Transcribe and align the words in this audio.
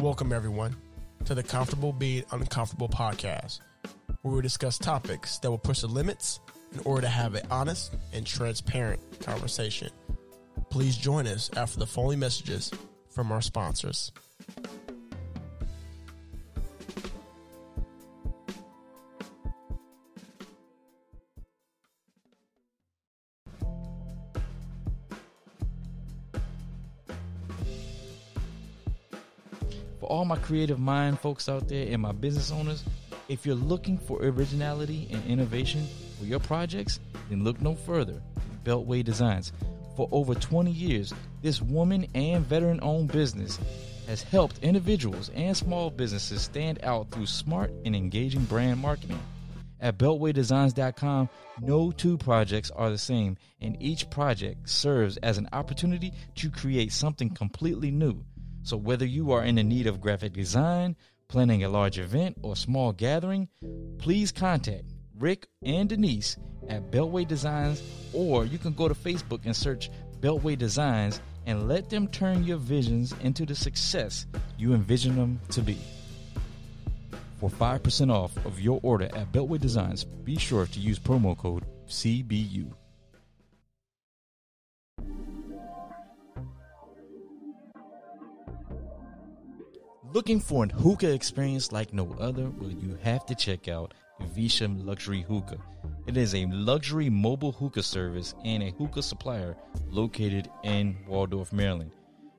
Welcome, 0.00 0.32
everyone, 0.32 0.76
to 1.26 1.34
the 1.34 1.42
Comfortable 1.42 1.92
Being 1.92 2.24
Uncomfortable 2.30 2.88
podcast, 2.88 3.60
where 4.22 4.34
we 4.34 4.40
discuss 4.40 4.78
topics 4.78 5.36
that 5.40 5.50
will 5.50 5.58
push 5.58 5.80
the 5.80 5.88
limits 5.88 6.40
in 6.72 6.80
order 6.86 7.02
to 7.02 7.08
have 7.08 7.34
an 7.34 7.46
honest 7.50 7.94
and 8.14 8.26
transparent 8.26 8.98
conversation. 9.20 9.90
Please 10.70 10.96
join 10.96 11.26
us 11.26 11.50
after 11.54 11.78
the 11.78 11.86
following 11.86 12.18
messages 12.18 12.70
from 13.10 13.30
our 13.30 13.42
sponsors. 13.42 14.10
My 30.30 30.36
creative 30.36 30.78
mind 30.78 31.18
folks 31.18 31.48
out 31.48 31.66
there 31.66 31.88
and 31.90 32.00
my 32.00 32.12
business 32.12 32.52
owners, 32.52 32.84
if 33.28 33.44
you're 33.44 33.56
looking 33.56 33.98
for 33.98 34.22
originality 34.22 35.08
and 35.10 35.26
innovation 35.26 35.84
for 36.20 36.24
your 36.24 36.38
projects, 36.38 37.00
then 37.28 37.42
look 37.42 37.60
no 37.60 37.74
further. 37.74 38.22
Beltway 38.62 39.02
Designs. 39.02 39.52
For 39.96 40.08
over 40.12 40.36
20 40.36 40.70
years, 40.70 41.12
this 41.42 41.60
woman 41.60 42.06
and 42.14 42.46
veteran 42.46 42.78
owned 42.80 43.10
business 43.10 43.58
has 44.06 44.22
helped 44.22 44.60
individuals 44.62 45.32
and 45.34 45.56
small 45.56 45.90
businesses 45.90 46.42
stand 46.42 46.78
out 46.84 47.10
through 47.10 47.26
smart 47.26 47.72
and 47.84 47.96
engaging 47.96 48.44
brand 48.44 48.78
marketing. 48.78 49.18
At 49.80 49.98
BeltwayDesigns.com, 49.98 51.28
no 51.60 51.90
two 51.90 52.16
projects 52.18 52.70
are 52.70 52.90
the 52.90 52.98
same, 52.98 53.36
and 53.60 53.76
each 53.82 54.08
project 54.10 54.68
serves 54.68 55.16
as 55.16 55.38
an 55.38 55.48
opportunity 55.52 56.12
to 56.36 56.50
create 56.50 56.92
something 56.92 57.30
completely 57.30 57.90
new. 57.90 58.24
So, 58.62 58.76
whether 58.76 59.06
you 59.06 59.32
are 59.32 59.44
in 59.44 59.54
the 59.54 59.64
need 59.64 59.86
of 59.86 60.00
graphic 60.00 60.32
design, 60.32 60.96
planning 61.28 61.64
a 61.64 61.68
large 61.68 61.98
event, 61.98 62.36
or 62.42 62.56
small 62.56 62.92
gathering, 62.92 63.48
please 63.98 64.32
contact 64.32 64.84
Rick 65.18 65.48
and 65.62 65.88
Denise 65.88 66.36
at 66.68 66.90
Beltway 66.90 67.26
Designs, 67.26 67.82
or 68.12 68.44
you 68.44 68.58
can 68.58 68.72
go 68.72 68.88
to 68.88 68.94
Facebook 68.94 69.40
and 69.44 69.56
search 69.56 69.90
Beltway 70.20 70.58
Designs 70.58 71.20
and 71.46 71.68
let 71.68 71.88
them 71.88 72.08
turn 72.08 72.44
your 72.44 72.58
visions 72.58 73.14
into 73.22 73.46
the 73.46 73.54
success 73.54 74.26
you 74.58 74.74
envision 74.74 75.16
them 75.16 75.40
to 75.50 75.62
be. 75.62 75.78
For 77.38 77.48
5% 77.48 78.12
off 78.12 78.36
of 78.44 78.60
your 78.60 78.80
order 78.82 79.06
at 79.06 79.32
Beltway 79.32 79.58
Designs, 79.58 80.04
be 80.04 80.36
sure 80.36 80.66
to 80.66 80.78
use 80.78 80.98
promo 80.98 81.36
code 81.36 81.64
CBU. 81.88 82.70
Looking 90.12 90.40
for 90.40 90.64
an 90.64 90.70
hookah 90.70 91.12
experience 91.12 91.70
like 91.70 91.94
no 91.94 92.16
other? 92.18 92.50
Well, 92.58 92.72
you 92.72 92.98
have 93.00 93.24
to 93.26 93.34
check 93.36 93.68
out 93.68 93.94
Visha 94.34 94.68
Luxury 94.84 95.22
Hookah. 95.22 95.58
It 96.08 96.16
is 96.16 96.34
a 96.34 96.46
luxury 96.46 97.08
mobile 97.08 97.52
hookah 97.52 97.84
service 97.84 98.34
and 98.44 98.60
a 98.60 98.72
hookah 98.72 99.04
supplier 99.04 99.56
located 99.88 100.50
in 100.64 100.96
Waldorf, 101.06 101.52
Maryland. 101.52 101.92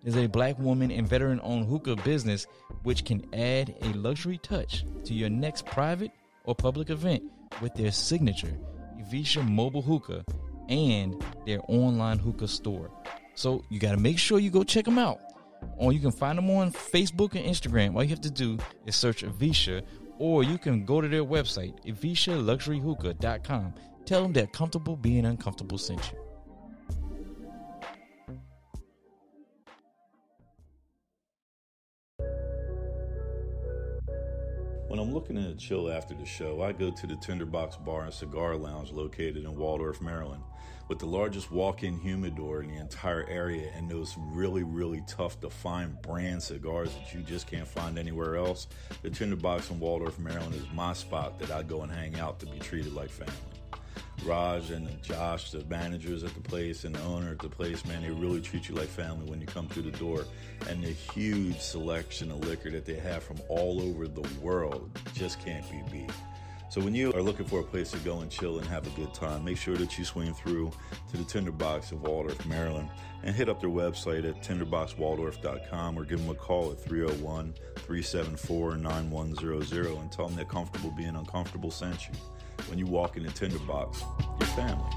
It 0.03 0.09
is 0.09 0.17
a 0.17 0.27
black 0.27 0.59
woman 0.59 0.92
and 0.92 1.08
veteran 1.08 1.39
owned 1.44 1.66
hookah 1.66 1.95
business 1.97 2.45
which 2.83 3.05
can 3.05 3.25
add 3.33 3.73
a 3.83 3.94
luxury 3.94 4.38
touch 4.39 4.83
to 5.05 5.14
your 5.14 5.30
next 5.30 5.66
private 5.66 6.11
or 6.44 6.53
public 6.53 6.89
event 6.89 7.23
with 7.61 7.73
their 7.75 7.94
signature 7.94 8.59
Visha 9.09 9.47
Mobile 9.47 9.81
Hookah 9.81 10.25
and 10.67 11.23
their 11.45 11.61
online 11.69 12.19
hookah 12.19 12.49
store. 12.49 12.92
So 13.36 13.64
you 13.69 13.80
got 13.80 13.92
to 13.92 13.97
make 13.97 14.19
sure 14.19 14.39
you 14.39 14.49
go 14.49 14.66
check 14.66 14.83
them 14.83 14.97
out. 14.97 15.22
Or 15.77 15.94
you 15.94 15.99
can 15.99 16.11
find 16.11 16.38
them 16.38 16.49
on 16.49 16.72
Facebook 16.72 17.36
and 17.36 17.45
Instagram. 17.45 17.95
All 17.95 18.04
you 18.04 18.10
have 18.10 18.22
to 18.22 18.32
do 18.32 18.58
is 18.86 18.95
search 18.95 19.23
Avisha, 19.23 19.83
or 20.17 20.44
you 20.44 20.58
can 20.58 20.86
go 20.86 21.02
to 21.02 21.08
their 21.08 21.23
website, 21.26 21.73
avishaluxuryhookah.com. 21.86 23.73
Tell 24.05 24.23
them 24.23 24.33
that 24.33 24.54
Comfortable 24.54 24.95
Being 24.95 25.26
Uncomfortable 25.26 25.77
sent 25.77 26.11
you. 26.11 26.30
When 34.92 35.00
I'm 35.00 35.14
looking 35.14 35.38
to 35.38 35.56
chill 35.56 35.90
after 35.90 36.14
the 36.14 36.26
show, 36.26 36.62
I 36.62 36.74
go 36.74 36.92
to 36.92 37.08
the 37.08 37.16
Tinderbox 37.16 37.78
Bar 37.78 38.04
and 38.04 38.14
Cigar 38.14 38.58
Lounge 38.58 38.92
located 38.92 39.38
in 39.38 39.56
Waldorf, 39.56 40.02
Maryland. 40.02 40.44
With 40.90 41.00
the 41.00 41.06
largest 41.06 41.50
walk 41.50 41.84
in 41.84 41.98
humidor 41.98 42.62
in 42.62 42.68
the 42.68 42.76
entire 42.76 43.26
area 43.30 43.72
and 43.74 43.90
those 43.90 44.18
really, 44.18 44.64
really 44.64 45.02
tough 45.08 45.40
to 45.40 45.50
find 45.50 46.02
brand 46.02 46.44
cigars 46.44 46.94
that 46.94 47.14
you 47.14 47.22
just 47.22 47.48
can't 47.48 47.66
find 47.66 47.98
anywhere 47.98 48.36
else, 48.36 48.68
the 49.02 49.10
Tinderbox 49.10 49.70
in 49.70 49.80
Waldorf, 49.80 50.20
Maryland 50.20 50.56
is 50.56 50.66
my 50.74 50.92
spot 50.92 51.40
that 51.40 51.52
I 51.52 51.64
go 51.64 51.84
and 51.84 51.92
hang 51.94 52.20
out 52.20 52.42
to 52.42 52.46
be 52.46 52.60
treated 52.60 52.92
like 52.92 53.10
family. 53.10 53.51
Raj 54.23 54.70
and 54.70 55.02
Josh, 55.02 55.52
the 55.52 55.64
managers 55.65 56.23
at 56.23 56.33
the 56.33 56.42
place 56.42 56.83
and 56.83 56.93
the 56.95 57.02
owner 57.02 57.32
at 57.32 57.39
the 57.39 57.49
place, 57.49 57.86
man, 57.86 58.04
they 58.04 58.11
really 58.11 58.42
treat 58.42 58.70
you 58.70 58.76
like 58.76 58.87
family 58.87 59.30
when 59.30 59.42
you 59.42 59.48
come 59.48 59.67
through 59.67 59.83
the 59.83 59.98
door. 59.98 60.26
And 60.70 60.83
the 60.83 60.89
huge 60.89 61.59
selection 61.59 62.31
of 62.31 62.45
liquor 62.45 62.70
that 62.71 62.86
they 62.86 62.95
have 62.95 63.23
from 63.23 63.37
all 63.49 63.81
over 63.81 64.08
the 64.08 64.27
world 64.42 64.89
just 65.14 65.43
can't 65.43 65.70
be 65.71 65.81
beat. 65.92 66.11
So 66.70 66.80
when 66.80 66.95
you 66.95 67.11
are 67.14 67.21
looking 67.21 67.45
for 67.45 67.60
a 67.60 67.64
place 67.64 67.92
to 67.92 67.98
go 67.98 68.21
and 68.21 68.31
chill 68.31 68.60
and 68.60 68.67
have 68.67 68.87
a 68.87 68.89
good 68.92 69.14
time, 69.14 69.43
make 69.43 69.58
sure 69.58 69.76
that 69.76 69.98
you 69.98 70.05
swing 70.05 70.33
through 70.33 70.71
to 71.11 71.17
the 71.17 71.26
Tinderbox 71.26 71.92
of 71.92 72.02
Waldorf, 72.04 72.45
Maryland, 72.45 72.89
and 73.23 73.36
hit 73.36 73.49
up 73.49 73.60
their 73.60 73.70
website 73.70 74.23
at 74.23 74.42
tinderboxwaldorf.com 74.42 75.99
or 75.99 76.05
give 76.05 76.20
them 76.20 76.30
a 76.30 76.36
call 76.36 76.71
at 76.71 76.80
301 76.80 77.54
374 77.76 78.77
9100 78.77 79.98
and 79.98 80.11
tell 80.14 80.27
them 80.27 80.37
that 80.37 80.48
Comfortable 80.48 80.92
Being 80.92 81.17
Uncomfortable 81.17 81.71
sent 81.71 82.08
you 82.08 82.14
when 82.71 82.80
you 82.80 82.86
walk 82.86 83.17
in 83.17 83.23
the 83.23 83.32
tinderbox, 83.32 84.02
your 84.39 84.48
family. 84.48 84.82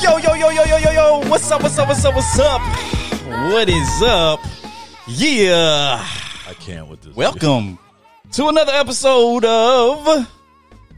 Yo, 0.00 0.18
yo, 0.18 0.34
yo, 0.34 0.50
yo, 0.50 0.64
yo, 0.64 0.76
yo, 0.76 0.90
yo. 0.92 1.18
What's 1.28 1.50
up, 1.50 1.62
what's 1.62 1.78
up, 1.78 1.88
what's 1.88 2.04
up, 2.04 2.14
what's 2.14 2.38
up? 2.38 2.83
What 3.44 3.68
is 3.68 4.02
up? 4.02 4.40
Yeah. 5.06 6.02
I 6.48 6.54
can't 6.54 6.88
with 6.88 7.02
this. 7.02 7.14
Welcome 7.14 7.78
to 8.32 8.48
another 8.48 8.72
episode 8.72 9.44
of 9.44 10.26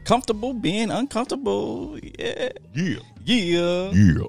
Comfortable 0.05 0.53
Being 0.53 0.89
Uncomfortable. 0.89 1.99
Yeah. 2.01 2.49
Yeah. 2.73 2.99
Yeah. 3.25 3.91
Yeah. 3.91 4.23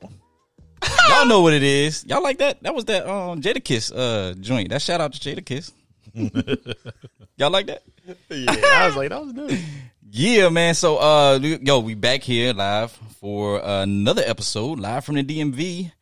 Y'all 1.09 1.27
know 1.27 1.43
what 1.43 1.53
it 1.53 1.63
is. 1.63 2.05
Y'all 2.07 2.21
like 2.21 2.39
that? 2.39 2.61
That 2.65 2.75
was 2.75 2.87
that 2.87 3.07
um 3.09 3.41
Jadakiss 3.41 3.93
uh 3.95 4.35
joint. 4.35 4.71
That 4.71 4.83
shout 4.83 5.01
out 5.01 5.13
to 5.13 5.21
Jadakiss. 5.21 5.71
Y'all 7.37 7.51
like 7.51 7.67
that? 7.69 7.85
Yeah, 8.31 8.51
I 8.51 8.87
was 8.89 8.97
like, 8.97 9.11
that 9.11 9.23
was 9.23 9.33
good. 9.33 9.59
Yeah, 10.11 10.49
man. 10.49 10.73
So, 10.75 10.97
uh, 10.97 11.39
yo, 11.39 11.81
we 11.81 11.95
back 11.95 12.23
here 12.23 12.55
live 12.55 12.91
for 13.21 13.61
another 13.63 14.23
episode, 14.25 14.81
live 14.81 15.05
from 15.05 15.17
the 15.17 15.23
DMV. 15.23 15.93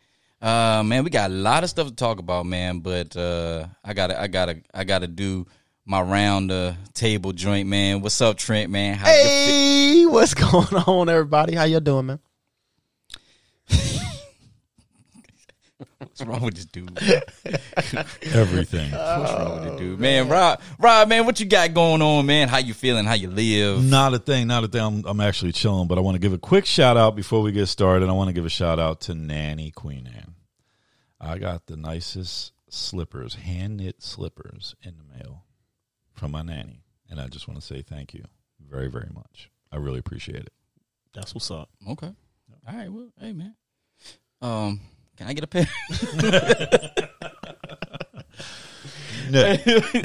Uh, 0.40 0.82
man, 0.84 1.02
we 1.04 1.10
got 1.10 1.30
a 1.30 1.34
lot 1.34 1.64
of 1.64 1.70
stuff 1.70 1.88
to 1.88 1.94
talk 1.94 2.18
about, 2.18 2.46
man. 2.46 2.80
But 2.80 3.16
uh, 3.16 3.66
I 3.84 3.94
gotta, 3.94 4.20
I 4.20 4.26
gotta, 4.26 4.62
I 4.74 4.84
gotta 4.84 5.06
do 5.06 5.46
my 5.84 6.00
round 6.00 6.52
uh, 6.52 6.74
table 6.94 7.32
joint, 7.32 7.68
man. 7.68 8.00
What's 8.00 8.20
up, 8.20 8.36
Trent, 8.36 8.70
man? 8.70 8.96
How 8.96 9.06
Hey, 9.06 10.04
what's 10.06 10.34
going 10.34 10.74
on, 10.86 11.08
everybody? 11.08 11.54
How 11.54 11.64
you 11.64 11.80
doing, 11.80 12.06
man? 12.06 12.20
What's 16.16 16.30
wrong 16.30 16.40
with 16.40 16.54
this 16.54 16.64
dude? 16.64 16.98
Everything. 18.34 18.90
What's 18.90 19.32
wrong 19.34 19.54
with 19.56 19.64
this 19.64 19.78
dude, 19.78 20.00
man? 20.00 20.30
Rob, 20.30 20.62
Rob, 20.78 21.08
man, 21.08 21.26
what 21.26 21.38
you 21.40 21.44
got 21.44 21.74
going 21.74 22.00
on, 22.00 22.24
man? 22.24 22.48
How 22.48 22.56
you 22.56 22.72
feeling? 22.72 23.04
How 23.04 23.12
you 23.12 23.28
live? 23.28 23.84
Not 23.84 24.14
a 24.14 24.18
thing, 24.18 24.46
not 24.46 24.64
a 24.64 24.68
thing. 24.68 24.80
I'm, 24.80 25.04
I'm 25.04 25.20
actually 25.20 25.52
chilling, 25.52 25.88
but 25.88 25.98
I 25.98 26.00
want 26.00 26.14
to 26.14 26.18
give 26.18 26.32
a 26.32 26.38
quick 26.38 26.64
shout 26.64 26.96
out 26.96 27.16
before 27.16 27.42
we 27.42 27.52
get 27.52 27.66
started. 27.66 28.08
I 28.08 28.12
want 28.12 28.28
to 28.28 28.32
give 28.32 28.46
a 28.46 28.50
shout 28.50 28.78
out 28.78 29.02
to 29.02 29.14
Nanny 29.14 29.70
Queen 29.72 30.06
Anne. 30.06 30.34
I 31.20 31.36
got 31.36 31.66
the 31.66 31.76
nicest 31.76 32.52
slippers, 32.70 33.34
hand 33.34 33.76
knit 33.76 34.02
slippers 34.02 34.74
in 34.82 34.94
the 34.96 35.18
mail 35.18 35.44
from 36.14 36.30
my 36.30 36.40
nanny. 36.40 36.80
And 37.10 37.20
I 37.20 37.26
just 37.28 37.46
want 37.46 37.60
to 37.60 37.66
say 37.66 37.82
thank 37.82 38.14
you 38.14 38.24
very, 38.66 38.88
very 38.88 39.10
much. 39.12 39.50
I 39.70 39.76
really 39.76 39.98
appreciate 39.98 40.44
it. 40.44 40.52
That's 41.12 41.34
what's 41.34 41.50
up. 41.50 41.68
Okay. 41.86 42.10
All 42.66 42.74
right. 42.74 42.90
Well, 42.90 43.12
hey, 43.20 43.34
man. 43.34 43.54
Um, 44.40 44.80
can 45.16 45.28
I 45.28 45.32
get 45.32 45.44
a 45.44 45.46
pair? 45.46 45.66
no, 49.30 49.56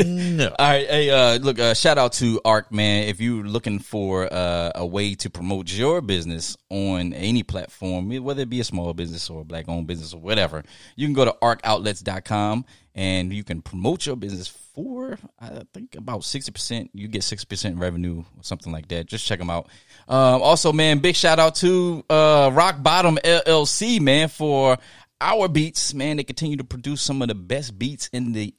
no. 0.05 0.47
All 0.59 0.67
right, 0.67 0.87
hey, 0.87 1.09
uh, 1.09 1.37
look, 1.39 1.59
uh, 1.59 1.73
shout 1.73 1.97
out 1.97 2.13
to 2.13 2.41
Arc, 2.45 2.71
man. 2.71 3.07
If 3.07 3.19
you're 3.19 3.43
looking 3.43 3.79
for 3.79 4.31
uh, 4.31 4.71
a 4.75 4.85
way 4.85 5.15
to 5.15 5.29
promote 5.29 5.71
your 5.71 6.01
business 6.01 6.57
on 6.69 7.13
any 7.13 7.43
platform, 7.43 8.09
whether 8.23 8.43
it 8.43 8.49
be 8.49 8.59
a 8.59 8.63
small 8.63 8.93
business 8.93 9.29
or 9.29 9.41
a 9.41 9.45
black 9.45 9.67
owned 9.67 9.87
business 9.87 10.13
or 10.13 10.21
whatever, 10.21 10.63
you 10.95 11.07
can 11.07 11.13
go 11.13 11.25
to 11.25 11.35
arcoutlets.com 11.41 12.65
and 12.93 13.31
you 13.33 13.43
can 13.43 13.61
promote 13.61 14.05
your 14.05 14.15
business 14.15 14.47
for, 14.47 15.17
I 15.39 15.63
think, 15.73 15.95
about 15.95 16.21
60%. 16.21 16.89
You 16.93 17.07
get 17.07 17.21
6% 17.21 17.79
revenue 17.79 18.19
or 18.19 18.43
something 18.43 18.71
like 18.71 18.87
that. 18.89 19.05
Just 19.05 19.25
check 19.25 19.39
them 19.39 19.49
out. 19.49 19.67
Um, 20.07 20.41
also, 20.41 20.73
man, 20.73 20.99
big 20.99 21.15
shout 21.15 21.39
out 21.39 21.55
to 21.55 22.03
uh, 22.09 22.49
Rock 22.53 22.81
Bottom 22.81 23.17
LLC, 23.23 24.01
man, 24.01 24.27
for 24.27 24.77
our 25.21 25.47
beats, 25.47 25.93
man. 25.93 26.17
They 26.17 26.23
continue 26.23 26.57
to 26.57 26.63
produce 26.63 27.01
some 27.01 27.21
of 27.21 27.27
the 27.27 27.35
best 27.35 27.77
beats 27.77 28.09
in 28.11 28.33
the 28.33 28.53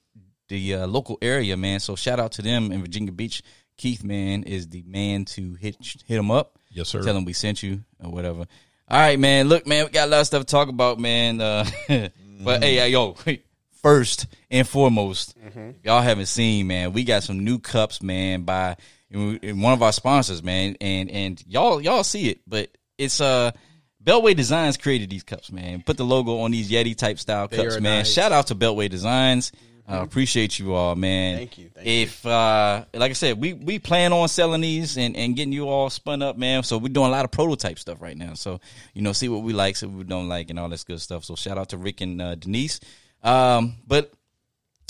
the 0.49 0.75
uh, 0.75 0.87
local 0.87 1.19
area, 1.23 1.57
man. 1.57 1.81
So 1.81 1.97
shout 1.97 2.21
out 2.21 2.33
to 2.33 2.43
them 2.43 2.73
in 2.73 2.81
Virginia 2.81 3.13
Beach. 3.13 3.43
Keith, 3.77 4.05
man, 4.05 4.45
is 4.45 4.69
the 4.69 4.83
man 4.87 5.25
to 5.25 5.55
hit 5.55 5.77
hit 6.07 6.19
him 6.19 6.31
up. 6.31 6.59
Yes, 6.71 6.89
sir. 6.89 7.03
Tell 7.03 7.17
him 7.17 7.25
we 7.25 7.33
sent 7.33 7.63
you 7.63 7.83
or 8.03 8.11
whatever. 8.11 8.47
All 8.89 8.99
right, 9.01 9.19
man. 9.19 9.49
Look, 9.49 9.67
man, 9.67 9.87
we 9.87 9.91
got 9.91 10.09
a 10.09 10.11
lot 10.11 10.21
of 10.21 10.27
stuff 10.27 10.45
to 10.45 10.51
talk 10.51 10.69
about, 10.69 10.99
man. 10.99 11.41
Uh, 11.41 11.67
but 12.45 12.63
hey, 12.63 12.91
yo, 12.91 13.17
first 13.83 14.27
and 14.51 14.69
foremost, 14.69 15.35
y'all 15.83 16.03
haven't 16.03 16.27
seen, 16.27 16.67
man. 16.67 16.93
We 16.93 17.05
got 17.05 17.23
some 17.23 17.45
new 17.45 17.59
cups, 17.59 18.03
man, 18.03 18.43
by 18.43 18.77
one 19.11 19.73
of 19.73 19.83
our 19.83 19.93
sponsors, 19.93 20.43
man, 20.43 20.77
and 20.81 21.11
and 21.11 21.43
y'all 21.47 21.81
y'all 21.81 22.05
see 22.05 22.29
it, 22.31 22.41
but 22.47 22.71
it's 22.99 23.21
uh. 23.21 23.53
Beltway 24.03 24.35
Designs 24.35 24.77
created 24.77 25.11
these 25.11 25.23
cups, 25.23 25.53
man. 25.53 25.83
Put 25.83 25.97
the 25.97 26.05
logo 26.05 26.41
on 26.41 26.51
these 26.51 26.71
Yeti 26.71 26.97
type 26.97 27.19
style 27.19 27.49
They 27.49 27.57
cups, 27.57 27.75
man. 27.75 27.99
nice. 27.99 28.13
Shout 28.13 28.33
out 28.33 28.49
to 28.49 28.55
Beltway 28.55 28.91
Designs. 28.91 29.53
Uh, 29.89 30.01
appreciate 30.03 30.59
you 30.59 30.75
all, 30.75 30.95
man. 30.95 31.37
Thank 31.39 31.59
you, 31.59 31.69
thank 31.75 31.87
if 31.87 32.25
uh, 32.25 32.85
like 32.95 33.11
I 33.11 33.15
said, 33.15 33.39
we 33.41 33.53
we 33.53 33.79
plan 33.81 34.13
on 34.13 34.29
selling 34.29 34.61
these 34.61 34.97
and, 34.97 35.17
and 35.17 35.35
getting 35.35 35.53
you 35.53 35.69
all 35.69 35.91
spun 35.91 36.23
up, 36.23 36.39
man. 36.39 36.63
So 36.63 36.79
we're 36.79 36.93
doing 36.93 37.09
a 37.09 37.11
lot 37.11 37.25
of 37.25 37.33
prototype 37.33 37.79
stuff 37.79 38.01
right 38.01 38.17
now. 38.17 38.35
So 38.35 38.61
you 38.95 39.03
know, 39.03 39.13
see 39.13 39.29
what 39.29 39.43
we 39.43 39.53
like, 39.53 39.77
see 39.77 39.87
what 39.87 39.99
we 39.99 40.05
don't 40.05 40.29
like, 40.29 40.51
and 40.51 40.59
all 40.59 40.69
that 40.69 40.85
good 40.87 41.01
stuff. 41.01 41.25
So 41.25 41.35
shout 41.35 41.59
out 41.59 41.71
to 41.71 41.77
Rick 41.77 42.01
and 42.01 42.23
uh, 42.23 42.37
Denise. 42.37 42.79
Um, 43.25 43.75
but 43.87 44.13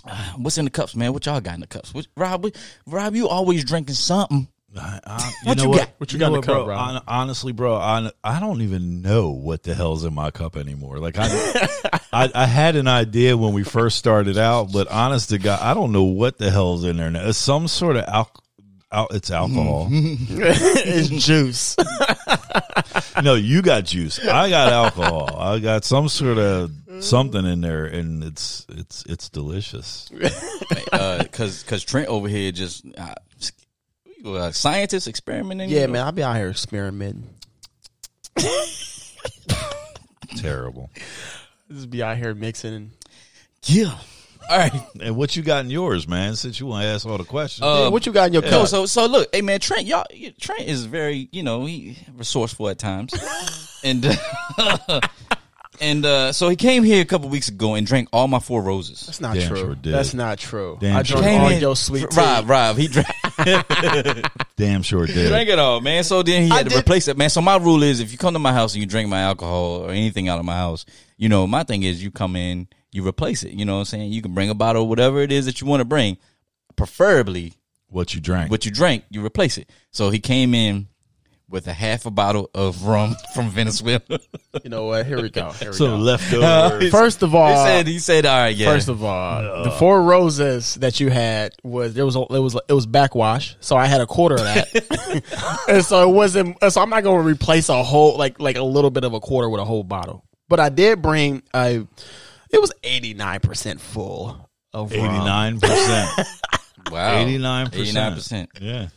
uh, 0.05 0.33
what's 0.37 0.59
in 0.59 0.67
the 0.67 0.71
cups, 0.71 0.95
man? 0.95 1.13
What 1.13 1.25
y'all 1.27 1.41
got 1.41 1.55
in 1.55 1.61
the 1.61 1.67
cups? 1.67 1.95
What, 1.95 2.07
Rob, 2.17 2.45
what, 2.45 2.57
Rob, 2.87 3.15
you 3.15 3.29
always 3.29 3.65
drinking 3.65 3.95
something. 3.95 4.47
I, 4.77 5.01
I, 5.07 5.33
What 5.45 5.57
know 5.59 5.65
you 5.65 5.69
what? 5.71 5.79
got? 5.79 5.91
What 5.99 6.13
you 6.13 6.19
know 6.19 6.27
got 6.31 6.35
in 6.35 6.41
the 6.41 6.47
cup, 6.47 6.65
bro? 6.65 6.67
bro? 6.67 6.99
Honestly, 7.07 7.53
bro, 7.53 7.77
I, 7.77 8.11
I 8.25 8.41
don't 8.41 8.63
even 8.63 9.03
know 9.03 9.31
what 9.31 9.63
the 9.63 9.75
hell's 9.75 10.05
in 10.05 10.15
my 10.15 10.31
cup 10.31 10.57
anymore. 10.57 10.99
Like 10.99 11.17
I, 11.19 11.29
I, 12.13 12.31
I 12.35 12.47
had 12.47 12.77
an 12.77 12.87
idea 12.89 13.37
when 13.37 13.53
we 13.53 13.65
first 13.65 13.99
started 13.99 14.39
out, 14.39 14.73
but 14.73 14.89
honest 14.89 15.29
to 15.31 15.39
God, 15.39 15.61
I 15.61 15.75
don't 15.75 15.93
know 15.93 16.05
what 16.05 16.39
the 16.39 16.51
hell's 16.51 16.85
in 16.85 16.97
there 16.97 17.11
now. 17.11 17.29
It's 17.29 17.39
some 17.39 17.69
sort 17.69 17.97
of 17.97 18.05
al- 18.07 18.33
al- 18.91 19.09
it's 19.11 19.31
alcohol. 19.31 19.89
it's 19.91 21.09
juice. 21.09 21.77
no, 23.23 23.35
you 23.35 23.63
got 23.63 23.85
juice. 23.85 24.19
I 24.25 24.49
got 24.49 24.73
alcohol. 24.73 25.37
I 25.39 25.59
got 25.59 25.85
some 25.85 26.09
sort 26.09 26.39
of 26.39 26.71
something 27.01 27.45
in 27.45 27.61
there, 27.61 27.85
and 27.87 28.23
it's 28.25 28.65
it's 28.71 29.05
it's 29.07 29.29
delicious. 29.29 30.11
Uh, 30.93 31.25
cause, 31.33 31.63
cause 31.65 31.83
Trent 31.85 32.09
over 32.09 32.29
here 32.29 32.53
just 32.53 32.85
uh, 32.97 33.15
you 34.23 34.37
a 34.37 34.53
scientist 34.53 35.09
experimenting. 35.09 35.69
yeah, 35.71 35.87
man, 35.87 36.05
I'll 36.07 36.13
be 36.13 36.23
out 36.23 36.37
here 36.37 36.51
experimenting. 36.51 37.29
Terrible. 40.37 40.91
Just 41.71 41.91
be 41.91 42.03
out 42.03 42.17
here 42.17 42.35
mixing. 42.35 42.75
And, 42.75 42.91
Yeah. 43.65 43.97
All 44.51 44.59
right. 44.59 44.73
And 45.01 45.17
what 45.17 45.37
you 45.37 45.43
got 45.43 45.65
in 45.65 45.71
yours, 45.71 46.09
man? 46.09 46.35
Since 46.37 46.59
you 46.59 46.67
want 46.67 46.83
to 46.83 46.89
ask 46.89 47.07
all 47.07 47.17
the 47.19 47.25
questions. 47.25 47.63
Uh, 47.63 47.83
Yeah, 47.85 47.89
what 47.89 48.07
you 48.07 48.13
got 48.13 48.27
in 48.29 48.33
your 48.33 48.43
No, 48.43 48.51
cup? 48.51 48.69
so 48.69 48.87
so 48.87 49.07
look, 49.07 49.29
hey 49.33 49.41
man, 49.43 49.61
Trent, 49.61 49.87
y'all, 49.87 50.05
Trent 50.41 50.63
is 50.63 50.85
very, 50.85 51.29
you 51.33 51.43
know, 51.43 51.65
he 51.67 51.97
resourceful 52.17 52.69
at 52.69 52.79
times, 52.79 53.13
and 53.85 54.05
uh, 54.59 55.01
and 55.83 56.07
uh, 56.07 56.33
so 56.33 56.49
he 56.49 56.57
came 56.57 56.83
here 56.85 57.03
a 57.03 57.05
couple 57.05 57.29
weeks 57.29 57.49
ago 57.49 57.75
and 57.75 57.87
drank 57.87 58.09
all 58.13 58.29
my 58.29 58.39
four 58.39 58.63
roses. 58.63 59.01
That's 59.07 59.21
not 59.21 59.35
Damn 59.35 59.49
true. 59.49 59.57
sure 59.59 59.75
did. 59.75 59.93
That's 59.93 60.15
not 60.15 60.39
true. 60.39 60.79
Damn 60.81 60.97
I 60.97 61.03
drank 61.03 61.25
did. 61.25 61.41
all 61.41 61.49
in- 61.51 61.61
your 61.61 61.77
sweet 61.77 62.09
tea. 62.11 62.17
Rob, 62.17 62.49
Rob, 62.49 62.77
he 62.79 62.89
drank, 62.89 63.09
Damn 64.57 64.83
sure 64.83 65.07
did. 65.07 65.29
drank 65.29 65.49
it 65.49 65.59
all, 65.59 65.81
man. 65.81 66.05
So 66.05 66.23
then 66.23 66.45
he 66.45 66.51
I 66.51 66.57
had 66.59 66.67
to 66.67 66.71
did- 66.71 66.79
replace 66.79 67.09
it, 67.09 67.17
man. 67.17 67.31
So 67.31 67.41
my 67.41 67.57
rule 67.57 67.83
is, 67.83 68.01
if 68.01 68.13
you 68.13 68.19
come 68.19 68.33
to 68.35 68.39
my 68.39 68.53
house 68.53 68.75
and 68.75 68.81
you 68.81 68.87
drink 68.87 69.09
my 69.09 69.21
alcohol 69.23 69.85
or 69.85 69.91
anything 69.91 70.29
out 70.29 70.39
of 70.39 70.45
my 70.45 70.57
house, 70.57 70.85
you 71.17 71.29
know, 71.29 71.47
my 71.47 71.65
thing 71.65 71.83
is, 71.83 72.03
you 72.03 72.11
come 72.11 72.37
in, 72.37 72.69
you 72.91 73.07
replace 73.07 73.43
it. 73.43 73.53
You 73.53 73.65
know 73.65 73.75
what 73.75 73.79
I'm 73.81 73.85
saying? 73.87 74.13
You 74.13 74.23
can 74.23 74.35
bring 74.35 74.51
a 74.51 74.55
bottle, 74.55 74.89
whatever 74.89 75.21
it 75.21 75.33
is 75.33 75.47
that 75.47 75.61
you 75.61 75.67
want 75.67 75.81
to 75.81 75.85
bring, 75.85 76.17
preferably 76.77 77.55
What 77.89 78.15
you 78.15 78.21
drank? 78.21 78.51
what 78.51 78.65
you 78.65 78.71
drank, 78.71 79.05
you 79.11 79.25
replace 79.25 79.59
it. 79.59 79.71
So 79.91 80.11
he 80.11 80.19
came 80.21 80.55
in 80.55 80.89
with 81.53 81.67
a 81.67 81.73
half 81.73 82.07
a 82.07 82.11
bottle 82.11 82.51
of 82.55 82.85
rum 82.85 83.15
from 83.35 83.51
Venezuela. 83.51 84.01
You 84.65 84.71
know 84.71 84.87
what? 84.87 85.07
Here 85.07 85.21
we 85.21 85.29
go. 85.29 85.51
Here 85.53 85.71
we 85.71 85.77
so 85.77 85.87
go. 85.87 85.97
leftover. 85.97 86.89
First 86.91 87.23
of 87.23 87.31
he 87.31 87.37
all, 87.37 87.67
said, 87.67 87.87
he 87.87 87.99
said, 87.99 88.27
all 88.27 88.39
right, 88.39 88.57
yeah. 88.57 88.67
First 88.67 88.89
of 88.89 89.05
all, 89.05 89.63
the 89.63 89.71
four 89.71 90.03
roses 90.03 90.75
that 90.77 90.99
you 90.99 91.11
had 91.11 91.53
was 91.63 91.95
there 91.95 92.07
was 92.07 92.17
a, 92.17 92.21
it 92.21 92.39
was 92.39 92.57
it 92.69 92.73
was 92.73 92.87
backwash, 92.87 93.57
so 93.61 93.77
I 93.77 93.87
had 93.87 94.01
a 94.01 94.07
quarter 94.07 94.37
of 94.37 94.43
that, 94.43 95.65
and 95.69 95.85
so 95.85 96.09
it 96.09 96.13
wasn't. 96.13 96.57
So 96.73 96.81
I'm 96.81 96.91
not 96.91 97.03
going 97.03 97.23
to 97.23 97.29
replace 97.29 97.69
a 97.69 97.83
whole 97.83 98.17
like 98.17 98.41
like 98.41 98.57
a 98.57 98.65
little 98.65 98.91
bit 98.91 99.05
of 99.05 99.13
a 99.13 99.21
quarter 99.21 99.49
with 99.49 99.61
a 99.61 99.65
whole 99.65 99.85
bottle. 99.85 100.25
But 100.49 100.59
I 100.59 100.71
did 100.71 101.03
bring 101.03 101.43
a. 101.55 101.87
It 102.51 102.61
was 102.61 102.73
89 102.83 103.41
percent 103.41 103.81
full 103.81 104.51
of 104.73 104.93
Eighty 104.93 105.03
rum, 105.03 105.25
nine 105.25 105.61
percent. 105.61 106.29
wow. 106.91 107.19
Eighty 107.19 107.39
nine 107.39 107.69
89%. 107.69 108.49
Yeah. 108.61 108.89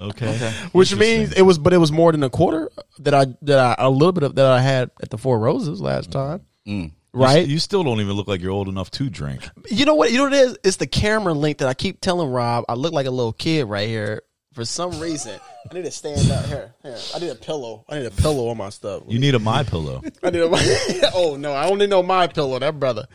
Okay. 0.00 0.36
which 0.72 0.94
means 0.94 1.32
it 1.32 1.42
was, 1.42 1.58
but 1.58 1.72
it 1.72 1.78
was 1.78 1.90
more 1.90 2.12
than 2.12 2.22
a 2.22 2.30
quarter 2.30 2.70
that 2.98 3.14
I 3.14 3.26
that 3.42 3.58
I 3.58 3.84
a 3.84 3.90
little 3.90 4.12
bit 4.12 4.24
of 4.24 4.34
that 4.34 4.46
I 4.46 4.60
had 4.60 4.90
at 5.02 5.10
the 5.10 5.18
Four 5.18 5.38
Roses 5.38 5.80
last 5.80 6.10
time. 6.10 6.42
Mm. 6.66 6.92
Right, 7.12 7.46
You 7.46 7.58
still 7.58 7.82
don't 7.82 8.00
even 8.02 8.12
look 8.12 8.28
like 8.28 8.42
you're 8.42 8.52
old 8.52 8.68
enough 8.68 8.90
to 8.92 9.08
drink. 9.08 9.48
You 9.70 9.86
know 9.86 9.94
what? 9.94 10.12
You 10.12 10.18
know 10.18 10.24
what 10.24 10.34
it 10.34 10.40
is? 10.40 10.58
It's 10.62 10.76
the 10.76 10.86
camera 10.86 11.32
link 11.32 11.58
that 11.58 11.68
I 11.68 11.72
keep 11.72 12.02
telling 12.02 12.28
Rob. 12.28 12.66
I 12.68 12.74
look 12.74 12.92
like 12.92 13.06
a 13.06 13.10
little 13.10 13.32
kid 13.32 13.64
right 13.64 13.88
here. 13.88 14.22
For 14.52 14.66
some 14.66 15.00
reason, 15.00 15.38
I 15.70 15.74
need 15.74 15.84
to 15.84 15.90
stand 15.90 16.30
up 16.30 16.44
here. 16.46 16.74
Here, 16.82 16.96
I 17.14 17.18
need 17.18 17.30
a 17.30 17.34
pillow. 17.34 17.84
I 17.88 17.98
need 17.98 18.06
a 18.06 18.10
pillow 18.10 18.48
on 18.48 18.58
my 18.58 18.68
stuff. 18.68 19.02
You 19.08 19.18
need 19.18 19.34
a 19.34 19.38
my 19.38 19.62
pillow. 19.62 20.02
I 20.22 20.30
need 20.30 20.42
a. 20.42 20.48
My. 20.48 21.10
oh 21.14 21.36
no, 21.36 21.52
I 21.52 21.68
only 21.68 21.86
know 21.86 22.02
my 22.02 22.26
pillow. 22.26 22.58
That 22.58 22.78
brother, 22.78 23.06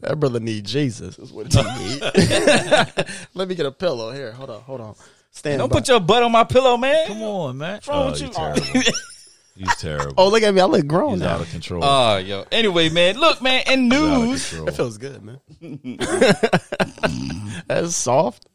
that 0.00 0.18
brother 0.20 0.38
need 0.38 0.64
Jesus. 0.64 1.18
Is 1.18 1.32
what 1.32 1.52
he 1.52 1.60
need. 1.60 2.00
Let 3.34 3.48
me 3.48 3.54
get 3.56 3.66
a 3.66 3.72
pillow 3.72 4.12
here. 4.12 4.30
Hold 4.32 4.50
on, 4.50 4.60
hold 4.62 4.80
on. 4.80 4.94
Stand. 5.30 5.58
Don't 5.58 5.68
by. 5.68 5.78
put 5.78 5.88
your 5.88 6.00
butt 6.00 6.22
on 6.22 6.32
my 6.32 6.44
pillow, 6.44 6.76
man. 6.76 7.06
Come 7.06 7.22
on, 7.22 7.58
man. 7.58 7.74
What's 7.74 7.88
wrong 7.88 8.08
oh, 8.08 8.10
with 8.10 8.20
you're 8.20 8.28
you? 8.28 8.34
terrible. 8.34 8.92
He's 9.56 9.76
terrible. 9.76 10.14
Oh, 10.16 10.28
look 10.28 10.42
at 10.42 10.54
me. 10.54 10.60
I 10.60 10.64
look 10.64 10.86
grown 10.86 11.12
He's 11.12 11.20
now. 11.20 11.34
out 11.34 11.40
of 11.42 11.50
control. 11.50 11.84
Oh, 11.84 12.16
yo. 12.16 12.46
Anyway, 12.50 12.88
man, 12.88 13.18
look, 13.18 13.42
man, 13.42 13.62
in 13.66 13.90
He's 13.90 14.00
out 14.00 14.22
of 14.22 14.28
news. 14.28 14.50
That 14.50 14.76
feels 14.76 14.98
good, 14.98 15.22
man. 15.22 15.40
That's 17.66 17.94
soft. 17.94 18.46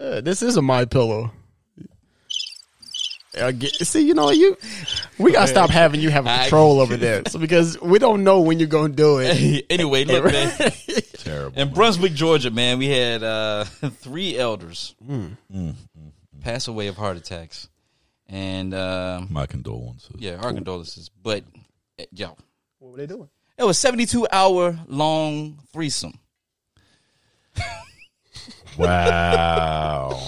Yeah, 0.00 0.20
this 0.20 0.42
is 0.42 0.56
a 0.56 0.62
my 0.62 0.86
pillow. 0.86 1.30
I 3.40 3.52
get, 3.52 3.74
see, 3.74 4.06
you 4.06 4.14
know, 4.14 4.30
you 4.30 4.58
we 5.18 5.32
gotta 5.32 5.46
stop 5.46 5.70
having 5.70 6.00
you 6.00 6.10
have 6.10 6.26
control 6.26 6.80
over 6.80 6.98
this 6.98 7.34
because 7.34 7.80
we 7.80 7.98
don't 7.98 8.24
know 8.24 8.40
when 8.40 8.58
you're 8.58 8.68
gonna 8.68 8.92
do 8.92 9.20
it. 9.20 9.66
anyway, 9.70 10.04
look, 10.04 10.24
man. 10.24 10.52
Terrible. 11.22 11.58
In 11.58 11.72
Brunswick, 11.72 12.12
Georgia, 12.14 12.50
man, 12.50 12.78
we 12.78 12.88
had 12.88 13.22
uh, 13.22 13.64
three 14.00 14.36
elders 14.38 14.94
Mm. 15.06 15.74
pass 16.40 16.68
away 16.68 16.88
of 16.88 16.96
heart 16.96 17.16
attacks. 17.16 17.68
And 18.28 18.72
um, 18.74 19.28
My 19.30 19.46
condolences. 19.46 20.16
yeah, 20.18 20.36
our 20.36 20.52
condolences. 20.54 21.10
But 21.22 21.44
eh, 21.98 22.06
yo, 22.12 22.36
What 22.78 22.92
were 22.92 22.96
they 22.98 23.06
doing? 23.06 23.28
it 23.58 23.64
was 23.64 23.78
72 23.78 24.26
hour 24.32 24.78
long 24.88 25.58
threesome. 25.72 26.18
Wow. 28.78 30.18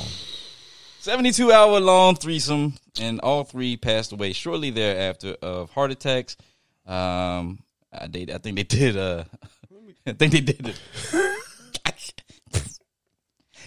72 1.00 1.52
hour 1.52 1.80
long 1.80 2.14
threesome, 2.16 2.74
and 3.00 3.20
all 3.20 3.44
three 3.44 3.76
passed 3.76 4.12
away 4.12 4.32
shortly 4.32 4.70
thereafter 4.70 5.36
of 5.42 5.70
heart 5.70 5.90
attacks. 5.90 6.36
Um, 6.86 7.62
I, 7.92 8.06
they, 8.08 8.22
I 8.32 8.38
think 8.38 8.56
they 8.56 8.62
did. 8.62 8.96
Uh, 8.96 9.24
I 10.06 10.12
think 10.12 10.32
they 10.32 10.40
did. 10.40 10.68
it. 10.68 10.80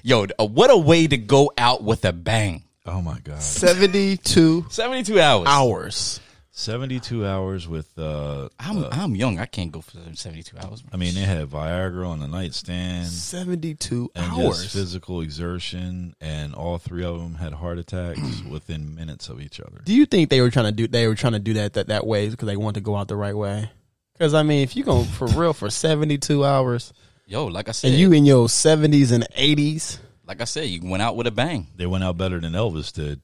Yo, 0.03 0.27
uh, 0.39 0.45
what 0.45 0.69
a 0.69 0.77
way 0.77 1.07
to 1.07 1.17
go 1.17 1.51
out 1.57 1.83
with 1.83 2.05
a 2.05 2.13
bang! 2.13 2.63
Oh 2.85 3.01
my 3.01 3.19
God. 3.19 3.41
Seventy-two 3.41 4.67
72 4.69 5.19
hours. 5.19 5.47
hours. 5.47 6.19
72 6.51 7.23
hours 7.25 7.67
with, 7.67 7.87
uh, 7.99 8.49
I'm 8.59 8.83
I'm 8.85 9.15
young. 9.15 9.37
I 9.39 9.45
can't 9.45 9.71
go 9.71 9.81
for 9.81 9.97
72 10.13 10.57
hours. 10.57 10.83
I 10.91 10.97
mean, 10.97 11.13
they 11.13 11.21
had 11.21 11.47
Viagra 11.49 12.07
on 12.07 12.19
the 12.19 12.27
nightstand 12.27 13.07
Seventy-two 13.07 14.11
and 14.15 14.25
just 14.35 14.39
hours. 14.39 14.71
physical 14.73 15.21
exertion, 15.21 16.15
and 16.21 16.55
all 16.55 16.77
three 16.77 17.03
of 17.03 17.19
them 17.19 17.35
had 17.35 17.53
heart 17.53 17.77
attacks 17.79 18.41
within 18.49 18.95
minutes 18.95 19.29
of 19.29 19.41
each 19.41 19.59
other. 19.59 19.81
Do 19.83 19.93
you 19.93 20.05
think 20.05 20.29
they 20.29 20.41
were 20.41 20.49
trying 20.51 20.65
to 20.65 20.71
do 20.71 20.87
they 20.87 21.07
were 21.07 21.15
trying 21.15 21.33
to 21.33 21.39
do 21.39 21.53
that 21.55 21.73
that, 21.73 21.87
that 21.87 22.05
way 22.07 22.29
because 22.29 22.47
they 22.47 22.57
wanted 22.57 22.75
to 22.75 22.81
go 22.83 22.95
out 22.95 23.07
the 23.07 23.15
right 23.17 23.35
way? 23.37 23.69
Because 24.17 24.33
I 24.33 24.43
mean, 24.43 24.63
if 24.63 24.75
you 24.75 24.83
go 24.83 25.03
for 25.03 25.27
real 25.27 25.53
for 25.53 25.69
seventy-two 25.69 26.43
hours, 26.43 26.91
Yo, 27.27 27.45
like 27.45 27.69
I 27.69 27.71
said, 27.71 27.91
and 27.91 27.99
you 27.99 28.13
in 28.13 28.25
your 28.25 28.49
seventies 28.49 29.11
and 29.11 29.27
eighties. 29.35 29.99
like 30.25 30.41
I 30.41 30.45
said, 30.45 30.65
you 30.69 30.81
went 30.83 31.03
out 31.03 31.15
with 31.15 31.27
a 31.27 31.31
bang. 31.31 31.67
They 31.75 31.85
went 31.85 32.03
out 32.03 32.17
better 32.17 32.39
than 32.39 32.53
Elvis 32.53 32.91
did. 32.93 33.21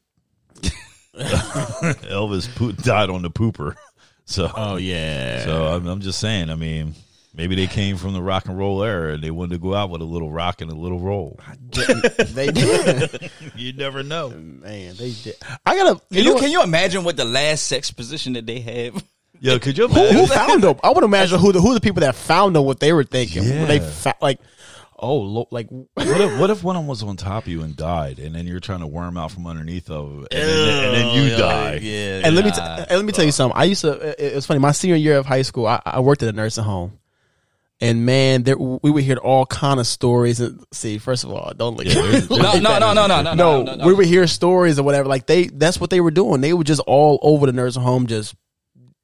Elvis 1.16 2.54
po- 2.56 2.72
died 2.72 3.10
on 3.10 3.22
the 3.22 3.30
pooper. 3.32 3.76
So, 4.26 4.50
Oh 4.56 4.78
yeah. 4.78 5.44
so 5.44 5.66
I'm, 5.68 5.86
I'm 5.86 6.00
just 6.00 6.18
saying. 6.18 6.50
I 6.50 6.56
mean, 6.56 6.96
maybe 7.36 7.56
they 7.56 7.68
came 7.68 7.98
from 7.98 8.14
the 8.14 8.22
rock 8.22 8.46
and 8.46 8.58
roll 8.58 8.82
era 8.82 9.16
and 9.16 9.22
they 9.22 9.32
wanted 9.32 9.56
to 9.56 9.58
go 9.60 9.74
out 9.76 9.90
with 9.90 10.00
a 10.02 10.06
little 10.06 10.32
rock 10.32 10.62
and 10.62 10.72
a 10.72 10.74
little 10.74 10.98
roll. 11.02 11.38
they 11.70 12.48
did. 12.50 13.30
You 13.58 13.74
never 13.74 14.02
know. 14.02 14.30
Man, 14.30 14.96
they 14.96 15.12
did. 15.12 15.36
I 15.66 15.76
gotta. 15.76 15.96
Can 16.00 16.04
You 16.10 16.24
you 16.24 16.34
know 16.36 16.40
can 16.40 16.52
you 16.52 16.64
imagine 16.64 17.04
what 17.04 17.18
the 17.18 17.26
last 17.26 17.68
sex 17.68 17.92
position 17.92 18.32
that 18.34 18.46
they 18.46 18.62
have? 18.62 19.04
Yo, 19.40 19.60
could 19.60 19.78
you 19.78 19.88
who, 19.88 20.00
imagine? 20.00 20.18
who 20.18 20.28
found 20.28 20.64
them? 20.64 20.76
I 20.84 20.92
would 20.92 21.04
imagine 21.04 21.40
who 21.40 21.52
the 21.52 21.60
who 21.62 21.74
the 21.74 21.82
people 21.82 22.02
that 22.02 22.16
found 22.16 22.56
them, 22.56 22.64
what 22.66 22.80
they 22.80 22.94
were 22.94 23.04
thinking. 23.04 23.44
When 23.44 23.68
They 23.68 23.80
fa- 23.80 24.16
like, 24.22 24.40
oh, 24.98 25.18
lo- 25.18 25.48
like 25.52 25.68
What 25.70 25.88
if, 25.98 26.40
what 26.40 26.50
if 26.50 26.64
one 26.64 26.76
of 26.78 26.82
them 26.84 26.88
was 26.88 27.04
on 27.04 27.18
top 27.18 27.44
of 27.44 27.50
you 27.50 27.62
and 27.62 27.76
died, 27.76 28.20
and 28.20 28.34
then 28.36 28.48
you're 28.48 28.62
trying 28.62 28.80
to 28.80 28.88
worm 28.88 29.18
out 29.18 29.32
from 29.32 29.46
underneath 29.48 29.90
of, 29.90 30.24
it, 30.32 30.34
and, 30.34 30.42
then, 30.50 30.86
and 30.86 30.96
then 30.96 31.16
you 31.32 31.36
die? 31.36 31.80
Yeah. 31.82 32.22
And 32.24 32.36
let 32.36 32.46
me 32.46 32.52
t- 32.52 32.62
and 32.62 32.90
let 32.92 33.04
me 33.04 33.12
tell 33.12 33.26
you 33.26 33.32
something. 33.34 33.60
I 33.60 33.66
used 33.66 33.82
to. 33.82 33.92
It, 34.12 34.20
it 34.20 34.36
was 34.36 34.46
funny. 34.46 34.60
My 34.60 34.72
senior 34.72 34.96
year 34.96 35.18
of 35.18 35.26
high 35.26 35.42
school, 35.42 35.68
I, 35.68 35.82
I 35.86 36.00
worked 36.00 36.24
at 36.24 36.30
a 36.30 36.32
nursing 36.34 36.64
home, 36.64 37.00
and 37.82 38.06
man, 38.06 38.44
there 38.44 38.58
we 38.58 38.92
would 38.92 39.04
hear 39.04 39.18
all 39.18 39.46
kind 39.46 39.80
of 39.80 39.88
stories. 39.88 40.40
And 40.40 40.64
see, 40.72 41.00
first 41.00 41.26
of 41.26 41.32
all, 41.32 41.52
don't 41.58 41.76
look. 41.76 41.88
Yeah, 41.88 41.96
there's- 41.96 42.30
no, 42.30 42.38
no, 42.38 42.60
no, 42.80 42.94
no, 42.94 43.08
no, 43.08 43.08
no, 43.08 43.34
no, 43.34 43.64
no, 43.64 43.76
no. 43.76 43.88
we 43.88 43.94
would 43.94 44.06
hear 44.06 44.26
stories 44.28 44.80
or 44.80 44.84
whatever. 44.84 45.10
Like 45.10 45.26
they, 45.26 45.48
that's 45.48 45.82
what 45.82 45.90
they 45.90 46.00
were 46.00 46.12
doing. 46.12 46.40
They 46.40 46.54
were 46.54 46.64
just 46.64 46.82
all 46.88 47.20
over 47.24 47.46
the 47.46 47.52
nursing 47.52 47.82
home, 47.82 48.08
just 48.08 48.36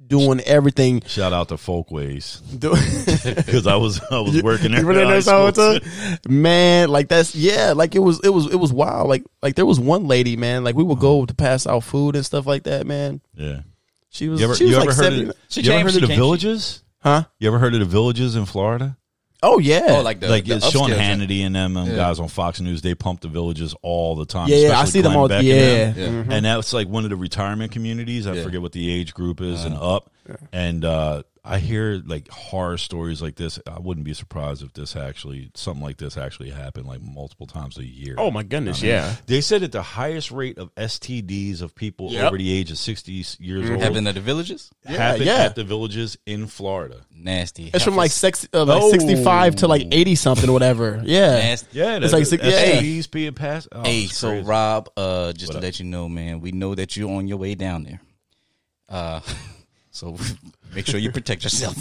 doing 0.09 0.41
everything. 0.41 1.01
Shout 1.07 1.31
out 1.31 1.47
to 1.49 1.57
Folkways 1.57 2.41
because 2.51 3.65
I 3.67 3.75
was 3.77 4.01
I 4.11 4.19
was 4.19 4.43
working 4.43 4.71
there. 4.71 4.81
You 4.81 4.87
were 4.87 4.93
there 4.93 5.03
in 5.03 5.07
high 5.09 5.15
nursing 5.15 5.33
home 5.33 5.53
school, 5.53 5.79
too? 5.79 6.29
Man, 6.29 6.89
like 6.89 7.07
that's 7.07 7.33
yeah, 7.35 7.71
like 7.73 7.95
it 7.95 7.99
was, 7.99 8.19
it 8.23 8.29
was, 8.29 8.51
it 8.51 8.57
was 8.57 8.73
wild. 8.73 9.07
Like, 9.07 9.23
like 9.41 9.55
there 9.55 9.65
was 9.65 9.79
one 9.79 10.07
lady, 10.07 10.35
man. 10.35 10.63
Like 10.65 10.75
we 10.75 10.83
would 10.83 10.99
go 10.99 11.19
uh-huh. 11.19 11.27
to 11.27 11.33
pass 11.35 11.65
out 11.65 11.83
food 11.85 12.15
and 12.17 12.25
stuff 12.25 12.45
like 12.45 12.63
that. 12.63 12.85
Man, 12.85 13.21
Yeah. 13.35 13.61
she 14.09 14.27
was, 14.27 14.41
You 14.41 14.47
ever, 14.47 14.55
she 14.55 14.65
was 14.65 14.71
you 14.73 14.77
like 14.79 14.89
ever 14.89 14.95
heard 14.95 15.03
seventy. 15.13 15.29
of, 15.29 15.35
She 15.47 15.61
you 15.61 15.71
ever 15.71 15.83
heard 15.83 15.95
of 15.95 16.01
the 16.01 16.07
came- 16.07 16.17
villages? 16.17 16.83
huh? 17.01 17.23
You 17.39 17.47
ever 17.47 17.59
heard 17.59 17.73
of 17.73 17.79
the 17.79 17.85
villages 17.85 18.35
in 18.35 18.45
Florida? 18.45 18.97
Oh 19.41 19.57
yeah, 19.59 19.85
Oh, 19.89 20.01
like 20.01 20.19
the 20.19 20.27
like 20.27 20.45
the 20.45 20.59
Sean 20.59 20.89
upscale. 20.89 20.97
Hannity 20.97 21.41
and 21.45 21.55
them, 21.55 21.73
them 21.73 21.87
Yeah. 21.87 21.95
guys 21.95 22.19
on 22.19 22.27
Fox 22.27 22.59
News. 22.59 22.81
They 22.81 22.93
pump 22.93 23.21
the 23.21 23.29
villages 23.29 23.73
all 23.81 24.15
the 24.15 24.25
time. 24.25 24.49
yeah, 24.49 24.55
yeah. 24.57 24.67
I 24.69 24.83
especially 24.83 24.91
see 24.91 25.01
them 25.01 25.15
all. 25.15 25.27
Beck 25.29 25.39
and 25.39 25.47
Yeah, 25.47 25.91
them. 25.91 25.95
Yeah. 26.29 26.35
and 26.35 26.45
that's 26.45 26.73
like 26.73 26.87
one 26.89 27.05
of 27.05 27.09
the 27.09 27.15
retirement 27.15 27.71
communities. 27.71 28.27
I 28.27 28.33
Yeah. 28.33 28.43
forget 28.43 28.61
what 28.61 28.73
the 28.73 28.91
age 28.91 29.13
group 29.13 29.39
is 29.39 29.63
and 29.63 29.75
Uh-huh. 29.75 29.95
up. 29.95 30.11
And 30.51 30.83
uh, 30.85 31.23
I 31.43 31.59
hear 31.59 32.01
like 32.05 32.27
horror 32.29 32.77
stories 32.77 33.21
like 33.21 33.35
this. 33.35 33.59
I 33.65 33.79
wouldn't 33.79 34.05
be 34.05 34.13
surprised 34.13 34.61
if 34.61 34.73
this 34.73 34.95
actually 34.95 35.49
something 35.55 35.81
like 35.83 35.97
this 35.97 36.17
actually 36.17 36.49
happened 36.49 36.85
like 36.85 37.01
multiple 37.01 37.47
times 37.47 37.77
a 37.77 37.85
year. 37.85 38.15
Oh 38.17 38.29
my 38.29 38.43
goodness, 38.43 38.81
yeah. 38.81 39.15
They 39.25 39.41
said 39.41 39.61
that 39.61 39.71
the 39.71 39.81
highest 39.81 40.31
rate 40.31 40.57
of 40.57 40.73
STDs 40.75 41.61
of 41.61 41.73
people 41.75 42.11
Yep. 42.11 42.25
over 42.27 42.37
the 42.37 42.51
age 42.51 42.71
of 42.71 42.77
sixty 42.77 43.23
years 43.39 43.69
old 43.69 43.81
Happened 43.81 44.07
at 44.07 44.15
the 44.15 44.21
villages. 44.21 44.69
happened 44.85 45.25
yeah. 45.25 45.43
at 45.45 45.55
the 45.55 45.63
villages 45.63 46.17
in 46.25 46.47
Florida. 46.47 47.01
Nasty. 47.11 47.71
It's 47.73 47.83
from 47.83 47.95
like 47.95 48.09
Heifers. 48.11 48.13
sex, 48.13 48.47
uh, 48.53 48.65
like 48.65 48.81
Oh. 48.83 48.91
sixty 48.91 49.23
five 49.23 49.55
to 49.57 49.67
like 49.67 49.87
eighty 49.91 50.15
something 50.15 50.49
or 50.49 50.53
whatever. 50.53 51.01
Yeah, 51.05 51.31
Nasty. 51.39 51.67
Yeah, 51.79 51.97
It's 52.01 52.13
like 52.13 52.21
the 52.23 52.25
six- 52.25 52.43
yeah. 52.43 52.79
STDs 52.81 53.09
being 53.11 53.33
passed. 53.33 53.67
Oh, 53.71 53.83
Hey, 53.83 54.07
so 54.07 54.29
crazy. 54.29 54.45
Rob, 54.45 54.89
uh, 54.97 55.31
just 55.33 55.47
What 55.47 55.51
to 55.53 55.57
up? 55.59 55.63
let 55.63 55.79
you 55.79 55.85
know, 55.85 56.09
man, 56.09 56.41
we 56.41 56.51
know 56.51 56.75
that 56.75 56.95
you're 56.97 57.09
on 57.09 57.27
your 57.27 57.37
way 57.37 57.55
down 57.55 57.83
there. 57.83 58.01
Uh, 58.89 59.21
so 59.91 60.17
make 60.73 60.85
sure 60.87 60.99
you 60.99 61.11
protect 61.11 61.43
yourself. 61.43 61.75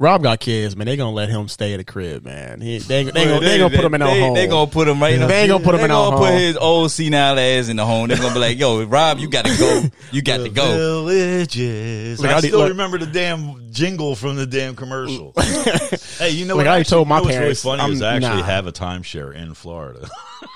Rob 0.00 0.22
got 0.22 0.38
kids, 0.38 0.76
man. 0.76 0.86
They 0.86 0.96
gonna 0.96 1.10
let 1.10 1.28
him 1.28 1.48
stay 1.48 1.74
at 1.74 1.78
the 1.78 1.84
crib, 1.84 2.24
man. 2.24 2.60
He, 2.60 2.78
they, 2.78 2.98
ain't- 3.00 3.12
they, 3.14 3.24
gonna, 3.24 3.40
they 3.40 3.58
gonna 3.58 3.74
put 3.74 3.84
him 3.84 3.94
in 3.94 3.98
no 3.98 4.06
they, 4.06 4.20
home. 4.20 4.34
They 4.34 4.46
gonna 4.46 4.70
put 4.70 4.86
him 4.86 5.02
right. 5.02 5.14
in 5.14 5.26
They 5.26 5.40
ain't 5.40 5.48
gonna 5.50 5.64
put 5.64 5.74
him 5.74 5.78
they 5.78 5.84
in 5.86 5.88
no 5.88 6.10
gonna 6.10 6.16
put 6.18 6.28
home. 6.28 6.38
his 6.38 6.56
old 6.56 6.92
senile 6.92 7.36
ass 7.36 7.68
in 7.68 7.74
the 7.74 7.84
home. 7.84 8.06
They're 8.06 8.16
gonna 8.16 8.32
be 8.32 8.38
like, 8.38 8.58
"Yo, 8.60 8.84
Rob, 8.84 9.18
you 9.18 9.28
got 9.28 9.44
to 9.46 9.58
go. 9.58 9.82
You 10.12 10.22
got 10.22 10.36
to 10.36 10.50
go." 10.50 10.62
Villages. 10.76 12.20
Look, 12.20 12.30
I 12.30 12.36
I 12.36 12.40
still 12.42 12.60
look- 12.60 12.68
remember 12.68 12.98
the 12.98 13.06
damn 13.06 13.72
jingle 13.72 14.14
from 14.14 14.36
the 14.36 14.46
damn 14.46 14.76
commercial. 14.76 15.32
hey, 16.20 16.30
you 16.30 16.44
know 16.44 16.54
Like, 16.54 16.66
what? 16.66 16.72
I 16.74 16.78
actually, 16.78 16.90
told 16.90 17.08
my 17.08 17.16
you 17.16 17.22
know 17.22 17.24
what's 17.26 17.36
parents, 17.36 17.64
really 17.64 17.78
funny 17.78 17.92
is 17.94 18.02
I 18.02 18.06
I'm- 18.14 18.22
actually 18.22 18.40
nah. 18.42 18.46
have 18.46 18.66
a 18.68 18.72
timeshare 18.72 19.34
in 19.34 19.54
Florida. 19.54 20.08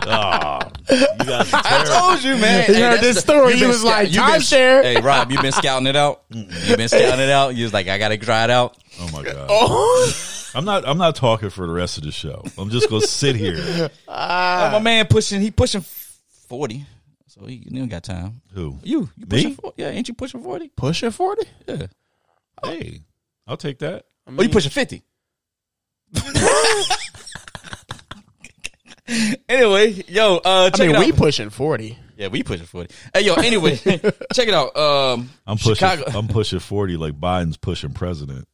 don't. 0.00 0.04
Oh, 0.06 0.60
you 0.90 1.24
guys 1.24 1.50
I 1.52 1.84
told 1.86 2.22
you, 2.24 2.36
man. 2.36 2.64
He 2.66 2.74
heard 2.74 2.92
that's 2.94 3.00
this 3.02 3.14
the- 3.16 3.20
story. 3.22 3.48
you 3.52 3.54
He 3.54 3.60
been 3.60 3.68
was 3.70 3.84
like, 3.84 4.08
you 4.12 4.20
been- 4.20 4.40
"Timeshare." 4.40 4.82
Hey, 4.82 5.00
Rob, 5.00 5.30
you 5.30 5.40
been 5.40 5.52
scouting 5.52 5.86
it 5.86 5.96
out. 5.96 6.22
You 6.30 6.76
been 6.76 6.88
scouting 6.88 7.20
it 7.20 7.30
out. 7.30 7.54
You 7.54 7.64
was 7.64 7.72
like, 7.72 7.88
I 7.88 7.98
gotta 7.98 8.16
try 8.18 8.44
it 8.44 8.50
out. 8.50 8.76
Oh 9.00 9.08
my 9.12 9.22
god. 9.22 9.46
Oh, 9.48 10.12
I'm 10.54 10.64
not. 10.64 10.86
I'm 10.86 10.98
not 10.98 11.16
talking 11.16 11.50
for 11.50 11.66
the 11.66 11.72
rest 11.72 11.98
of 11.98 12.04
the 12.04 12.12
show. 12.12 12.44
I'm 12.58 12.70
just 12.70 12.88
gonna 12.90 13.06
sit 13.06 13.36
here. 13.36 13.90
Ah. 14.08 14.68
Oh, 14.68 14.72
my 14.72 14.78
man 14.78 15.06
pushing. 15.06 15.40
He 15.40 15.50
pushing 15.50 15.84
forty. 16.48 16.84
So 17.26 17.46
he, 17.46 17.56
you 17.68 17.80
don't 17.80 17.88
got 17.88 18.04
time. 18.04 18.42
Who? 18.52 18.78
You, 18.84 19.08
you 19.16 19.26
pushing? 19.26 19.48
Me? 19.50 19.54
40? 19.56 19.82
Yeah, 19.82 19.88
ain't 19.88 20.06
you 20.06 20.14
pushing 20.14 20.40
forty? 20.42 20.68
pushing 20.68 21.10
forty. 21.10 21.48
Yeah. 21.66 21.86
Hey, 22.62 23.00
I'll 23.46 23.56
take 23.56 23.80
that. 23.80 24.04
Oh, 24.28 24.40
you 24.42 24.48
pushing 24.48 24.70
fifty? 24.70 25.02
anyway, 29.48 29.90
yo, 30.08 30.36
uh, 30.44 30.70
I 30.72 30.78
mean, 30.78 30.94
it 30.94 30.98
we 30.98 31.12
pushing 31.12 31.50
forty. 31.50 31.98
yeah, 32.16 32.28
we 32.28 32.42
pushing 32.42 32.66
forty. 32.66 32.94
Hey, 33.12 33.22
yo, 33.22 33.34
anyway, 33.34 33.76
check 34.32 34.48
it 34.48 34.54
out. 34.54 34.76
Um, 34.76 35.30
I'm 35.46 35.56
pushing. 35.56 35.74
Chicago. 35.74 36.04
I'm 36.16 36.28
pushing 36.28 36.58
forty 36.60 36.96
like 36.96 37.14
Biden's 37.14 37.56
pushing 37.56 37.92
president. 37.92 38.46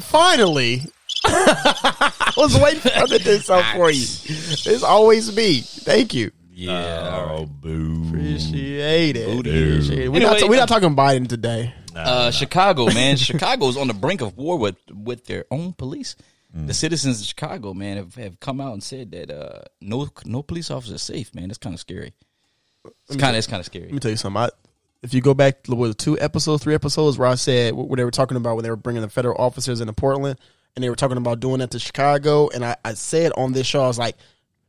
Finally, 0.00 0.82
I 1.24 2.32
was 2.36 2.58
waiting 2.58 2.80
for 2.80 2.88
them 2.88 3.06
to 3.08 3.18
do 3.18 3.38
something 3.38 3.76
for 3.76 3.90
you. 3.90 4.00
It's 4.02 4.82
always 4.82 5.34
me. 5.36 5.60
Thank 5.60 6.14
you. 6.14 6.30
yeah. 6.50 7.10
all 7.10 7.26
right. 7.26 7.38
Oh, 7.40 7.46
boo. 7.46 8.08
Appreciate 8.08 9.16
it. 9.16 9.26
Booty. 9.26 9.50
Appreciate 9.50 9.98
it. 9.98 10.08
We're, 10.08 10.16
Anyway, 10.16 10.40
not, 10.40 10.48
we're 10.48 10.56
not 10.56 10.68
talking 10.68 10.96
Biden 10.96 11.28
today. 11.28 11.74
Uh, 11.96 12.30
Chicago, 12.30 12.86
man. 12.94 13.16
Chicago's 13.16 13.76
on 13.76 13.88
the 13.88 13.94
brink 13.94 14.20
of 14.20 14.36
war 14.36 14.58
with 14.58 14.76
with 14.90 15.26
their 15.26 15.44
own 15.50 15.72
police. 15.72 16.16
The 16.58 16.72
citizens 16.72 17.20
of 17.20 17.26
Chicago, 17.26 17.74
man, 17.74 17.98
have, 17.98 18.14
have 18.14 18.40
come 18.40 18.62
out 18.62 18.72
and 18.72 18.82
said 18.82 19.10
that 19.12 19.30
uh, 19.30 19.64
no 19.82 20.08
no 20.24 20.42
police 20.42 20.70
officer 20.70 20.94
is 20.94 21.02
safe, 21.02 21.34
man. 21.34 21.48
That's 21.48 21.58
kind 21.58 21.74
of 21.74 21.80
scary. 21.80 22.14
It's 23.08 23.16
kind 23.16 23.36
of 23.36 23.38
it's 23.38 23.46
kind 23.46 23.60
of 23.60 23.66
scary. 23.66 23.86
Let 23.86 23.92
me 23.92 23.98
tell 24.00 24.10
you 24.10 24.16
something. 24.16 24.40
I, 24.40 24.48
if 25.02 25.12
you 25.12 25.20
go 25.20 25.34
back 25.34 25.64
to 25.64 25.74
what, 25.74 25.98
two 25.98 26.18
episodes, 26.18 26.62
three 26.62 26.74
episodes, 26.74 27.18
where 27.18 27.28
I 27.28 27.34
said 27.34 27.74
what 27.74 27.94
they 27.96 28.04
were 28.04 28.10
talking 28.10 28.38
about 28.38 28.56
when 28.56 28.62
they 28.62 28.70
were 28.70 28.76
bringing 28.76 29.02
the 29.02 29.10
federal 29.10 29.36
officers 29.38 29.82
into 29.82 29.92
Portland, 29.92 30.38
and 30.74 30.82
they 30.82 30.88
were 30.88 30.96
talking 30.96 31.18
about 31.18 31.40
doing 31.40 31.58
that 31.58 31.72
to 31.72 31.78
Chicago, 31.78 32.48
and 32.48 32.64
I, 32.64 32.76
I 32.84 32.94
said 32.94 33.32
on 33.36 33.52
this 33.52 33.66
show, 33.66 33.84
I 33.84 33.88
was 33.88 33.98
like, 33.98 34.16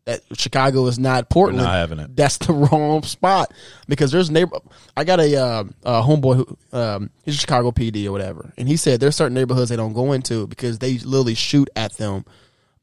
that 0.07 0.21
Chicago 0.33 0.87
is 0.87 0.97
not 0.97 1.29
Portland. 1.29 1.63
not 1.63 1.73
having 1.73 1.99
it. 1.99 2.15
That's 2.15 2.37
the 2.37 2.53
wrong 2.71 3.03
spot 3.03 3.53
because 3.87 4.11
there's 4.11 4.31
neighbor. 4.31 4.57
I 4.95 5.03
got 5.03 5.19
a, 5.19 5.35
uh, 5.35 5.63
a 5.83 6.01
homeboy 6.01 6.35
who 6.37 6.77
um, 6.77 7.09
he's 7.23 7.35
a 7.35 7.39
Chicago 7.39 7.71
PD 7.71 8.07
or 8.07 8.13
whatever, 8.13 8.51
and 8.57 8.67
he 8.67 8.77
said 8.77 8.99
there's 8.99 9.15
certain 9.15 9.33
neighborhoods 9.35 9.69
they 9.69 9.75
don't 9.75 9.93
go 9.93 10.13
into 10.13 10.47
because 10.47 10.79
they 10.79 10.97
literally 10.99 11.35
shoot 11.35 11.69
at 11.75 11.93
them. 11.93 12.25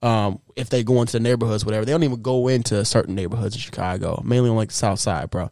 Um, 0.02 0.40
if 0.54 0.68
they 0.68 0.84
go 0.84 1.00
into 1.00 1.14
the 1.14 1.20
neighborhoods, 1.20 1.64
whatever, 1.64 1.86
they 1.86 1.92
don't 1.92 2.02
even 2.02 2.20
go 2.20 2.48
into 2.48 2.84
certain 2.84 3.14
neighborhoods 3.14 3.54
in 3.54 3.60
Chicago, 3.60 4.20
mainly 4.22 4.50
on 4.50 4.56
like 4.56 4.68
the 4.68 4.74
South 4.74 5.00
Side, 5.00 5.30
bro. 5.30 5.50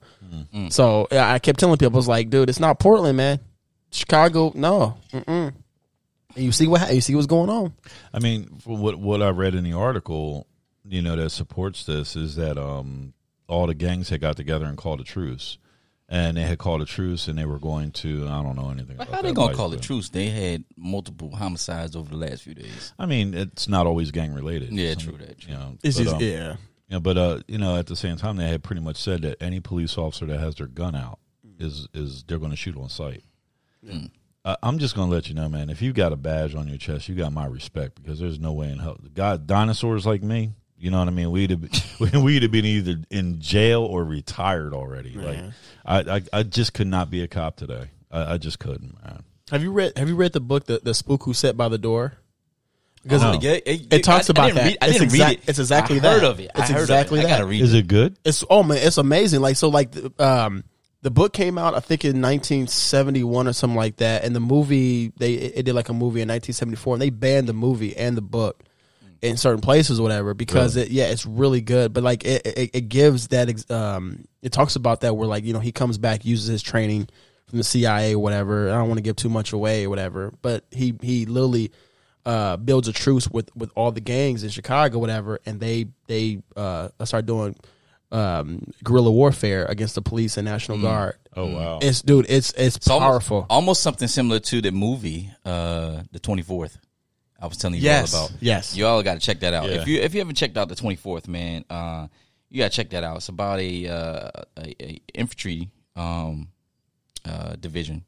So 0.68 1.08
yeah, 1.10 1.32
I 1.32 1.38
kept 1.38 1.58
telling 1.58 1.76
people, 1.78 1.94
I 1.94 1.96
was 1.96 2.08
like, 2.08 2.30
dude, 2.30 2.48
it's 2.48 2.60
not 2.60 2.78
Portland, 2.78 3.16
man. 3.16 3.40
Chicago, 3.90 4.52
no. 4.54 4.96
Mm-mm. 5.12 5.52
And 6.34 6.44
you 6.44 6.52
see 6.52 6.66
what 6.66 6.92
you 6.94 7.00
see 7.00 7.14
what's 7.14 7.26
going 7.26 7.50
on. 7.50 7.74
I 8.12 8.18
mean, 8.18 8.44
what 8.64 8.96
what 8.98 9.22
I 9.22 9.28
read 9.30 9.54
in 9.54 9.64
the 9.64 9.74
article, 9.74 10.46
you 10.92 11.00
know, 11.00 11.16
that 11.16 11.30
supports 11.30 11.84
this 11.86 12.16
is 12.16 12.36
that 12.36 12.58
um, 12.58 13.14
all 13.48 13.66
the 13.66 13.74
gangs 13.74 14.10
had 14.10 14.20
got 14.20 14.36
together 14.36 14.66
and 14.66 14.76
called 14.76 15.00
a 15.00 15.04
truce, 15.04 15.56
and 16.06 16.36
they 16.36 16.42
had 16.42 16.58
called 16.58 16.82
a 16.82 16.84
truce, 16.84 17.28
and 17.28 17.38
they 17.38 17.46
were 17.46 17.58
going 17.58 17.92
to 17.92 18.28
I 18.28 18.42
don't 18.42 18.56
know 18.56 18.70
anything. 18.70 18.98
But 18.98 19.08
about 19.08 19.16
how 19.16 19.22
they 19.22 19.32
gonna 19.32 19.46
life, 19.48 19.56
call 19.56 19.72
it 19.72 19.80
truce? 19.80 20.10
They 20.10 20.28
had 20.28 20.64
multiple 20.76 21.34
homicides 21.34 21.96
over 21.96 22.10
the 22.10 22.18
last 22.18 22.42
few 22.42 22.54
days. 22.54 22.92
I 22.98 23.06
mean, 23.06 23.32
it's 23.32 23.68
not 23.68 23.86
always 23.86 24.10
gang 24.10 24.34
related. 24.34 24.70
Yeah, 24.70 24.92
Some- 24.92 25.02
true 25.02 25.26
that, 25.26 25.38
true. 25.38 25.52
You 25.52 25.58
know, 25.58 25.78
It's 25.82 25.96
but, 25.96 26.04
just 26.04 26.16
um, 26.16 26.22
yeah. 26.22 26.56
Yeah, 26.88 26.98
but 26.98 27.16
uh, 27.16 27.40
you 27.48 27.56
know, 27.56 27.78
at 27.78 27.86
the 27.86 27.96
same 27.96 28.18
time, 28.18 28.36
they 28.36 28.48
had 28.48 28.62
pretty 28.62 28.82
much 28.82 28.98
said 28.98 29.22
that 29.22 29.42
any 29.42 29.60
police 29.60 29.96
officer 29.96 30.26
that 30.26 30.40
has 30.40 30.56
their 30.56 30.66
gun 30.66 30.94
out 30.94 31.18
is 31.58 31.88
is 31.94 32.22
they're 32.24 32.38
going 32.38 32.50
to 32.50 32.56
shoot 32.56 32.76
on 32.76 32.90
sight. 32.90 33.24
I, 34.44 34.56
I'm 34.62 34.78
just 34.78 34.94
going 34.94 35.08
to 35.08 35.14
let 35.14 35.28
you 35.28 35.34
know, 35.34 35.48
man. 35.48 35.70
If 35.70 35.80
you 35.80 35.94
got 35.94 36.12
a 36.12 36.16
badge 36.16 36.54
on 36.54 36.68
your 36.68 36.76
chest, 36.76 37.08
you 37.08 37.14
got 37.14 37.32
my 37.32 37.46
respect 37.46 37.94
because 37.94 38.18
there's 38.20 38.38
no 38.38 38.52
way 38.52 38.70
in 38.70 38.78
hell. 38.78 38.98
God, 39.14 39.46
dinosaurs 39.46 40.04
like 40.04 40.22
me, 40.22 40.52
you 40.82 40.90
know 40.90 40.98
what 40.98 41.06
I 41.06 41.12
mean? 41.12 41.30
We'd 41.30 41.50
have 41.50 41.60
been, 41.60 42.22
we'd 42.24 42.42
have 42.42 42.50
been 42.50 42.64
either 42.64 42.96
in 43.08 43.40
jail 43.40 43.82
or 43.84 44.04
retired 44.04 44.74
already. 44.74 45.14
Like, 45.14 45.38
I, 45.86 45.98
I 46.16 46.22
I 46.32 46.42
just 46.42 46.74
could 46.74 46.88
not 46.88 47.08
be 47.08 47.22
a 47.22 47.28
cop 47.28 47.56
today. 47.56 47.90
I, 48.10 48.34
I 48.34 48.38
just 48.38 48.58
couldn't, 48.58 48.96
man. 49.04 49.22
Have 49.52 49.62
you 49.62 49.70
read 49.70 49.96
Have 49.96 50.08
you 50.08 50.16
read 50.16 50.32
the 50.32 50.40
book 50.40 50.64
the 50.66 50.80
the 50.82 50.92
spook 50.92 51.22
who 51.24 51.34
sat 51.34 51.56
by 51.56 51.68
the 51.68 51.78
door? 51.78 52.14
Because 53.04 53.22
No. 53.22 53.32
Yeah, 53.40 53.58
it 53.64 54.02
talks 54.04 54.28
I- 54.28 54.30
I 54.30 54.32
about 54.32 54.46
didn't 54.46 54.54
that. 54.56 54.64
read- 54.66 54.78
I 54.80 54.86
It's 54.86 54.92
didn't 54.98 55.04
exact- 55.12 55.28
read 55.30 55.38
it. 55.38 55.48
it's 55.48 55.58
exactly 55.60 55.96
I 55.96 56.02
heard 56.02 56.22
that. 56.22 56.30
of 56.30 56.40
it. 56.40 56.50
It's 56.54 56.70
I 56.70 56.72
heard 56.72 56.80
exactly 56.82 57.18
of 57.20 57.24
it. 57.24 57.28
I 57.28 57.30
gotta 57.30 57.46
read 57.46 57.60
Is 57.62 57.74
it. 57.74 57.78
it 57.78 57.86
good? 57.88 58.16
it's 58.24 58.44
oh 58.50 58.62
man, 58.64 58.78
it's 58.78 58.98
amazing. 58.98 59.40
Like 59.40 59.56
so, 59.56 59.68
like 59.68 59.92
the, 59.92 60.12
um, 60.18 60.64
the 61.02 61.10
book 61.10 61.32
came 61.32 61.58
out, 61.58 61.74
I 61.74 61.80
think, 61.80 62.04
in 62.04 62.20
1971 62.20 63.48
or 63.48 63.52
something 63.52 63.76
like 63.76 63.96
that, 63.96 64.24
and 64.24 64.34
the 64.36 64.40
movie 64.40 65.12
they 65.16 65.34
it 65.34 65.64
did 65.64 65.74
like 65.74 65.88
a 65.88 65.92
movie 65.92 66.20
in 66.22 66.28
1974, 66.28 66.94
and 66.96 67.02
they 67.02 67.10
banned 67.10 67.48
the 67.48 67.52
movie 67.52 67.96
and 67.96 68.16
the 68.16 68.22
book 68.22 68.62
in 69.22 69.36
certain 69.36 69.60
places 69.60 69.98
or 70.00 70.02
whatever 70.02 70.34
because 70.34 70.76
it 70.76 70.90
yeah 70.90 71.04
it's 71.04 71.24
really 71.24 71.60
good. 71.60 71.92
But 71.92 72.02
like 72.02 72.24
it 72.24 72.44
it, 72.46 72.70
it 72.74 72.88
gives 72.88 73.28
that 73.28 73.48
ex- 73.48 73.70
um 73.70 74.24
it 74.42 74.52
talks 74.52 74.76
about 74.76 75.00
that 75.02 75.16
where 75.16 75.28
like 75.28 75.44
you 75.44 75.52
know 75.52 75.60
he 75.60 75.72
comes 75.72 75.96
back 75.96 76.24
uses 76.24 76.48
his 76.48 76.62
training 76.62 77.08
from 77.46 77.58
the 77.58 77.64
CIA 77.64 78.14
or 78.14 78.18
whatever. 78.18 78.68
I 78.70 78.74
don't 78.74 78.88
want 78.88 78.98
to 78.98 79.02
give 79.02 79.16
too 79.16 79.28
much 79.30 79.52
away 79.52 79.84
or 79.84 79.90
whatever 79.90 80.32
but 80.42 80.64
he 80.70 80.94
he 81.00 81.24
literally 81.26 81.70
uh 82.26 82.56
builds 82.56 82.88
a 82.88 82.92
truce 82.92 83.28
with 83.28 83.54
with 83.56 83.70
all 83.76 83.92
the 83.92 84.00
gangs 84.00 84.42
in 84.44 84.50
Chicago 84.50 84.98
whatever 84.98 85.40
and 85.46 85.58
they 85.60 85.86
they 86.08 86.40
uh 86.56 86.88
start 87.04 87.26
doing 87.26 87.54
um 88.10 88.62
guerrilla 88.84 89.10
warfare 89.10 89.64
against 89.66 89.94
the 89.94 90.02
police 90.02 90.36
and 90.36 90.44
National 90.44 90.78
Guard. 90.80 91.16
Oh 91.34 91.46
wow. 91.46 91.78
it's 91.80 92.02
dude 92.02 92.26
it's 92.28 92.52
it's 92.52 92.76
It's 92.76 92.88
almost- 92.90 93.04
powerful. 93.08 93.46
Almost, 93.48 93.82
something 93.82 94.06
similar 94.08 94.38
to 94.40 94.60
the 94.60 94.70
movie, 94.70 95.30
uh, 95.46 96.02
the 96.12 96.18
twenty 96.20 96.42
fourth. 96.42 96.78
I 97.42 97.46
was 97.46 97.56
telling 97.58 97.74
you 97.76 97.82
Yes, 97.82 98.14
all 98.14 98.26
about. 98.26 98.38
yes. 98.40 98.76
you 98.76 98.86
all 98.86 99.02
got 99.02 99.14
to 99.14 99.20
check 99.20 99.40
that 99.40 99.52
out. 99.52 99.68
Yeah. 99.68 99.80
If 99.80 99.88
you 99.88 100.00
if 100.00 100.14
you 100.14 100.20
haven't 100.20 100.36
checked 100.36 100.56
out 100.56 100.68
the 100.68 100.76
twenty 100.76 100.96
fourth, 100.96 101.26
man, 101.26 101.64
uh, 101.68 102.06
you 102.48 102.58
got 102.58 102.70
to 102.70 102.76
check 102.76 102.90
that 102.90 103.02
out. 103.02 103.16
It's 103.16 103.28
about 103.28 103.58
a 103.58 103.88
uh, 103.88 104.30
a, 104.56 104.82
a 104.82 105.00
infantry 105.12 105.70
um, 105.96 106.48
uh, 107.24 107.56
division, 107.58 108.04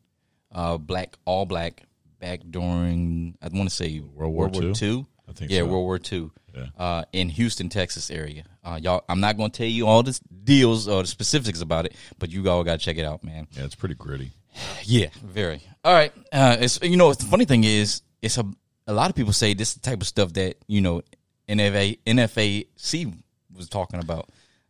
uh, 0.52 0.78
black 0.78 1.16
all 1.24 1.46
black 1.46 1.82
back 2.20 2.40
during 2.48 3.36
I 3.42 3.48
want 3.48 3.68
to 3.68 3.74
say 3.74 4.00
World 4.00 4.32
War 4.32 4.50
II? 4.54 4.72
Two. 4.72 5.06
I 5.28 5.32
think 5.32 5.50
yeah, 5.50 5.60
so. 5.60 5.66
World 5.66 5.84
War 5.84 5.98
Two. 5.98 6.30
Yeah. 6.54 6.66
Uh, 6.78 7.02
in 7.12 7.30
Houston, 7.30 7.68
Texas 7.68 8.12
area. 8.12 8.44
Uh, 8.62 8.78
y'all, 8.80 9.02
I'm 9.08 9.18
not 9.18 9.36
going 9.36 9.50
to 9.50 9.58
tell 9.58 9.66
you 9.66 9.88
all 9.88 10.04
the 10.04 10.16
deals 10.44 10.86
or 10.86 11.02
the 11.02 11.08
specifics 11.08 11.60
about 11.60 11.86
it, 11.86 11.96
but 12.20 12.30
you 12.30 12.48
all 12.48 12.62
got 12.62 12.78
to 12.78 12.84
check 12.84 12.96
it 12.96 13.04
out, 13.04 13.24
man. 13.24 13.48
Yeah, 13.50 13.64
it's 13.64 13.74
pretty 13.74 13.96
gritty. 13.96 14.30
Yeah, 14.84 15.08
very. 15.24 15.60
All 15.82 15.92
right. 15.92 16.12
Uh, 16.30 16.56
it's 16.60 16.80
you 16.82 16.96
know 16.96 17.12
the 17.12 17.24
funny 17.24 17.44
thing 17.46 17.64
is 17.64 18.02
it's 18.22 18.38
a 18.38 18.44
a 18.86 18.92
lot 18.92 19.10
of 19.10 19.16
people 19.16 19.32
say 19.32 19.54
this 19.54 19.68
is 19.70 19.74
the 19.74 19.80
type 19.80 20.00
of 20.00 20.06
stuff 20.06 20.32
that 20.34 20.56
you 20.66 20.80
know 20.80 21.02
NFA 21.48 21.98
NFAC 22.06 23.14
was 23.54 23.68
talking 23.68 24.00
about. 24.00 24.28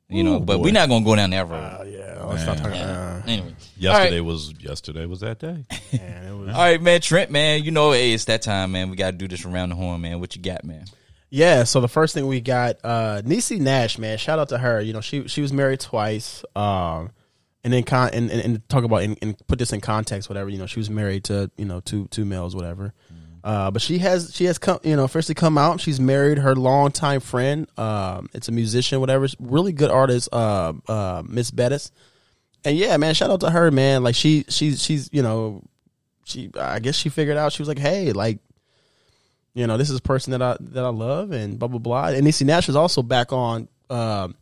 You 0.09 0.23
know, 0.23 0.39
but 0.39 0.59
boy. 0.59 0.65
we're 0.65 0.73
not 0.73 0.89
gonna 0.89 1.05
go 1.05 1.17
down 1.17 1.31
that 1.31 1.49
road. 1.49 1.57
Uh, 1.59 1.85
yeah 1.87 2.05
let's 2.27 2.47
not 2.47 2.59
talk 2.59 2.75
Yeah. 2.75 3.21
uh, 3.25 3.27
Anyway, 3.27 3.55
Yesterday 3.77 4.21
was 4.21 4.53
yesterday 4.61 5.07
was 5.07 5.21
that 5.21 5.39
day. 5.39 5.65
man, 5.93 6.27
it 6.27 6.33
was 6.37 6.49
all 6.51 6.61
right, 6.61 6.81
man. 6.81 7.01
Trent, 7.01 7.31
man, 7.31 7.65
you 7.65 7.71
know, 7.71 7.93
hey, 7.93 8.13
it's 8.13 8.27
that 8.27 8.43
time, 8.43 8.73
man. 8.73 8.91
We 8.91 8.97
got 8.97 9.13
to 9.13 9.17
do 9.17 9.29
this 9.29 9.45
around 9.45 9.71
the 9.71 9.75
horn, 9.77 10.01
man. 10.03 10.21
What 10.21 10.37
you 10.37 10.43
got, 10.43 10.65
man? 10.65 10.85
Yeah, 11.31 11.65
so 11.65 11.81
the 11.81 11.89
first 11.89 12.15
thing 12.15 12.27
we 12.27 12.41
got, 12.41 12.77
uh 12.85 13.23
Niecy 13.25 13.59
Nash, 13.59 13.99
man, 13.99 14.19
shout 14.19 14.39
out 14.39 14.51
to 14.51 14.59
her. 14.59 14.81
You 14.81 14.93
know, 14.93 15.01
she 15.01 15.27
she 15.27 15.41
was 15.41 15.53
married 15.53 15.81
twice. 15.81 16.45
Um 16.55 17.11
and 17.65 17.73
then 17.73 17.83
con 17.83 18.11
and, 18.13 18.31
and, 18.31 18.41
and 18.43 18.69
talk 18.69 18.85
about 18.85 19.03
and, 19.03 19.19
and 19.23 19.47
put 19.47 19.59
this 19.59 19.73
in 19.73 19.81
context, 19.81 20.29
whatever, 20.29 20.51
you 20.51 20.59
know, 20.59 20.67
she 20.67 20.79
was 20.79 20.91
married 20.91 21.25
to, 21.25 21.51
you 21.57 21.65
know, 21.65 21.81
two 21.81 22.07
two 22.09 22.25
males, 22.25 22.55
whatever. 22.55 22.93
Uh 23.45 23.71
but 23.71 23.83
she 23.83 23.99
has 23.99 24.35
she 24.35 24.47
has 24.47 24.59
come 24.59 24.81
you 24.83 24.97
know, 24.97 25.07
firstly 25.07 25.35
come 25.35 25.59
out. 25.59 25.81
She's 25.81 26.01
married 26.01 26.39
her 26.39 26.57
longtime 26.57 27.21
friend. 27.21 27.69
Um 27.79 28.31
it's 28.33 28.49
a 28.49 28.53
musician, 28.53 29.01
whatever, 29.01 29.29
really 29.39 29.73
good 29.73 29.91
artist, 29.91 30.31
uh 30.33 30.73
uh 30.89 31.23
Miss 31.29 31.51
Bettis. 31.51 31.93
And 32.65 32.77
yeah, 32.77 32.97
man, 32.97 33.13
shout 33.13 33.31
out 33.31 33.41
to 33.41 33.51
her, 33.51 33.71
man. 33.71 34.03
Like 34.03 34.15
she 34.15 34.47
she's 34.49 34.83
she's 34.83 35.11
you 35.13 35.23
know, 35.23 35.63
she 36.25 36.51
I 36.59 36.79
guess 36.79 36.97
she 36.97 37.11
figured 37.11 37.37
out 37.37 37.53
she 37.53 37.61
was 37.61 37.69
like, 37.69 37.79
hey, 37.79 38.13
like 38.13 38.39
you 39.53 39.67
know, 39.67 39.77
this 39.77 39.91
is 39.91 39.99
a 39.99 40.03
person 40.03 40.31
that 40.33 40.43
I 40.43 40.57
that 40.59 40.85
I 40.85 40.89
love 40.89 41.31
and 41.31 41.59
blah 41.59 41.69
blah 41.69 41.79
blah. 41.79 42.07
And 42.09 42.27
Niecy 42.27 42.47
Nash 42.47 42.69
is 42.69 42.77
also 42.77 43.03
back 43.03 43.33
on 43.33 43.69
um, 43.91 44.35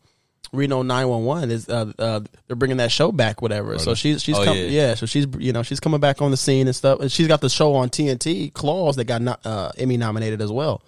Reno 0.53 0.83
nine 0.83 1.09
one 1.09 1.25
one. 1.25 1.51
Is 1.51 1.69
uh, 1.69 1.93
uh, 1.99 2.21
they're 2.47 2.57
bringing 2.57 2.77
that 2.79 2.93
show 2.93 3.11
back, 3.13 3.41
whatever. 3.41 3.79
So 3.79 3.95
she's 3.95 4.23
she's 4.23 4.37
Oh, 4.37 4.45
com- 4.45 4.57
yeah. 4.57 4.63
yeah. 4.65 4.95
So 4.95 5.07
she's 5.07 5.27
you 5.39 5.53
know 5.53 5.63
she's 5.63 5.81
coming 5.81 6.01
back 6.01 6.21
on 6.21 6.31
the 6.31 6.37
scene 6.37 6.67
and 6.67 6.77
stuff. 6.77 7.01
And 7.01 7.11
she's 7.11 7.27
got 7.29 7.41
the 7.41 7.49
show 7.49 7.75
on 7.75 7.89
TNT, 7.89 8.53
Claws, 8.53 8.97
that 8.97 9.05
got 9.05 9.23
no- 9.23 9.37
uh, 9.45 9.73
Emmy 9.79 9.97
nominated 9.97 10.41
as 10.43 10.53
well. 10.53 10.83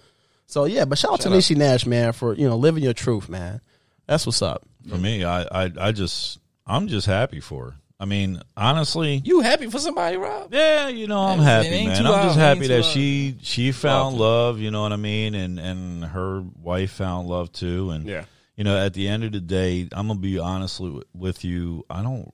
So 0.47 0.65
yeah, 0.65 0.85
but 0.85 0.97
shout 0.99 1.13
out 1.13 1.21
to 1.21 1.29
Niecy 1.29 1.55
Nash, 1.57 1.85
man, 1.87 2.13
for 2.13 2.33
you 2.35 2.47
know 2.47 2.57
living 2.57 2.83
your 2.83 2.93
truth, 2.93 3.27
man. 3.29 3.61
That's 4.05 4.25
what's 4.27 4.41
up. 4.43 4.61
For 4.87 4.97
me, 4.97 5.23
I, 5.23 5.41
I 5.65 5.71
I 5.79 5.91
just 5.91 6.39
I'm 6.67 6.87
just 6.87 7.07
happy 7.07 7.39
for 7.39 7.65
her. 7.71 7.75
I 7.97 8.03
mean, 8.05 8.41
honestly, 8.57 9.21
You 9.23 9.39
happy 9.39 9.67
for 9.69 9.79
somebody, 9.79 10.17
Rob? 10.17 10.53
Yeah, 10.53 10.89
you 10.89 11.07
know, 11.07 11.17
I'm 11.21 11.39
happy, 11.39 11.85
man. 11.87 12.05
I'm 12.05 12.25
just 12.27 12.37
happy 12.37 12.67
that 12.67 12.83
too 12.83 12.89
she 12.91 13.35
she 13.41 13.71
found 13.71 14.17
love, 14.17 14.59
you 14.59 14.69
know 14.69 14.81
what 14.83 14.91
I 14.91 14.97
mean, 14.97 15.33
and 15.33 15.57
and 15.59 16.03
her 16.03 16.43
wife 16.61 16.91
found 16.91 17.27
love 17.29 17.51
too. 17.53 17.89
And 17.91 18.05
Yeah. 18.05 18.25
You 18.55 18.63
know, 18.63 18.77
at 18.77 18.93
the 18.93 19.07
end 19.07 19.23
of 19.23 19.31
the 19.31 19.39
day, 19.41 19.87
I'm 19.91 20.07
gonna 20.07 20.19
be 20.19 20.39
honestly 20.39 21.01
with 21.13 21.43
you. 21.43 21.85
I 21.89 22.01
don't 22.03 22.33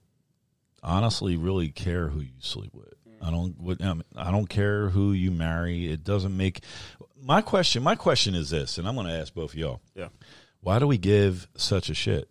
honestly 0.83 1.35
really 1.37 1.69
care 1.69 2.07
who 2.09 2.21
you 2.21 2.31
sleep 2.39 2.73
with. 2.73 2.93
I 3.21 3.29
don't. 3.29 3.55
I 4.15 4.31
don't 4.31 4.47
care 4.49 4.89
who 4.89 5.11
you 5.13 5.29
marry. 5.31 5.91
It 5.91 6.03
doesn't 6.03 6.35
make. 6.35 6.61
My 7.23 7.41
question. 7.41 7.83
My 7.83 7.93
question 7.95 8.33
is 8.33 8.49
this, 8.49 8.79
and 8.79 8.87
I'm 8.87 8.95
going 8.95 9.05
to 9.05 9.13
ask 9.13 9.31
both 9.33 9.53
of 9.53 9.59
y'all. 9.59 9.79
Yeah. 9.95 10.07
Why 10.61 10.79
do 10.79 10.87
we 10.87 10.97
give 10.97 11.47
such 11.55 11.89
a 11.89 11.93
shit 11.93 12.27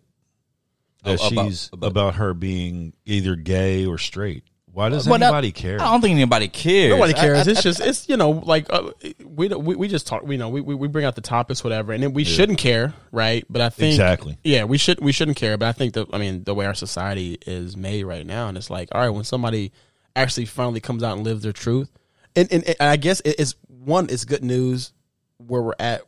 that 1.03 1.19
Oh, 1.21 1.27
about- 1.27 1.45
she's 1.47 1.69
about- 1.71 1.87
about, 1.91 2.15
her 2.15 2.33
being 2.33 2.91
either 3.05 3.37
gay 3.37 3.85
or 3.85 3.97
straight? 3.97 4.43
Why 4.73 4.89
does 4.89 5.07
Well, 5.07 5.19
not- 5.19 5.27
anybody 5.27 5.51
care? 5.51 5.81
I 5.81 5.85
don't 5.91 6.01
think 6.01 6.13
anybody 6.13 6.47
cares. 6.47 6.91
Nobody 6.91 7.13
cares. 7.13 7.47
I- 7.47 7.51
it's 7.51 7.61
just 7.63 7.79
it's 7.81 8.07
you 8.07 8.15
know 8.17 8.29
like 8.31 8.67
uh, 8.69 8.91
we, 9.25 9.47
don't- 9.49 9.65
we 9.65 9.75
we 9.75 9.87
just 9.87 10.07
talk. 10.07 10.23
You 10.27 10.37
know 10.37 10.49
we 10.49 10.61
we 10.61 10.75
we 10.75 10.87
bring 10.87 11.03
out 11.05 11.15
the 11.15 11.21
topics, 11.21 11.63
whatever, 11.63 11.91
and 11.93 12.01
then 12.01 12.13
we 12.13 12.23
shouldn't 12.23 12.57
care, 12.57 12.93
right? 13.11 13.43
But 13.49 13.61
I 13.61 13.69
think 13.69 13.91
Exactly. 13.93 14.37
Yeah, 14.43 14.63
we 14.63 14.77
should 14.77 14.99
we 15.01 15.11
shouldn't 15.11 15.37
care. 15.37 15.57
But 15.57 15.67
I 15.67 15.71
think 15.73 15.93
that 15.95 16.07
I 16.13 16.17
mean 16.17 16.43
the 16.45 16.53
way 16.55 16.65
our 16.65 16.73
society 16.73 17.37
is 17.45 17.75
made 17.75 18.03
right 18.05 18.25
now, 18.25 18.47
and 18.47 18.57
it's 18.57 18.69
like 18.69 18.89
all 18.93 19.01
right 19.01 19.09
when 19.09 19.23
somebody 19.25 19.71
actually 20.15 20.45
finally 20.45 20.79
comes 20.79 21.03
out 21.03 21.15
and 21.17 21.25
lives 21.25 21.43
their 21.43 21.53
truth, 21.53 21.89
and 22.35 22.47
and, 22.51 22.63
and 22.63 22.75
I 22.79 22.95
guess 22.95 23.21
it's 23.25 23.55
one 23.67 24.07
it's 24.09 24.23
good 24.25 24.43
news 24.43 24.93
where 25.37 25.61
we're 25.61 25.73
at 25.79 26.03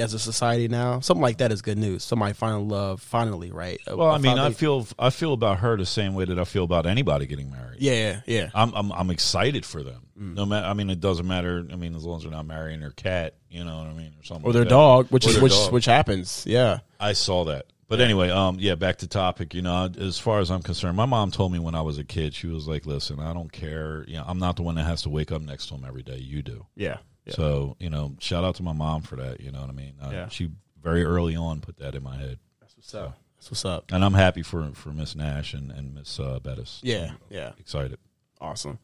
as 0.00 0.14
a 0.14 0.18
society 0.18 0.68
now. 0.68 1.00
Something 1.00 1.22
like 1.22 1.38
that 1.38 1.52
is 1.52 1.62
good 1.62 1.78
news. 1.78 2.04
Somebody 2.04 2.32
finding 2.32 2.68
love 2.68 3.00
finally, 3.00 3.50
right? 3.50 3.80
Well, 3.86 4.10
I 4.10 4.18
mean, 4.18 4.38
I 4.38 4.50
feel 4.50 4.86
I 4.98 5.10
feel 5.10 5.32
about 5.32 5.58
her 5.58 5.76
the 5.76 5.86
same 5.86 6.14
way 6.14 6.24
that 6.24 6.38
I 6.38 6.44
feel 6.44 6.64
about 6.64 6.86
anybody 6.86 7.26
getting 7.26 7.50
married. 7.50 7.80
yeah 7.80 8.20
yeah 8.26 8.50
I'm 8.54 8.72
I'm, 8.74 8.92
I'm 8.92 9.10
excited 9.10 9.64
for 9.66 9.82
them. 9.82 10.02
Mm. 10.18 10.34
No 10.34 10.46
matter, 10.46 10.66
I 10.66 10.74
mean, 10.74 10.90
it 10.90 11.00
doesn't 11.00 11.26
matter. 11.26 11.64
I 11.72 11.76
mean, 11.76 11.94
as 11.94 12.04
long 12.04 12.16
as 12.16 12.22
they're 12.24 12.32
not 12.32 12.46
marrying 12.46 12.80
their 12.80 12.90
cat, 12.90 13.34
you 13.50 13.64
know 13.64 13.78
what 13.78 13.86
I 13.86 13.92
mean, 13.92 14.12
or 14.18 14.24
something. 14.24 14.44
or 14.46 14.52
their 14.52 14.64
dog, 14.64 15.06
which 15.10 15.26
Or 15.26 15.30
is 15.30 15.40
which 15.40 15.52
dog. 15.52 15.72
which 15.72 15.84
happens. 15.84 16.44
Yeah. 16.46 16.80
I 16.98 17.12
saw 17.12 17.44
that. 17.44 17.66
But 17.86 18.02
anyway, 18.02 18.28
um, 18.28 18.58
yeah, 18.60 18.74
back 18.74 18.98
to 18.98 19.06
topic. 19.06 19.54
You 19.54 19.62
know, 19.62 19.88
as 19.98 20.18
far 20.18 20.40
as 20.40 20.50
I'm 20.50 20.60
concerned, 20.62 20.94
my 20.96 21.06
mom 21.06 21.30
told 21.30 21.52
me 21.52 21.58
when 21.58 21.74
I 21.74 21.80
was 21.80 21.96
a 21.96 22.04
kid, 22.04 22.34
she 22.34 22.46
was 22.46 22.68
like, 22.68 22.84
"Listen, 22.84 23.18
I 23.18 23.32
don't 23.32 23.50
care. 23.50 24.04
You 24.06 24.18
know, 24.18 24.24
I'm 24.26 24.38
not 24.38 24.56
the 24.56 24.62
one 24.62 24.74
that 24.74 24.84
has 24.84 25.00
to 25.02 25.08
wake 25.08 25.32
up 25.32 25.40
next 25.40 25.68
to 25.68 25.74
him 25.74 25.84
every 25.86 26.02
day. 26.02 26.18
You 26.18 26.42
do." 26.42 26.66
Yeah. 26.76 26.98
Yeah. 27.28 27.34
So, 27.34 27.76
you 27.78 27.90
know, 27.90 28.14
shout 28.18 28.44
out 28.44 28.54
to 28.56 28.62
my 28.62 28.72
mom 28.72 29.02
for 29.02 29.16
that. 29.16 29.40
You 29.40 29.50
know 29.52 29.60
what 29.60 29.70
I 29.70 29.74
mean? 29.74 29.94
Uh, 30.02 30.10
Yeah. 30.12 30.28
She 30.28 30.50
very 30.82 31.04
early 31.04 31.36
on 31.36 31.60
put 31.60 31.76
that 31.78 31.94
in 31.94 32.02
my 32.02 32.16
head, 32.16 32.38
That's 32.60 32.76
what's 32.76 32.94
up. 32.94 33.18
That's 33.36 33.50
what's 33.50 33.64
up. 33.64 33.92
and 33.92 34.04
I'm 34.04 34.14
happy 34.14 34.42
for 34.42 34.70
for 34.74 34.90
Miss 34.90 35.14
Nash 35.14 35.54
and 35.54 35.70
and 35.70 35.94
Miss 35.94 36.18
uh, 36.18 36.40
Bettis. 36.40 36.80
Yeah, 36.82 37.12
yeah, 37.30 37.52
excited. 37.58 37.98
awesome. 38.40 38.78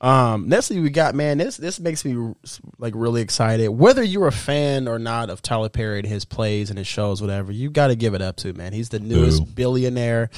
Um, 0.00 0.48
next 0.48 0.66
thing 0.66 0.82
we 0.82 0.90
got, 0.90 1.14
man, 1.14 1.38
this 1.38 1.56
this 1.56 1.78
makes 1.78 2.04
me 2.04 2.34
like 2.78 2.94
really 2.96 3.22
excited. 3.22 3.68
Whether 3.68 4.02
you're 4.02 4.26
a 4.26 4.32
fan 4.32 4.88
or 4.88 4.98
not 4.98 5.30
of 5.30 5.42
Tyler 5.42 5.68
Perry 5.68 6.00
and 6.00 6.08
his 6.08 6.24
plays 6.24 6.70
and 6.70 6.78
his 6.78 6.88
shows, 6.88 7.20
whatever, 7.20 7.52
you 7.52 7.70
got 7.70 7.88
to 7.88 7.94
give 7.94 8.14
it 8.14 8.22
up 8.22 8.34
to 8.38 8.52
man. 8.54 8.72
He's 8.72 8.88
the 8.88 8.98
newest 8.98 9.44
Boo. 9.44 9.50
billionaire. 9.52 10.30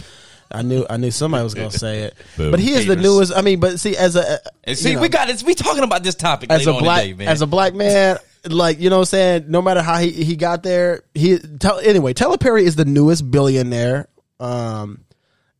I 0.55 0.63
knew 0.63 0.87
I 0.89 0.97
knew 0.97 1.11
somebody 1.11 1.43
was 1.43 1.55
gonna 1.55 1.71
say 1.71 2.03
it, 2.05 2.15
Boo. 2.37 2.51
but 2.51 2.61
he 2.61 2.73
is 2.73 2.87
the 2.87 2.95
Haters. 2.95 3.03
newest. 3.03 3.37
I 3.37 3.43
mean, 3.43 3.61
but 3.61 3.81
see, 3.81 3.97
as 3.97 4.17
a 4.17 4.41
And 4.65 4.79
see, 4.79 4.91
you 4.91 4.97
know, 4.97 5.03
we 5.03 5.09
got 5.09 5.27
this. 5.29 5.43
We 5.43 5.55
talking 5.55 5.83
about 5.83 6.03
this 6.03 6.15
topic 6.15 6.51
as 6.51 6.61
later 6.61 6.71
a 6.71 6.75
on 6.75 6.83
black 6.83 7.03
today, 7.03 7.15
man. 7.15 7.29
as 7.29 7.43
a 7.43 7.47
black 7.47 7.75
man, 7.75 8.19
like 8.45 8.79
you 8.81 8.89
know, 8.91 8.97
what 8.97 9.03
I'm 9.03 9.07
saying 9.07 9.45
no 9.49 9.61
matter 9.61 9.83
how 9.83 9.99
he, 9.99 10.11
he 10.11 10.37
got 10.37 10.63
there, 10.63 11.03
he 11.15 11.39
tell, 11.39 11.79
anyway. 11.81 12.13
Tyler 12.13 12.39
Perry 12.39 12.65
is 12.65 12.77
the 12.77 12.85
newest 12.85 13.31
billionaire, 13.31 14.09
um, 14.39 15.05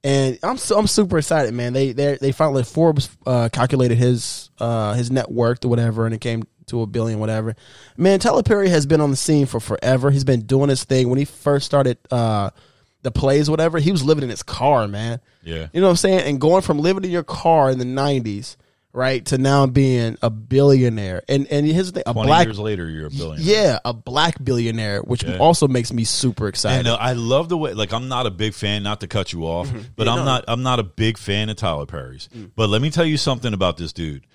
and 0.03 0.39
I'm 0.43 0.59
so, 0.59 0.79
I'm 0.79 0.87
super 0.87 1.19
excited, 1.19 1.53
man. 1.55 1.73
They 1.73 1.93
they 1.93 2.17
they 2.21 2.33
finally 2.33 2.63
Forbes 2.63 3.09
uh, 3.27 3.49
calculated 3.53 3.97
his 3.99 4.51
uh, 4.59 4.95
his 4.95 5.11
net 5.11 5.31
worth 5.31 5.65
or 5.65 5.69
whatever, 5.69 6.07
and 6.07 6.15
it 6.15 6.21
came 6.21 6.45
to 6.67 6.83
a 6.83 6.87
billion, 6.87 7.19
whatever. 7.19 7.57
Man, 7.97 8.21
Tyler 8.21 8.43
Perry 8.43 8.69
has 8.69 8.87
been 8.87 9.01
on 9.01 9.11
the 9.11 9.17
scene 9.17 9.47
for 9.47 9.61
forever. 9.61 10.11
He's 10.11 10.25
been 10.25 10.43
doing 10.47 10.69
his 10.69 10.85
thing. 10.85 11.09
When 11.11 11.19
he 11.19 11.25
first 11.25 11.67
started 11.67 11.99
uh, 12.11 12.51
the 13.05 13.13
plays, 13.13 13.49
whatever, 13.49 13.79
he 13.79 13.93
was 13.93 14.03
living 14.05 14.25
in 14.25 14.31
his 14.31 14.43
car, 14.43 14.89
man. 14.89 15.21
Yeah. 15.45 15.69
You 15.73 15.81
know 15.81 15.87
what 15.87 15.91
I'm 15.91 15.97
saying? 15.97 16.21
And 16.29 16.41
going 16.41 16.63
from 16.63 16.79
living 16.81 17.05
in 17.05 17.11
your 17.11 17.23
car 17.23 17.71
in 17.71 17.79
the 17.79 17.85
90s, 17.85 18.57
right, 18.93 19.25
to 19.27 19.39
now 19.39 19.67
being 19.67 20.17
a 20.23 20.31
billionaire. 20.31 21.23
And 21.29 21.47
and 21.49 21.67
here's 21.67 21.93
the 21.93 22.01
thing, 22.01 22.05
a 22.07 22.13
Twenty 22.13 22.27
black 22.29 22.47
years 22.47 22.59
later, 22.59 22.89
you're 22.89 23.07
a 23.07 23.11
billionaire. 23.11 23.45
yeah, 23.45 23.79
a 23.85 23.93
black 23.93 24.43
billionaire, 24.43 25.01
which 25.03 25.23
Yeah. 25.23 25.37
also 25.39 25.69
makes 25.69 25.93
me 25.93 26.05
super 26.05 26.49
excited. 26.49 26.81
And 26.81 26.89
uh, 26.89 26.97
I 26.99 27.13
love 27.13 27.49
the 27.49 27.57
way. 27.59 27.75
Like, 27.75 27.93
I'm 27.93 28.09
not 28.09 28.27
a 28.27 28.31
big 28.31 28.55
fan. 28.55 28.83
Not 28.83 29.01
to 29.01 29.07
cut 29.07 29.33
you 29.33 29.45
off, 29.45 29.69
mm-hmm. 29.69 29.81
but 29.97 30.07
Yeah, 30.07 30.13
I'm 30.15 30.19
no. 30.21 30.25
not. 30.25 30.45
I'm 30.49 30.63
not 30.63 30.79
a 30.81 30.85
big 30.85 31.19
fan 31.19 31.49
of 31.51 31.57
Tyler 31.57 31.87
Perry's. 31.87 32.29
Mm. 32.35 32.51
But 32.57 32.69
let 32.71 32.81
me 32.83 32.91
tell 32.91 33.05
you 33.05 33.17
something 33.17 33.53
about 33.53 33.77
this 33.77 33.93
dude. 33.93 34.27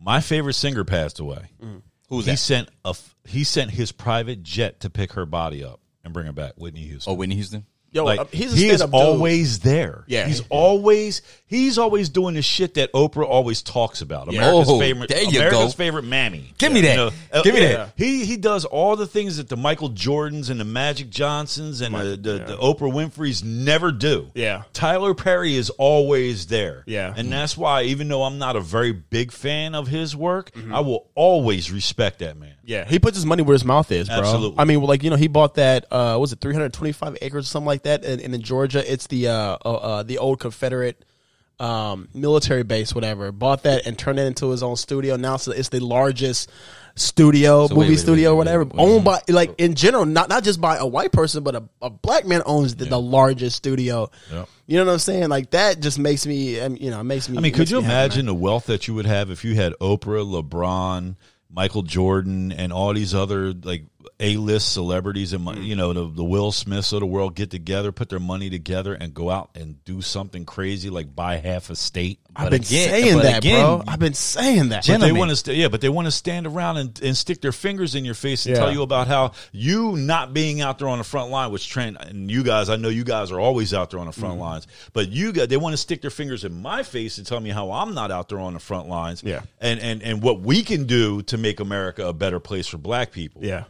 My 0.00 0.20
favorite 0.20 0.54
singer 0.54 0.84
passed 0.84 1.18
away. 1.20 1.50
Mm. 1.62 1.82
Who's 2.08 2.24
he 2.26 2.32
that? 2.32 2.36
sent 2.38 2.68
a 2.84 2.94
He 3.24 3.44
sent 3.44 3.70
his 3.70 3.90
private 3.92 4.42
jet 4.42 4.80
to 4.80 4.90
pick 4.90 5.12
her 5.12 5.26
body 5.26 5.64
up 5.64 5.80
and 6.04 6.12
bring 6.12 6.26
her 6.26 6.32
back. 6.32 6.52
Whitney 6.56 6.82
Houston. 6.82 7.10
Oh, 7.12 7.14
Whitney 7.14 7.34
Houston. 7.36 7.66
Yo, 7.90 8.04
like 8.04 8.20
uh, 8.20 8.24
he's 8.30 8.52
a 8.52 8.56
he 8.56 8.68
is 8.68 8.80
dude. 8.82 8.90
always 8.92 9.60
there. 9.60 10.04
Yeah. 10.06 10.26
he's 10.26 10.42
always 10.50 11.22
he's 11.46 11.78
always 11.78 12.10
doing 12.10 12.34
the 12.34 12.42
shit 12.42 12.74
that 12.74 12.92
Oprah 12.92 13.26
always 13.26 13.62
talks 13.62 14.02
about. 14.02 14.28
America's 14.28 14.68
Oh, 14.68 14.78
favorite, 14.78 15.08
there 15.08 15.22
you 15.22 15.38
America's 15.40 15.58
go. 15.58 15.68
favorite 15.78 16.02
mammy. 16.04 16.52
Give 16.58 16.70
me 16.70 16.82
that. 16.82 17.12
uh, 17.32 17.42
Give 17.42 17.54
me 17.54 17.62
yeah. 17.62 17.72
that. 17.76 17.92
He 17.96 18.26
he 18.26 18.36
does 18.36 18.66
all 18.66 18.94
the 18.96 19.06
things 19.06 19.38
that 19.38 19.48
the 19.48 19.56
Michael 19.56 19.88
Jordans 19.90 20.50
and 20.50 20.60
the 20.60 20.66
Magic 20.66 21.08
Johnsons 21.08 21.80
and 21.80 21.94
the, 21.94 22.16
the, 22.16 22.32
the 22.44 22.56
Oprah 22.58 22.92
Winfrey's 22.92 23.42
never 23.42 23.90
do. 23.90 24.30
Yeah. 24.34 24.64
Tyler 24.74 25.14
Perry 25.14 25.54
is 25.56 25.70
always 25.70 26.46
there. 26.48 26.84
Yeah. 26.86 27.14
and 27.16 27.32
that's 27.32 27.56
why 27.56 27.84
even 27.84 28.08
though 28.08 28.24
I'm 28.24 28.36
not 28.38 28.54
a 28.56 28.60
very 28.60 28.92
big 28.92 29.32
fan 29.32 29.74
of 29.74 29.88
his 29.88 30.14
work, 30.14 30.50
Mm-hmm. 30.52 30.74
I 30.74 30.80
will 30.80 31.08
always 31.14 31.70
respect 31.72 32.18
that 32.18 32.36
man. 32.36 32.54
Yeah, 32.68 32.84
he 32.84 32.98
puts 32.98 33.16
his 33.16 33.24
money 33.24 33.42
where 33.42 33.54
his 33.54 33.64
mouth 33.64 33.90
is, 33.90 34.08
bro. 34.08 34.18
Absolutely. 34.18 34.58
I 34.58 34.66
mean, 34.66 34.82
like 34.82 35.02
you 35.02 35.08
know, 35.08 35.16
he 35.16 35.26
bought 35.26 35.54
that. 35.54 35.86
Uh, 35.90 36.12
what 36.12 36.20
was 36.20 36.32
it 36.34 36.40
325 36.42 37.16
acres 37.22 37.46
or 37.46 37.48
something 37.48 37.66
like 37.66 37.84
that? 37.84 38.04
And, 38.04 38.20
and 38.20 38.34
in 38.34 38.42
Georgia, 38.42 38.84
it's 38.92 39.06
the 39.06 39.28
uh, 39.28 39.56
uh, 39.64 39.74
uh, 39.74 40.02
the 40.02 40.18
old 40.18 40.38
Confederate 40.38 41.02
um, 41.58 42.10
military 42.12 42.64
base, 42.64 42.94
whatever. 42.94 43.32
Bought 43.32 43.62
that 43.62 43.86
and 43.86 43.98
turned 43.98 44.18
it 44.18 44.26
into 44.26 44.50
his 44.50 44.62
own 44.62 44.76
studio. 44.76 45.16
Now 45.16 45.36
it's, 45.36 45.48
it's 45.48 45.70
the 45.70 45.80
largest 45.80 46.50
studio, 46.94 47.68
So 47.68 47.74
movie 47.74 47.86
wait, 47.86 47.88
wait, 47.90 47.98
studio, 48.00 48.32
wait, 48.32 48.36
whatever, 48.36 48.66
owned 48.76 49.02
by 49.02 49.22
like 49.28 49.54
in 49.56 49.74
general, 49.74 50.04
not 50.04 50.28
not 50.28 50.44
just 50.44 50.60
by 50.60 50.76
a 50.76 50.86
white 50.86 51.10
person, 51.10 51.42
but 51.42 51.54
a, 51.54 51.64
a 51.80 51.88
black 51.88 52.26
man 52.26 52.42
owns 52.44 52.76
the, 52.76 52.84
the 52.84 53.00
largest 53.00 53.56
studio. 53.56 54.10
Yep. 54.30 54.48
You 54.66 54.76
know 54.76 54.84
what 54.84 54.92
I'm 54.92 54.98
saying? 54.98 55.30
Like 55.30 55.50
that 55.52 55.80
just 55.80 55.98
makes 55.98 56.26
me, 56.26 56.60
um, 56.60 56.76
you 56.76 56.90
know, 56.90 57.00
it 57.00 57.04
makes 57.04 57.30
me. 57.30 57.38
I 57.38 57.40
mean, 57.40 57.54
could 57.54 57.70
you 57.70 57.78
me 57.78 57.84
happy, 57.84 57.94
imagine 57.94 58.26
the 58.26 58.34
wealth 58.34 58.66
that 58.66 58.88
you 58.88 58.94
would 58.94 59.06
have 59.06 59.30
if 59.30 59.42
you 59.42 59.54
had 59.54 59.72
Oprah, 59.80 60.42
LeBron, 60.42 61.16
Michael 61.50 61.82
Jordan, 61.82 62.52
and 62.52 62.72
all 62.72 62.92
these 62.92 63.14
other 63.14 63.52
like 63.52 63.84
A-list 64.20 64.72
celebrities 64.72 65.32
and 65.32 65.44
Mm. 65.44 65.64
you 65.64 65.74
know 65.76 65.92
the, 65.92 66.08
the 66.08 66.24
Will 66.24 66.52
Smiths 66.52 66.92
of 66.92 67.00
the 67.00 67.06
world 67.06 67.34
get 67.34 67.50
together, 67.50 67.90
put 67.92 68.08
their 68.08 68.20
money 68.20 68.48
together, 68.50 68.94
and 68.94 69.12
go 69.14 69.28
out 69.30 69.50
and 69.54 69.82
do 69.84 70.02
something 70.02 70.44
crazy 70.44 70.88
like 70.90 71.14
buy 71.14 71.36
half 71.36 71.68
a 71.70 71.76
state? 71.76 72.20
I've 72.36 72.46
But 72.46 72.50
been 72.50 72.62
again- 72.62 72.88
saying 72.90 73.18
that, 73.18 73.38
again, 73.38 73.60
bro. 73.64 73.82
I've 73.88 73.98
been 73.98 74.14
saying 74.14 74.68
that. 74.68 74.86
But 74.86 75.00
they 75.00 75.10
want 75.12 75.30
to, 75.30 75.36
st- 75.36 75.56
yeah, 75.56 75.68
but 75.68 75.80
they 75.80 75.88
want 75.88 76.06
to 76.06 76.12
stand 76.12 76.46
around 76.46 76.76
and, 76.76 77.00
and 77.02 77.16
stick 77.16 77.40
their 77.40 77.50
fingers 77.52 77.94
in 77.96 78.04
your 78.04 78.14
face 78.14 78.46
and 78.46 78.54
Yeah. 78.54 78.60
tell 78.62 78.72
you 78.72 78.82
about 78.82 79.08
how 79.08 79.32
you 79.52 79.96
not 79.96 80.32
being 80.32 80.60
out 80.60 80.78
there 80.78 80.88
on 80.88 80.98
the 80.98 81.04
front 81.04 81.30
line, 81.30 81.50
which 81.50 81.68
Trent 81.68 81.96
and 82.00 82.30
you 82.30 82.44
guys, 82.44 82.68
I 82.70 82.76
know 82.76 82.88
you 82.90 83.04
guys 83.04 83.32
are 83.32 83.40
always 83.40 83.74
out 83.74 83.90
there 83.90 83.98
on 84.00 84.06
the 84.06 84.12
front 84.12 84.34
Mm-hmm. 84.34 84.42
lines, 84.42 84.66
but 84.92 85.08
you 85.08 85.32
guys, 85.32 85.48
they 85.48 85.56
want 85.56 85.72
to 85.72 85.76
stick 85.78 86.02
their 86.02 86.10
fingers 86.10 86.44
in 86.44 86.60
my 86.62 86.82
face 86.84 87.18
and 87.18 87.26
tell 87.26 87.40
me 87.40 87.50
how 87.50 87.72
I'm 87.72 87.94
not 87.94 88.10
out 88.12 88.28
there 88.28 88.38
on 88.40 88.54
the 88.54 88.60
front 88.60 88.88
lines, 88.88 89.22
Yeah. 89.24 89.40
and 89.60 89.80
and 89.80 90.02
and 90.02 90.22
what 90.22 90.40
we 90.40 90.62
can 90.62 90.84
do 90.86 91.22
to 91.22 91.36
make 91.38 91.58
America 91.60 92.06
a 92.06 92.12
better 92.12 92.38
place 92.38 92.66
for 92.68 92.78
Black 92.78 93.10
people. 93.10 93.42
yeah. 93.44 93.64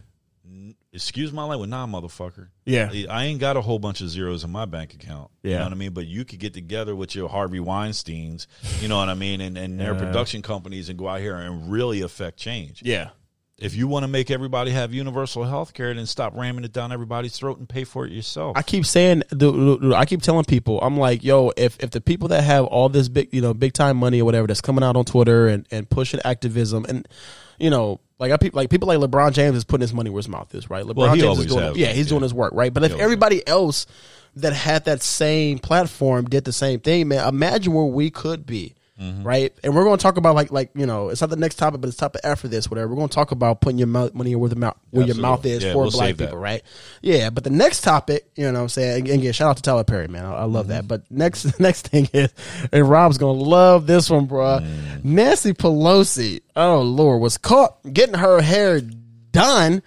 Excuse 0.93 1.33
my 1.35 1.45
language, 1.45 1.69
nah, 1.69 1.87
motherfucker. 1.87 2.49
Yeah. 2.65 2.91
I 3.11 3.27
ain't 3.27 3.41
got 3.41 3.59
a 3.59 3.61
whole 3.61 3.79
bunch 3.79 4.01
of 4.01 4.09
zeros 4.09 4.43
in 4.43 4.51
my 4.51 4.65
bank 4.65 4.95
account. 4.95 5.31
You 5.43 5.51
Yeah. 5.51 5.59
know 5.59 5.65
what 5.65 5.73
I 5.73 5.77
mean? 5.77 5.93
But 5.93 6.07
you 6.07 6.25
could 6.25 6.39
get 6.39 6.55
together 6.55 6.97
with 6.97 7.15
your 7.15 7.29
Harvey 7.29 7.59
Weinsteins, 7.59 8.47
you 8.81 8.89
know 8.89 8.97
what 8.97 9.11
I 9.11 9.15
mean, 9.15 9.43
and, 9.43 9.59
and 9.59 9.79
their 9.79 9.95
production 9.95 10.41
companies 10.41 10.89
and 10.89 10.99
go 10.99 11.07
out 11.07 11.21
here 11.21 11.37
and 11.37 11.71
really 11.71 12.01
affect 12.01 12.39
change. 12.39 12.83
Yeah. 12.83 13.11
If 13.59 13.75
you 13.75 13.87
want 13.89 14.05
to 14.05 14.09
make 14.09 14.31
everybody 14.31 14.71
have 14.71 14.95
universal 14.95 15.43
health 15.45 15.75
care, 15.75 15.93
then 15.93 16.07
stop 16.07 16.33
ramming 16.37 16.65
it 16.65 16.73
down 16.73 16.91
everybody's 16.93 17.37
throat 17.37 17.59
and 17.59 17.69
pay 17.69 17.83
for 17.85 18.07
it 18.07 18.13
yourself. 18.13 18.57
I 18.57 18.63
keep 18.63 18.87
saying, 18.87 19.25
I 19.95 20.05
keep 20.07 20.23
telling 20.23 20.45
people, 20.45 20.79
I'm 20.81 20.97
like, 20.97 21.23
yo, 21.25 21.53
if 21.57 21.77
if 21.81 21.91
the 21.91 22.01
people 22.01 22.29
that 22.29 22.45
have 22.45 22.67
all 22.67 22.89
this 22.89 23.09
big, 23.09 23.29
you 23.35 23.41
know, 23.43 23.53
big 23.55 23.73
time 23.73 23.97
money 23.97 24.23
or 24.23 24.25
whatever 24.25 24.47
that's 24.47 24.61
coming 24.61 24.85
out 24.85 24.95
on 24.97 25.05
Twitter 25.05 25.49
and, 25.49 25.67
and 25.73 25.91
pushing 25.91 26.21
activism 26.25 26.87
and, 26.89 27.09
you 27.59 27.69
know, 27.69 27.99
like 28.19 28.33
I 28.33 28.51
like 28.53 28.71
people 28.71 28.89
like 28.89 28.99
LeBron 28.99 29.33
James 29.33 29.57
is 29.57 29.65
putting 29.65 29.83
his 29.83 29.95
money 29.95 30.11
where 30.11 30.19
his 30.19 30.29
mouth 30.29 30.55
is, 30.55 30.69
right? 30.69 30.85
LeBron 30.85 30.97
Well, 30.97 31.15
he 31.15 31.21
James 31.21 31.29
always 31.29 31.47
is 31.47 31.53
doing, 31.53 31.65
has, 31.65 31.77
yeah, 31.77 31.89
he's 31.89 32.07
yeah. 32.07 32.11
doing 32.11 32.23
his 32.23 32.35
work, 32.35 32.53
right? 32.55 32.73
But 32.73 32.85
if 32.85 32.95
everybody 32.95 33.47
else 33.47 33.87
that 34.37 34.53
had 34.53 34.85
that 34.87 35.03
same 35.03 35.59
platform 35.59 36.27
did 36.27 36.45
the 36.45 36.53
same 36.53 36.81
thing, 36.81 37.09
man, 37.09 37.27
imagine 37.29 37.73
where 37.73 37.85
we 37.85 38.11
could 38.11 38.47
be. 38.47 38.75
Mm-hmm. 39.01 39.23
Right, 39.23 39.53
and 39.63 39.77
we're 39.77 39.85
going 39.85 39.97
to 39.97 40.03
talk 40.03 40.17
about 40.17 40.35
like 40.35 40.51
like 40.51 40.71
you 40.75 40.85
know 40.85 41.11
it's 41.11 41.21
not 41.21 41.31
the 41.31 41.37
next 41.37 41.55
topic, 41.55 41.81
but 41.81 41.87
it's 41.87 41.97
topic 41.97 42.21
after 42.25 42.49
this, 42.49 42.69
whatever. 42.69 42.89
We're 42.89 42.97
going 42.97 43.09
to 43.09 43.15
talk 43.15 43.31
about 43.31 43.61
putting 43.61 43.79
your 43.79 43.87
mouth, 43.87 44.13
money 44.13 44.35
where 44.35 44.51
the 44.51 44.57
mouth 44.57 44.77
where 44.91 45.07
your 45.07 45.15
mouth 45.15 45.47
is 45.47 45.63
Yeah, 45.63 45.73
for 45.73 45.83
we'll 45.83 45.91
black 45.93 46.07
save 46.09 46.17
that. 46.17 46.25
people, 46.27 46.39
right? 46.39 46.63
Yeah, 47.01 47.31
but 47.31 47.45
the 47.45 47.51
next 47.51 47.83
topic, 47.83 48.29
you 48.35 48.45
know 48.47 48.55
what 48.55 48.61
I'm 48.61 48.69
saying? 48.71 49.03
Again, 49.03 49.21
again, 49.21 49.33
shout 49.33 49.51
out 49.51 49.57
to 49.59 49.63
Tyler 49.63 49.85
Perry, 49.85 50.09
man. 50.09 50.25
I, 50.25 50.39
I 50.39 50.45
love 50.45 50.69
that. 50.69 50.89
But 50.89 51.09
next 51.13 51.61
next 51.61 51.87
thing 51.87 52.09
is, 52.13 52.35
and 52.73 52.91
Rob's 52.91 53.19
gonna 53.19 53.39
love 53.39 53.87
this 53.87 54.11
one, 54.11 54.27
bro. 54.27 54.59
Nancy 55.05 55.53
Pelosi, 55.53 56.41
oh 56.57 56.83
Lord, 56.83 57.21
was 57.23 57.39
caught 57.39 57.77
getting 57.93 58.17
her 58.17 58.41
hair 58.43 58.81
done 59.31 59.81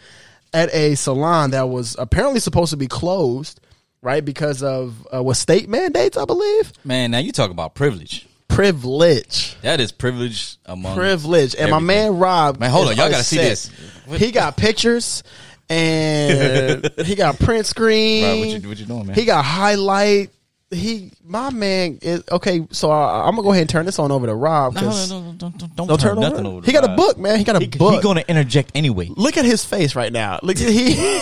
at 0.54 0.74
a 0.74 0.96
salon 0.96 1.52
that 1.52 1.68
was 1.68 1.98
apparently 2.00 2.40
supposed 2.40 2.72
to 2.72 2.78
be 2.78 2.88
closed, 2.88 3.60
right? 4.02 4.24
Because 4.24 4.64
of 4.64 5.06
uh, 5.14 5.22
was 5.22 5.38
state 5.38 5.68
mandates, 5.68 6.16
I 6.16 6.24
believe. 6.24 6.72
Man, 6.86 7.12
now 7.12 7.18
you 7.18 7.34
talk 7.34 7.52
about 7.52 7.76
privilege. 7.76 8.26
Privilege. 8.56 9.56
That 9.62 9.80
is 9.80 9.92
privilege 9.92 10.58
among 10.66 10.96
Privilege. 10.96 11.56
And 11.56 11.72
my 11.72 11.80
man 11.80 12.18
Rob. 12.18 12.60
Man, 12.60 12.70
hold 12.70 12.88
on, 12.90 12.96
y'all 12.98 13.10
gotta 13.10 13.24
see 13.24 13.38
upset. 13.40 13.72
this. 14.08 14.20
He 14.20 14.32
got 14.32 14.58
pictures 14.58 15.24
and 15.70 16.90
he 17.06 17.16
got 17.16 17.40
print 17.40 17.66
screen. 17.66 18.24
Right, 18.24 18.40
what 18.40 18.48
you- 18.64 18.70
what 18.70 18.78
you 18.80 18.86
doing, 18.86 19.08
man? 19.08 19.16
He 19.16 19.26
got 19.26 19.44
highlight. 19.46 20.30
He, 20.74 21.12
my 21.26 21.50
man, 21.50 22.00
is 22.02 22.24
okay. 22.32 22.66
So 22.72 22.92
I, 22.92 23.26
I'm 23.28 23.32
gonna 23.36 23.44
go 23.44 23.52
ahead 23.52 23.62
and 23.62 23.70
turn 23.70 23.86
this 23.86 24.00
on 24.00 24.10
over 24.12 24.26
to 24.28 24.34
Rob. 24.36 24.74
No, 24.76 24.82
'cause- 24.82 25.10
no, 25.12 25.20
no, 25.20 25.26
no, 25.32 25.34
don't, 25.38 25.58
don't, 25.58 25.76
don't 25.76 25.88
Don't 25.88 26.00
turn 26.00 26.12
turn 26.16 26.20
nothing 26.22 26.46
over. 26.46 26.58
over. 26.58 26.66
He 26.66 26.72
to 26.72 26.80
got 26.82 26.90
a 26.90 26.96
book, 26.96 27.18
man. 27.18 27.38
He 27.38 27.44
got 27.44 27.56
a 27.58 27.60
He, 27.60 27.68
book. 27.68 27.96
he 27.96 28.02
gonna 28.02 28.24
interject 28.28 28.72
anyway. 28.76 29.10
Look 29.16 29.38
at 29.38 29.44
his 29.46 29.66
face 29.66 29.96
right 29.96 30.14
now. 30.14 30.40
Look 30.44 30.58
at 30.62 30.70
he. 30.70 31.20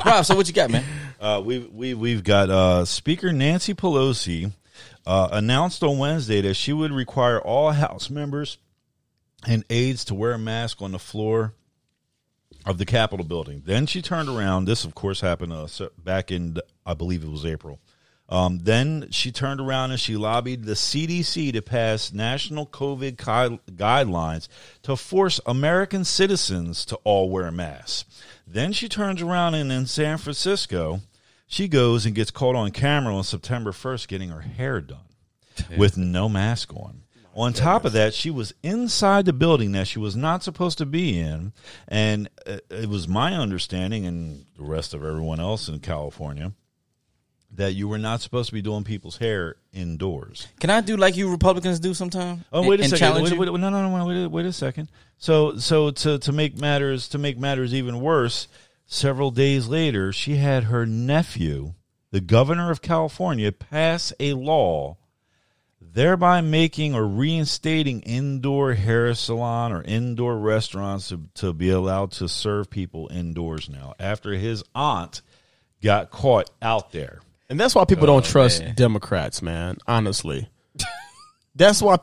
Rob, 0.04 0.24
so 0.24 0.34
what 0.34 0.48
you 0.48 0.54
got, 0.54 0.70
man? 0.70 0.84
Uh, 1.20 1.40
we've 1.44 1.70
we, 1.72 1.94
we've 1.94 2.24
got 2.24 2.50
uh, 2.50 2.84
Speaker 2.84 3.32
Nancy 3.32 3.74
Pelosi 3.74 4.50
uh, 5.06 5.28
announced 5.32 5.82
on 5.82 5.98
Wednesday 5.98 6.40
that 6.40 6.54
she 6.54 6.72
would 6.72 6.92
require 6.92 7.40
all 7.40 7.72
House 7.72 8.10
members 8.10 8.58
and 9.46 9.64
aides 9.68 10.04
to 10.06 10.14
wear 10.14 10.32
a 10.32 10.38
mask 10.38 10.80
on 10.80 10.92
the 10.92 10.98
floor 10.98 11.54
of 12.64 12.78
the 12.78 12.86
Capitol 12.86 13.26
building. 13.26 13.62
Then 13.64 13.86
she 13.86 14.00
turned 14.00 14.28
around. 14.28 14.64
This, 14.64 14.84
of 14.84 14.94
course, 14.94 15.20
happened 15.20 15.52
uh, 15.52 15.68
back 16.02 16.30
in 16.30 16.58
I 16.86 16.94
believe 16.94 17.22
it 17.22 17.30
was 17.30 17.44
April. 17.44 17.80
Um, 18.28 18.60
then 18.62 19.08
she 19.10 19.30
turned 19.30 19.60
around 19.60 19.90
and 19.90 20.00
she 20.00 20.16
lobbied 20.16 20.64
the 20.64 20.72
CDC 20.72 21.52
to 21.52 21.60
pass 21.60 22.10
national 22.10 22.66
COVID 22.66 23.16
gui- 23.18 23.60
guidelines 23.76 24.48
to 24.82 24.96
force 24.96 25.40
American 25.44 26.04
citizens 26.04 26.86
to 26.86 26.96
all 27.04 27.28
wear 27.28 27.50
masks. 27.50 28.06
Then 28.46 28.72
she 28.72 28.88
turns 28.88 29.20
around 29.20 29.54
and 29.54 29.70
in 29.70 29.84
San 29.84 30.16
Francisco, 30.16 31.00
she 31.46 31.68
goes 31.68 32.06
and 32.06 32.14
gets 32.14 32.30
caught 32.30 32.54
on 32.56 32.70
camera 32.70 33.14
on 33.14 33.24
September 33.24 33.72
1st 33.72 34.08
getting 34.08 34.28
her 34.30 34.40
hair 34.40 34.80
done 34.80 34.98
with 35.76 35.96
no 35.96 36.28
mask 36.28 36.74
on. 36.74 37.02
On 37.36 37.52
top 37.52 37.84
of 37.84 37.92
that, 37.94 38.14
she 38.14 38.30
was 38.30 38.54
inside 38.62 39.24
the 39.24 39.32
building 39.32 39.72
that 39.72 39.88
she 39.88 39.98
was 39.98 40.14
not 40.14 40.44
supposed 40.44 40.78
to 40.78 40.86
be 40.86 41.18
in. 41.18 41.52
And 41.88 42.28
uh, 42.46 42.58
it 42.70 42.88
was 42.88 43.08
my 43.08 43.34
understanding, 43.34 44.06
and 44.06 44.46
the 44.56 44.62
rest 44.62 44.94
of 44.94 45.04
everyone 45.04 45.40
else 45.40 45.68
in 45.68 45.80
California, 45.80 46.52
that 47.56 47.74
you 47.74 47.88
were 47.88 47.98
not 47.98 48.20
supposed 48.20 48.48
to 48.50 48.54
be 48.54 48.62
doing 48.62 48.84
people's 48.84 49.16
hair 49.16 49.56
indoors. 49.72 50.46
Can 50.60 50.70
I 50.70 50.80
do 50.80 50.96
like 50.96 51.16
you 51.16 51.28
Republicans 51.28 51.80
do 51.80 51.92
sometime? 51.92 52.44
Oh, 52.52 52.62
wait 52.68 52.78
a 52.80 52.84
And- 52.84 52.92
and 52.92 52.98
second. 53.00 53.22
Wait, 53.24 53.32
you? 53.32 53.38
wait, 53.38 53.46
no, 53.60 53.68
no, 53.68 53.88
no, 53.88 54.06
wait, 54.06 54.26
wait 54.28 54.46
a 54.46 54.52
second. 54.52 54.88
So, 55.18 55.56
so 55.58 55.90
to 55.90 56.18
to 56.18 56.32
make 56.32 56.56
matters 56.58 57.08
to 57.08 57.18
make 57.18 57.36
matters 57.38 57.74
even 57.74 58.00
worse, 58.00 58.46
several 58.86 59.30
days 59.30 59.68
later, 59.68 60.12
she 60.12 60.36
had 60.36 60.64
her 60.64 60.86
nephew, 60.86 61.74
the 62.10 62.20
governor 62.20 62.70
of 62.70 62.82
California, 62.82 63.52
pass 63.52 64.12
a 64.20 64.34
law, 64.34 64.96
thereby 65.80 66.40
making 66.40 66.94
or 66.94 67.06
reinstating 67.06 68.00
indoor 68.00 68.74
hair 68.74 69.14
salon 69.14 69.72
or 69.72 69.82
indoor 69.82 70.36
restaurants 70.36 71.08
to, 71.08 71.28
to 71.34 71.52
be 71.52 71.70
allowed 71.70 72.10
to 72.12 72.28
serve 72.28 72.70
people 72.70 73.08
indoors 73.12 73.68
now. 73.68 73.94
After 73.98 74.32
his 74.32 74.64
aunt 74.74 75.22
got 75.82 76.10
caught 76.10 76.50
out 76.62 76.92
there. 76.92 77.20
And 77.48 77.60
that's 77.60 77.74
why 77.74 77.84
people 77.84 78.06
don't 78.06 78.26
oh, 78.26 78.30
trust 78.30 78.62
man. 78.62 78.74
Democrats, 78.74 79.42
man. 79.42 79.76
Honestly, 79.86 80.48
that's 81.54 81.82
why, 81.82 81.98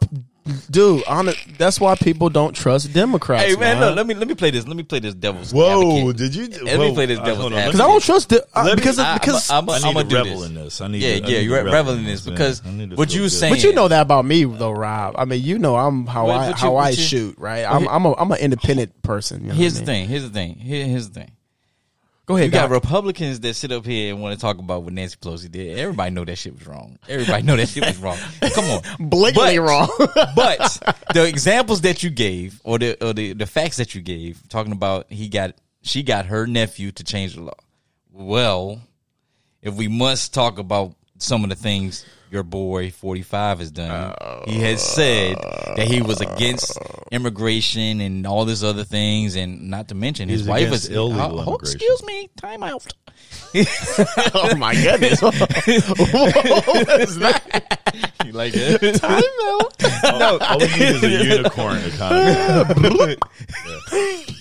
dude. 0.69 1.03
Honest, 1.07 1.37
that's 1.57 1.79
why 1.79 1.95
people 1.95 2.29
don't 2.29 2.55
trust 2.55 2.93
Democrats. 2.93 3.43
Hey 3.43 3.55
man, 3.55 3.79
man. 3.79 3.87
look, 3.89 3.95
let 3.97 4.07
me 4.07 4.13
let 4.15 4.27
me 4.27 4.35
play 4.35 4.51
this. 4.51 4.67
Let 4.67 4.75
me 4.77 4.83
play 4.83 4.99
this 4.99 5.13
devil's 5.13 5.53
Whoa! 5.53 5.99
advocate. 5.99 6.17
Did 6.17 6.35
you? 6.35 6.65
Let 6.65 6.79
me 6.79 6.93
play 6.93 7.05
this 7.05 7.19
uh, 7.19 7.23
devil's 7.25 7.45
advocate. 7.53 7.65
because 7.67 7.79
I 7.79 7.87
don't 7.87 8.03
trust 8.03 8.29
the, 8.29 8.45
uh, 8.55 8.63
Let 8.63 8.65
me- 8.71 8.75
because 8.75 8.99
I- 8.99 9.17
because. 9.17 9.49
I'm, 9.51 9.69
I 9.69 9.75
I'm, 9.77 9.83
I'm 9.97 10.07
to 10.07 10.15
gonna 10.15 10.23
do 10.23 10.29
this. 10.29 10.45
in 10.47 10.55
this. 10.55 10.81
I 10.81 10.87
need. 10.87 11.01
Yeah, 11.01 11.07
to, 11.07 11.13
I 11.13 11.15
yeah, 11.29 11.37
need 11.39 11.43
you're 11.45 11.57
to 11.63 11.63
revel 11.65 11.77
reveling 11.79 11.99
in 11.99 12.05
in 12.05 12.11
this 12.11 12.25
man. 12.25 12.35
because 12.35 12.61
I 12.65 12.95
what 12.95 13.13
you 13.13 13.21
good. 13.21 13.29
saying- 13.31 13.53
but 13.53 13.63
you 13.63 13.73
know 13.73 13.87
that 13.87 14.01
about 14.01 14.25
me 14.25 14.43
though, 14.45 14.71
Rob. 14.71 15.15
I 15.17 15.25
mean, 15.25 15.41
you 15.43 15.59
know 15.59 15.75
I'm 15.75 16.05
how 16.07 16.25
But- 16.27 16.31
I 16.31 16.51
but 16.51 16.61
you- 16.61 16.67
how 16.67 16.75
I 16.77 16.89
you- 16.89 16.95
shoot, 16.95 17.35
right? 17.37 17.63
I'm 17.65 17.87
I'm 17.87 18.05
a 18.05 18.13
I'm 18.13 18.31
an 18.31 18.39
independent 18.39 19.01
person. 19.03 19.41
You 19.41 19.49
know 19.49 19.53
Here's 19.55 19.73
the 19.75 19.79
mean? 19.81 19.85
thing. 19.85 20.07
Here's 20.09 20.23
the 20.23 20.29
thing. 20.29 20.55
Here, 20.55 20.85
here's 20.85 21.09
the 21.09 21.13
thing. 21.21 21.31
Go 22.27 22.35
ahead, 22.37 22.47
You 22.47 22.51
got 22.51 22.69
Republicans 22.69 23.39
that 23.41 23.55
sit 23.55 23.71
up 23.71 23.85
here 23.85 24.13
and 24.13 24.21
want 24.21 24.35
to 24.35 24.39
talk 24.41 24.57
about 24.59 24.83
what 24.83 24.93
Nancy 24.93 25.17
Pelosi 25.19 25.51
did. 25.51 25.77
Everybody 25.79 26.11
know 26.13 26.23
that 26.23 26.37
shit 26.37 26.53
was 26.53 26.65
wrong. 26.67 26.97
Everybody 27.09 27.43
know 27.43 27.55
that 27.57 27.67
shit 27.67 27.83
was 27.85 27.97
wrong. 27.97 28.17
Come 28.53 28.65
on, 28.65 28.81
blatantly 29.09 29.57
But- 29.57 29.67
wrong. 29.67 29.89
but 30.35 31.03
the 31.13 31.25
examples 31.25 31.81
that 31.81 32.03
you 32.03 32.09
gave, 32.09 32.61
or 32.63 32.77
the 32.79 33.03
or 33.05 33.13
the, 33.13 33.33
the 33.33 33.45
facts 33.47 33.77
that 33.77 33.95
you 33.95 34.01
gave, 34.01 34.47
talking 34.49 34.71
about 34.71 35.07
he 35.11 35.27
got 35.29 35.55
she 35.81 36.03
got 36.03 36.27
her 36.27 36.45
nephew 36.47 36.91
to 36.91 37.03
change 37.03 37.35
the 37.35 37.41
law. 37.41 37.53
Well, 38.11 38.81
if 39.61 39.73
we 39.73 39.87
must 39.87 40.33
talk 40.33 40.59
about 40.59 40.95
some 41.17 41.43
of 41.43 41.49
the 41.49 41.55
things 41.55 42.05
your 42.31 42.43
boy 42.43 42.91
45 42.91 43.59
has 43.59 43.71
done, 43.71 44.15
oh. 44.21 44.43
he 44.47 44.59
has 44.59 44.81
said 44.81 45.35
that 45.75 45.85
he 45.87 46.01
was 46.01 46.21
against 46.21 46.79
immigration 47.11 47.99
and 47.99 48.25
all 48.25 48.45
these 48.45 48.63
other 48.63 48.85
things, 48.85 49.35
and 49.35 49.69
not 49.69 49.89
to 49.89 49.95
mention 49.95 50.29
his 50.29 50.47
wife 50.47 50.71
against 50.71 50.85
is 50.85 50.89
uh, 50.89 50.93
illegal 50.93 51.49
oh. 51.49 51.55
Excuse 51.55 52.03
me, 52.05 52.29
time 52.37 52.63
out. 52.63 52.87
oh 54.33 54.55
my 54.55 54.73
goodness! 54.73 55.21
what 55.21 55.35
is 57.01 57.17
that? 57.19 58.15
You 58.25 58.31
like 58.31 58.53
it? 58.55 59.01
no, 59.03 60.37
all 60.39 60.57
we 60.57 60.67
need 60.67 60.79
is 60.79 61.03
a 61.03 61.09
unicorn 61.35 61.81
to 61.81 61.91
kind. 61.97 63.17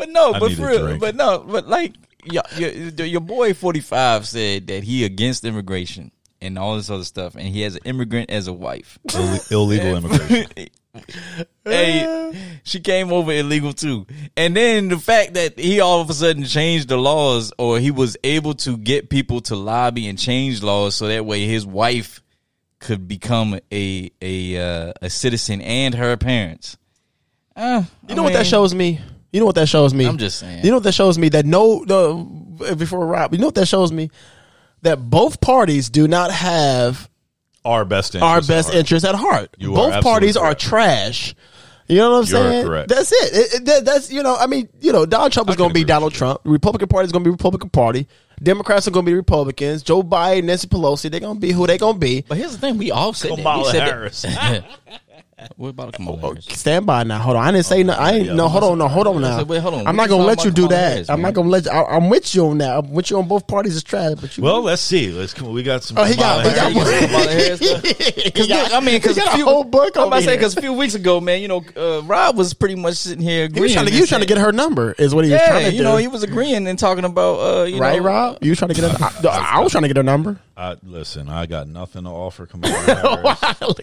But 0.00 0.08
no, 0.08 0.32
I 0.32 0.38
but 0.38 0.52
for 0.52 0.66
real, 0.66 0.96
but 0.96 1.14
no, 1.14 1.40
but 1.40 1.68
like 1.68 1.92
your, 2.24 2.42
your, 2.56 3.06
your 3.06 3.20
boy 3.20 3.54
45 3.54 4.26
said 4.26 4.66
that 4.68 4.84
he 4.84 5.04
against 5.04 5.44
immigration 5.44 6.10
and 6.40 6.58
all 6.58 6.76
this 6.76 6.88
other 6.90 7.04
stuff, 7.04 7.34
and 7.34 7.46
he 7.48 7.62
has 7.62 7.74
an 7.74 7.82
immigrant 7.84 8.30
as 8.30 8.46
a 8.46 8.52
wife. 8.52 8.98
Ill- 9.14 9.40
illegal 9.50 9.96
immigration. 9.96 10.46
hey, 11.64 12.32
she 12.64 12.80
came 12.80 13.12
over 13.12 13.32
illegal 13.32 13.72
too. 13.72 14.06
And 14.36 14.56
then 14.56 14.88
the 14.88 14.98
fact 14.98 15.34
that 15.34 15.58
he 15.58 15.80
all 15.80 16.00
of 16.00 16.10
a 16.10 16.14
sudden 16.14 16.44
changed 16.44 16.88
the 16.88 16.96
laws 16.96 17.52
or 17.58 17.78
he 17.78 17.90
was 17.90 18.16
able 18.24 18.54
to 18.54 18.76
get 18.76 19.08
people 19.10 19.40
to 19.42 19.56
lobby 19.56 20.08
and 20.08 20.18
change 20.18 20.62
laws 20.62 20.94
so 20.94 21.08
that 21.08 21.24
way 21.26 21.46
his 21.46 21.64
wife 21.66 22.22
could 22.80 23.06
become 23.06 23.60
a 23.72 24.10
a 24.22 24.56
uh, 24.88 24.92
a 25.02 25.10
citizen 25.10 25.60
and 25.60 25.94
her 25.94 26.16
parents. 26.16 26.76
Uh, 27.54 27.84
You 28.08 28.14
know 28.14 28.22
what 28.22 28.32
that 28.32 28.46
shows 28.46 28.74
me? 28.74 29.00
You 29.32 29.40
know 29.40 29.46
what 29.46 29.54
that 29.54 29.68
shows 29.68 29.94
me? 29.94 30.06
I'm 30.06 30.18
just 30.18 30.38
saying. 30.38 30.64
You 30.64 30.70
know 30.70 30.76
what 30.78 30.82
that 30.84 30.92
shows 30.92 31.16
me? 31.18 31.28
That 31.28 31.46
no, 31.46 31.84
no 31.86 32.24
before 32.76 33.06
Rob, 33.06 33.32
you 33.32 33.38
know 33.38 33.46
what 33.46 33.54
that 33.54 33.66
shows 33.68 33.92
me? 33.92 34.10
That 34.82 34.96
both 34.98 35.40
parties 35.40 35.88
do 35.90 36.08
not 36.08 36.30
have 36.30 37.08
Our 37.64 37.84
best 37.84 38.14
interest. 38.14 38.24
our 38.30 38.40
best 38.40 38.50
at 38.50 38.64
heart. 38.64 38.74
interest 38.76 39.04
at 39.04 39.14
heart. 39.14 39.56
You 39.58 39.68
both 39.72 39.92
absolutely 39.92 40.02
parties 40.10 40.36
are 40.36 40.54
trash. 40.54 41.34
You 41.86 41.96
know 41.96 42.12
what 42.12 42.16
I'm 42.28 42.30
You're 42.30 42.50
saying? 42.52 42.66
correct. 42.66 42.88
That's 42.88 43.12
it. 43.12 43.32
It- 43.34 43.54
it- 43.54 43.64
that- 43.66 43.84
that's 43.84 44.12
you 44.12 44.22
know. 44.22 44.36
I 44.36 44.46
mean, 44.46 44.68
you 44.80 44.92
know, 44.92 45.06
Donald 45.06 45.32
Trump 45.32 45.50
is 45.50 45.56
going 45.56 45.70
to 45.70 45.74
be 45.74 45.84
Donald. 45.84 46.12
Trump. 46.12 46.42
The 46.44 46.50
Republican 46.50 46.86
Party 46.88 47.06
is 47.06 47.12
going 47.12 47.24
to 47.24 47.28
be 47.28 47.32
Republican 47.32 47.68
Party. 47.70 48.06
Democrats 48.42 48.86
are 48.88 48.90
going 48.92 49.04
to 49.04 49.10
be 49.10 49.14
Republicans. 49.14 49.82
Joe 49.82 50.02
Biden, 50.02 50.44
Nancy 50.44 50.66
Pelosi, 50.68 51.10
they're 51.10 51.20
going 51.20 51.34
to 51.34 51.40
be 51.40 51.52
who 51.52 51.66
they're 51.66 51.78
going 51.78 51.94
to 51.96 52.00
be. 52.00 52.24
But 52.28 52.38
here's 52.38 52.52
the 52.52 52.58
thing: 52.58 52.78
we 52.78 52.90
all 52.90 53.12
said 53.12 53.32
Kamala 53.34 53.64
that. 53.64 53.72
We 53.74 53.78
said 53.78 53.88
Harris. 53.88 54.22
That. 54.22 54.64
what 55.56 55.68
about 55.68 55.92
Kamala 55.94 56.18
Harris? 56.18 56.44
Stand 56.46 56.86
by 56.86 57.02
now. 57.04 57.18
Hold 57.18 57.36
on. 57.36 57.44
I 57.46 57.50
didn't 57.52 57.66
say 57.66 57.82
no. 57.82 57.92
I 57.94 58.12
ain't 58.12 58.26
yeah, 58.26 58.34
no. 58.34 58.48
Hold 58.48 58.64
on. 58.64 58.78
No. 58.78 58.88
Hold 58.88 59.06
on 59.06 59.20
now. 59.22 59.38
said, 59.38 59.48
wait, 59.48 59.60
hold 59.60 59.74
on. 59.74 59.80
I'm 59.80 59.96
What 59.96 60.02
not 60.04 60.08
gonna 60.08 60.24
let 60.24 60.44
you 60.44 60.50
do 60.50 60.68
that. 60.68 60.92
Harris, 60.92 61.10
I'm 61.10 61.22
not 61.22 61.34
gonna 61.34 61.48
let 61.48 61.64
you. 61.64 61.70
I, 61.70 61.96
I'm 61.96 62.08
with 62.10 62.34
you 62.34 62.46
on 62.46 62.58
that. 62.58 62.76
I'm 62.78 62.90
with 62.92 63.10
you 63.10 63.18
on 63.18 63.28
both 63.28 63.46
parties 63.46 63.74
is 63.76 63.82
trash. 63.82 64.14
But 64.20 64.36
you. 64.36 64.42
Well, 64.44 64.62
let's 64.62 64.82
see. 64.82 65.10
Let's 65.10 65.32
come. 65.34 65.52
We 65.52 65.62
got 65.62 65.82
some. 65.82 65.98
Oh, 65.98 66.04
he 66.04 66.14
got- 66.16 66.44
he 66.46 66.54
got 66.54 66.72
Harris. 66.72 66.74
more- 66.74 66.84
Kamala 67.08 67.30
Harris 67.30 67.60
stuff? 67.60 67.82
Because 68.30 68.46
He 68.46 68.52
got- 68.52 68.72
I 68.72 68.80
mean, 68.80 68.96
because 69.00 69.18
a 69.18 69.22
a 69.24 69.30
few, 69.32 69.44
whole 69.44 69.64
book 69.64 69.96
I'm 69.96 70.08
about 70.08 70.18
to 70.20 70.24
say 70.24 70.36
because 70.36 70.56
a 70.56 70.60
few 70.60 70.72
weeks 70.72 70.94
ago, 70.94 71.20
man, 71.20 71.40
you 71.40 71.48
know, 71.48 71.64
uh, 71.76 72.02
Rob 72.02 72.36
was 72.36 72.54
pretty 72.54 72.74
much 72.74 72.94
sitting 72.96 73.22
here 73.22 73.40
he 73.40 73.44
agreeing. 73.46 73.62
was 73.64 73.72
trying 73.72 73.86
to. 73.86 73.92
You 73.92 74.00
was 74.00 74.08
trying 74.08 74.20
to 74.22 74.26
get 74.26 74.38
her 74.38 74.52
number. 74.52 74.92
Is 74.98 75.14
what 75.14 75.24
he 75.24 75.30
was 75.32 75.40
Yeah, 75.40 75.48
trying 75.48 75.64
to 75.64 75.70
do. 75.70 75.76
you 75.76 75.82
know, 75.82 75.96
he 75.96 76.08
was 76.08 76.22
agreeing 76.22 76.66
and 76.66 76.78
talking 76.78 77.04
about, 77.04 77.38
uh, 77.40 77.64
you 77.64 77.78
right, 77.80 78.00
Rob. 78.02 78.38
You 78.42 78.50
was 78.50 78.58
trying 78.58 78.70
to 78.74 78.80
get 78.80 78.90
her. 78.90 79.04
I, 79.28 79.56
I 79.56 79.60
was 79.60 79.72
trying 79.72 79.82
to 79.82 79.88
get 79.88 79.96
her 79.96 80.02
number. 80.02 80.38
I, 80.56 80.76
listen, 80.82 81.28
I 81.28 81.46
got 81.46 81.66
nothing 81.68 82.04
to 82.04 82.10
offer 82.10 82.46
Kamala 82.46 82.72
Harris. 82.74 83.80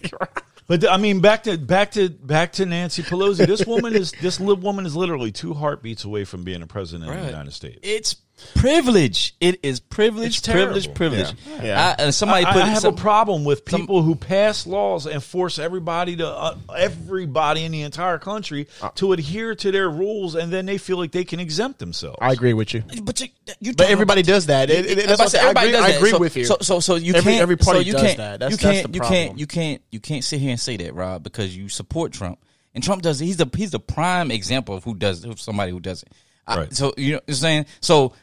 But 0.68 0.88
I 0.88 0.98
mean, 0.98 1.20
back 1.20 1.44
to 1.44 1.56
back 1.56 1.92
to 1.92 2.10
back 2.10 2.52
to 2.52 2.66
Nancy 2.66 3.02
Pelosi. 3.02 3.46
This 3.46 3.66
woman 3.66 3.96
is 3.96 4.12
this 4.20 4.38
li- 4.38 4.52
woman 4.54 4.84
is 4.84 4.94
literally 4.94 5.32
two 5.32 5.54
heartbeats 5.54 6.04
away 6.04 6.24
from 6.24 6.44
being 6.44 6.60
a 6.62 6.66
president 6.66 7.10
of 7.10 7.16
the 7.16 7.26
United 7.30 7.52
States. 7.52 7.78
It's 7.82 8.16
privilege. 8.54 9.34
It 9.40 9.60
is 9.62 9.80
privilege, 9.80 10.38
It's 10.38 10.46
privilege, 10.46 10.92
privilege. 10.94 11.32
Yeah. 11.46 11.62
Yeah. 11.64 11.94
I, 11.98 12.02
and 12.04 12.14
somebody 12.14 12.44
I, 12.44 12.52
put 12.52 12.62
I 12.62 12.66
have 12.66 12.78
some, 12.82 12.94
a 12.94 12.96
problem 12.96 13.44
with 13.44 13.64
people 13.64 14.02
who 14.02 14.14
pass 14.14 14.66
laws 14.66 15.06
and 15.06 15.22
force 15.22 15.58
everybody 15.58 16.16
to 16.16 16.28
uh, 16.28 16.56
everybody 16.76 17.64
in 17.64 17.72
the 17.72 17.82
entire 17.82 18.18
country 18.18 18.66
to 18.96 19.12
adhere 19.12 19.54
to 19.56 19.70
their 19.70 19.90
rules, 19.90 20.34
and 20.34 20.52
then 20.52 20.66
they 20.66 20.78
feel 20.78 20.96
like 20.98 21.12
they 21.12 21.24
can 21.24 21.40
exempt 21.40 21.78
themselves. 21.78 22.18
I 22.20 22.32
agree 22.32 22.54
with 22.54 22.74
you. 22.74 22.82
But 23.02 23.20
you, 23.20 23.28
you 23.60 23.74
But 23.74 23.90
everybody 23.90 24.22
does 24.22 24.46
that. 24.46 24.70
It- 24.70 24.86
it- 24.98 25.06
that's 25.08 25.18
what 25.20 25.34
I, 25.34 25.50
agree, 25.50 25.74
I 25.78 25.88
agree 25.90 26.10
so, 26.10 26.18
with 26.18 26.36
you. 26.36 26.44
So, 26.44 26.56
so, 26.60 26.80
so 26.80 26.94
you 26.96 27.14
Every- 27.14 27.32
can't. 27.32 27.42
every 27.42 27.56
party 27.56 27.80
so 27.80 27.86
you 27.86 27.92
does 27.92 28.02
can't, 28.02 28.18
that. 28.18 28.40
That's- 28.40 28.52
you 28.52 28.58
can't. 28.58 28.86
the 28.92 28.94
you 28.94 29.00
problem. 29.00 29.26
can't. 29.28 29.38
You 29.38 29.46
can't. 29.46 29.82
You 29.90 30.00
can't 30.00 30.24
sit 30.24 30.40
here 30.40 30.50
and 30.50 30.60
say 30.60 30.76
that, 30.78 30.94
Rob, 30.94 31.22
because 31.22 31.56
you 31.56 31.68
support 31.68 32.12
Trump, 32.12 32.38
and 32.74 32.82
Trump 32.84 33.02
does. 33.02 33.18
He's 33.18 33.36
the 33.36 33.48
he's 33.56 33.70
the 33.70 33.80
prime 33.80 34.30
example 34.30 34.74
of 34.76 34.84
who 34.84 34.94
does 34.94 35.24
of 35.24 35.40
somebody 35.40 35.72
who 35.72 35.80
does 35.80 36.02
it. 36.02 36.12
I, 36.46 36.56
Right. 36.56 36.72
So 36.74 36.94
you 36.96 37.12
know, 37.12 37.16
what 37.16 37.24
I'm 37.28 37.34
saying. 37.34 37.66
So 37.80 38.14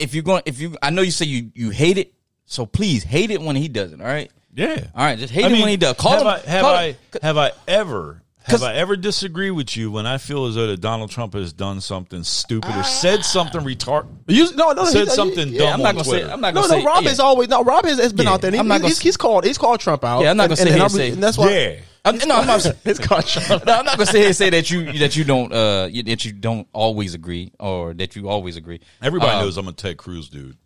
if 0.00 0.14
you're 0.14 0.22
going, 0.24 0.42
if 0.46 0.60
you, 0.60 0.76
I 0.82 0.90
know 0.90 1.02
you 1.02 1.10
say 1.10 1.26
you 1.26 1.50
you 1.54 1.70
hate 1.70 1.98
it. 1.98 2.12
So 2.46 2.66
please 2.66 3.04
hate 3.04 3.30
it 3.30 3.40
when 3.40 3.54
he 3.54 3.68
does 3.68 3.92
it. 3.92 4.00
All 4.00 4.06
right. 4.06 4.28
yeah. 4.54 4.86
All 4.96 5.04
right. 5.04 5.16
Just 5.18 5.32
hate 5.32 5.44
I 5.44 5.46
him 5.46 5.52
mean, 5.52 5.62
when 5.62 5.70
he 5.70 5.76
does. 5.76 5.94
Call 5.96 6.12
have 6.12 6.20
him. 6.22 6.26
I 6.26 6.38
have 6.50 6.62
call 6.62 6.74
I 6.74 6.86
him- 6.86 6.96
have 7.22 7.36
I 7.38 7.52
ever 7.68 8.22
'Cause- 8.48 8.60
have 8.62 8.62
I 8.70 8.74
ever 8.74 8.96
disagree 8.96 9.50
with 9.50 9.76
you 9.76 9.92
when 9.92 10.06
I 10.06 10.18
feel 10.18 10.46
as 10.46 10.54
though 10.56 10.66
that 10.66 10.80
Donald 10.80 11.10
Trump 11.10 11.34
has 11.34 11.52
done 11.52 11.80
something 11.80 12.24
stupid 12.24 12.74
or 12.74 12.82
said 12.82 13.24
something 13.24 13.60
retard 13.60 14.06
You, 14.26 14.50
no, 14.56 14.72
no, 14.72 14.84
said 14.86 15.08
he- 15.08 15.14
something 15.14 15.48
yeah, 15.50 15.58
dumb 15.58 15.74
I'm 15.74 15.82
not 15.82 15.92
gonna 15.94 16.04
Twitter. 16.04 16.26
say. 16.26 16.32
I'm 16.32 16.40
not 16.40 16.54
gonna 16.54 16.66
no, 16.68 16.74
say. 16.80 16.84
Rob 16.84 17.04
yeah. 17.04 17.10
is 17.10 17.20
always 17.20 17.48
no. 17.48 17.62
Rob 17.62 17.84
has, 17.84 17.98
has 18.00 18.12
been 18.12 18.26
Yeah, 18.26 18.32
out 18.32 18.40
there. 18.40 18.48
And 18.48 18.54
he, 18.56 18.60
I'm 18.60 18.66
not 18.66 18.78
gonna 18.80 18.88
he's, 18.88 18.98
he's 18.98 19.16
called. 19.18 19.44
He's 19.44 19.58
called 19.58 19.78
Trump 19.78 20.04
out. 20.04 20.22
Yeah, 20.22 20.30
I'm 20.30 20.36
not 20.38 20.44
And- 20.44 20.48
gonna 20.50 20.56
sit 20.56 20.66
and 20.68 20.74
here 20.74 20.82
I'm- 20.82 20.86
and 20.86 20.92
say- 20.92 21.10
and 21.10 21.22
that's 21.22 21.38
why. 21.38 21.50
yeah. 21.50 21.76
I'm, 22.04 22.16
no, 22.16 22.36
I'm 22.36 22.46
not. 22.46 22.64
It's 22.84 22.98
called 22.98 23.26
Trump. 23.26 23.66
no, 23.66 23.74
I'm 23.74 23.84
not 23.84 23.96
gonna 23.98 24.06
say 24.06 24.20
here 24.20 24.32
say 24.32 24.50
that 24.50 24.70
you 24.70 24.92
that 24.98 25.16
you 25.16 25.24
don't 25.24 25.52
uh 25.52 25.88
you- 25.90 26.02
that 26.04 26.24
you 26.24 26.32
don't 26.32 26.66
always 26.72 27.14
agree 27.14 27.52
or 27.60 27.92
that 27.94 28.16
you 28.16 28.28
always 28.28 28.56
agree. 28.56 28.80
Everybody 29.02 29.32
Um, 29.32 29.42
knows 29.44 29.56
I'm 29.58 29.68
a 29.68 29.72
Ted 29.72 29.96
Cruz 29.98 30.28
dude. 30.28 30.56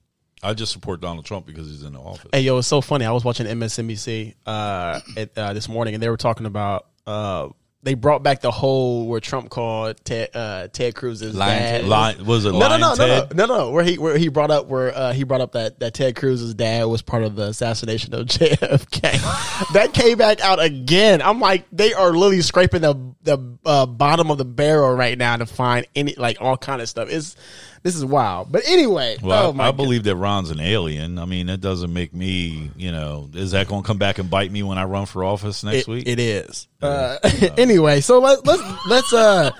I 0.42 0.52
just 0.54 0.72
support 0.72 1.00
Donald 1.00 1.24
Trump 1.24 1.46
because 1.46 1.66
he's 1.68 1.82
in 1.82 1.94
the 1.94 1.98
office. 2.00 2.28
Hey, 2.32 2.42
yo, 2.42 2.58
it's 2.58 2.68
so 2.68 2.80
funny. 2.82 3.04
I 3.06 3.12
was 3.12 3.24
watching 3.24 3.46
MSNBC 3.46 4.34
uh, 4.46 5.00
at, 5.16 5.36
uh, 5.38 5.52
this 5.54 5.68
morning, 5.70 5.94
and 5.94 6.02
they 6.02 6.08
were 6.10 6.16
talking 6.18 6.44
about. 6.46 6.86
Uh, 7.06 7.48
they 7.84 7.94
brought 7.94 8.22
back 8.22 8.40
the 8.40 8.50
whole 8.50 9.06
where 9.06 9.20
Trump 9.20 9.50
called 9.50 10.02
Ted, 10.04 10.30
uh, 10.34 10.68
Ted 10.68 10.94
Cruz's 10.94 11.34
Lion 11.34 11.62
dad. 11.62 11.84
Lion, 11.84 12.24
was 12.24 12.46
it 12.46 12.52
No, 12.52 12.60
no, 12.60 12.78
no, 12.78 12.94
no, 12.94 13.06
no, 13.06 13.28
no, 13.34 13.46
no. 13.46 13.70
Where 13.70 13.84
he 13.84 13.98
where 13.98 14.16
he 14.16 14.28
brought 14.28 14.50
up 14.50 14.66
where 14.66 14.96
uh, 14.96 15.12
he 15.12 15.24
brought 15.24 15.42
up 15.42 15.52
that 15.52 15.80
that 15.80 15.92
Ted 15.92 16.16
Cruz's 16.16 16.54
dad 16.54 16.84
was 16.84 17.02
part 17.02 17.22
of 17.22 17.36
the 17.36 17.44
assassination 17.48 18.14
of 18.14 18.26
JFK. 18.26 19.72
that 19.74 19.92
came 19.92 20.16
back 20.16 20.40
out 20.40 20.62
again. 20.62 21.20
I'm 21.20 21.40
like, 21.40 21.66
they 21.70 21.92
are 21.92 22.12
literally 22.12 22.40
scraping 22.40 22.80
the 22.80 23.14
the 23.22 23.58
uh, 23.66 23.86
bottom 23.86 24.30
of 24.30 24.38
the 24.38 24.44
barrel 24.46 24.94
right 24.94 25.16
now 25.16 25.36
to 25.36 25.46
find 25.46 25.86
any 25.94 26.14
like 26.14 26.38
all 26.40 26.56
kind 26.56 26.80
of 26.80 26.88
stuff. 26.88 27.08
It's 27.10 27.36
this 27.84 27.94
is 27.94 28.04
wild. 28.04 28.50
But 28.50 28.62
anyway, 28.66 29.18
Well, 29.22 29.54
oh 29.54 29.62
I, 29.62 29.68
I 29.68 29.70
believe 29.70 30.04
that 30.04 30.16
Ron's 30.16 30.50
an 30.50 30.58
alien. 30.58 31.18
I 31.18 31.26
mean, 31.26 31.46
that 31.48 31.60
doesn't 31.60 31.92
make 31.92 32.14
me, 32.14 32.70
you 32.76 32.90
know, 32.90 33.28
is 33.34 33.50
that 33.50 33.68
going 33.68 33.82
to 33.82 33.86
come 33.86 33.98
back 33.98 34.18
and 34.18 34.28
bite 34.30 34.50
me 34.50 34.62
when 34.62 34.78
I 34.78 34.84
run 34.84 35.04
for 35.04 35.22
office 35.22 35.62
next 35.62 35.86
it, 35.86 35.88
week? 35.88 36.08
It 36.08 36.18
is. 36.18 36.66
Uh, 36.80 37.18
anyway, 37.58 38.00
so 38.00 38.20
let, 38.20 38.44
let's 38.46 38.62
let's 38.88 39.12
uh 39.12 39.50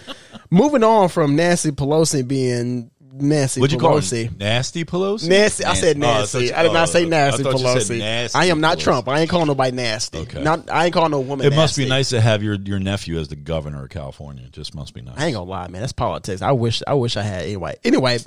moving 0.51 0.83
on 0.83 1.11
from 1.11 1.37
Nancy 1.37 1.71
Pelosi 1.71 2.27
being 2.27 2.91
Nancy 3.17 3.61
What'd 3.61 3.73
you 3.73 3.79
call 3.79 3.99
Pelosi. 3.99 4.25
it? 4.27 4.39
Nasty 4.39 4.85
Pelosi? 4.85 5.29
Nasty. 5.29 5.65
I 5.65 5.75
said 5.75 5.97
Oh, 6.03 6.07
I 6.09 6.13
thought 6.15 6.19
nasty. 6.21 6.53
I 6.53 6.63
did 6.65 6.73
not 6.73 6.89
say 6.89 7.03
I 7.03 7.09
nasty 7.09 7.43
said 7.45 7.53
Pelosi. 7.53 7.99
nasty 7.99 8.39
I 8.39 8.45
am 8.47 8.61
not 8.61 8.79
Pelosi. 8.79 8.83
Trump. 8.83 9.09
I 9.09 9.21
ain't 9.21 9.31
calling 9.31 9.47
nobody 9.47 9.71
nasty. 9.77 10.19
Okay. 10.19 10.43
Not. 10.43 10.69
I 10.71 10.87
ain't 10.87 10.95
calling 10.95 11.13
no 11.13 11.21
woman. 11.21 11.47
It 11.47 11.55
must 11.55 11.77
be 11.77 11.89
nice 11.89 12.09
to 12.11 12.21
have 12.21 12.43
your, 12.43 12.55
your 12.55 12.81
nephew 12.81 13.19
as 13.21 13.29
the 13.29 13.37
governor 13.37 13.85
of 13.85 13.91
California. 13.91 14.45
It 14.47 14.53
just 14.53 14.75
must 14.75 14.95
be 14.95 15.03
nice. 15.03 15.15
I 15.17 15.27
ain't 15.27 15.35
gonna 15.35 15.49
lie, 15.49 15.69
man. 15.69 15.81
That's 15.81 15.93
politics. 15.93 16.43
I 16.43 16.53
wish. 16.53 16.83
I 16.87 16.95
wish 16.95 17.17
I 17.17 17.23
had. 17.23 17.43
Anyway. 17.45 17.77
Anyway. 17.85 18.19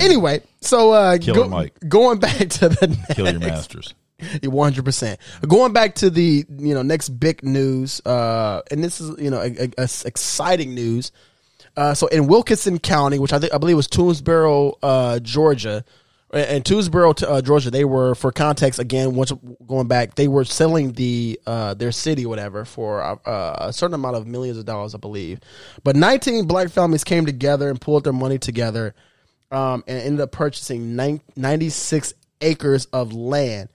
Anyway. 0.00 0.42
So 0.60 0.92
uh, 0.92 1.18
Mike. 1.48 1.74
going 1.88 2.18
back 2.18 2.38
to 2.38 2.68
the 2.70 2.98
Kill 3.14 3.26
your 3.26 3.38
next- 3.38 3.50
masters. 3.74 3.94
One 4.44 4.66
hundred 4.72 4.84
percent. 4.84 5.18
Going 5.48 5.72
back 5.72 5.96
to 5.96 6.08
the 6.10 6.44
you 6.48 6.74
know 6.74 6.82
next 6.82 7.08
big 7.08 7.42
news, 7.42 8.00
uh, 8.06 8.62
and 8.70 8.82
this 8.82 9.00
is 9.00 9.20
you 9.20 9.30
know 9.30 9.40
a, 9.40 9.50
a- 9.64 9.72
a 9.78 9.88
exciting 10.04 10.74
news. 10.76 11.10
Uh, 11.76 11.94
so 11.94 12.06
in 12.08 12.26
Wilkinson 12.26 12.78
County, 12.78 13.18
which 13.18 13.32
I 13.32 13.38
think 13.38 13.54
I 13.54 13.58
believe 13.58 13.76
was 13.76 13.88
Toomsboro, 13.88 14.74
uh, 14.82 15.18
Georgia, 15.20 15.84
and 16.32 16.64
Toomsboro, 16.64 17.22
uh, 17.28 17.42
Georgia, 17.42 17.70
they 17.70 17.84
were 17.84 18.14
for 18.14 18.32
context 18.32 18.78
again. 18.78 19.14
Once 19.14 19.32
going 19.66 19.86
back, 19.86 20.14
they 20.14 20.28
were 20.28 20.44
selling 20.44 20.92
the 20.92 21.38
uh, 21.46 21.74
their 21.74 21.92
city, 21.92 22.24
whatever, 22.24 22.64
for 22.64 23.02
uh, 23.02 23.56
a 23.58 23.72
certain 23.72 23.94
amount 23.94 24.16
of 24.16 24.26
millions 24.26 24.56
of 24.56 24.64
dollars, 24.64 24.94
I 24.94 24.98
believe. 24.98 25.40
But 25.84 25.94
nineteen 25.94 26.46
black 26.46 26.70
families 26.70 27.04
came 27.04 27.26
together 27.26 27.68
and 27.68 27.78
pulled 27.78 28.04
their 28.04 28.14
money 28.14 28.38
together, 28.38 28.94
um, 29.50 29.84
and 29.86 29.98
ended 29.98 30.20
up 30.22 30.32
purchasing 30.32 30.96
96 31.36 32.14
acres 32.40 32.86
of 32.86 33.12
land. 33.12 33.68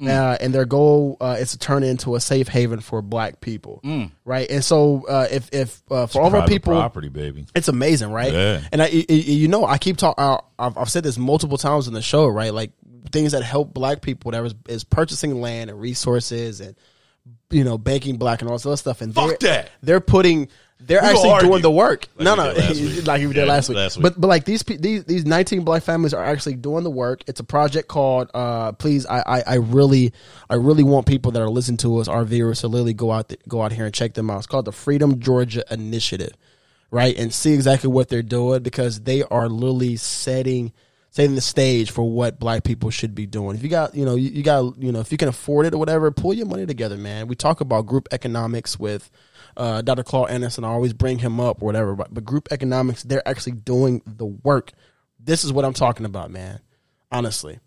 Uh, 0.00 0.36
and 0.40 0.54
their 0.54 0.64
goal 0.64 1.16
uh, 1.20 1.36
is 1.38 1.50
to 1.50 1.58
turn 1.58 1.82
it 1.82 1.88
into 1.88 2.14
a 2.14 2.20
safe 2.20 2.48
haven 2.48 2.80
for 2.80 3.02
black 3.02 3.40
people, 3.40 3.80
right? 4.24 4.50
And 4.50 4.64
so, 4.64 5.04
uh, 5.06 5.26
if 5.30 5.52
if 5.52 5.82
uh, 5.90 6.06
for 6.06 6.22
all 6.22 6.28
of 6.28 6.34
our 6.34 6.46
people, 6.46 6.72
property, 6.72 7.08
baby. 7.10 7.46
it's 7.54 7.68
amazing, 7.68 8.10
right? 8.10 8.32
Yeah. 8.32 8.62
And 8.72 8.80
I, 8.80 8.86
y- 8.86 9.04
y- 9.08 9.14
you 9.14 9.48
know, 9.48 9.66
I 9.66 9.76
keep 9.78 9.96
talking. 9.98 10.24
I've, 10.58 10.78
I've 10.78 10.88
said 10.90 11.02
this 11.04 11.18
multiple 11.18 11.58
times 11.58 11.86
in 11.86 11.92
the 11.94 12.00
show, 12.02 12.26
right? 12.28 12.54
Like 12.54 12.72
things 13.12 13.32
that 13.32 13.42
help 13.42 13.74
Black 13.74 14.00
people, 14.00 14.28
whatever, 14.28 14.46
is, 14.46 14.54
is 14.68 14.84
purchasing 14.84 15.40
land 15.40 15.68
and 15.70 15.78
resources 15.80 16.60
and 16.60 16.76
you 17.50 17.64
know, 17.64 17.76
banking 17.76 18.16
black 18.16 18.40
and 18.40 18.50
all 18.50 18.56
this 18.56 18.64
other 18.64 18.76
stuff. 18.76 19.00
And 19.00 19.14
Fuck 19.14 19.38
they're, 19.40 19.50
that. 19.64 19.70
they're 19.82 20.00
putting, 20.00 20.48
they're 20.86 21.02
actually 21.02 21.30
argue. 21.30 21.48
doing 21.50 21.62
the 21.62 21.70
work. 21.70 22.06
no, 22.18 22.32
we 22.34 22.36
no, 22.36 22.54
week. 22.72 23.06
like 23.06 23.20
you 23.20 23.28
did 23.32 23.36
Yeah, 23.46 23.52
last 23.52 23.68
week. 23.68 23.76
last 23.76 23.96
week. 23.96 24.02
But 24.02 24.20
but 24.20 24.26
like 24.28 24.44
these 24.44 24.62
these 24.62 25.04
these 25.04 25.24
19 25.26 25.62
black 25.64 25.82
families 25.82 26.14
are 26.14 26.24
actually 26.24 26.56
doing 26.56 26.84
the 26.84 26.90
work. 26.90 27.22
It's 27.26 27.40
a 27.40 27.44
project 27.44 27.88
called. 27.88 28.30
uh 28.34 28.72
Please, 28.72 29.06
I 29.06 29.20
I, 29.26 29.42
I 29.46 29.54
really 29.56 30.12
I 30.48 30.54
really 30.54 30.82
want 30.82 31.06
people 31.06 31.32
that 31.32 31.42
are 31.42 31.50
listening 31.50 31.76
to 31.78 31.98
us, 31.98 32.08
our 32.08 32.24
viewers, 32.24 32.60
to 32.60 32.68
literally 32.68 32.94
go 32.94 33.12
out 33.12 33.28
th- 33.28 33.40
go 33.48 33.62
out 33.62 33.72
here 33.72 33.84
and 33.84 33.94
check 33.94 34.14
them 34.14 34.30
out. 34.30 34.38
It's 34.38 34.46
called 34.46 34.64
the 34.64 34.72
Freedom 34.72 35.20
Georgia 35.20 35.62
Initiative, 35.70 36.32
right? 36.90 37.16
And 37.16 37.32
see 37.32 37.52
exactly 37.52 37.90
what 37.90 38.08
they're 38.08 38.22
doing 38.22 38.62
because 38.62 39.00
they 39.02 39.22
are 39.24 39.48
literally 39.48 39.96
setting 39.96 40.72
setting 41.12 41.34
the 41.34 41.40
stage 41.40 41.90
for 41.90 42.08
what 42.08 42.38
black 42.38 42.62
people 42.62 42.88
should 42.88 43.14
be 43.16 43.26
doing. 43.26 43.56
If 43.56 43.64
you 43.64 43.68
got, 43.68 43.96
you 43.96 44.04
know, 44.04 44.14
you, 44.14 44.30
you 44.30 44.42
got, 44.44 44.80
you 44.80 44.92
know, 44.92 45.00
if 45.00 45.10
you 45.10 45.18
can 45.18 45.26
afford 45.26 45.66
it 45.66 45.74
or 45.74 45.78
whatever, 45.78 46.08
pull 46.12 46.32
your 46.32 46.46
money 46.46 46.66
together, 46.66 46.96
man. 46.96 47.26
We 47.26 47.34
talk 47.34 47.60
about 47.60 47.86
group 47.86 48.06
economics 48.12 48.78
with 48.78 49.10
uh, 49.56 49.82
Dr. 49.82 50.02
Claude 50.02 50.30
Anderson. 50.30 50.64
I 50.64 50.68
always 50.68 50.92
bring 50.92 51.18
him 51.18 51.40
up 51.40 51.62
or 51.62 51.66
whatever, 51.66 51.94
but, 51.94 52.12
but 52.12 52.24
group 52.24 52.48
economics, 52.50 53.02
they're 53.02 53.26
actually 53.26 53.52
doing 53.52 54.02
the 54.06 54.26
work. 54.26 54.72
This 55.18 55.44
is 55.44 55.52
what 55.52 55.64
I'm 55.64 55.74
talking 55.74 56.06
about, 56.06 56.30
man. 56.30 56.60
Honestly. 57.12 57.58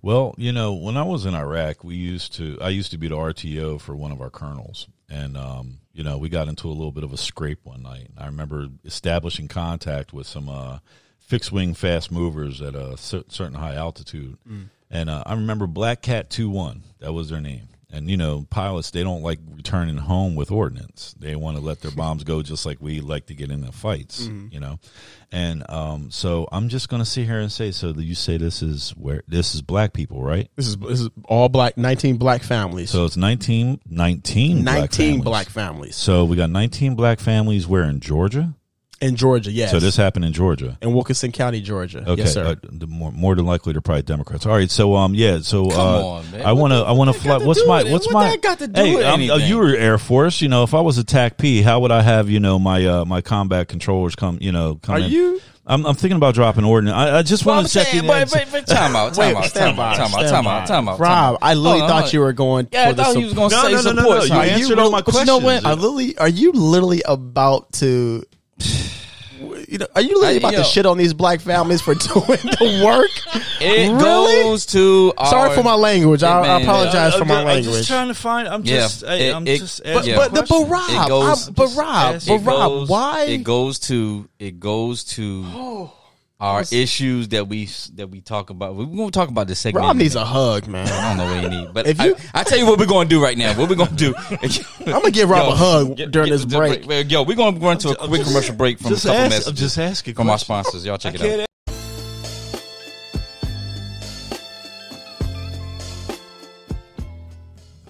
Well, 0.00 0.34
you 0.38 0.52
know, 0.52 0.72
when 0.74 0.96
I 0.96 1.02
was 1.02 1.26
in 1.26 1.34
Iraq, 1.34 1.84
we 1.84 1.96
used 1.96 2.34
to 2.34 2.58
I 2.60 2.70
used 2.70 2.92
to 2.92 2.98
be 2.98 3.08
the 3.08 3.16
RTO 3.16 3.80
for 3.80 3.94
one 3.94 4.10
of 4.10 4.20
our 4.22 4.30
colonels, 4.30 4.88
and 5.10 5.36
um, 5.36 5.78
you 5.92 6.02
know, 6.02 6.16
we 6.16 6.28
got 6.28 6.48
into 6.48 6.68
a 6.68 6.72
little 6.72 6.92
bit 6.92 7.04
of 7.04 7.12
a 7.12 7.16
scrape 7.18 7.60
one 7.64 7.82
night. 7.82 8.08
I 8.16 8.26
remember 8.26 8.68
establishing 8.84 9.48
contact 9.48 10.12
with 10.14 10.26
some 10.26 10.48
uh, 10.48 10.78
fixed 11.18 11.52
wing 11.52 11.74
fast 11.74 12.10
movers 12.10 12.62
at 12.62 12.74
a 12.74 12.96
certain 12.96 13.54
high 13.54 13.74
altitude, 13.74 14.38
and 14.90 15.10
uh, 15.10 15.24
I 15.26 15.34
remember 15.34 15.66
Black 15.66 16.00
Cat 16.00 16.30
Two 16.30 16.48
One. 16.48 16.82
That 17.00 17.12
was 17.12 17.28
their 17.28 17.40
name. 17.40 17.68
And 17.88 18.10
you 18.10 18.16
know, 18.16 18.46
pilots 18.50 18.90
they 18.90 19.04
don't 19.04 19.22
like 19.22 19.38
returning 19.48 19.96
home 19.96 20.34
with 20.34 20.50
ordnance. 20.50 21.14
They 21.18 21.36
want 21.36 21.56
to 21.56 21.62
let 21.62 21.80
their 21.80 21.92
bombs 21.92 22.24
go, 22.24 22.42
just 22.42 22.66
like 22.66 22.78
we 22.80 23.00
like 23.00 23.26
to 23.26 23.34
get 23.34 23.50
into 23.50 23.70
fights. 23.70 24.26
You 24.50 24.58
know, 24.58 24.80
and 25.30 25.64
um, 25.70 26.10
so 26.10 26.48
I'm 26.50 26.68
just 26.68 26.88
going 26.88 27.00
to 27.00 27.06
sit 27.08 27.26
here 27.26 27.38
and 27.38 27.50
say, 27.50 27.70
so 27.70 27.90
you 27.90 28.16
say 28.16 28.38
this 28.38 28.60
is 28.60 28.90
where 28.90 29.22
this 29.28 29.54
is 29.54 29.62
black 29.62 29.92
people, 29.92 30.22
right? 30.22 30.50
This 30.56 30.66
is 30.66 30.76
this 30.76 31.00
is 31.00 31.10
all 31.26 31.48
black, 31.48 31.76
19 31.76 32.16
black 32.16 32.42
families. 32.42 32.90
So 32.90 33.04
it's 33.04 33.16
19, 33.16 33.80
19, 33.88 34.64
19 34.64 34.64
black 34.64 34.90
families. 34.90 35.24
black 35.24 35.48
families 35.48 35.96
So 35.96 36.24
we 36.24 36.36
got 36.36 36.50
19 36.50 36.96
black 36.96 37.20
families 37.20 37.68
where 37.68 37.84
in 37.84 38.00
Georgia? 38.00 38.55
In 39.00 39.16
Georgia, 39.16 39.50
yes. 39.52 39.70
So 39.70 39.78
this 39.78 39.96
happened 39.96 40.24
in 40.24 40.32
Georgia. 40.32 40.78
in 40.80 40.94
Wilkinson 40.94 41.30
County, 41.32 41.60
Georgia. 41.60 41.98
Okay, 42.08 42.22
Yes, 42.22 42.32
sir. 42.34 42.46
uh, 42.46 42.54
the 42.62 42.86
more, 42.86 43.12
more 43.12 43.34
than 43.34 43.44
likely 43.44 43.72
they're 43.72 43.82
probably 43.82 44.02
Democrats. 44.02 44.46
All 44.46 44.52
right, 44.56 44.70
so 44.70 44.94
um, 44.96 45.14
yeah, 45.14 45.40
so 45.40 45.68
Come 45.70 45.78
uh, 45.80 46.02
on, 46.06 46.30
man. 46.30 46.42
I 46.46 46.52
want 46.52 46.72
to, 46.72 46.78
I 46.78 46.92
want 46.92 47.12
to 47.14 47.20
fly. 47.20 47.36
What's 47.38 47.66
my, 47.66 47.82
what's 47.84 48.06
What 48.06 48.14
my? 48.14 48.30
that 48.30 48.40
got 48.42 48.58
to 48.60 48.68
do 48.68 48.80
hey, 48.80 48.96
with 48.96 49.04
I'm- 49.04 49.30
uh, 49.30 49.36
you 49.36 49.58
were 49.58 49.68
Air 49.74 49.98
Force. 49.98 50.40
You 50.40 50.48
know, 50.48 50.62
if 50.62 50.72
I 50.74 50.80
was 50.80 50.96
a 50.98 51.04
TAC 51.04 51.36
P, 51.38 51.62
how 51.62 51.80
would 51.80 51.90
I 51.92 52.02
have 52.02 52.30
you 52.30 52.40
know 52.40 52.58
my 52.58 52.84
uh 52.86 53.04
my 53.04 53.20
combat 53.20 53.68
controllers 53.68 54.16
come? 54.16 54.38
You 54.40 54.52
know, 54.52 54.76
come 54.76 54.94
Are 54.96 54.98
in? 55.00 55.10
you? 55.10 55.40
I'm, 55.68 55.84
I'm 55.84 55.96
thinking 55.96 56.16
about 56.16 56.36
dropping 56.36 56.62
ordnance. 56.64 56.94
I, 56.94 57.18
I 57.18 57.22
just 57.24 57.44
Well, 57.44 57.56
want 57.56 57.66
to 57.66 57.74
check 57.74 57.88
saying, 57.88 58.04
in. 58.04 58.06
but, 58.06 58.30
but, 58.30 58.46
but 58.52 58.66
time 58.68 58.94
out, 58.94 59.14
time 59.14 59.34
Wait, 59.34 59.36
out, 59.36 59.52
time 59.52 59.80
out, 59.80 59.96
time 59.96 60.14
out, 60.14 60.28
time 60.28 60.46
out, 60.46 60.66
time 60.68 60.88
out. 60.88 61.00
Rob, 61.00 61.38
I 61.42 61.54
literally 61.54 61.82
on, 61.82 61.88
thought 61.88 62.12
you 62.12 62.20
were 62.20 62.32
going. 62.32 62.68
Yeah, 62.70 62.82
I 62.84 62.86
for 62.90 62.92
the 62.94 63.02
thought 63.02 63.12
sup- 63.14 63.18
he 63.18 63.24
was 63.24 63.34
going 63.34 63.50
to 63.50 63.56
No, 63.56 63.62
say 63.62 63.72
no, 63.72 63.82
no, 63.82 63.92
no, 63.92 64.02
support. 64.20 64.28
no, 64.30 64.42
you 64.44 64.50
answered 64.52 64.78
all 64.78 64.90
my 64.92 65.02
But 65.02 65.14
you 65.14 65.24
know 65.24 65.38
what? 65.38 65.62
questions. 65.62 65.66
Are 65.66 65.74
literally, 65.74 66.16
are 66.18 66.28
you 66.28 66.52
literally 66.52 67.02
about 67.04 67.72
to? 67.74 68.22
You 69.68 69.78
know, 69.78 69.86
are 69.94 70.00
you 70.00 70.14
literally 70.18 70.36
I- 70.36 70.38
about 70.38 70.52
yo. 70.54 70.58
to 70.60 70.64
shit 70.64 70.86
on 70.86 70.96
these 70.96 71.12
black 71.12 71.40
families 71.42 71.82
for 71.82 71.94
doing 71.94 72.24
the 72.26 72.82
work? 72.84 73.10
It 73.60 73.90
Really? 73.92 74.42
goes 74.44 74.64
to 74.66 75.12
Sorry 75.28 75.54
for 75.54 75.62
my 75.62 75.74
language. 75.74 76.22
I, 76.22 76.40
I 76.40 76.60
apologize 76.62 77.12
I'm 77.14 77.18
for 77.18 77.24
my 77.26 77.42
language. 77.44 77.66
I'm 77.66 77.72
just 77.74 77.88
trying 77.88 78.08
to 78.08 78.14
find. 78.14 78.48
I'm 78.48 78.64
Yeah, 78.64 78.76
just. 78.78 79.04
I, 79.04 79.14
it- 79.16 79.34
I'm 79.34 79.46
it- 79.46 79.58
just. 79.58 79.82
but- 79.84 80.06
yeah. 80.06 80.16
but, 80.16 80.32
the, 80.32 80.40
but 80.40 80.46
questions. 80.48 80.70
Rob, 80.70 80.88
It 81.06 81.08
goes- 81.08 81.44
I'm- 81.48 81.54
but 81.54 81.74
Rob, 81.76 82.14
It 82.14 82.26
but 82.26 82.38
Rob, 82.44 82.68
goes- 82.70 82.88
why? 82.88 83.24
It 83.24 83.44
goes 83.44 83.78
to 83.80 84.26
it 84.38 84.58
goes 84.58 85.04
to 85.04 85.44
our 86.38 86.62
issues 86.70 87.28
that 87.28 87.48
we 87.48 87.66
that 87.94 88.08
we 88.10 88.20
talk 88.20 88.50
about. 88.50 88.76
We're 88.76 88.84
going 88.84 89.06
to 89.06 89.10
talk 89.10 89.30
about 89.30 89.48
this 89.48 89.58
segment. 89.58 89.86
Rob 89.86 89.96
needs 89.96 90.14
a 90.16 90.24
hug, 90.24 90.66
man. 90.66 90.86
I 90.86 91.08
don't 91.08 91.16
know 91.16 91.34
what 91.42 91.50
he 91.52 91.58
need, 91.60 91.72
but 91.72 91.86
If 91.86 91.98
if 91.98 92.04
you- 92.04 92.10
you, 92.12 92.16
I, 92.34 92.40
I 92.40 92.44
tell 92.44 92.58
you 92.58 92.66
what 92.66 92.78
we're 92.78 92.86
going 92.86 93.08
to 93.08 93.14
do 93.14 93.22
right 93.22 93.38
now. 93.38 93.58
What 93.58 93.70
we're 93.70 93.76
going 93.76 93.88
to 93.88 93.94
do? 93.96 94.14
I'm 94.80 94.84
gonna 95.00 95.10
give 95.10 95.30
Rob 95.30 95.52
a 95.52 95.56
hug 95.56 95.96
during 96.10 96.30
this 96.30 96.44
break. 96.44 96.84
Yo, 97.10 97.22
we're 97.22 97.36
going 97.36 97.54
to 97.54 97.60
go 97.60 97.70
into 97.70 97.90
a 97.90 97.96
quick 98.08 98.22
commercial 98.24 98.54
break 98.54 98.78
from 98.78 98.88
a 98.88 98.90
Just 98.90 99.06
couple 99.06 99.18
ask- 99.20 99.30
messages 99.30 99.48
I'm 99.48 99.54
just 99.56 99.78
asking 99.78 100.14
from 100.14 100.28
our 100.28 100.38
sponsors. 100.38 100.84
Y'all 100.84 100.98
check 100.98 101.18
I 101.20 101.24
it 101.26 101.40
out. 101.40 101.46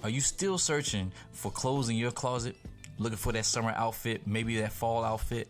Are 0.03 0.09
you 0.09 0.21
still 0.21 0.57
searching 0.57 1.11
for 1.31 1.51
clothes 1.51 1.89
in 1.89 1.95
your 1.95 2.11
closet? 2.11 2.55
Looking 2.99 3.17
for 3.17 3.31
that 3.33 3.45
summer 3.45 3.73
outfit, 3.75 4.25
maybe 4.25 4.59
that 4.61 4.71
fall 4.71 5.03
outfit? 5.03 5.47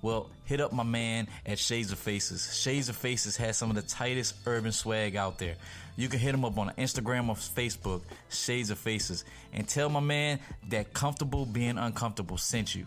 Well, 0.00 0.30
hit 0.44 0.60
up 0.60 0.72
my 0.72 0.84
man 0.84 1.26
at 1.44 1.58
Shades 1.58 1.90
of 1.90 1.98
Faces. 1.98 2.56
Shades 2.56 2.88
of 2.88 2.96
Faces 2.96 3.36
has 3.36 3.56
some 3.56 3.68
of 3.70 3.76
the 3.76 3.82
tightest 3.82 4.34
urban 4.46 4.72
swag 4.72 5.16
out 5.16 5.38
there. 5.38 5.56
You 5.96 6.08
can 6.08 6.20
hit 6.20 6.32
him 6.34 6.44
up 6.44 6.56
on 6.56 6.70
Instagram 6.78 7.28
or 7.28 7.34
Facebook, 7.34 8.02
Shades 8.30 8.70
of 8.70 8.78
Faces, 8.78 9.24
and 9.52 9.66
tell 9.66 9.88
my 9.88 10.00
man 10.00 10.38
that 10.68 10.92
Comfortable 10.92 11.44
Being 11.44 11.78
Uncomfortable 11.78 12.38
sent 12.38 12.74
you. 12.74 12.86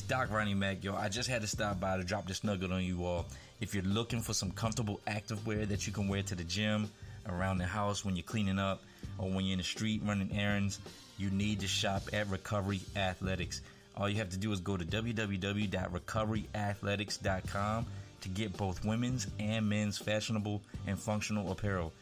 It's 0.00 0.08
Doc 0.08 0.30
Ronnie 0.30 0.54
Mac. 0.54 0.82
Yo, 0.82 0.94
I 0.94 1.10
just 1.10 1.28
had 1.28 1.42
to 1.42 1.46
stop 1.46 1.78
by 1.78 1.98
to 1.98 2.02
drop 2.02 2.26
this 2.26 2.42
nugget 2.42 2.72
on 2.72 2.82
you 2.82 3.04
all. 3.04 3.26
If 3.60 3.74
you're 3.74 3.84
looking 3.84 4.22
for 4.22 4.32
some 4.32 4.50
comfortable 4.50 4.98
activewear 5.06 5.68
that 5.68 5.86
you 5.86 5.92
can 5.92 6.08
wear 6.08 6.22
to 6.22 6.34
the 6.34 6.42
gym, 6.42 6.90
around 7.28 7.58
the 7.58 7.66
house 7.66 8.02
when 8.02 8.16
you're 8.16 8.22
cleaning 8.22 8.58
up, 8.58 8.82
or 9.18 9.28
when 9.28 9.44
you're 9.44 9.52
in 9.52 9.58
the 9.58 9.64
street 9.64 10.00
running 10.02 10.34
errands, 10.34 10.78
you 11.18 11.28
need 11.28 11.60
to 11.60 11.66
shop 11.66 12.04
at 12.14 12.30
Recovery 12.30 12.80
Athletics. 12.96 13.60
All 13.94 14.08
you 14.08 14.16
have 14.16 14.30
to 14.30 14.38
do 14.38 14.50
is 14.52 14.60
go 14.60 14.78
to 14.78 14.86
www.recoveryathletics.com 14.86 17.86
to 18.22 18.28
get 18.30 18.56
both 18.56 18.82
women's 18.86 19.26
and 19.38 19.68
men's 19.68 19.98
fashionable 19.98 20.62
and 20.86 20.98
functional 20.98 21.52
apparel. 21.52 21.92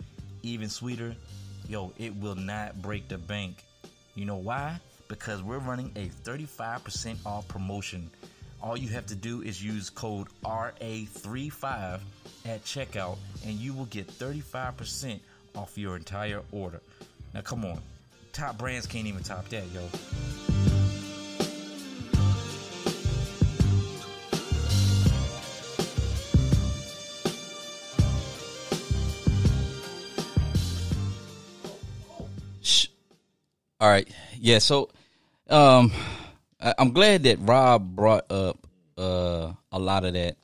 Even 0.45 0.69
sweeter, 0.69 1.17
yo, 1.69 1.93
it 1.99 2.15
will 2.15 2.37
not 2.37 2.81
break 2.81 3.09
the 3.09 3.19
bank. 3.19 3.65
You 4.15 4.25
know 4.25 4.37
why? 4.37 4.79
Because 5.09 5.43
we're 5.43 5.59
running 5.59 5.91
a 5.97 6.09
35% 6.09 7.17
off 7.25 7.49
promotion. 7.49 8.11
All 8.63 8.77
you 8.77 8.89
have 8.89 9.07
to 9.07 9.15
do 9.15 9.43
is 9.43 9.63
use 9.63 9.89
code 9.89 10.29
RA35 10.45 12.01
at 12.45 12.65
checkout 12.65 13.17
and 13.47 13.55
you 13.55 13.73
will 13.73 13.87
get 13.87 14.07
35% 14.09 15.21
off 15.55 15.79
your 15.79 15.97
entire 15.97 16.43
order. 16.53 16.81
Now, 17.35 17.41
come 17.41 17.65
on. 17.65 17.81
Top 18.33 18.59
brands 18.59 18.87
can't 18.87 19.07
even 19.07 19.23
top 19.23 19.49
that, 19.49 19.65
yo. 19.73 19.89
All 33.81 33.89
right. 33.89 34.09
Yeah. 34.41 34.59
So, 34.59 34.89
um, 35.49 35.93
I, 36.61 36.75
I'm 36.79 36.93
glad 36.93 37.23
that 37.25 37.39
Rob 37.41 37.95
brought 37.97 38.31
up 38.31 38.67
uh 38.97 39.53
a 39.71 39.79
lot 39.79 40.05
of 40.05 40.15
that 40.15 40.37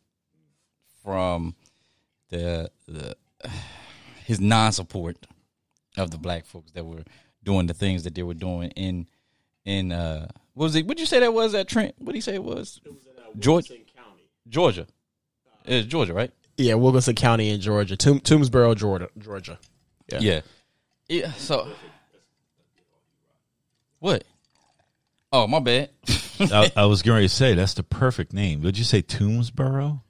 from 1.02 1.54
the 2.30 2.70
the 2.86 3.16
his 4.24 4.40
non-support 4.40 5.16
of 5.96 6.10
the 6.10 6.18
black 6.18 6.44
folks 6.46 6.70
that 6.72 6.84
were 6.84 7.02
doing 7.42 7.66
the 7.66 7.74
things 7.74 8.04
that 8.04 8.14
they 8.14 8.22
were 8.22 8.34
doing 8.34 8.70
in 8.70 9.06
in 9.64 9.92
uh 9.92 10.26
what 10.54 10.64
was 10.66 10.76
it? 10.76 10.86
What'd 10.86 11.00
you 11.00 11.06
say 11.06 11.18
that 11.20 11.34
was 11.34 11.54
at 11.54 11.66
Trent? 11.68 11.94
What 11.98 12.12
did 12.12 12.16
he 12.16 12.20
say 12.20 12.34
it 12.34 12.44
was? 12.44 12.80
It 12.84 12.92
was 12.92 13.02
in, 13.06 13.22
uh, 13.22 13.26
Georgia. 13.38 13.74
County, 13.96 14.28
Georgia. 14.48 14.86
It's 15.64 15.86
Georgia, 15.88 16.14
right? 16.14 16.30
Yeah, 16.56 16.74
Wilkinson 16.74 17.16
County 17.16 17.50
in 17.50 17.60
Georgia, 17.60 17.96
Toom- 17.96 18.20
Toomsboro, 18.20 18.76
Georgia. 18.76 19.08
Georgia. 19.18 19.58
Yeah. 20.12 20.18
Yeah. 20.20 20.40
Yeah. 21.08 21.32
So 21.32 21.68
what? 23.98 24.22
Oh, 25.34 25.48
my 25.48 25.58
bad. 25.58 25.90
I, 26.38 26.70
I 26.76 26.84
was 26.86 27.02
going 27.02 27.22
to 27.22 27.28
say 27.28 27.54
that's 27.54 27.74
the 27.74 27.82
perfect 27.82 28.32
name. 28.32 28.60
Did 28.60 28.78
you 28.78 28.84
say 28.84 29.02
Tombsboro? 29.02 30.00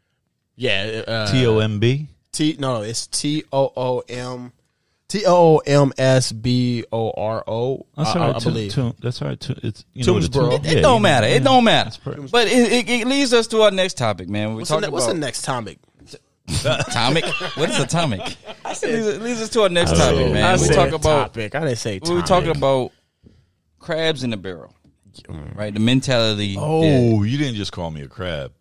Yeah. 0.54 1.02
Uh, 1.08 1.32
T 1.32 1.46
O 1.46 1.58
M 1.60 1.78
B. 1.78 2.08
T 2.30 2.56
no, 2.58 2.82
it's 2.82 3.06
T 3.06 3.42
O 3.50 3.72
O 3.74 4.00
M 4.08 4.52
T 5.08 5.24
O 5.26 5.56
O 5.56 5.58
M 5.64 5.92
S 5.96 6.30
B 6.30 6.84
O 6.92 7.10
R 7.10 7.42
O. 7.46 7.86
That's 7.96 8.10
I- 8.10 8.18
all 8.18 8.24
I. 8.32 8.36
I 8.36 8.38
Toom- 8.38 8.52
believe. 8.52 8.72
Toom- 8.72 8.94
that's 9.00 9.22
all 9.22 9.28
right. 9.28 9.40
Toom- 9.40 9.60
It's 9.62 9.84
you 9.94 10.04
know 10.04 10.12
what 10.12 10.24
a 10.24 10.28
Tombsboro. 10.28 10.50
tomb- 10.58 10.64
It 10.66 10.74
yeah, 10.76 10.80
don't 10.82 10.96
you- 10.96 11.02
matter. 11.04 11.26
It 11.26 11.32
yeah. 11.32 11.38
don't 11.38 11.64
matter. 11.64 11.98
But 12.30 12.48
it, 12.48 12.72
it, 12.72 12.90
it 12.90 13.06
leads 13.06 13.32
us 13.32 13.46
to 13.48 13.62
our 13.62 13.70
next 13.70 13.94
topic, 13.96 14.28
man. 14.28 14.50
We're 14.50 14.56
What's, 14.56 14.68
the, 14.68 14.74
talking 14.76 14.90
ne- 14.90 14.92
what's 14.92 15.06
the 15.06 15.14
next 15.14 15.42
topic? 15.42 15.78
atomic. 16.66 17.24
What 17.56 17.70
is 17.70 17.78
atomic? 17.78 18.20
Leads, 18.66 18.84
us- 18.84 19.20
leads 19.22 19.40
us 19.40 19.48
to 19.50 19.62
our 19.62 19.68
next 19.70 19.92
topic, 19.92 20.16
said- 20.18 20.32
man. 20.34 20.44
I 20.44 20.52
we 20.52 20.58
said 20.58 20.74
talk 20.74 20.88
about 20.88 21.02
topic. 21.34 21.54
I 21.54 21.60
didn't 21.60 21.78
say 21.78 21.98
we 22.02 22.14
were 22.14 22.20
talking 22.22 22.54
about 22.54 22.92
crabs 23.78 24.22
in 24.24 24.30
the 24.30 24.36
barrel, 24.36 24.74
Mm. 25.22 25.56
right? 25.56 25.72
The 25.74 25.80
mentality. 25.80 26.54
that- 26.54 26.60
Oh, 26.62 27.22
you 27.22 27.38
didn't 27.38 27.54
just 27.56 27.72
call 27.72 27.90
me 27.90 28.02
a 28.02 28.08
crab. 28.08 28.52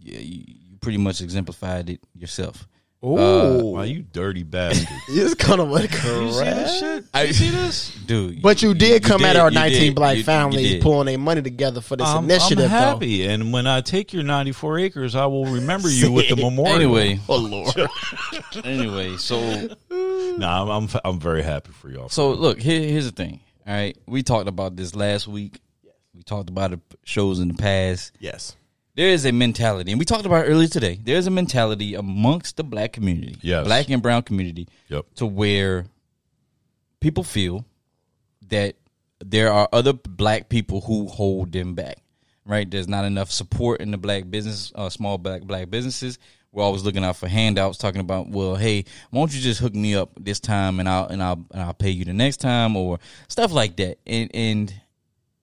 yeah, 0.00 0.18
you, 0.18 0.42
you 0.46 0.76
pretty 0.80 0.98
much 0.98 1.20
exemplified 1.20 1.90
it 1.90 2.00
yourself. 2.14 2.66
Ooh, 3.04 3.18
uh, 3.18 3.62
Why 3.62 3.84
you 3.84 4.02
dirty 4.02 4.42
bastard? 4.42 4.88
it's 5.08 5.34
kind 5.34 5.60
of 5.60 5.68
like 5.68 5.92
you 5.92 5.98
see 6.32 6.44
this 6.44 6.80
shit? 6.80 7.04
You 7.26 7.32
see 7.34 7.50
this? 7.50 7.94
Dude, 8.06 8.40
But 8.42 8.62
you 8.62 8.72
did 8.74 9.04
come 9.04 9.24
at 9.24 9.36
our 9.36 9.50
19 9.50 9.80
did, 9.80 9.94
black 9.94 10.14
you- 10.14 10.18
you 10.20 10.24
families 10.24 10.70
did. 10.72 10.82
pulling 10.82 11.06
their 11.06 11.18
money 11.18 11.42
together 11.42 11.80
for 11.82 11.94
this 11.96 12.06
I'm, 12.08 12.24
initiative. 12.24 12.64
I'm 12.64 12.70
though. 12.70 12.76
happy, 12.76 13.26
and 13.26 13.52
when 13.52 13.66
I 13.66 13.80
take 13.82 14.12
your 14.12 14.22
94 14.24 14.78
acres, 14.78 15.14
I 15.14 15.26
will 15.26 15.44
remember 15.44 15.88
you 15.90 16.10
with 16.10 16.30
the 16.30 16.36
memorial. 16.42 16.74
Anyway, 16.74 17.20
Oh 17.28 17.36
Lord, 17.36 17.74
anyway, 18.64 19.16
so 19.18 19.38
no, 19.90 20.46
I'm, 20.48 20.68
I'm 20.70 20.88
I'm 21.04 21.20
very 21.20 21.42
happy 21.42 21.72
for 21.72 21.90
y'all. 21.90 22.08
So 22.08 22.32
look, 22.32 22.58
here, 22.60 22.80
here's 22.80 23.04
the 23.04 23.12
thing. 23.12 23.40
All 23.66 23.74
right, 23.74 23.96
we 24.06 24.22
talked 24.22 24.48
about 24.48 24.76
this 24.76 24.94
last 24.94 25.26
week. 25.26 25.60
Yes. 25.82 25.94
We 26.14 26.22
talked 26.22 26.48
about 26.50 26.70
the 26.70 26.80
shows 27.04 27.40
in 27.40 27.48
the 27.48 27.54
past. 27.54 28.12
yes, 28.20 28.56
There 28.94 29.08
is 29.08 29.26
a 29.26 29.32
mentality, 29.32 29.90
and 29.92 29.98
we 29.98 30.04
talked 30.04 30.24
about 30.24 30.46
it 30.46 30.48
earlier 30.48 30.68
today. 30.68 30.98
There 31.02 31.16
is 31.16 31.26
a 31.26 31.30
mentality 31.30 31.94
amongst 31.94 32.56
the 32.56 32.64
black 32.64 32.92
community, 32.92 33.36
Yes. 33.42 33.66
black 33.66 33.90
and 33.90 34.00
brown 34.02 34.22
community, 34.22 34.68
Yep. 34.88 35.06
to 35.16 35.26
where 35.26 35.86
people 37.00 37.24
feel 37.24 37.64
that 38.48 38.76
there 39.18 39.50
are 39.52 39.68
other 39.72 39.92
black 39.92 40.48
people 40.48 40.82
who 40.82 41.08
hold 41.08 41.52
them 41.52 41.74
back. 41.74 41.98
Right? 42.44 42.70
There's 42.70 42.86
not 42.86 43.04
enough 43.04 43.32
support 43.32 43.80
in 43.80 43.90
the 43.90 43.98
black 43.98 44.30
business, 44.30 44.70
uh, 44.76 44.88
small 44.88 45.18
black 45.18 45.42
black 45.42 45.68
businesses. 45.68 46.16
We're 46.56 46.62
always 46.62 46.84
looking 46.84 47.04
out 47.04 47.16
for 47.16 47.28
handouts, 47.28 47.76
talking 47.76 48.00
about, 48.00 48.30
well, 48.30 48.56
hey, 48.56 48.86
why 49.10 49.20
don't 49.20 49.34
you 49.34 49.42
just 49.42 49.60
hook 49.60 49.74
me 49.74 49.94
up 49.94 50.12
this 50.18 50.40
time, 50.40 50.80
and 50.80 50.88
I'll 50.88 51.04
and 51.06 51.22
I'll 51.22 51.44
and 51.50 51.60
I'll 51.60 51.74
pay 51.74 51.90
you 51.90 52.06
the 52.06 52.14
next 52.14 52.38
time, 52.38 52.76
or 52.76 52.98
stuff 53.28 53.52
like 53.52 53.76
that. 53.76 53.98
And 54.06 54.30
and 54.32 54.74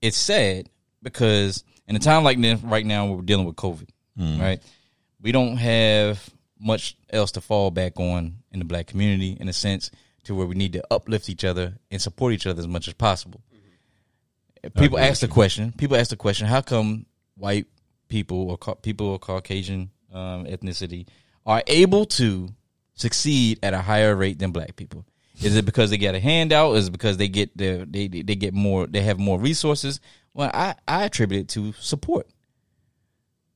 it's 0.02 0.16
sad 0.16 0.68
because 1.04 1.62
in 1.86 1.94
a 1.94 2.00
time 2.00 2.24
like 2.24 2.40
this, 2.40 2.60
right 2.64 2.84
now, 2.84 3.06
we're 3.06 3.22
dealing 3.22 3.46
with 3.46 3.54
COVID, 3.54 3.88
right? 4.40 4.60
We 5.22 5.30
don't 5.30 5.56
have 5.56 6.28
much 6.58 6.96
else 7.10 7.30
to 7.32 7.40
fall 7.40 7.70
back 7.70 8.00
on 8.00 8.38
in 8.50 8.58
the 8.58 8.64
black 8.64 8.88
community, 8.88 9.36
in 9.38 9.48
a 9.48 9.52
sense, 9.52 9.92
to 10.24 10.34
where 10.34 10.46
we 10.48 10.56
need 10.56 10.72
to 10.72 10.82
uplift 10.90 11.28
each 11.28 11.44
other 11.44 11.74
and 11.92 12.02
support 12.02 12.32
each 12.32 12.46
other 12.48 12.58
as 12.58 12.66
much 12.66 12.88
as 12.88 12.94
possible. 12.94 13.40
People 14.76 14.98
ask 14.98 15.20
the 15.20 15.28
question. 15.28 15.72
People 15.78 15.96
ask 15.96 16.10
the 16.10 16.16
question: 16.16 16.48
How 16.48 16.60
come 16.60 17.06
white 17.36 17.66
people 18.08 18.50
or 18.50 18.58
ca- 18.58 18.74
people 18.74 19.14
of 19.14 19.20
Caucasian 19.20 19.90
um, 20.14 20.46
ethnicity 20.46 21.06
are 21.44 21.62
able 21.66 22.06
to 22.06 22.48
succeed 22.94 23.58
at 23.62 23.74
a 23.74 23.80
higher 23.80 24.14
rate 24.14 24.38
than 24.38 24.52
black 24.52 24.76
people? 24.76 25.04
Is 25.42 25.56
it 25.56 25.64
because 25.64 25.90
they 25.90 25.98
get 25.98 26.14
a 26.14 26.20
handout? 26.20 26.76
Is 26.76 26.88
it 26.88 26.92
because 26.92 27.16
they 27.16 27.28
get 27.28 27.56
the 27.56 27.86
they 27.90 28.06
they 28.06 28.36
get 28.36 28.54
more 28.54 28.86
they 28.86 29.02
have 29.02 29.18
more 29.18 29.38
resources? 29.38 30.00
Well, 30.32 30.50
I 30.54 30.76
I 30.86 31.04
attribute 31.04 31.42
it 31.42 31.48
to 31.50 31.72
support. 31.72 32.28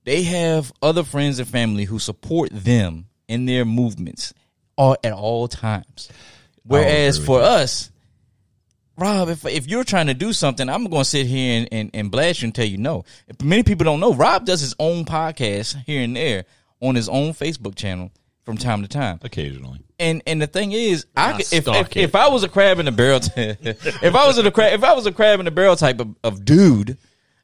They 0.05 0.23
have 0.23 0.73
other 0.83 1.05
friends 1.05 1.39
and 1.39 1.49
family 1.49 1.85
who 1.85 1.99
support 1.99 2.51
them 2.53 3.07
in 3.29 3.47
their 3.47 3.65
movements 3.65 4.35
all 4.77 4.97
at 5.05 5.13
all 5.13 5.49
times. 5.49 6.09
Whereas 6.65 7.19
for 7.25 7.41
us, 7.41 7.91
Rob, 8.99 9.29
if 9.29 9.47
if 9.47 9.69
you're 9.69 9.85
trying 9.85 10.09
to 10.09 10.15
do 10.15 10.33
something, 10.33 10.69
I'm 10.69 10.85
going 10.85 11.03
to 11.03 11.09
sit 11.09 11.27
here 11.27 11.61
and, 11.61 11.69
and, 11.71 11.91
and 11.95 12.11
blast 12.11 12.43
you 12.43 12.47
and 12.47 12.55
tell 12.55 12.67
you 12.67 12.79
no. 12.79 13.05
Many 13.43 13.63
people 13.63 13.85
don't 13.85 14.01
know. 14.01 14.13
Rob 14.13 14.45
does 14.45 14.61
his 14.61 14.75
own 14.79 15.05
podcast 15.05 15.77
here 15.87 16.03
and 16.03 16.17
there 16.17 16.45
on 16.81 16.95
his 16.97 17.09
own 17.09 17.33
Facebook 17.33 17.77
channel 17.77 18.11
from 18.45 18.57
time 18.57 18.83
to 18.83 18.89
time. 18.89 19.21
Occasionally, 19.23 19.81
And 20.01 20.23
and 20.27 20.43
the 20.43 20.47
thing 20.49 20.73
is, 20.73 21.07
I 21.17 21.33
could, 21.33 21.53
if, 21.53 21.69
if 21.69 21.97
if 21.97 22.15
I 22.17 22.29
was 22.29 22.43
a 22.43 22.49
crab 22.49 22.81
in 22.81 22.89
a 22.89 22.93
barrel, 22.93 23.21
t- 23.21 23.31
if 23.37 24.15
I 24.15 24.27
was 24.27 24.37
a 24.39 24.51
crab, 24.51 24.75
if 24.75 24.83
I 24.83 24.95
was 24.95 25.07
a 25.07 25.13
crab 25.13 25.39
in 25.39 25.45
the 25.45 25.51
barrel 25.53 25.77
type 25.77 26.01
of, 26.01 26.17
of 26.25 26.45
dude, 26.45 26.99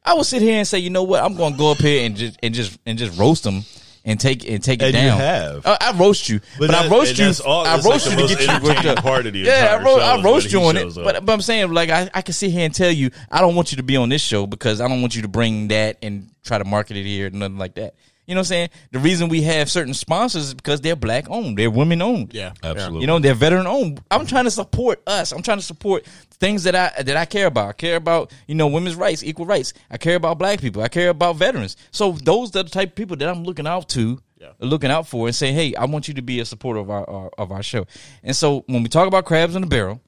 I 0.04 0.14
would 0.14 0.26
sit 0.26 0.42
here 0.42 0.58
and 0.58 0.66
say, 0.66 0.78
you 0.78 0.90
know 0.90 1.04
what, 1.04 1.22
I'm 1.22 1.36
going 1.36 1.52
to 1.52 1.58
go 1.58 1.70
up 1.70 1.78
here 1.78 2.04
and 2.04 2.16
just 2.16 2.38
and 2.42 2.52
just 2.52 2.78
and 2.84 2.98
just 2.98 3.18
roast 3.18 3.44
them 3.44 3.62
and 4.04 4.20
take 4.20 4.48
and 4.48 4.62
take 4.62 4.82
it 4.82 4.94
And 4.94 4.94
you 4.94 5.08
down. 5.10 5.18
have. 5.18 5.66
I, 5.66 5.78
I 5.80 5.92
roast 5.98 6.28
you, 6.28 6.40
but, 6.58 6.70
I 6.74 6.82
that- 6.82 6.90
roast 6.90 7.16
you. 7.18 7.32
all- 7.46 7.66
I 7.66 7.76
that's 7.76 7.86
like 7.86 7.92
roast 7.94 8.10
you 8.10 8.16
to 8.16 8.34
get 8.34 8.40
you 8.62 8.68
worked 8.68 8.84
up. 8.86 8.98
part 9.02 9.26
of 9.26 9.32
the 9.32 9.38
yeah, 9.40 9.76
I, 9.78 9.82
ro- 9.82 9.98
I 9.98 10.22
roast 10.22 10.52
you 10.52 10.60
on 10.62 10.76
it, 10.76 10.94
but 10.94 11.24
but 11.24 11.32
I'm 11.32 11.40
saying 11.40 11.72
like 11.72 11.88
I, 11.90 12.10
I 12.12 12.20
can 12.22 12.34
sit 12.34 12.50
here 12.50 12.64
and 12.66 12.74
tell 12.74 12.90
you 12.90 13.10
I 13.30 13.40
don't 13.40 13.54
want 13.54 13.72
you 13.72 13.76
to 13.76 13.82
be 13.82 13.96
on 13.96 14.08
this 14.10 14.22
show 14.22 14.46
because 14.46 14.80
I 14.80 14.88
don't 14.88 15.00
want 15.00 15.16
you 15.16 15.22
to 15.22 15.28
bring 15.28 15.68
that 15.68 15.96
and 16.02 16.30
try 16.44 16.58
to 16.58 16.64
market 16.64 16.96
it 16.96 17.04
here, 17.04 17.26
and 17.28 17.36
nothing 17.36 17.56
like 17.58 17.74
that. 17.76 17.94
You 18.26 18.34
know 18.34 18.38
what 18.38 18.46
I'm 18.46 18.48
saying? 18.48 18.68
The 18.90 18.98
reason 19.00 19.28
we 19.28 19.42
have 19.42 19.70
certain 19.70 19.92
sponsors 19.92 20.44
is 20.44 20.54
because 20.54 20.80
they're 20.80 20.96
black 20.96 21.28
owned, 21.28 21.58
they're 21.58 21.70
women 21.70 22.00
owned. 22.00 22.32
yeah, 22.32 22.52
absolutely. 22.62 23.02
You 23.02 23.06
know, 23.06 23.18
they're 23.18 23.34
veteran 23.34 23.66
owned. 23.66 24.02
I'm 24.10 24.26
trying 24.26 24.44
to 24.44 24.50
support 24.50 25.02
us. 25.06 25.32
I'm 25.32 25.42
trying 25.42 25.58
to 25.58 25.64
support 25.64 26.06
things 26.30 26.64
that 26.64 26.74
I 26.74 27.02
that 27.02 27.16
I 27.16 27.26
care 27.26 27.46
about. 27.46 27.68
I 27.68 27.72
care 27.72 27.96
about, 27.96 28.32
you 28.46 28.54
know, 28.54 28.66
women's 28.68 28.96
rights, 28.96 29.22
equal 29.22 29.46
rights. 29.46 29.74
I 29.90 29.98
care 29.98 30.16
about 30.16 30.38
black 30.38 30.60
people. 30.60 30.82
I 30.82 30.88
care 30.88 31.10
about 31.10 31.36
veterans. 31.36 31.76
So 31.90 32.12
those 32.12 32.56
are 32.56 32.62
the 32.62 32.70
type 32.70 32.90
of 32.90 32.94
people 32.94 33.16
that 33.16 33.28
I'm 33.28 33.44
looking 33.44 33.66
out 33.66 33.88
to, 33.90 34.18
looking 34.58 34.90
out 34.90 35.06
for 35.06 35.26
and 35.26 35.34
say, 35.34 35.52
hey, 35.52 35.74
I 35.74 35.84
want 35.84 36.08
you 36.08 36.14
to 36.14 36.22
be 36.22 36.40
a 36.40 36.44
supporter 36.44 36.80
of 36.80 36.90
our, 36.90 37.08
our 37.08 37.30
of 37.36 37.52
our 37.52 37.62
show. 37.62 37.86
And 38.22 38.34
so 38.34 38.64
when 38.68 38.82
we 38.82 38.88
talk 38.88 39.06
about 39.06 39.26
crabs 39.26 39.54
in 39.54 39.60
the 39.60 39.68
barrel, 39.68 40.00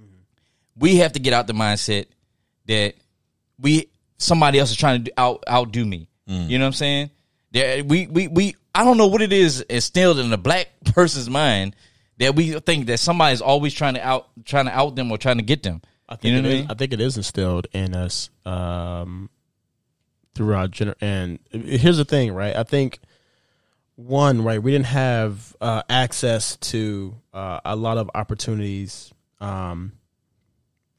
mm-hmm. 0.00 0.20
we 0.76 0.96
have 0.96 1.12
to 1.14 1.18
get 1.18 1.32
out 1.32 1.46
the 1.48 1.52
mindset 1.52 2.06
that 2.66 2.94
we 3.58 3.88
somebody 4.18 4.58
else 4.58 4.70
is 4.70 4.76
trying 4.76 5.04
to 5.04 5.10
do, 5.10 5.14
out 5.16 5.44
outdo 5.48 5.84
me. 5.84 6.08
Mm. 6.28 6.48
You 6.48 6.58
know 6.58 6.64
what 6.64 6.68
I'm 6.68 6.72
saying? 6.74 7.10
There, 7.56 7.82
we 7.82 8.06
we 8.06 8.28
we 8.28 8.54
I 8.74 8.84
don't 8.84 8.98
know 8.98 9.06
what 9.06 9.22
it 9.22 9.32
is 9.32 9.62
instilled 9.62 10.18
in 10.18 10.30
a 10.30 10.36
black 10.36 10.68
person's 10.84 11.30
mind 11.30 11.74
that 12.18 12.34
we 12.34 12.52
think 12.60 12.86
that 12.86 12.98
somebody's 12.98 13.40
always 13.40 13.72
trying 13.72 13.94
to 13.94 14.06
out 14.06 14.28
trying 14.44 14.66
to 14.66 14.76
out 14.76 14.94
them 14.94 15.10
or 15.10 15.16
trying 15.16 15.38
to 15.38 15.42
get 15.42 15.62
them. 15.62 15.80
I 16.06 16.16
think 16.16 16.34
you 16.34 16.42
know 16.42 16.48
it 16.48 16.52
what 16.52 16.54
I 16.54 16.60
mean? 16.60 16.70
I 16.70 16.74
think 16.74 16.92
it 16.92 17.00
is 17.00 17.16
instilled 17.16 17.66
in 17.72 17.94
us 17.94 18.28
um, 18.44 19.30
throughout 20.34 20.70
gener- 20.70 20.96
and 21.00 21.38
here's 21.50 21.96
the 21.96 22.04
thing, 22.04 22.34
right? 22.34 22.54
I 22.54 22.62
think 22.62 23.00
one, 23.94 24.44
right, 24.44 24.62
we 24.62 24.72
didn't 24.72 24.86
have 24.86 25.56
uh, 25.58 25.82
access 25.88 26.56
to 26.56 27.16
uh, 27.32 27.60
a 27.64 27.74
lot 27.74 27.96
of 27.96 28.10
opportunities 28.14 29.14
um, 29.40 29.92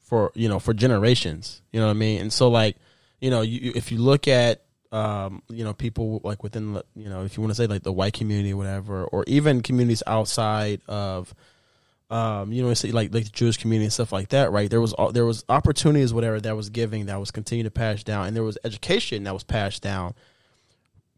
for 0.00 0.32
you 0.34 0.48
know 0.48 0.58
for 0.58 0.74
generations. 0.74 1.62
You 1.70 1.78
know 1.78 1.86
what 1.86 1.92
I 1.92 2.00
mean? 2.00 2.20
And 2.20 2.32
so 2.32 2.48
like 2.48 2.76
you 3.20 3.30
know 3.30 3.42
you, 3.42 3.70
if 3.76 3.92
you 3.92 3.98
look 3.98 4.26
at 4.26 4.64
um, 4.92 5.42
you 5.48 5.64
know 5.64 5.74
people 5.74 6.20
like 6.24 6.42
within 6.42 6.74
the 6.74 6.84
you 6.96 7.08
know 7.08 7.24
if 7.24 7.36
you 7.36 7.42
want 7.42 7.50
to 7.50 7.54
say 7.54 7.66
like 7.66 7.82
the 7.82 7.92
white 7.92 8.14
community 8.14 8.52
or 8.52 8.56
whatever, 8.56 9.04
or 9.04 9.24
even 9.26 9.62
communities 9.62 10.02
outside 10.06 10.80
of 10.88 11.34
um, 12.10 12.52
you 12.52 12.62
know, 12.62 12.68
like 12.68 12.94
like 12.94 13.10
the 13.10 13.20
Jewish 13.20 13.58
community 13.58 13.84
and 13.84 13.92
stuff 13.92 14.12
like 14.12 14.30
that, 14.30 14.50
right? 14.50 14.70
There 14.70 14.80
was 14.80 14.94
there 15.12 15.26
was 15.26 15.44
opportunities, 15.48 16.14
whatever 16.14 16.40
that 16.40 16.56
was 16.56 16.70
giving, 16.70 17.06
that 17.06 17.20
was 17.20 17.30
continuing 17.30 17.64
to 17.64 17.70
pass 17.70 18.02
down, 18.02 18.26
and 18.26 18.36
there 18.36 18.42
was 18.42 18.56
education 18.64 19.24
that 19.24 19.34
was 19.34 19.44
passed 19.44 19.82
down 19.82 20.14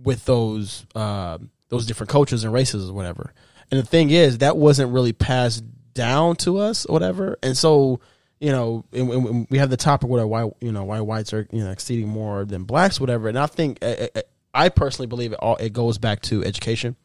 with 0.02 0.24
those 0.24 0.84
um, 0.96 1.50
those 1.68 1.86
different 1.86 2.10
cultures 2.10 2.42
and 2.42 2.52
races 2.52 2.90
or 2.90 2.92
whatever. 2.92 3.32
And 3.70 3.78
the 3.78 3.86
thing 3.86 4.10
is, 4.10 4.38
that 4.38 4.56
wasn't 4.56 4.92
really 4.92 5.12
passed 5.12 5.62
down 5.94 6.34
to 6.36 6.58
us 6.58 6.86
whatever. 6.88 7.38
And 7.40 7.56
so, 7.56 8.00
you 8.40 8.50
know, 8.50 8.84
and, 8.92 9.10
and 9.10 9.46
we 9.50 9.58
have 9.58 9.70
the 9.70 9.76
topic 9.76 10.08
where 10.08 10.26
why 10.26 10.50
you 10.60 10.72
know 10.72 10.84
why 10.84 11.00
whites 11.00 11.32
are 11.32 11.46
you 11.52 11.62
know 11.62 11.70
exceeding 11.70 12.08
more 12.08 12.44
than 12.44 12.64
blacks, 12.64 12.98
whatever. 13.00 13.28
And 13.28 13.38
I 13.38 13.46
think 13.46 13.78
I, 13.82 14.10
I- 14.16 14.22
I 14.52 14.68
personally 14.68 15.06
believe 15.06 15.32
it 15.32 15.38
all 15.40 15.54
it 15.56 15.72
goes 15.72 15.98
back 15.98 16.22
to 16.22 16.42
education, 16.44 16.96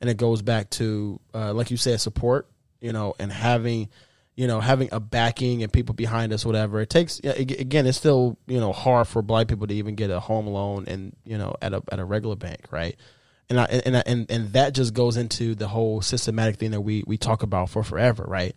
and 0.00 0.08
it 0.08 0.16
goes 0.16 0.40
back 0.40 0.70
to 0.70 1.18
uh, 1.34 1.52
like 1.52 1.70
you 1.72 1.76
said, 1.76 2.00
support. 2.00 2.46
You 2.80 2.92
know, 2.92 3.14
and 3.18 3.32
having 3.32 3.88
you 4.36 4.46
know 4.46 4.60
having 4.60 4.88
a 4.92 5.00
backing 5.00 5.62
and 5.64 5.72
people 5.72 5.94
behind 5.96 6.32
us, 6.32 6.44
whatever. 6.46 6.80
It 6.80 6.90
takes 6.90 7.18
again, 7.20 7.86
it's 7.86 7.98
still 7.98 8.38
you 8.46 8.60
know 8.60 8.72
hard 8.72 9.08
for 9.08 9.20
black 9.22 9.48
people 9.48 9.66
to 9.66 9.74
even 9.74 9.94
get 9.96 10.10
a 10.10 10.20
home 10.20 10.46
loan 10.46 10.84
and 10.86 11.16
you 11.24 11.38
know 11.38 11.56
at 11.60 11.72
a 11.72 11.82
at 11.90 11.98
a 11.98 12.04
regular 12.04 12.36
bank, 12.36 12.66
right? 12.70 12.94
and 13.50 13.60
I, 13.60 13.64
and 13.64 13.96
I, 13.96 14.02
and 14.06 14.30
and 14.30 14.52
that 14.52 14.72
just 14.74 14.94
goes 14.94 15.16
into 15.16 15.54
the 15.54 15.68
whole 15.68 16.00
systematic 16.00 16.56
thing 16.56 16.70
that 16.70 16.80
we 16.80 17.02
we 17.06 17.18
talk 17.18 17.42
about 17.42 17.68
for 17.68 17.82
forever, 17.82 18.24
right? 18.26 18.54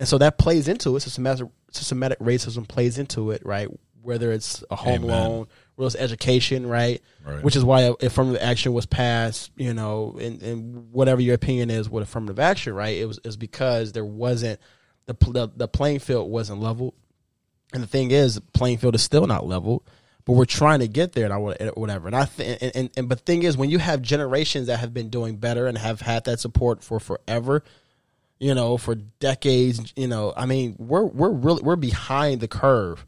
And 0.00 0.08
so 0.08 0.18
that 0.18 0.38
plays 0.38 0.68
into 0.68 0.94
it. 0.96 1.00
Systematic 1.00 1.48
systematic 1.70 2.18
racism 2.20 2.66
plays 2.66 2.98
into 2.98 3.30
it, 3.30 3.42
right? 3.44 3.68
Whether 4.00 4.32
it's 4.32 4.62
a 4.70 4.76
home 4.76 5.04
Amen. 5.04 5.10
loan, 5.10 5.46
whether 5.74 5.86
it's 5.88 5.96
education, 5.96 6.66
right? 6.66 7.02
Right. 7.26 7.42
Which 7.42 7.56
is 7.56 7.64
why 7.64 7.92
affirmative 8.00 8.40
action 8.42 8.72
was 8.72 8.86
passed, 8.86 9.50
you 9.56 9.74
know, 9.74 10.16
and, 10.20 10.40
and 10.42 10.92
whatever 10.92 11.20
your 11.20 11.34
opinion 11.34 11.70
is 11.70 11.90
with 11.90 12.04
affirmative 12.04 12.38
action, 12.38 12.74
right? 12.74 12.96
It 12.96 13.06
was 13.06 13.18
is 13.24 13.36
because 13.36 13.92
there 13.92 14.04
wasn't 14.04 14.60
the, 15.06 15.14
the 15.14 15.50
the 15.54 15.68
playing 15.68 15.98
field 15.98 16.30
wasn't 16.30 16.60
leveled, 16.60 16.94
and 17.74 17.82
the 17.82 17.86
thing 17.88 18.10
is, 18.12 18.36
the 18.36 18.40
playing 18.40 18.78
field 18.78 18.94
is 18.94 19.02
still 19.02 19.26
not 19.26 19.46
leveled 19.46 19.82
but 20.24 20.34
we're 20.34 20.44
trying 20.44 20.80
to 20.80 20.88
get 20.88 21.12
there 21.12 21.24
and 21.24 21.32
I 21.32 21.38
would- 21.38 21.70
whatever. 21.74 22.06
And 22.06 22.14
I 22.14 22.26
th- 22.26 22.58
and, 22.60 22.72
and 22.76 22.90
and 22.98 23.08
but 23.08 23.20
thing 23.20 23.44
is, 23.44 23.56
when 23.56 23.70
you 23.70 23.78
have 23.78 24.02
generations 24.02 24.66
that 24.66 24.78
have 24.78 24.92
been 24.92 25.08
doing 25.08 25.36
better 25.36 25.66
and 25.66 25.78
have 25.78 26.02
had 26.02 26.24
that 26.26 26.38
support 26.38 26.84
for 26.84 27.00
forever, 27.00 27.64
you 28.38 28.54
know, 28.54 28.76
for 28.76 28.94
decades, 28.94 29.92
you 29.96 30.08
know, 30.08 30.32
I 30.36 30.46
mean, 30.46 30.76
we're 30.78 31.04
we're 31.04 31.30
really 31.30 31.62
we're 31.62 31.76
behind 31.76 32.40
the 32.40 32.48
curve 32.48 33.04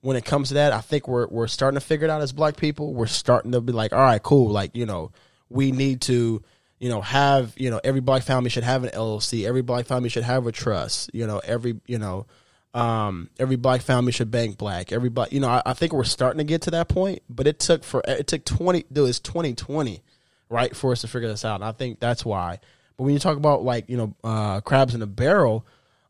when 0.00 0.16
it 0.16 0.24
comes 0.24 0.48
to 0.48 0.54
that. 0.54 0.72
I 0.72 0.80
think 0.80 1.08
we're 1.08 1.26
we're 1.28 1.48
starting 1.48 1.78
to 1.78 1.84
figure 1.84 2.06
it 2.06 2.10
out 2.10 2.22
as 2.22 2.32
black 2.32 2.56
people. 2.56 2.94
We're 2.94 3.06
starting 3.06 3.52
to 3.52 3.60
be 3.60 3.72
like, 3.72 3.92
all 3.92 4.00
right, 4.00 4.22
cool, 4.22 4.50
like 4.50 4.74
you 4.74 4.86
know, 4.86 5.10
we 5.48 5.72
need 5.72 6.00
to. 6.02 6.42
you 6.80 6.88
know, 6.88 7.02
have 7.02 7.52
you 7.58 7.70
know 7.70 7.78
every 7.84 8.00
black 8.00 8.22
family 8.22 8.48
should 8.48 8.64
have 8.64 8.84
an 8.84 8.90
LLC. 8.90 9.46
Every 9.46 9.60
black 9.60 9.84
family 9.84 10.08
should 10.08 10.22
have 10.22 10.46
a 10.46 10.52
trust. 10.52 11.10
You 11.12 11.26
know, 11.26 11.38
every 11.44 11.78
you 11.86 11.98
know, 11.98 12.24
um, 12.72 13.28
every 13.38 13.56
black 13.56 13.82
family 13.82 14.12
should 14.12 14.30
bank 14.30 14.56
black. 14.56 14.90
Everybody, 14.90 15.34
you 15.34 15.40
know, 15.42 15.48
I, 15.50 15.62
I 15.66 15.72
think 15.74 15.92
we're 15.92 16.04
starting 16.04 16.38
to 16.38 16.44
get 16.44 16.62
to 16.62 16.70
that 16.70 16.88
point, 16.88 17.20
but 17.28 17.46
it 17.46 17.58
took 17.58 17.84
for 17.84 18.02
it 18.08 18.26
took 18.28 18.46
twenty. 18.46 18.86
Dude, 18.90 19.10
it's 19.10 19.20
twenty 19.20 19.52
twenty, 19.52 20.02
right, 20.48 20.74
for 20.74 20.92
us 20.92 21.02
to 21.02 21.08
figure 21.08 21.28
this 21.28 21.44
out. 21.44 21.56
And 21.56 21.64
I 21.64 21.72
think 21.72 22.00
that's 22.00 22.24
why. 22.24 22.60
But 23.00 23.04
when 23.04 23.14
you 23.14 23.18
talk 23.18 23.38
about 23.38 23.64
like 23.64 23.88
you 23.88 23.96
know 23.96 24.14
uh, 24.22 24.60
crabs 24.60 24.94
in 24.94 25.00
a 25.00 25.06
barrel, 25.06 25.64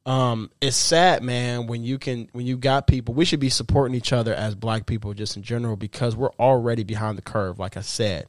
um, 0.07 0.51
it's 0.61 0.77
sad, 0.77 1.23
man. 1.23 1.69
When 1.69 1.85
you 1.85 2.01
can, 2.01 2.29
when 2.33 2.47
you 2.47 2.57
got 2.57 2.89
people, 2.89 3.15
we 3.15 3.25
should 3.25 3.39
be 3.39 3.49
supporting 3.49 3.95
each 3.95 4.13
other 4.13 4.35
as 4.35 4.57
black 4.57 4.87
people, 4.87 5.15
just 5.15 5.37
in 5.37 5.45
general, 5.45 5.77
because 5.77 6.17
we're 6.17 6.33
already 6.41 6.83
behind 6.83 7.17
the 7.17 7.23
curve, 7.23 7.61
like 7.61 7.77
I 7.77 7.83
said. 7.83 8.27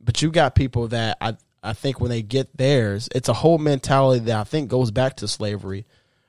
But 0.00 0.22
you 0.22 0.32
got 0.32 0.56
people 0.56 0.88
that 0.88 1.18
I, 1.20 1.36
I 1.62 1.72
think 1.72 2.00
when 2.00 2.10
they 2.10 2.20
get 2.20 2.56
theirs, 2.56 3.08
it's 3.14 3.28
a 3.28 3.32
whole 3.32 3.58
mentality 3.58 4.24
that 4.24 4.40
I 4.40 4.42
think 4.42 4.68
goes 4.68 4.90
back 4.90 5.18
to 5.18 5.28
slavery, 5.28 5.86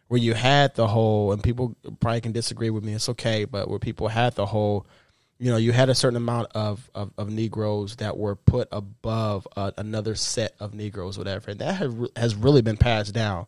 where 0.07 0.19
you 0.19 0.35
had 0.35 0.75
the 0.75 0.85
whole, 0.85 1.31
and 1.31 1.41
people 1.41 1.75
probably 1.99 2.21
can 2.21 2.31
disagree 2.31 2.69
with 2.69 2.83
me. 2.83 2.93
It's 2.93 3.09
okay, 3.09 3.45
but 3.45 3.71
where 3.71 3.79
people 3.79 4.07
had 4.07 4.35
the 4.35 4.45
whole, 4.45 4.85
you 5.37 5.51
know, 5.51 5.57
you 5.57 5.71
had 5.71 5.89
a 5.89 5.95
certain 5.95 6.17
amount 6.17 6.49
of 6.55 6.89
of, 6.95 7.11
of 7.17 7.29
Negroes 7.29 7.97
that 7.97 8.17
were 8.17 8.35
put 8.35 8.67
above 8.71 9.47
uh, 9.55 9.71
another 9.77 10.15
set 10.15 10.55
of 10.59 10.73
Negroes, 10.73 11.17
whatever, 11.17 11.51
and 11.51 11.59
that 11.59 11.75
has 11.75 11.93
has 12.15 12.35
really 12.35 12.61
been 12.61 12.77
passed 12.77 13.13
down 13.13 13.45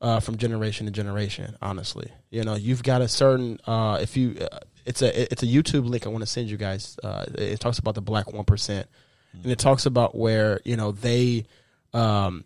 uh, 0.00 0.20
from 0.20 0.36
generation 0.36 0.86
to 0.86 0.92
generation. 0.92 1.56
Honestly, 1.62 2.10
you 2.30 2.42
know, 2.44 2.54
you've 2.54 2.82
got 2.82 3.02
a 3.02 3.08
certain 3.08 3.60
uh, 3.66 3.98
if 4.00 4.16
you 4.16 4.36
uh, 4.40 4.58
it's 4.84 5.02
a 5.02 5.32
it's 5.32 5.42
a 5.42 5.46
YouTube 5.46 5.88
link 5.88 6.06
I 6.06 6.10
want 6.10 6.22
to 6.22 6.26
send 6.26 6.50
you 6.50 6.56
guys. 6.56 6.98
Uh, 7.02 7.26
it 7.36 7.60
talks 7.60 7.78
about 7.78 7.94
the 7.94 8.02
Black 8.02 8.32
one 8.32 8.44
percent, 8.44 8.88
and 9.32 9.50
it 9.52 9.58
talks 9.58 9.86
about 9.86 10.16
where 10.16 10.60
you 10.64 10.76
know 10.76 10.90
they 10.90 11.46
um, 11.94 12.44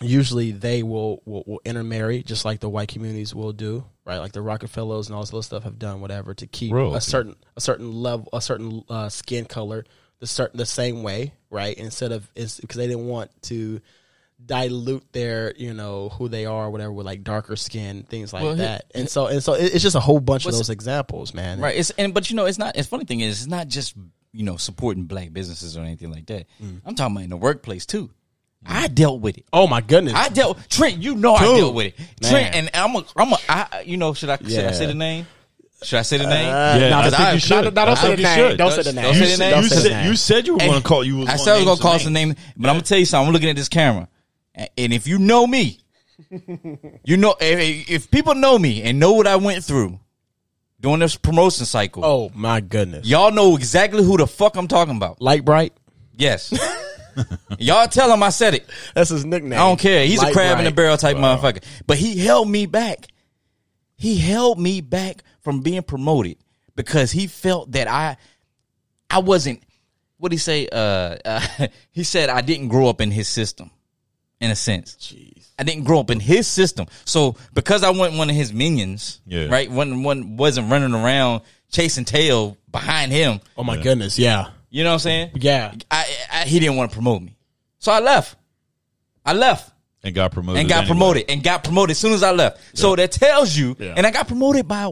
usually 0.00 0.52
they 0.52 0.82
will, 0.82 1.22
will 1.24 1.44
will 1.46 1.60
intermarry 1.64 2.22
just 2.22 2.44
like 2.44 2.60
the 2.60 2.68
white 2.68 2.88
communities 2.88 3.34
will 3.34 3.52
do, 3.52 3.84
right? 4.04 4.18
Like 4.18 4.32
the 4.32 4.42
Rockefellers 4.42 5.08
and 5.08 5.14
all 5.14 5.22
this 5.22 5.32
other 5.32 5.42
stuff 5.42 5.64
have 5.64 5.78
done 5.78 6.00
whatever 6.00 6.34
to 6.34 6.46
keep 6.46 6.72
Royalty. 6.72 6.98
a 6.98 7.00
certain 7.00 7.36
a 7.56 7.60
certain 7.60 7.92
level 7.92 8.28
a 8.32 8.40
certain 8.40 8.84
uh, 8.88 9.08
skin 9.08 9.44
color 9.44 9.84
the 10.20 10.26
certain 10.26 10.58
the 10.58 10.66
same 10.66 11.02
way, 11.02 11.34
right? 11.50 11.76
Instead 11.76 12.12
of 12.12 12.30
is 12.34 12.58
because 12.60 12.76
they 12.76 12.86
didn't 12.86 13.06
want 13.06 13.30
to 13.42 13.80
dilute 14.44 15.04
their 15.12 15.54
you 15.56 15.72
know 15.72 16.08
who 16.08 16.28
they 16.28 16.46
are 16.46 16.68
whatever 16.68 16.92
with 16.92 17.06
like 17.06 17.22
darker 17.22 17.54
skin 17.54 18.02
things 18.02 18.32
like 18.32 18.42
Well, 18.42 18.56
that 18.56 18.86
and 18.92 19.08
so 19.08 19.26
and 19.26 19.42
so 19.42 19.52
it's 19.52 19.82
just 19.82 19.94
a 19.94 20.00
whole 20.00 20.18
bunch 20.18 20.46
of 20.46 20.52
those 20.52 20.68
examples 20.70 21.32
man 21.32 21.60
Right. 21.60 21.76
It's 21.76 21.90
and 21.90 22.12
but 22.12 22.28
you 22.28 22.34
know, 22.36 22.46
it's 22.46 22.58
not. 22.58 22.76
It's 22.76 22.88
funny 22.88 23.04
thing 23.04 23.20
is, 23.20 23.42
it's 23.42 23.50
not 23.50 23.68
just 23.68 23.94
you 24.32 24.44
know 24.44 24.56
supporting 24.56 25.04
black 25.04 25.32
businesses 25.32 25.76
or 25.76 25.82
anything 25.82 26.10
like 26.10 26.26
that. 26.26 26.46
Mm. 26.62 26.80
I'm 26.84 26.94
talking 26.94 27.14
about 27.16 27.24
in 27.24 27.30
the 27.30 27.36
workplace 27.36 27.86
too. 27.86 28.10
I 28.64 28.88
dealt 28.88 29.20
with 29.20 29.38
it. 29.38 29.44
oh 29.52 29.66
my 29.66 29.80
goodness 29.80 30.14
I 30.14 30.28
dealt 30.28 30.58
Trent. 30.70 30.98
You 31.02 31.14
know 31.16 31.34
I 31.34 31.44
Dude, 31.44 31.56
dealt 31.56 31.74
with 31.74 31.86
it. 31.86 31.94
Trent, 32.22 32.54
man. 32.54 32.54
and 32.54 32.70
I'm 32.74 32.94
a. 32.96 33.04
I'm 33.16 33.32
a. 33.32 33.36
I, 33.48 33.82
you 33.84 33.96
know, 33.96 34.14
should 34.14 34.30
I? 34.30 34.36
Should 34.36 34.64
I 34.64 34.72
say 34.72 34.86
the 34.86 34.94
name? 34.94 35.26
Should 35.82 35.98
I 35.98 36.02
say 36.02 36.18
the 36.18 36.26
name? 36.28 36.48
Uh, 36.48 36.76
Yeah, 36.78 36.88
no, 36.90 36.98
I 36.98 37.02
don't- 37.10 37.12
think 37.18 37.32
you 37.34 37.38
should. 37.40 37.64
no, 37.64 37.70
no, 37.70 37.82
I 37.82 37.84
don't 37.86 37.96
say 37.96 38.14
the 38.14 38.22
name. 38.22 38.56
Don't 38.56 38.70
say 38.70 38.82
the 38.82 38.92
name. 38.92 39.04
don't 39.04 39.14
You, 39.14 39.20
say 39.20 39.26
the 39.30 39.36
said, 39.36 39.50
name. 39.50 39.62
you, 39.62 39.68
say 39.68 39.88
said, 39.90 40.06
you 40.06 40.16
said 40.16 40.46
you 40.46 40.52
were 40.54 40.58
going 40.60 40.74
to 40.74 40.80
call. 40.88 41.02
You 41.04 41.16
was 41.16 41.28
I 41.28 41.36
said 41.36 41.54
I 41.54 41.56
was 41.56 41.64
gonna 41.64 41.80
call 41.80 41.90
names. 41.92 42.02
some 42.04 42.12
name, 42.12 42.34
but 42.56 42.68
I'm 42.68 42.74
gonna 42.76 42.82
tell 42.82 42.98
you 42.98 43.04
something. 43.04 43.26
I'm 43.26 43.32
looking 43.32 43.50
at 43.50 43.56
this 43.56 43.68
camera, 43.68 44.08
and 44.54 44.68
and 44.78 44.92
if 44.92 45.08
you 45.08 45.18
know 45.18 45.44
me, 45.44 45.80
you 47.04 47.16
know 47.16 47.34
if, 47.40 47.90
if 47.90 48.10
people 48.12 48.36
know 48.36 48.56
me 48.58 48.82
and 48.82 49.00
know 49.00 49.12
what 49.14 49.26
I 49.26 49.34
went 49.36 49.64
through 49.64 49.98
during 50.80 51.00
this 51.00 51.16
promotion 51.16 51.66
cycle, 51.66 52.04
oh 52.04 52.30
my 52.34 52.60
goodness 52.60 53.06
y'all 53.06 53.32
know 53.32 53.56
exactly 53.56 54.04
who 54.04 54.16
the 54.16 54.26
fuck 54.28 54.54
I'm 54.56 54.68
talking 54.68 54.96
about. 54.96 55.20
light 55.20 55.44
bright 55.44 55.72
Yes, 56.14 56.52
y'all 57.58 57.86
tell 57.88 58.12
him 58.12 58.22
I 58.22 58.30
said 58.30 58.54
it. 58.54 58.68
that's 58.94 59.10
his 59.10 59.24
nickname 59.24 59.54
I 59.54 59.56
don't 59.62 59.78
care. 59.80 60.04
He's 60.06 60.20
a 60.20 60.26
Light 60.26 60.32
crab 60.34 60.58
in 60.58 60.64
the 60.64 60.70
Bright. 60.70 60.76
barrel 60.76 60.96
type 60.96 61.16
motherfucker. 61.16 61.62
But 61.86 61.98
he 61.98 62.18
held 62.18 62.48
me 62.48 62.66
back. 62.66 63.08
He 63.96 64.16
held 64.18 64.58
me 64.58 64.80
back 64.80 65.22
from 65.40 65.60
being 65.60 65.82
promoted 65.82 66.36
because 66.74 67.12
he 67.12 67.26
felt 67.26 67.72
that 67.72 67.88
I 67.88 68.16
I 69.10 69.18
wasn't 69.18 69.62
what 70.18 70.30
did 70.30 70.36
he 70.36 70.38
say? 70.40 70.68
Uh, 70.70 71.16
uh 71.24 71.46
he 71.90 72.04
said 72.04 72.28
I 72.28 72.40
didn't 72.40 72.68
grow 72.68 72.88
up 72.88 73.00
in 73.00 73.10
his 73.10 73.28
system, 73.28 73.70
in 74.40 74.50
a 74.50 74.56
sense. 74.56 74.96
Jeez. 75.00 75.48
I 75.58 75.64
didn't 75.64 75.84
grow 75.84 76.00
up 76.00 76.10
in 76.10 76.18
his 76.20 76.46
system. 76.46 76.86
So 77.04 77.36
because 77.52 77.82
I 77.84 77.90
wasn't 77.90 78.18
one 78.18 78.30
of 78.30 78.36
his 78.36 78.52
minions, 78.52 79.20
Yeah. 79.26 79.46
right? 79.46 79.70
One 79.70 80.02
one 80.02 80.36
wasn't 80.36 80.70
running 80.70 80.94
around 80.94 81.42
chasing 81.70 82.04
tail 82.04 82.56
behind 82.70 83.12
him. 83.12 83.40
oh 83.56 83.64
my 83.64 83.76
goodness 83.76 84.18
yeah 84.18 84.48
You 84.72 84.82
know 84.84 84.90
what 84.90 84.94
I'm 84.94 84.98
saying? 85.00 85.30
yeah 85.36 85.72
I, 85.90 86.06
I 86.32 86.44
he 86.44 86.58
didn't 86.58 86.76
want 86.76 86.90
to 86.90 86.94
promote 86.94 87.22
me. 87.22 87.36
So 87.78 87.92
I 87.92 88.00
left. 88.00 88.36
I 89.24 89.34
left 89.34 89.70
and 90.02 90.14
got 90.14 90.32
promoted. 90.32 90.60
and 90.60 90.68
got 90.68 90.78
anyway. 90.78 90.88
promoted 90.88 91.24
and 91.28 91.42
got 91.44 91.62
promoted 91.62 91.90
as 91.92 91.98
soon 91.98 92.12
as 92.12 92.22
I 92.22 92.32
left. 92.32 92.60
So 92.76 92.96
that 92.96 93.12
tells 93.12 93.54
you, 93.56 93.76
Yeah. 93.78 93.94
and 93.96 94.06
I 94.06 94.10
got 94.10 94.26
promoted 94.26 94.66
by 94.66 94.90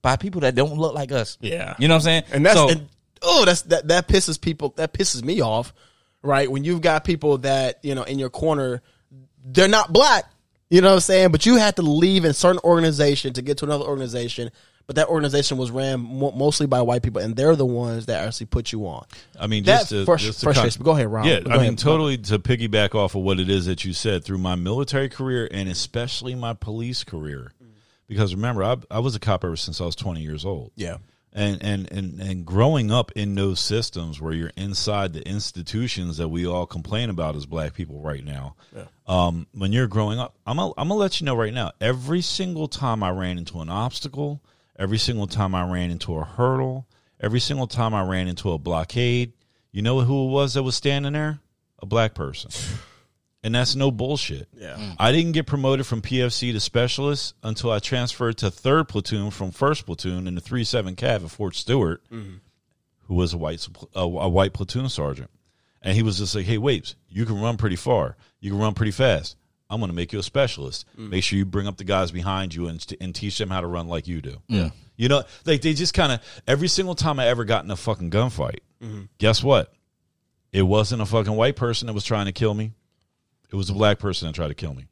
by 0.00 0.16
people 0.16 0.40
that 0.42 0.54
don't 0.54 0.78
look 0.78 0.94
like 0.94 1.12
us. 1.12 1.36
Yeah. 1.40 1.74
you 1.78 1.88
know 1.88 1.94
what 1.94 1.98
I'm 1.98 2.02
saying? 2.04 2.22
and 2.32 2.46
that's 2.46 2.56
so, 2.56 2.70
and, 2.70 2.88
oh 3.22 3.44
that's 3.44 3.62
that 3.62 3.88
that 3.88 4.08
pisses 4.08 4.40
people 4.40 4.70
that 4.76 4.92
pisses 4.94 5.22
me 5.22 5.42
off 5.42 5.74
right 6.22 6.50
when 6.50 6.64
you've 6.64 6.80
got 6.80 7.04
people 7.04 7.38
that 7.38 7.78
you 7.82 7.94
know 7.94 8.02
in 8.04 8.18
your 8.18 8.30
corner 8.30 8.80
they're 9.44 9.68
not 9.68 9.92
black 9.92 10.24
you 10.70 10.80
know 10.80 10.88
what 10.88 10.94
i'm 10.94 11.00
saying 11.00 11.30
but 11.30 11.44
you 11.46 11.56
had 11.56 11.76
to 11.76 11.82
leave 11.82 12.24
in 12.24 12.32
certain 12.32 12.60
organization 12.64 13.32
to 13.32 13.42
get 13.42 13.58
to 13.58 13.64
another 13.64 13.84
organization 13.84 14.50
but 14.86 14.96
that 14.96 15.08
organization 15.08 15.56
was 15.56 15.70
ran 15.70 16.00
mo- 16.00 16.32
mostly 16.32 16.66
by 16.66 16.82
white 16.82 17.02
people 17.02 17.20
and 17.20 17.36
they're 17.36 17.56
the 17.56 17.66
ones 17.66 18.06
that 18.06 18.26
actually 18.26 18.46
put 18.46 18.72
you 18.72 18.86
on 18.86 19.04
I 19.38 19.46
mean, 19.46 19.64
That 19.64 19.86
just 19.86 19.90
to, 19.90 20.04
just 20.16 20.40
to 20.40 20.44
frustrates 20.46 20.76
con-. 20.76 20.84
Go 20.84 20.90
ahead, 20.92 21.06
Ron. 21.10 21.24
Yeah, 21.26 21.40
I 21.46 21.50
mean, 21.52 21.60
ahead. 21.60 21.78
totally 21.78 22.18
to 22.18 22.38
piggyback 22.38 22.94
off 22.94 23.14
of 23.14 23.22
what 23.22 23.38
it 23.40 23.48
is 23.48 23.66
that 23.66 23.84
you 23.84 23.92
said 23.92 24.24
through 24.24 24.38
my 24.38 24.54
military 24.54 25.08
career 25.08 25.48
and 25.50 25.68
especially 25.68 26.34
my 26.34 26.52
police 26.54 27.04
career, 27.04 27.52
because 28.08 28.34
remember, 28.34 28.64
I, 28.64 28.76
I 28.90 28.98
was 28.98 29.14
a 29.14 29.20
cop 29.20 29.44
ever 29.44 29.56
since 29.56 29.80
I 29.80 29.84
was 29.84 29.94
twenty 29.96 30.22
years 30.22 30.44
old. 30.44 30.72
yeah 30.76 30.96
and 31.32 31.62
and 31.62 31.92
and 31.92 32.20
and 32.20 32.44
growing 32.44 32.90
up 32.90 33.12
in 33.12 33.36
those 33.36 33.60
systems 33.60 34.20
where 34.20 34.32
you're 34.32 34.50
inside 34.56 35.12
the 35.12 35.22
institutions 35.28 36.16
that 36.16 36.26
we 36.28 36.44
all 36.44 36.66
complain 36.66 37.08
about 37.08 37.36
as 37.36 37.46
black 37.46 37.72
people 37.72 38.00
right 38.00 38.24
now 38.24 38.56
um 39.06 39.46
when 39.54 39.70
you're 39.72 39.86
growing 39.86 40.18
up 40.18 40.34
i'm 40.44 40.56
gonna, 40.56 40.72
I'm 40.76 40.88
gonna 40.88 40.98
let 40.98 41.20
you 41.20 41.24
know 41.26 41.36
right 41.36 41.54
now 41.54 41.70
every 41.80 42.20
single 42.20 42.66
time 42.66 43.04
i 43.04 43.10
ran 43.10 43.38
into 43.38 43.60
an 43.60 43.68
obstacle 43.68 44.40
every 44.80 44.98
single 44.98 45.26
time 45.26 45.54
i 45.54 45.64
ran 45.70 45.90
into 45.90 46.16
a 46.16 46.24
hurdle 46.24 46.86
every 47.20 47.40
single 47.40 47.66
time 47.68 47.94
i 47.94 48.02
ran 48.02 48.26
into 48.26 48.50
a 48.50 48.58
blockade 48.58 49.32
you 49.72 49.82
know 49.82 50.00
who 50.00 50.26
it 50.26 50.30
was 50.30 50.54
that 50.54 50.62
was 50.62 50.76
standing 50.76 51.12
there? 51.12 51.40
A 51.80 51.86
black 51.86 52.14
person. 52.14 52.50
And 53.42 53.54
that's 53.54 53.74
no 53.74 53.90
bullshit. 53.90 54.48
Yeah. 54.52 54.76
Mm. 54.76 54.96
I 54.98 55.12
didn't 55.12 55.32
get 55.32 55.46
promoted 55.46 55.86
from 55.86 56.02
PFC 56.02 56.52
to 56.52 56.60
specialist 56.60 57.34
until 57.42 57.70
I 57.70 57.78
transferred 57.78 58.36
to 58.36 58.50
third 58.50 58.86
platoon 58.86 59.30
from 59.30 59.50
first 59.50 59.86
platoon 59.86 60.26
in 60.26 60.34
the 60.34 60.42
three 60.42 60.62
seven 60.62 60.94
Cav 60.94 61.24
at 61.24 61.30
Fort 61.30 61.56
Stewart, 61.56 62.02
mm-hmm. 62.12 62.34
who 63.04 63.14
was 63.14 63.32
a 63.32 63.38
white 63.38 63.66
a, 63.94 64.00
a 64.00 64.28
white 64.28 64.52
platoon 64.52 64.90
sergeant, 64.90 65.30
and 65.80 65.96
he 65.96 66.02
was 66.02 66.18
just 66.18 66.34
like, 66.34 66.44
"Hey, 66.44 66.58
Wapes, 66.58 66.96
you 67.08 67.24
can 67.24 67.40
run 67.40 67.56
pretty 67.56 67.76
far, 67.76 68.18
you 68.40 68.50
can 68.50 68.60
run 68.60 68.74
pretty 68.74 68.92
fast. 68.92 69.36
I'm 69.70 69.78
going 69.78 69.90
to 69.90 69.96
make 69.96 70.12
you 70.12 70.18
a 70.18 70.22
specialist. 70.22 70.84
Mm. 70.98 71.10
Make 71.10 71.24
sure 71.24 71.38
you 71.38 71.44
bring 71.44 71.68
up 71.68 71.76
the 71.76 71.84
guys 71.84 72.10
behind 72.10 72.54
you 72.54 72.66
and, 72.66 72.84
and 73.00 73.14
teach 73.14 73.38
them 73.38 73.50
how 73.50 73.60
to 73.60 73.66
run 73.66 73.86
like 73.88 74.08
you 74.08 74.20
do. 74.20 74.36
Yeah, 74.48 74.70
you 74.96 75.08
know, 75.08 75.22
like 75.46 75.62
they 75.62 75.72
just 75.72 75.94
kind 75.94 76.12
of 76.12 76.20
every 76.46 76.68
single 76.68 76.94
time 76.94 77.18
I 77.20 77.28
ever 77.28 77.44
got 77.44 77.64
in 77.64 77.70
a 77.70 77.76
fucking 77.76 78.10
gunfight, 78.10 78.58
mm-hmm. 78.82 79.02
guess 79.18 79.42
what? 79.42 79.72
It 80.52 80.62
wasn't 80.62 81.00
a 81.00 81.06
fucking 81.06 81.34
white 81.34 81.56
person 81.56 81.86
that 81.86 81.92
was 81.92 82.04
trying 82.04 82.26
to 82.26 82.32
kill 82.32 82.52
me. 82.52 82.72
It 83.50 83.56
was 83.56 83.70
a 83.70 83.72
black 83.72 83.98
person 83.98 84.26
that 84.26 84.34
tried 84.34 84.48
to 84.48 84.54
kill 84.54 84.74
me. 84.74 84.86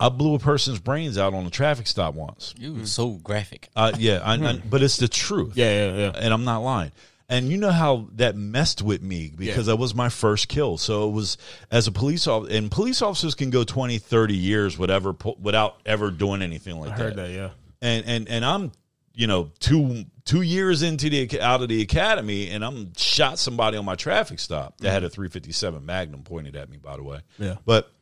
I 0.00 0.08
blew 0.08 0.34
a 0.34 0.38
person's 0.38 0.80
brains 0.80 1.16
out 1.18 1.34
on 1.34 1.46
a 1.46 1.50
traffic 1.50 1.86
stop 1.86 2.14
once. 2.14 2.54
you 2.58 2.74
were 2.74 2.86
so 2.86 3.10
graphic. 3.12 3.68
Uh, 3.76 3.92
yeah, 3.96 4.20
I, 4.24 4.34
I, 4.34 4.54
hmm. 4.54 4.68
but 4.68 4.82
it's 4.82 4.96
the 4.96 5.08
truth. 5.08 5.56
yeah 5.56 5.86
yeah 5.86 5.96
yeah 5.96 6.12
and 6.16 6.32
I'm 6.34 6.44
not 6.44 6.62
lying. 6.62 6.92
And 7.32 7.48
you 7.50 7.56
know 7.56 7.70
how 7.70 8.08
that 8.16 8.36
messed 8.36 8.82
with 8.82 9.02
me 9.02 9.32
because 9.36 9.66
that 9.66 9.76
was 9.76 9.94
my 9.94 10.08
first 10.08 10.48
kill. 10.48 10.76
So 10.78 11.08
it 11.08 11.12
was 11.12 11.38
as 11.70 11.86
a 11.86 11.92
police 11.92 12.26
officer, 12.26 12.54
and 12.54 12.70
police 12.70 13.02
officers 13.02 13.34
can 13.34 13.50
go 13.50 13.64
20, 13.64 13.98
30 13.98 14.34
years, 14.36 14.78
whatever, 14.78 15.12
po- 15.12 15.36
without 15.40 15.80
ever 15.86 16.10
doing 16.10 16.42
anything 16.42 16.78
like 16.78 16.90
that. 16.90 17.00
i 17.00 17.02
heard 17.02 17.16
that 17.16 17.30
yeah 17.30 17.50
and 17.82 18.06
and 18.06 18.28
and 18.28 18.44
I'm 18.44 18.72
you 19.14 19.26
know 19.26 19.50
two 19.58 20.04
two 20.24 20.40
years 20.40 20.82
into 20.82 21.10
the 21.10 21.40
out 21.40 21.60
of 21.62 21.68
the 21.68 21.82
academy 21.82 22.48
and 22.48 22.64
I'm 22.64 22.94
shot 22.96 23.38
somebody 23.38 23.76
on 23.76 23.84
my 23.84 23.96
traffic 23.96 24.38
stop 24.38 24.78
that 24.78 24.90
had 24.90 25.02
a 25.02 25.06
mm-hmm. 25.08 25.14
357 25.14 25.84
Magnum 25.84 26.22
pointed 26.22 26.56
at 26.56 26.70
me 26.70 26.78
by 26.78 26.96
the 26.96 27.02
way 27.02 27.20
Yeah. 27.38 27.56
but 27.66 27.92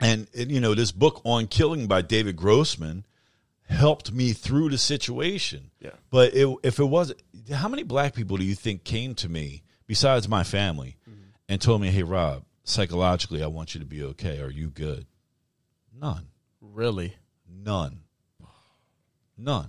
and, 0.00 0.28
and 0.36 0.50
you 0.50 0.60
know 0.60 0.74
this 0.74 0.92
book 0.92 1.22
on 1.24 1.46
killing 1.46 1.86
by 1.86 2.02
David 2.02 2.36
Grossman 2.36 3.04
helped 3.68 4.12
me 4.12 4.32
through 4.32 4.70
the 4.70 4.78
situation 4.78 5.70
Yeah. 5.80 5.90
but 6.10 6.34
it, 6.34 6.48
if 6.62 6.78
it 6.78 6.84
was 6.84 7.12
how 7.52 7.68
many 7.68 7.82
black 7.82 8.14
people 8.14 8.36
do 8.36 8.44
you 8.44 8.54
think 8.54 8.84
came 8.84 9.14
to 9.16 9.28
me 9.28 9.62
besides 9.86 10.28
my 10.28 10.42
family 10.42 10.96
mm-hmm. 11.08 11.20
and 11.48 11.60
told 11.60 11.80
me 11.80 11.88
hey 11.88 12.02
Rob 12.02 12.44
psychologically 12.64 13.42
I 13.42 13.46
want 13.46 13.74
you 13.74 13.80
to 13.80 13.86
be 13.86 14.02
okay 14.04 14.40
are 14.40 14.50
you 14.50 14.70
good 14.70 15.06
none 15.92 16.28
really 16.60 17.14
None. 17.64 18.00
None. 19.36 19.68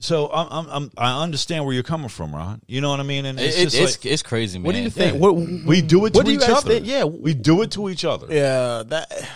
so 0.00 0.30
I'm, 0.30 0.48
I'm, 0.50 0.68
I'm 0.70 0.90
I 0.98 1.22
understand 1.22 1.64
where 1.64 1.72
you're 1.72 1.82
coming 1.82 2.08
from, 2.08 2.34
Ron. 2.34 2.60
You 2.66 2.80
know 2.80 2.90
what 2.90 3.00
I 3.00 3.04
mean? 3.04 3.24
And 3.24 3.40
it's 3.40 3.56
it- 3.56 3.62
just 3.64 3.76
it's, 3.76 4.04
like 4.04 4.12
it's 4.12 4.22
crazy, 4.22 4.58
man. 4.58 4.66
What 4.66 4.74
do 4.74 4.82
you 4.82 4.90
think? 4.90 5.14
Yeah. 5.14 5.20
What, 5.20 5.34
we 5.34 5.82
do 5.82 6.04
it 6.04 6.12
to 6.12 6.18
what 6.18 6.26
do 6.26 6.32
you 6.32 6.38
each 6.38 6.46
guys 6.46 6.58
other. 6.58 6.74
think? 6.74 6.86
Yeah. 6.86 7.04
we 7.04 7.32
do 7.32 7.62
it 7.62 7.70
to 7.72 7.88
each 7.88 8.04
other. 8.04 8.26
Yeah, 8.28 8.82
that 8.88 9.28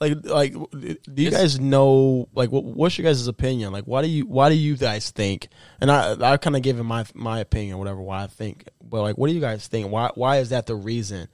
like 0.00 0.24
like 0.24 0.52
do 0.52 0.96
you 1.22 1.30
guys 1.30 1.58
know 1.58 2.28
like 2.34 2.50
what, 2.50 2.64
what's 2.64 2.98
your 2.98 3.04
guys' 3.04 3.26
opinion? 3.26 3.72
Like 3.72 3.84
why 3.84 4.02
do 4.02 4.08
you 4.08 4.26
why 4.26 4.48
do 4.48 4.54
you 4.54 4.76
guys 4.76 5.10
think? 5.10 5.48
And 5.80 5.90
I 5.90 6.32
I 6.32 6.36
kind 6.36 6.56
of 6.56 6.62
gave 6.62 6.78
him 6.78 6.86
my 6.86 7.04
my 7.14 7.40
opinion 7.40 7.78
whatever 7.78 8.00
why 8.00 8.24
I 8.24 8.26
think. 8.26 8.68
But 8.82 9.02
like 9.02 9.16
what 9.18 9.28
do 9.28 9.34
you 9.34 9.40
guys 9.40 9.66
think? 9.66 9.90
Why 9.90 10.10
why 10.14 10.38
is 10.38 10.50
that 10.50 10.66
the 10.66 10.74
reason? 10.74 11.28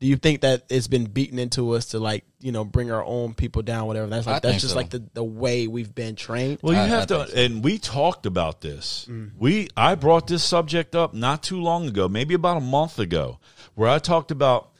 Do 0.00 0.06
you 0.06 0.14
think 0.16 0.42
that 0.42 0.62
it's 0.68 0.86
been 0.86 1.06
beaten 1.06 1.40
into 1.40 1.72
us 1.72 1.86
to 1.86 1.98
like, 1.98 2.24
you 2.38 2.52
know, 2.52 2.64
bring 2.64 2.92
our 2.92 3.04
own 3.04 3.34
people 3.34 3.62
down 3.62 3.88
whatever? 3.88 4.06
That's 4.06 4.28
I 4.28 4.34
like 4.34 4.42
that's 4.42 4.60
just 4.60 4.74
so. 4.74 4.76
like 4.78 4.90
the 4.90 5.02
the 5.12 5.24
way 5.24 5.66
we've 5.66 5.92
been 5.92 6.14
trained. 6.14 6.60
Well, 6.62 6.72
you 6.74 6.78
I- 6.80 6.86
have 6.86 7.02
I 7.02 7.06
to, 7.06 7.28
so. 7.28 7.36
and 7.36 7.64
we 7.64 7.78
talked 7.78 8.24
about 8.24 8.60
this. 8.60 9.06
Mm. 9.10 9.32
We 9.38 9.68
I 9.76 9.96
brought 9.96 10.28
this 10.28 10.44
subject 10.44 10.94
up 10.94 11.14
not 11.14 11.42
too 11.42 11.60
long 11.60 11.88
ago, 11.88 12.08
maybe 12.08 12.34
about 12.34 12.56
a 12.58 12.60
month 12.60 13.00
ago, 13.00 13.40
where 13.74 13.88
I 13.88 13.98
talked 13.98 14.30
about 14.30 14.70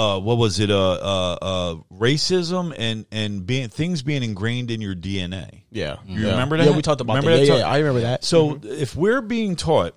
uh, 0.00 0.18
what 0.18 0.38
was 0.38 0.58
it, 0.60 0.70
uh, 0.70 0.92
uh, 0.92 1.38
uh, 1.42 1.74
racism 1.92 2.74
and 2.78 3.04
and 3.12 3.44
being 3.44 3.68
things 3.68 4.02
being 4.02 4.22
ingrained 4.22 4.70
in 4.70 4.80
your 4.80 4.94
DNA. 4.94 5.64
Yeah. 5.70 5.96
You 6.06 6.20
yeah. 6.22 6.30
remember 6.30 6.56
Yeah, 6.56 6.64
that? 6.66 6.74
we 6.76 6.82
talked 6.82 7.00
about 7.00 7.16
Remember 7.16 7.36
that. 7.36 7.46
Yeah, 7.46 7.56
yeah, 7.58 7.68
I 7.68 7.78
remember 7.78 8.00
that. 8.00 8.24
So 8.24 8.58
if 8.62 8.96
we're 8.96 9.20
being 9.20 9.56
taught 9.56 9.94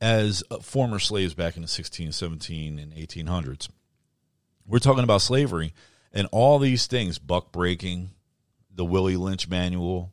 as 0.00 0.42
former 0.62 0.98
slaves 0.98 1.34
back 1.34 1.56
in 1.56 1.62
the 1.62 1.68
16, 1.68 2.12
17, 2.12 2.78
and 2.78 2.92
1800s, 2.92 3.68
we're 4.66 4.78
talking 4.78 5.04
about 5.04 5.20
slavery 5.22 5.74
and 6.12 6.26
all 6.32 6.58
these 6.58 6.86
things, 6.86 7.18
buck 7.18 7.52
breaking, 7.52 8.10
the 8.74 8.84
Willie 8.84 9.16
Lynch 9.16 9.48
manual, 9.48 10.12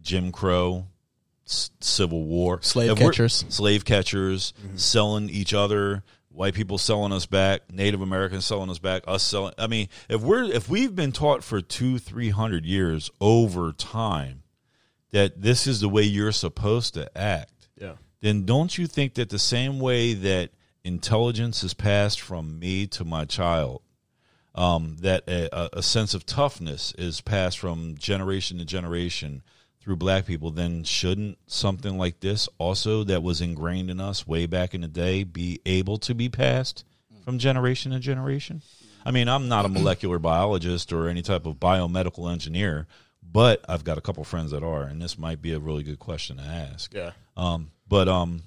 Jim 0.00 0.30
Crow, 0.32 0.86
Civil 1.44 2.24
War, 2.24 2.60
Slave 2.62 2.90
If 2.92 2.98
catchers. 2.98 3.44
slave 3.48 3.84
catchers, 3.84 4.52
selling 4.76 5.28
each 5.30 5.52
other, 5.54 6.02
white 6.34 6.54
people 6.54 6.78
selling 6.78 7.12
us 7.12 7.26
back, 7.26 7.72
Native 7.72 8.00
Americans 8.00 8.44
selling 8.44 8.70
us 8.70 8.78
back, 8.78 9.04
us 9.06 9.22
selling. 9.22 9.54
I 9.56 9.66
mean, 9.66 9.88
if 10.08 10.20
we're 10.20 10.44
if 10.44 10.68
we've 10.68 10.94
been 10.94 11.12
taught 11.12 11.44
for 11.44 11.60
two, 11.60 11.98
three 11.98 12.30
hundred 12.30 12.66
years 12.66 13.10
over 13.20 13.72
time 13.72 14.42
that 15.12 15.40
this 15.40 15.66
is 15.66 15.80
the 15.80 15.88
way 15.88 16.02
you're 16.02 16.32
supposed 16.32 16.94
to 16.94 17.16
act, 17.16 17.68
Yeah. 17.80 17.94
then 18.20 18.44
don't 18.44 18.76
you 18.76 18.86
think 18.86 19.14
that 19.14 19.28
the 19.30 19.38
same 19.38 19.78
way 19.78 20.12
that 20.12 20.50
intelligence 20.82 21.62
is 21.62 21.72
passed 21.72 22.20
from 22.20 22.58
me 22.58 22.86
to 22.88 23.04
my 23.04 23.24
child, 23.24 23.80
um, 24.54 24.96
that 25.00 25.22
a, 25.28 25.78
a 25.78 25.82
sense 25.82 26.14
of 26.14 26.26
toughness 26.26 26.92
is 26.98 27.20
passed 27.20 27.58
from 27.58 27.96
generation 27.96 28.58
to 28.58 28.64
generation 28.64 29.42
through 29.84 29.96
black 29.96 30.24
people, 30.24 30.50
then 30.50 30.82
shouldn't 30.82 31.36
something 31.46 31.98
like 31.98 32.20
this 32.20 32.48
also 32.56 33.04
that 33.04 33.22
was 33.22 33.42
ingrained 33.42 33.90
in 33.90 34.00
us 34.00 34.26
way 34.26 34.46
back 34.46 34.74
in 34.74 34.80
the 34.80 34.88
day 34.88 35.24
be 35.24 35.60
able 35.66 35.98
to 35.98 36.14
be 36.14 36.30
passed 36.30 36.84
from 37.22 37.38
generation 37.38 37.92
to 37.92 37.98
generation? 37.98 38.62
I 39.04 39.10
mean, 39.10 39.28
I'm 39.28 39.46
not 39.46 39.66
a 39.66 39.68
molecular 39.68 40.18
biologist 40.18 40.90
or 40.90 41.08
any 41.08 41.20
type 41.20 41.44
of 41.44 41.56
biomedical 41.56 42.32
engineer, 42.32 42.86
but 43.22 43.62
I've 43.68 43.84
got 43.84 43.98
a 43.98 44.00
couple 44.00 44.24
friends 44.24 44.52
that 44.52 44.62
are, 44.62 44.84
and 44.84 45.02
this 45.02 45.18
might 45.18 45.42
be 45.42 45.52
a 45.52 45.58
really 45.58 45.82
good 45.82 45.98
question 45.98 46.38
to 46.38 46.42
ask. 46.42 46.94
Yeah. 46.94 47.12
Um, 47.36 47.70
but 47.86 48.08
um, 48.08 48.42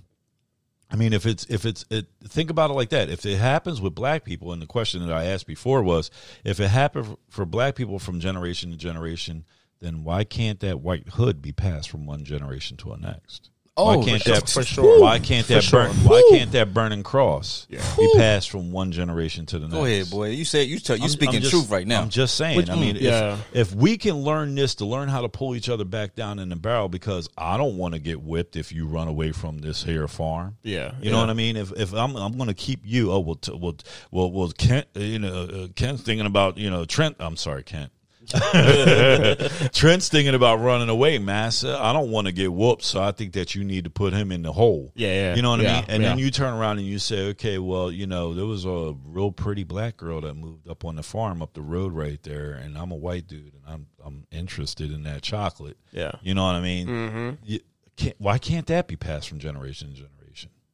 I 0.89 0.95
mean, 0.95 1.13
if 1.13 1.27
it's 1.27 1.45
if 1.45 1.65
it's 1.65 1.85
it, 1.91 2.07
think 2.23 2.49
about 2.49 2.71
it 2.71 2.73
like 2.73 2.89
that. 2.89 3.09
If 3.09 3.27
it 3.27 3.38
happens 3.38 3.79
with 3.79 3.93
black 3.93 4.23
people, 4.23 4.53
and 4.53 4.61
the 4.61 4.65
question 4.65 5.05
that 5.05 5.13
I 5.13 5.25
asked 5.25 5.45
before 5.45 5.83
was, 5.83 6.09
if 6.43 6.59
it 6.59 6.69
happened 6.69 7.17
for 7.29 7.45
black 7.45 7.75
people 7.75 7.99
from 7.99 8.19
generation 8.19 8.71
to 8.71 8.77
generation, 8.77 9.45
then 9.80 10.03
why 10.03 10.23
can't 10.23 10.59
that 10.61 10.80
white 10.82 11.09
hood 11.09 11.41
be 11.41 11.51
passed 11.51 11.89
from 11.89 12.05
one 12.05 12.23
generation 12.23 12.78
to 12.78 12.89
the 12.89 12.97
next? 12.97 13.49
Oh, 13.80 13.95
why 13.99 14.03
can't 14.03 14.23
for 14.23 14.30
that 14.32 14.49
sure. 14.49 14.63
For 14.63 14.67
sure. 14.67 15.01
Why 15.01 15.19
can't 15.19 15.45
For 15.45 15.53
that 15.53 15.63
sure. 15.63 15.84
burn? 15.84 15.95
Why 15.97 16.28
can't 16.32 16.51
that 16.53 16.73
burning 16.73 17.03
cross 17.03 17.67
be 17.69 17.78
passed 18.15 18.49
from 18.49 18.71
one 18.71 18.91
generation 18.91 19.45
to 19.45 19.59
the 19.59 19.67
next? 19.67 19.75
Go 19.75 19.86
ahead, 19.86 20.09
boy. 20.09 20.30
You 20.30 20.45
said 20.45 20.67
you 20.67 20.80
tell 20.80 20.95
you 20.95 21.03
I'm- 21.03 21.11
speaking 21.11 21.36
I'm 21.36 21.41
just- 21.41 21.51
truth 21.51 21.69
right 21.69 21.86
now. 21.86 22.01
I'm 22.01 22.09
just 22.09 22.34
saying. 22.38 22.57
Which- 22.57 22.71
I 22.71 22.75
mean, 22.75 22.95
yeah. 22.95 23.34
if, 23.53 23.69
if 23.71 23.75
we 23.75 23.99
can 23.99 24.15
learn 24.15 24.55
this 24.55 24.73
to 24.75 24.86
learn 24.86 25.09
how 25.09 25.21
to 25.21 25.30
pull 25.30 25.55
each 25.55 25.69
other 25.69 25.86
back 25.86 26.15
down 26.15 26.39
in 26.39 26.49
the 26.49 26.55
barrel, 26.55 26.89
because 26.89 27.30
I 27.38 27.55
don't 27.57 27.78
want 27.78 27.93
to 27.93 27.99
get 27.99 28.19
whipped 28.19 28.55
if 28.55 28.71
you 28.71 28.88
run 28.88 29.07
away 29.07 29.32
from 29.32 29.59
this 29.59 29.84
here 29.84 30.07
farm. 30.07 30.57
Yeah, 30.63 30.93
you 30.99 31.11
know 31.11 31.19
what 31.19 31.30
I 31.30 31.34
mean. 31.34 31.55
If 31.55 31.71
if 31.73 31.93
I'm 31.93 32.15
I'm 32.15 32.36
going 32.36 32.47
to 32.49 32.55
keep 32.55 32.80
you, 32.84 33.11
oh 33.11 33.19
well, 33.19 33.36
t- 33.36 33.51
well, 33.55 33.75
well, 34.09 34.32
well, 34.32 34.51
Kent, 34.57 34.88
uh, 34.95 35.01
you 35.01 35.19
know, 35.19 35.43
uh, 35.43 35.67
Kent's 35.75 36.01
thinking 36.01 36.25
about 36.25 36.57
you 36.57 36.71
know 36.71 36.84
Trent. 36.86 37.17
I'm 37.19 37.36
sorry, 37.38 37.61
Kent. 37.61 37.91
Trent's 39.73 40.09
thinking 40.09 40.36
about 40.36 40.59
running 40.59 40.89
away, 40.89 41.17
Massa. 41.17 41.78
I 41.80 41.93
don't 41.93 42.11
want 42.11 42.28
to 42.28 42.34
get 42.34 42.51
whooped, 42.51 42.84
so 42.84 43.01
I 43.01 43.11
think 43.11 43.34
that 43.34 43.55
you 43.55 43.63
need 43.63 43.84
to 43.86 43.89
put 43.89 44.13
him 44.13 44.32
in 44.32 44.41
the 44.41 44.51
hole. 44.53 44.91
Yeah, 44.95 45.07
yeah. 45.07 45.36
You 45.36 45.41
know 45.41 45.51
what 45.51 45.59
I 45.61 45.63
Yeah, 45.63 45.75
mean? 45.75 45.86
And 45.89 46.03
then 46.03 46.19
you 46.19 46.32
turn 46.32 46.53
around 46.53 46.80
and 46.80 46.88
you 46.88 46.99
say, 46.99 47.30
okay, 47.30 47.57
well, 47.57 47.91
you 47.91 48.07
know, 48.07 48.34
there 48.34 48.45
was 48.45 48.65
a 48.65 48.95
real 49.05 49.32
pretty 49.32 49.63
black 49.63 49.97
girl 49.97 50.21
that 50.21 50.34
moved 50.34 50.67
up 50.67 50.86
on 50.86 50.95
the 50.95 51.03
farm 51.03 51.41
up 51.41 51.53
the 51.53 51.61
road 51.61 51.93
right 51.93 52.21
there, 52.23 52.53
and 52.53 52.78
I'm 52.78 52.91
a 52.91 52.95
white 52.95 53.28
dude, 53.28 53.53
and 53.53 53.63
I'm 53.67 53.88
I'm 54.05 54.25
interested 54.32 54.91
in 54.91 55.03
that 55.03 55.21
chocolate. 55.21 55.78
Yeah. 55.91 56.11
You 56.21 56.34
know 56.34 56.45
what 56.45 56.55
I 56.55 56.61
mean? 56.61 56.88
Mm-hmm. 56.88 57.30
You, 57.43 57.59
can't, 57.95 58.15
why 58.19 58.38
can't 58.38 58.67
that 58.67 58.88
be 58.88 58.95
passed 58.95 59.28
from 59.28 59.39
generation 59.39 59.88
to 59.89 59.93
generation? 59.95 60.13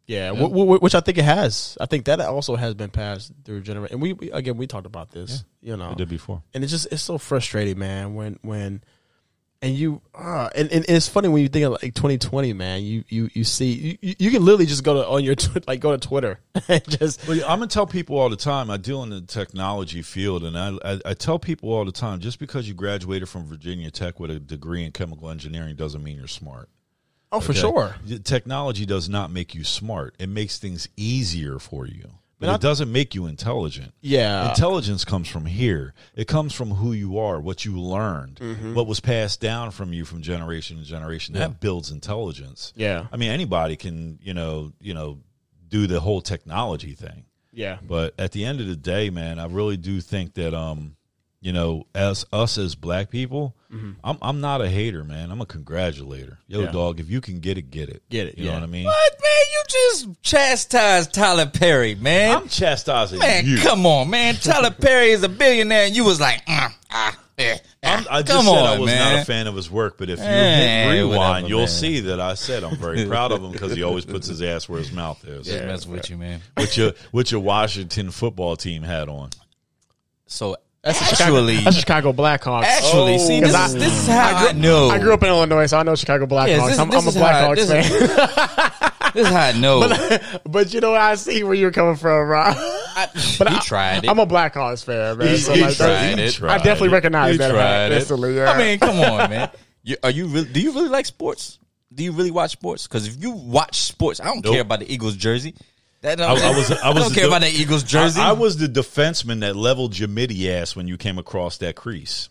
Yeah, 0.06 0.32
wh- 0.34 0.50
wh- 0.52 0.82
which 0.82 0.96
I 0.96 1.00
think 1.00 1.18
it 1.18 1.24
has. 1.26 1.78
I 1.80 1.86
think 1.86 2.06
that 2.06 2.20
also 2.20 2.56
has 2.56 2.74
been 2.74 2.90
passed 2.90 3.32
through 3.46 3.62
generation. 3.62 3.94
And 3.94 4.02
we, 4.02 4.14
we 4.14 4.32
again 4.32 4.58
we 4.58 4.68
talked 4.68 4.86
about 4.86 5.12
this, 5.12 5.46
you 5.62 5.78
know, 5.78 5.92
I 5.92 5.94
did 5.94 6.10
before. 6.10 6.44
and 6.54 6.64
it's 6.64 6.72
just 6.72 6.88
it's 6.92 7.02
so 7.04 7.18
frustrating, 7.18 7.80
man. 7.80 8.14
When 8.14 8.38
when 8.42 8.84
and 9.62 9.74
you 9.78 10.02
uh, 10.14 10.50
and, 10.56 10.70
and 10.74 10.84
it's 10.90 11.08
funny 11.08 11.30
when 11.30 11.42
you 11.42 11.48
think 11.48 11.64
of 11.66 11.72
like 11.72 11.94
2020, 11.94 12.52
man. 12.52 12.84
You 12.84 13.06
you 13.08 13.30
you 13.34 13.46
see 13.46 13.98
you, 14.02 14.16
you 14.20 14.30
can 14.30 14.44
literally 14.44 14.66
just 14.66 14.84
go 14.84 14.96
to 14.96 15.08
on 15.08 15.24
your 15.24 15.36
tw- 15.36 15.66
like 15.66 15.80
go 15.80 15.96
to 15.96 16.06
Twitter 16.06 16.42
and 16.68 16.84
just 17.00 17.26
Well, 17.26 17.40
I'm 17.44 17.60
gonna 17.60 17.68
tell 17.68 17.88
people 17.88 18.20
all 18.20 18.28
the 18.30 18.36
time. 18.36 18.70
I 18.70 18.76
deal 18.76 19.04
in 19.04 19.10
the 19.10 19.22
technology 19.22 20.02
field, 20.02 20.44
and 20.44 20.58
I, 20.60 20.78
I 20.84 21.00
I 21.06 21.14
tell 21.14 21.40
people 21.40 21.72
all 21.72 21.86
the 21.86 21.94
time: 21.94 22.20
just 22.20 22.40
because 22.40 22.68
you 22.68 22.74
graduated 22.74 23.30
from 23.30 23.46
Virginia 23.46 23.90
Tech 23.90 24.20
with 24.20 24.32
a 24.32 24.40
degree 24.40 24.84
in 24.84 24.92
chemical 24.92 25.30
engineering 25.30 25.78
doesn't 25.78 26.04
mean 26.04 26.18
you're 26.18 26.28
smart. 26.28 26.68
Oh 27.34 27.40
for 27.42 27.54
sure. 27.54 27.96
The 28.06 28.20
Technology 28.20 28.86
does 28.86 29.10
not 29.10 29.32
make 29.32 29.54
you 29.54 29.64
smart. 29.64 30.16
It 30.20 30.30
makes 30.30 30.58
things 30.60 30.88
easier 30.96 31.60
for 31.60 31.86
you. 31.86 32.10
But 32.40 32.50
I- 32.50 32.56
it 32.56 32.62
doesn't 32.62 32.92
make 32.92 33.16
you 33.16 33.26
intelligent. 33.26 33.94
Yeah, 34.02 34.50
Intelligence 34.50 35.06
comes 35.06 35.30
from 35.30 35.46
here. 35.46 35.94
It 36.16 36.28
comes 36.28 36.54
from 36.54 36.72
who 36.72 36.92
you 36.92 37.18
are, 37.18 37.40
what 37.40 37.64
you 37.64 37.80
learned, 37.80 38.38
Mm-hmm. 38.42 38.74
what 38.76 38.86
was 38.88 39.00
passed 39.00 39.40
down 39.40 39.72
from 39.72 39.94
you 39.94 40.04
from 40.04 40.22
generation 40.22 40.78
to 40.78 40.84
generation. 40.84 41.36
That 41.36 41.60
builds 41.62 41.90
intelligence. 41.90 42.74
yeah, 42.76 43.08
I 43.14 43.18
mean, 43.18 43.32
anybody 43.32 43.76
can, 43.78 44.20
you 44.22 44.34
know, 44.34 44.74
you 44.82 44.94
know, 44.94 45.20
do 45.70 45.88
the 45.88 46.00
whole 46.02 46.22
technology 46.22 46.94
thing. 46.94 47.26
yeah, 47.54 47.78
But 47.82 48.14
at 48.20 48.32
the 48.34 48.44
end 48.46 48.60
of 48.62 48.68
the 48.68 48.76
day, 48.76 49.10
man, 49.10 49.40
I 49.40 49.46
really 49.46 49.78
do 49.78 50.02
think 50.02 50.34
that 50.34 50.54
um, 50.54 50.96
you 51.44 51.52
know, 51.52 51.86
as 51.94 52.26
us 52.32 52.58
as 52.58 52.74
black 52.74 53.10
people, 53.12 53.54
I'm 54.04 54.18
I'm 54.22 54.40
not 54.40 54.62
a 54.62 54.70
hater, 54.70 55.04
man. 55.04 55.30
I'm 55.32 55.42
a 55.42 55.46
congratulator. 55.46 56.38
Yo, 56.48 56.60
Mm-hmm. 56.60 56.66
Yeah. 56.68 56.72
dog, 56.72 57.00
if 57.00 57.10
you 57.10 57.20
can 57.22 57.40
get 57.40 57.58
it, 57.58 57.70
get 57.70 57.90
it. 57.90 58.02
Get 58.10 58.28
it, 58.28 58.38
You 58.38 58.46
know 58.46 58.54
what 58.54 58.64
I 58.64 58.68
mean? 58.68 58.86
what 58.86 59.14
man? 59.22 59.44
You 59.52 59.64
just 59.68 60.22
chastised 60.24 61.14
Tyler 61.14 61.48
Perry, 61.48 61.96
man. 61.96 62.38
I'm 62.38 62.48
chastising 62.48 63.20
man, 63.20 63.46
you. 63.46 63.58
come 63.58 63.86
on, 63.86 64.10
man. 64.10 64.36
Tyler 64.36 64.72
Perry 64.82 65.10
is 65.12 65.24
a 65.24 65.30
billionaire, 65.30 65.86
and 65.88 65.96
you 65.96 66.04
was 66.06 66.20
like, 66.22 66.46
mm, 66.46 66.72
ah, 66.92 67.20
eh, 67.40 67.58
I'm, 67.84 68.06
I 68.12 68.22
just 68.22 68.32
come 68.32 68.46
said 68.46 68.58
on, 68.64 68.78
I 68.78 68.80
was 68.80 68.86
man. 68.92 69.14
not 69.16 69.24
a 69.24 69.26
fan 69.26 69.48
of 69.48 69.56
his 69.56 69.70
work, 69.72 69.98
but 69.98 70.10
if 70.10 70.20
you 70.20 70.26
hit 70.26 70.92
rewind, 70.92 71.18
whatever, 71.18 71.48
you'll 71.48 71.60
man. 71.62 71.68
see 71.68 72.00
that 72.02 72.20
I 72.22 72.36
said 72.36 72.64
I'm 72.64 72.78
very 72.78 73.06
proud 73.08 73.32
of 73.34 73.44
him 73.44 73.52
because 73.52 73.74
he 73.74 73.82
always 73.84 74.06
puts 74.06 74.28
his 74.28 74.42
ass 74.42 74.70
where 74.70 74.80
his 74.80 74.92
mouth 74.94 75.22
is. 75.28 75.48
Just 75.48 75.66
messing 75.66 75.92
with 75.92 76.10
you, 76.12 76.18
man. 76.18 76.42
With 76.58 76.78
your 76.78 76.94
with 77.12 77.32
your 77.32 77.42
Washington 77.42 78.12
football 78.12 78.56
team 78.56 78.84
hat 78.84 79.10
on. 79.10 79.32
So 80.28 80.56
that's 80.84 81.00
a 81.02 81.06
Chicago, 81.16 81.38
actually, 81.38 81.58
that's 81.64 81.78
a 81.78 81.80
Chicago 81.80 82.14
Blackhawks. 82.14 82.64
actually, 82.64 83.18
see, 83.20 83.40
this, 83.40 83.54
I- 83.54 83.66
is, 83.68 83.74
this 83.76 84.02
is 84.02 84.08
how 84.08 84.36
I, 84.36 84.52
grew, 84.52 84.62
know. 84.62 84.90
I 84.90 85.00
grew 85.00 85.14
up 85.14 85.24
in 85.24 85.30
Illinois, 85.30 85.66
so 85.68 85.78
I 85.78 85.84
know 85.84 85.96
Chicago 85.96 86.26
Blackhawks. 86.26 86.48
Yeah, 86.50 86.68
this- 86.68 86.80
I'm, 86.80 86.90
this 86.90 87.02
I'm 87.02 87.08
a 87.08 87.10
is 87.10 87.16
how- 87.16 87.24
Blackhawks 87.24 87.56
this 87.56 87.70
is- 87.70 88.16
fan. 88.16 88.70
This 89.14 89.28
is 89.28 89.32
how 89.34 89.42
I 89.42 89.52
know. 89.52 89.88
but 90.50 90.74
you 90.74 90.82
know, 90.82 90.96
I 90.96 91.14
see 91.16 91.44
where 91.44 91.54
you're 91.54 91.70
coming 91.72 91.98
from, 91.98 92.28
Rob. 92.28 92.58
But 93.38 93.50
he 93.50 93.56
I, 93.58 93.60
tried 93.60 94.04
it. 94.06 94.10
I'm 94.10 94.18
a 94.18 94.26
Blackhawks 94.26 94.84
fan, 94.84 95.18
man. 95.20 95.38
So 95.38 95.54
He 95.54 95.62
like, 95.62 95.76
tried 95.76 95.88
that- 96.18 96.20
it. 96.20 96.42
I 96.42 96.58
definitely 96.58 96.90
recognize 96.90 97.34
He 97.34 97.38
that 97.38 97.52
tried 97.52 97.92
it. 97.92 97.98
instantly. 98.00 98.36
Yeah. 98.38 98.52
I 98.52 98.58
mean, 98.58 98.80
come 98.80 99.00
on, 99.02 99.30
man. 99.30 99.52
You, 99.84 99.98
are 100.02 100.10
you 100.10 100.26
really? 100.28 100.48
Do 100.52 100.60
you 100.62 100.72
really 100.72 100.90
like 100.90 101.06
sports? 101.06 101.60
Do 101.94 102.04
you 102.04 102.12
really 102.12 102.32
watch 102.32 102.52
sports? 102.52 102.88
Because 102.88 103.08
if 103.08 103.22
you 103.22 103.32
watch 103.32 103.82
sports, 103.82 104.20
I 104.20 104.26
don't 104.26 104.44
Nope. 104.44 104.54
care 104.54 104.62
about 104.62 104.80
the 104.80 104.92
Eagles 104.92 105.16
jersey. 105.16 105.54
That 106.04 106.18
don't, 106.18 106.30
I- 106.30 106.48
I 106.52 106.56
was- 106.56 106.72
I 106.72 106.90
was 106.90 107.04
don't 107.04 107.14
the- 107.14 107.20
care 107.20 107.28
about 107.28 107.42
the 107.42 107.50
Eagles 107.50 107.84
jersey. 107.84 108.22
I, 108.22 108.30
I 108.30 108.32
was 108.34 108.58
the 108.58 108.68
defenseman 108.68 109.40
that 109.40 109.56
leveled 109.56 109.98
your 109.98 110.10
midi 110.10 110.52
ass 110.52 110.76
when 110.76 110.88
you 110.88 110.98
came 110.98 111.18
across 111.18 111.58
that 111.58 111.76
crease. 111.76 112.30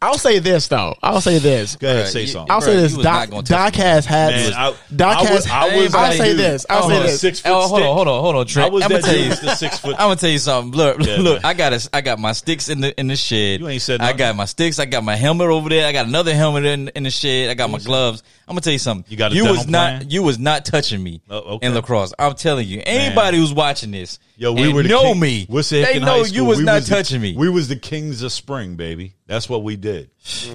I'll 0.00 0.16
say 0.18 0.38
this 0.38 0.68
though. 0.68 0.94
I'll 1.02 1.20
say 1.20 1.38
this. 1.38 1.74
Go 1.74 1.88
ahead, 1.90 2.06
Bruh, 2.06 2.08
say 2.10 2.20
you- 2.22 2.26
something. 2.28 2.50
I'll 2.52 2.60
Bruh, 2.60 2.64
say 2.64 2.76
this. 2.76 2.96
Doc, 2.96 3.30
Doc 3.44 3.74
has 3.74 4.06
had. 4.06 4.30
Man, 4.30 4.52
I- 4.54 4.74
Doc 4.94 5.16
I 5.16 5.20
has. 5.24 5.30
was- 5.30 5.46
I 5.50 5.76
was 5.76 5.94
I'll 5.94 6.12
say 6.12 6.28
dude. 6.30 6.38
this. 6.38 6.66
I'll 6.70 6.84
Oh, 6.84 6.88
say 6.88 7.02
this. 7.02 7.20
six 7.20 7.40
foot 7.40 7.50
Oh, 7.52 7.66
hold 7.68 7.82
on, 7.82 7.94
hold 7.94 8.08
on, 8.08 8.20
hold 8.20 8.34
on, 8.36 8.40
I 8.42 8.44
Trent. 8.44 8.72
was 8.72 8.82
I'm 8.84 8.92
that 8.92 9.02
gonna 9.02 9.12
tell 9.12 9.22
you. 9.24 9.34
the 9.34 9.54
six 9.56 9.78
foot. 9.78 9.92
I'm 9.94 10.06
gonna 10.08 10.16
tell 10.16 10.30
you 10.30 10.38
something. 10.38 10.76
Look, 10.78 11.00
Yeah, 11.04 11.16
look. 11.16 11.42
man. 11.42 11.50
I 11.50 11.54
got 11.54 11.72
a, 11.72 11.88
I 11.92 12.00
got 12.00 12.18
my 12.20 12.30
sticks 12.32 12.68
in 12.68 12.80
the 12.80 12.98
in 12.98 13.08
the 13.08 13.16
shed. 13.16 13.58
You 13.60 13.68
ain't 13.68 13.82
said 13.82 14.00
I 14.00 14.12
got 14.12 14.36
my 14.36 14.44
sticks. 14.44 14.78
I 14.78 14.84
got 14.84 15.02
my 15.04 15.16
helmet 15.16 15.48
over 15.48 15.68
there. 15.68 15.86
I 15.86 15.92
got 15.92 16.06
another 16.06 16.32
helmet 16.34 16.64
in, 16.64 16.88
in 16.88 17.02
the 17.04 17.10
shed. 17.10 17.50
I 17.50 17.54
got 17.54 17.68
my 17.70 17.78
gloves. 17.78 18.22
I'm 18.48 18.54
gonna 18.54 18.62
tell 18.62 18.72
you 18.72 18.78
something. 18.78 19.04
You 19.10 19.16
got 19.18 19.32
a 19.32 19.34
you 19.34 19.42
dental 19.42 19.56
was 19.58 19.66
not 19.68 19.96
plan? 19.98 20.10
you 20.10 20.22
was 20.22 20.38
not 20.38 20.64
touching 20.64 21.02
me 21.02 21.20
Oh, 21.28 21.56
okay. 21.56 21.66
in 21.66 21.74
lacrosse. 21.74 22.14
I'm 22.18 22.34
telling 22.34 22.66
you. 22.66 22.82
Anybody 22.86 23.36
who's 23.38 23.52
watching 23.52 23.90
this, 23.90 24.18
Yo, 24.36 24.52
we 24.54 24.62
and 24.64 24.74
were 24.74 24.82
the 24.82 24.88
know 24.88 25.02
king- 25.12 25.20
me. 25.20 25.46
Wissahickon 25.46 25.84
they 25.84 25.98
High 25.98 26.06
know 26.06 26.22
School. 26.24 26.34
you 26.36 26.44
was 26.46 26.58
We 26.58 26.64
not 26.64 26.82
the- 26.82 26.88
touching 26.88 27.20
me. 27.20 27.34
We 27.36 27.50
was 27.50 27.68
the 27.68 27.76
kings 27.76 28.22
of 28.22 28.32
spring, 28.32 28.76
baby. 28.76 29.14
That's 29.26 29.48
what 29.50 29.62
we 29.62 29.76
did. 29.76 30.10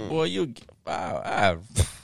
Boy, 0.10 0.24
you, 0.24 0.54
wow, 0.88 1.22
I, 1.24 1.58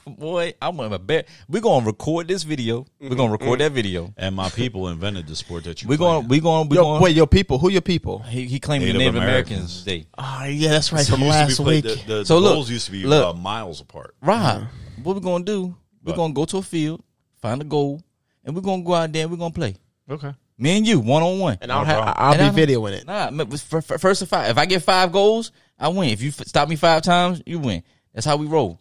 boy, 0.09 0.53
I'm 0.61 0.79
a 0.79 0.99
bear. 0.99 1.25
We're 1.47 1.61
gonna 1.61 1.83
record 1.85 2.27
this 2.27 2.43
video. 2.43 2.85
We're 3.01 3.15
gonna 3.15 3.31
record 3.31 3.59
that 3.61 3.71
video. 3.71 4.13
And 4.15 4.35
my 4.35 4.49
people 4.49 4.89
invented 4.89 5.25
the 5.25 5.35
sport 5.35 5.63
that 5.63 5.81
you. 5.81 5.89
We're 5.89 5.97
gonna, 5.97 6.27
we're 6.27 6.41
gonna, 6.41 6.69
we 6.69 6.75
Yo, 6.77 6.83
gonna. 6.83 7.03
wait, 7.03 7.15
your 7.15 7.25
people. 7.27 7.57
Who 7.57 7.69
your 7.71 7.81
people? 7.81 8.19
He, 8.19 8.45
he 8.45 8.59
claimed 8.59 8.83
Native 8.83 8.93
the 8.93 8.99
Native 8.99 9.15
Americans. 9.15 9.81
Americans 9.81 9.83
Day. 9.83 10.07
Oh 10.19 10.43
yeah, 10.45 10.69
that's 10.69 10.93
right. 10.93 11.03
So 11.03 11.13
From 11.13 11.23
it 11.23 11.25
to 11.25 11.31
be 11.31 11.31
last 11.31 11.59
week. 11.59 11.83
The, 11.83 12.03
the, 12.19 12.25
So 12.25 12.35
the 12.35 12.41
look, 12.41 12.53
goals 12.53 12.69
used 12.69 12.85
to 12.85 12.91
be 12.91 13.05
look. 13.05 13.35
uh, 13.35 13.37
miles 13.39 13.81
apart. 13.81 14.15
Rob, 14.21 14.65
what 15.03 15.15
we're 15.15 15.21
gonna 15.21 15.43
do? 15.43 15.75
We're 16.03 16.15
gonna 16.15 16.33
go 16.33 16.45
to 16.45 16.57
a 16.57 16.61
field, 16.61 17.03
find 17.41 17.61
a 17.61 17.65
goal, 17.65 18.01
and 18.43 18.55
we're 18.55 18.61
gonna 18.61 18.83
go 18.83 18.93
out 18.95 19.11
there 19.11 19.23
and 19.23 19.31
we're 19.31 19.37
gonna 19.37 19.53
play. 19.53 19.75
Okay. 20.09 20.33
Me 20.57 20.77
and 20.77 20.85
you, 20.87 20.99
one 20.99 21.23
on 21.23 21.39
one. 21.39 21.57
and 21.61 21.71
I'll 21.71 21.79
No 21.81 21.85
have, 21.85 22.03
problem. 22.03 22.15
I'll 22.17 22.33
And 22.41 22.55
be 22.55 22.61
I- 22.63 22.65
videoing 22.65 22.91
it. 22.93 23.05
Nah, 23.07 23.27
m- 23.27 23.41
f- 23.41 23.73
f- 23.91 24.01
first 24.01 24.19
to 24.19 24.25
five. 24.25 24.49
If 24.49 24.57
I 24.57 24.65
get 24.65 24.83
five 24.83 25.11
goals, 25.11 25.51
I 25.79 25.87
win. 25.87 26.09
If 26.09 26.21
you 26.21 26.29
f- 26.29 26.45
stop 26.47 26.67
me 26.67 26.75
five 26.75 27.01
times, 27.01 27.41
you 27.45 27.59
win. 27.59 27.81
That's 28.13 28.25
how 28.25 28.35
we 28.35 28.45
roll. 28.47 28.79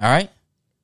All 0.00 0.10
right. 0.10 0.30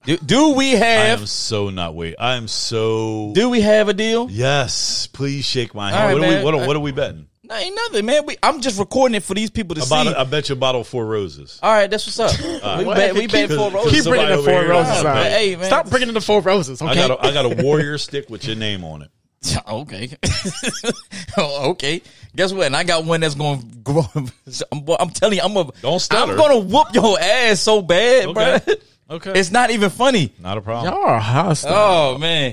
Do, 0.04 0.16
do 0.16 0.50
we 0.54 0.70
have? 0.70 1.18
I 1.18 1.20
am 1.20 1.26
so 1.26 1.68
not 1.68 1.94
wait. 1.94 2.14
I 2.18 2.36
am 2.36 2.48
so. 2.48 3.32
Do 3.34 3.50
we 3.50 3.60
have 3.60 3.90
a 3.90 3.92
deal? 3.92 4.30
Yes, 4.30 5.06
please 5.08 5.44
shake 5.44 5.74
my 5.74 5.90
hand. 5.90 6.04
right, 6.06 6.14
what, 6.14 6.24
are 6.24 6.38
we, 6.38 6.44
what, 6.44 6.54
are, 6.54 6.66
what 6.68 6.76
are 6.76 6.80
we 6.80 6.92
betting? 6.92 7.26
No, 7.50 7.56
ain't 7.56 7.74
nothing, 7.74 8.06
man. 8.06 8.24
We, 8.26 8.36
I'm 8.44 8.60
just 8.60 8.78
recording 8.78 9.16
it 9.16 9.24
for 9.24 9.34
these 9.34 9.50
people 9.50 9.74
to 9.74 9.80
A 9.82 9.84
see. 9.84 9.90
bottle, 9.90 10.14
I 10.16 10.22
bet 10.22 10.48
you 10.48 10.52
a 10.52 10.56
bottle 10.56 10.82
of 10.82 10.86
Four 10.86 11.04
Roses. 11.04 11.58
All 11.62 11.72
right, 11.72 11.90
that's 11.90 12.06
what's 12.06 12.20
up. 12.20 12.78
we 12.78 12.84
What? 12.84 12.96
bet, 12.96 13.14
we 13.14 13.26
bet 13.26 13.50
four 13.50 13.72
roses. 13.72 13.92
Keep 13.92 14.04
bringing 14.04 14.28
the 14.28 14.36
somebody 14.36 14.44
four 14.44 14.54
over 14.54 14.62
here. 14.62 14.70
roses 14.70 15.02
Nah, 15.02 15.08
out. 15.10 15.14
man. 15.16 15.30
Hey, 15.32 15.56
man. 15.56 15.64
Stop 15.66 15.90
bringing 15.90 16.14
the 16.14 16.20
four 16.20 16.40
roses. 16.42 16.80
Okay. 16.80 16.90
I 16.92 16.94
got 16.94 17.10
a, 17.10 17.20
I 17.26 17.32
got 17.32 17.46
a 17.46 17.62
warrior 17.62 17.98
stick 17.98 18.30
with 18.30 18.44
your 18.46 18.54
name 18.56 18.84
on 18.84 19.02
it. 19.02 19.10
okay. 19.68 20.10
Oh, 21.36 21.70
okay. 21.70 22.02
Guess 22.36 22.52
what? 22.52 22.66
And 22.66 22.76
I 22.76 22.82
got 22.84 23.04
one 23.04 23.20
that's 23.20 23.34
going 23.36 23.60
to 23.60 23.66
grow. 23.78 24.04
I'm, 24.14 24.84
I'm 24.98 25.10
telling 25.10 25.36
you, 25.38 25.42
I'm 25.44 25.56
a. 25.56 25.70
Don't 25.80 25.98
stutter. 26.00 26.32
I'm 26.32 26.36
going 26.38 26.60
to 26.60 26.66
whoop 26.74 26.88
your 26.92 27.18
ass 27.20 27.60
so 27.60 27.82
bad, 27.82 28.26
Okay. 28.26 28.60
bro. 28.66 28.74
Okay. 29.10 29.32
It's 29.34 29.50
not 29.50 29.72
even 29.72 29.90
funny. 29.90 30.32
not 30.38 30.56
a 30.56 30.60
problem. 30.60 30.94
Y'all 30.94 31.02
are 31.02 31.18
hostile. 31.18 31.72
Oh 31.74 32.18
man, 32.18 32.52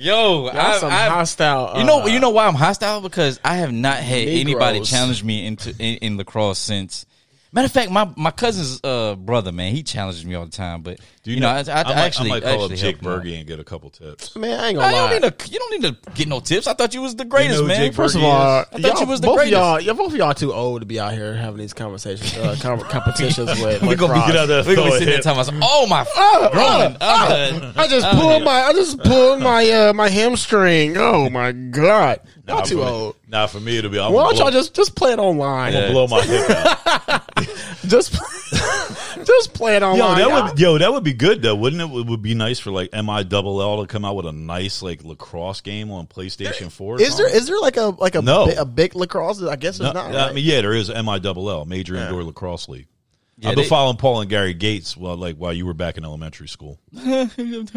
yo, 0.00 0.44
Y'all 0.46 0.56
I, 0.56 0.78
some 0.78 0.92
I, 0.92 1.08
hostile. 1.08 1.76
You 1.78 1.84
know, 1.84 2.02
uh, 2.02 2.06
you 2.06 2.20
know 2.20 2.30
why 2.30 2.46
I'm 2.46 2.54
hostile 2.54 3.00
because 3.00 3.40
I 3.44 3.56
have 3.56 3.72
not 3.72 3.96
had 3.96 4.28
anybody 4.28 4.80
challenge 4.82 5.24
me 5.24 5.44
into 5.44 5.70
in, 5.70 5.96
in 5.96 6.16
lacrosse 6.16 6.60
since. 6.60 7.04
Matter 7.50 7.66
of 7.66 7.72
fact, 7.72 7.90
my 7.90 8.08
my 8.16 8.30
cousin's 8.30 8.80
uh, 8.84 9.16
brother, 9.16 9.50
man, 9.50 9.74
he 9.74 9.82
challenges 9.82 10.24
me 10.24 10.34
all 10.34 10.44
the 10.44 10.52
time. 10.52 10.82
But 10.82 11.00
Do 11.28 11.34
you, 11.34 11.40
know, 11.40 11.48
I, 11.48 11.58
I, 11.58 11.60
I 11.60 11.62
might, 11.84 11.92
actually 11.94 12.30
I 12.30 12.34
might 12.36 12.44
I 12.46 12.56
call 12.56 12.64
up 12.64 12.70
Jake 12.70 13.02
help. 13.02 13.22
Bergey 13.22 13.36
and 13.36 13.46
get 13.46 13.60
a 13.60 13.64
couple 13.64 13.90
tips. 13.90 14.34
Man, 14.34 14.58
I 14.58 14.68
ain't 14.68 14.78
gonna 14.78 14.90
you 14.90 14.98
lie. 14.98 15.10
don't 15.10 15.22
need 15.22 15.38
to. 15.38 15.50
You 15.52 15.58
don't 15.58 15.70
need 15.82 15.82
to 16.04 16.10
get 16.12 16.26
no 16.26 16.40
tips. 16.40 16.66
I 16.66 16.72
thought 16.72 16.94
you 16.94 17.02
was 17.02 17.16
the 17.16 17.26
greatest, 17.26 17.60
know 17.60 17.66
man. 17.66 17.76
Jake 17.76 17.92
First 17.92 18.16
of 18.16 18.22
all, 18.24 18.60
is. 18.62 18.66
I 18.72 18.80
thought 18.80 19.00
y'all, 19.00 19.06
was 19.06 19.20
the 19.20 19.26
both 19.26 19.36
greatest. 19.36 19.54
of 19.54 19.60
y'all, 19.60 19.80
y'all, 19.82 19.94
both 19.94 20.12
of 20.12 20.16
y'all 20.16 20.32
too 20.32 20.54
old 20.54 20.80
to 20.80 20.86
be 20.86 20.98
out 20.98 21.12
here 21.12 21.34
having 21.34 21.58
these 21.58 21.74
conversations, 21.74 22.34
uh, 22.38 22.56
com- 22.62 22.80
competitions 22.88 23.50
with. 23.60 23.82
We're 23.82 23.96
gonna 23.96 24.14
be 24.14 24.20
lacrosse. 24.20 24.26
get 24.26 24.36
out 24.36 24.46
there. 24.46 24.64
We're 24.64 24.76
gonna 24.76 24.90
be 24.92 24.98
sitting 25.00 25.08
there 25.08 25.20
talking 25.20 25.54
about, 25.54 25.68
oh 25.70 25.86
my 25.86 26.06
growing. 26.14 26.96
Uh, 26.98 27.72
I 27.76 27.86
just 27.88 28.06
pulled 28.18 28.42
my, 28.44 28.62
I 28.62 28.72
just 28.72 28.98
pulled 29.02 29.40
my, 29.40 29.68
uh, 29.70 29.92
my 29.92 30.08
hamstring. 30.08 30.96
Oh 30.96 31.28
my 31.28 31.52
god, 31.52 32.20
y'all 32.46 32.56
Nah, 32.56 32.62
too 32.62 32.78
for 32.78 32.84
me- 32.84 32.90
old. 32.90 33.16
Nah, 33.30 33.46
for 33.46 33.60
me 33.60 33.76
it'll 33.76 33.90
be. 33.90 33.98
I'm 33.98 34.14
Why 34.14 34.22
don't 34.24 34.38
y'all 34.38 34.50
just 34.50 34.72
just 34.74 34.96
play 34.96 35.12
it 35.12 35.18
online? 35.18 35.74
I'm 35.74 35.82
gonna 35.82 35.92
blow 35.92 36.06
my 36.06 36.22
hip 36.22 36.48
out. 36.50 37.24
Just, 37.86 38.12
just 39.24 39.54
play 39.54 39.76
it 39.76 39.82
online. 39.84 39.98
Yo, 39.98 40.14
that 40.14 40.28
Y'all- 40.28 40.48
would 40.50 40.58
yo, 40.60 40.78
that 40.78 40.92
would 40.92 41.04
be 41.04 41.12
good 41.12 41.42
though, 41.42 41.54
wouldn't 41.54 41.80
it? 41.80 41.96
It 41.96 42.06
would 42.06 42.22
be 42.22 42.34
nice 42.34 42.58
for 42.58 42.70
like 42.72 42.92
Mi 42.92 43.22
Double 43.24 43.60
L 43.62 43.80
to 43.82 43.86
come 43.86 44.04
out 44.04 44.16
with 44.16 44.26
a 44.26 44.32
nice 44.32 44.82
like 44.82 45.04
lacrosse 45.04 45.60
game 45.60 45.90
on 45.92 46.06
PlayStation 46.08 46.72
Four. 46.72 47.00
Is 47.00 47.16
there 47.16 47.26
something. 47.26 47.36
is 47.36 47.46
there 47.46 47.58
like 47.60 47.76
a 47.76 47.94
like 47.98 48.14
a 48.16 48.22
No. 48.22 48.46
bi- 48.46 48.52
a 48.52 48.64
big 48.64 48.96
lacrosse? 48.96 49.40
I 49.42 49.54
guess 49.56 49.78
there's 49.78 49.94
No, 49.94 50.02
not. 50.08 50.14
I 50.14 50.26
right? 50.26 50.34
mean, 50.34 50.44
yeah, 50.44 50.60
there 50.60 50.74
is 50.74 50.88
Mi 50.88 51.18
Double 51.20 51.48
L, 51.50 51.64
Major 51.66 51.94
Indoor 51.94 52.24
Lacrosse 52.24 52.68
League. 52.68 52.88
Yeah, 53.36 53.50
I've 53.50 53.54
been 53.54 53.62
they- 53.64 53.68
following 53.68 53.96
Paul 53.96 54.22
and 54.22 54.30
Gary 54.30 54.54
Gaits 54.54 54.96
while 54.96 55.16
like 55.16 55.36
while 55.36 55.52
you 55.52 55.64
were 55.64 55.74
back 55.74 55.98
in 55.98 56.04
elementary 56.04 56.48
school. 56.48 56.80
back 56.92 57.38
in 57.38 57.68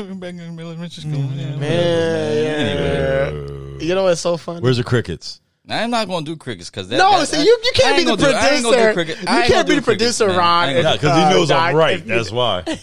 elementary 0.59 0.89
school. 0.89 1.29
yeah. 1.35 1.55
Man, 1.57 3.77
you 3.79 3.93
know 3.93 4.05
what's 4.05 4.21
so 4.21 4.35
funny? 4.37 4.61
Where's 4.61 4.77
the 4.77 4.83
crickets? 4.83 5.41
I'm 5.71 5.89
not 5.89 6.07
gonna 6.07 6.25
do 6.25 6.35
crickets 6.35 6.69
because 6.69 6.89
that. 6.89 6.97
no, 6.97 7.19
that- 7.19 7.27
see, 7.27 7.43
you, 7.43 7.59
you 7.63 7.71
can't 7.73 7.95
be 7.95 8.01
ain't 8.01 8.09
the 8.09 8.15
gonna 8.25 8.33
do- 8.33 8.37
I 8.37 8.49
ain't 8.49 8.63
gonna 8.63 8.77
do 8.77 8.83
producer. 8.83 8.93
cricket. 8.93 9.19
You 9.19 9.25
can't 9.53 9.67
be 9.67 9.73
do 9.75 9.79
the 9.79 9.85
producer, 9.85 10.25
crickets. 10.25 10.37
Ron. 10.39 10.69
If, 10.69 10.83
Yeah, 10.83 10.91
because 10.93 11.17
he 11.17 11.29
knows 11.33 11.51
I'm 11.51 11.75
right. 11.75 11.93
if 11.99 12.07
you- 12.07 12.15
That's 12.15 12.31
why. 12.31 12.63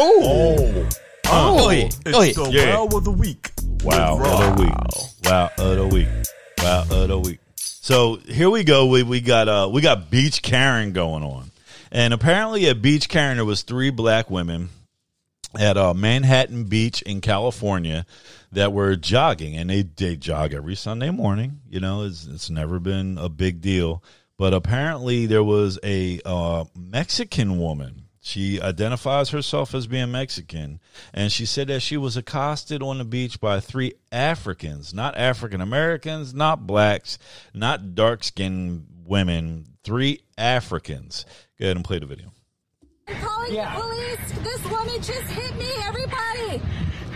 Oh, 0.00 0.88
Go 1.24 1.70
ahead. 1.70 1.94
Go 2.04 2.20
ahead. 2.22 2.34
the 2.34 2.50
Yeah. 2.52 2.76
wow 2.78 2.86
of 2.96 3.04
the 3.04 3.10
week. 3.10 3.50
Wow 3.82 4.18
of 4.18 4.56
the 4.56 4.62
week. 4.62 4.74
Wow 5.24 5.50
of 5.58 5.76
the 5.76 5.86
week. 5.86 6.08
Wow 6.62 6.84
of 6.90 7.08
the 7.08 7.18
week. 7.18 7.38
So 7.56 8.16
here 8.16 8.48
we 8.50 8.64
go. 8.64 8.86
We 8.86 9.02
we 9.02 9.20
got 9.20 9.48
uh 9.48 9.68
we 9.72 9.80
got 9.80 10.10
Beach 10.10 10.42
Karen 10.42 10.92
going 10.92 11.22
on, 11.22 11.50
and 11.90 12.12
apparently 12.14 12.66
at 12.68 12.80
Beach 12.82 13.08
Karen 13.08 13.36
there 13.36 13.44
was 13.44 13.62
three 13.62 13.90
black 13.90 14.30
women 14.30 14.68
at 15.56 15.76
uh, 15.76 15.94
Manhattan 15.94 16.64
Beach 16.64 17.02
in 17.02 17.20
California 17.20 18.04
that 18.52 18.72
were 18.72 18.96
jogging, 18.96 19.56
and 19.56 19.70
they 19.70 19.82
they 19.82 20.16
jog 20.16 20.52
every 20.52 20.74
Sunday 20.74 21.10
morning. 21.10 21.60
You 21.68 21.80
know, 21.80 22.04
it's 22.04 22.26
it's 22.26 22.50
never 22.50 22.78
been 22.78 23.18
a 23.18 23.28
big 23.28 23.60
deal, 23.60 24.02
but 24.36 24.54
apparently 24.54 25.26
there 25.26 25.44
was 25.44 25.78
a 25.82 26.20
uh, 26.24 26.64
Mexican 26.76 27.58
woman. 27.58 28.04
She 28.20 28.60
identifies 28.60 29.30
herself 29.30 29.74
as 29.74 29.86
being 29.86 30.10
Mexican, 30.10 30.80
and 31.14 31.32
she 31.32 31.46
said 31.46 31.68
that 31.68 31.80
she 31.80 31.96
was 31.96 32.16
accosted 32.16 32.82
on 32.82 32.98
the 32.98 33.04
beach 33.04 33.40
by 33.40 33.60
three 33.60 33.94
Africans, 34.12 34.92
not 34.92 35.16
African 35.16 35.62
Americans, 35.62 36.34
not 36.34 36.66
blacks, 36.66 37.18
not 37.54 37.94
dark 37.94 38.22
skinned 38.22 38.86
women, 39.06 39.76
three 39.82 40.20
Africans. 40.36 41.24
Go 41.58 41.66
ahead 41.66 41.76
and 41.76 41.84
play 41.84 42.00
the 42.00 42.06
video. 42.06 42.32
Calling 43.16 43.54
the 43.54 43.66
police. 43.72 44.32
This 44.42 44.64
woman 44.70 44.96
just 45.02 45.30
hit 45.30 45.56
me, 45.56 45.70
everybody. 45.84 46.62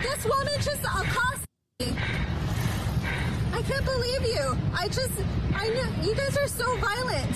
This 0.01 0.25
woman 0.25 0.53
just 0.55 0.83
accosted 0.83 1.47
me. 1.79 1.95
I 3.53 3.61
can't 3.61 3.85
believe 3.85 4.21
you. 4.23 4.57
I 4.73 4.87
just, 4.87 5.13
I 5.55 5.69
know, 5.69 6.03
you 6.03 6.15
guys 6.15 6.37
are 6.37 6.47
so 6.47 6.75
violent. 6.77 7.35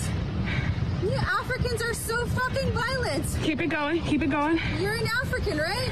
You 1.04 1.12
Africans 1.14 1.82
are 1.84 1.94
so 1.94 2.26
fucking 2.28 2.72
violent. 2.72 3.26
Keep 3.44 3.62
it 3.62 3.68
going. 3.68 4.02
Keep 4.04 4.24
it 4.24 4.32
going. 4.32 4.60
You're 4.80 4.96
an 4.96 5.08
African, 5.22 5.58
right? 5.58 5.92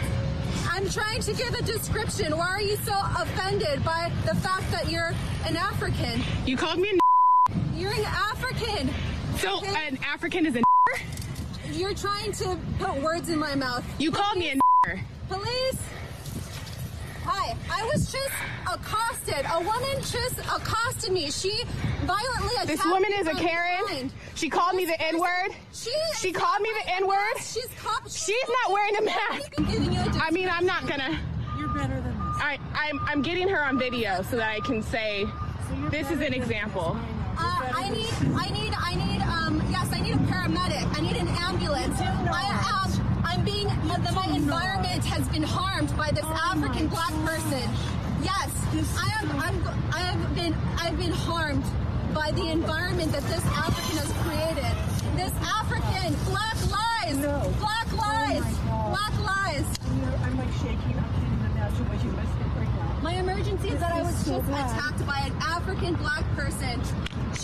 I'm 0.70 0.89
trying 0.89 1.22
to 1.22 1.34
give 1.34 1.53
a 1.53 1.61
description. 1.61 2.36
Why 2.36 2.47
are 2.49 2.61
you 2.61 2.76
so 2.78 2.93
offended 3.18 3.84
by 3.86 4.11
the 4.26 4.36
fact 4.36 4.70
that 4.72 4.89
you're 4.91 5.13
an 5.45 5.55
African? 5.55 6.22
You 6.45 6.57
called 6.57 6.80
me 6.80 6.89
a 6.89 7.78
You're 7.78 7.93
an 7.93 8.03
African. 8.05 8.89
so 9.38 9.57
okay? 9.59 9.88
an 9.88 9.99
African 10.03 10.45
is 10.47 10.55
a 10.55 10.61
You're 11.76 11.93
trying 11.93 12.32
to 12.34 12.57
put 12.80 12.95
words 13.01 13.28
in 13.28 13.38
my 13.38 13.53
mouth. 13.53 13.84
You 13.99 14.09
called 14.09 14.38
me 14.38 14.51
a 14.51 14.55
Police? 15.28 15.82
Hi, 17.26 17.53
I 17.69 17.84
was 17.93 18.09
just 18.11 18.34
accosted. 18.71 19.45
A 19.51 19.59
woman 19.59 19.97
just 19.99 20.39
accosted 20.39 21.11
me. 21.11 21.30
She 21.32 21.63
violently 22.05 22.53
attacked 22.55 22.67
This 22.67 22.86
woman 22.86 23.09
me 23.11 23.17
is 23.17 23.28
a 23.28 23.34
Karen. 23.34 23.82
behind. 23.88 24.11
She 24.36 24.49
called 24.49 24.76
me 24.76 24.86
the 24.86 25.01
N 25.01 25.19
word. 25.19 25.49
She 25.73 25.91
She 26.15 26.32
called 26.32 26.61
me 26.61 26.69
the 26.86 26.93
N 26.95 27.07
word. 27.07 27.34
She's 27.39 27.67
caught. 27.84 28.09
She's 28.09 28.47
not 28.63 28.71
wearing 28.71 28.95
a 28.95 29.01
mask. 29.01 29.51
giving 29.57 29.91
you 29.91 29.99
a 29.99 30.19
I 30.21 30.32
mean, 30.32 30.47
I'm 30.49 30.65
not 30.65 30.88
gonna. 30.88 31.19
You're 31.57 31.67
better 31.69 31.95
than 31.95 32.03
this. 32.03 32.38
I, 32.41 32.57
I'm, 32.73 32.99
I'm 33.05 33.21
getting 33.21 33.49
her 33.49 33.61
on 33.61 33.78
video 33.78 34.21
so 34.30 34.38
that 34.38 34.49
I 34.49 34.61
can 34.61 34.82
say 34.82 35.26
this 35.89 36.09
is 36.09 36.21
an 36.21 36.34
example. 36.34 36.97
Uh, 37.38 37.71
I 37.73 37.89
need, 37.89 38.13
I 38.34 38.49
need, 38.49 38.73
I 38.78 38.95
need, 38.95 39.21
um, 39.23 39.45
yes, 39.76 39.91
I 39.91 39.99
need 39.99 40.13
a 40.13 40.23
paramedic. 40.32 40.86
I 40.97 41.01
need 41.01 41.17
an 41.17 41.28
ambulance. 41.28 41.99
I 41.99 42.43
am, 42.73 42.89
I'm 43.26 43.43
being, 43.43 43.67
the, 43.67 44.11
my 44.13 44.28
environment 44.34 45.03
has 45.05 45.28
been 45.30 45.43
harmed 45.43 45.95
by 45.97 46.11
this 46.11 46.26
African 46.26 46.88
black 46.88 47.13
person. 47.26 47.65
Yes, 48.23 48.49
I 48.97 49.07
am, 49.19 49.26
I'm, 49.45 49.57
I 49.93 49.99
have 49.99 50.36
been, 50.36 50.53
I've 50.80 50.97
been 50.97 51.11
harmed 51.11 51.65
by 52.13 52.32
the 52.32 52.47
environment 52.49 53.11
that 53.11 53.23
this 53.23 53.45
African 53.45 53.97
has 53.97 54.11
created. 54.23 54.45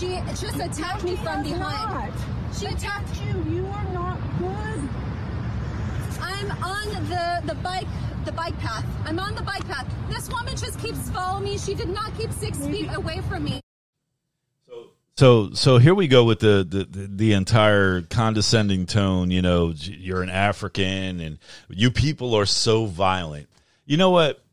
She 0.01 0.19
just 0.29 0.55
attacked 0.55 1.03
me 1.03 1.15
from 1.17 1.43
behind. 1.43 2.11
not 2.11 2.57
She 2.57 2.65
attacked 2.65 3.21
you. 3.21 3.53
You 3.53 3.67
are 3.67 3.83
not 3.93 4.19
good. 4.39 4.89
I'm 6.19 6.51
on 6.63 7.07
the 7.07 7.43
the 7.45 7.53
bike 7.61 7.85
the 8.25 8.31
bike 8.31 8.57
path. 8.57 8.83
I'm 9.05 9.19
on 9.19 9.35
the 9.35 9.43
bike 9.43 9.63
path. 9.67 9.85
This 10.09 10.27
woman 10.27 10.57
just 10.57 10.79
keeps 10.79 11.11
following 11.11 11.43
me. 11.43 11.59
She 11.59 11.75
did 11.75 11.89
not 11.89 12.17
keep 12.17 12.31
six 12.31 12.57
feet 12.65 12.89
away 12.91 13.21
from 13.29 13.43
me. 13.43 13.61
So 14.65 14.89
so 15.17 15.53
so 15.53 15.77
here 15.77 15.93
we 15.93 16.07
go 16.07 16.23
with 16.23 16.39
the, 16.39 16.65
the 16.67 16.83
the 16.83 17.07
the 17.07 17.33
entire 17.33 18.01
condescending 18.01 18.87
tone. 18.87 19.29
You 19.29 19.43
know, 19.43 19.71
you're 19.75 20.23
an 20.23 20.31
African, 20.31 21.19
and 21.19 21.37
you 21.69 21.91
people 21.91 22.33
are 22.33 22.47
so 22.47 22.87
violent. 22.87 23.49
You 23.85 23.97
know 23.97 24.09
what? 24.09 24.43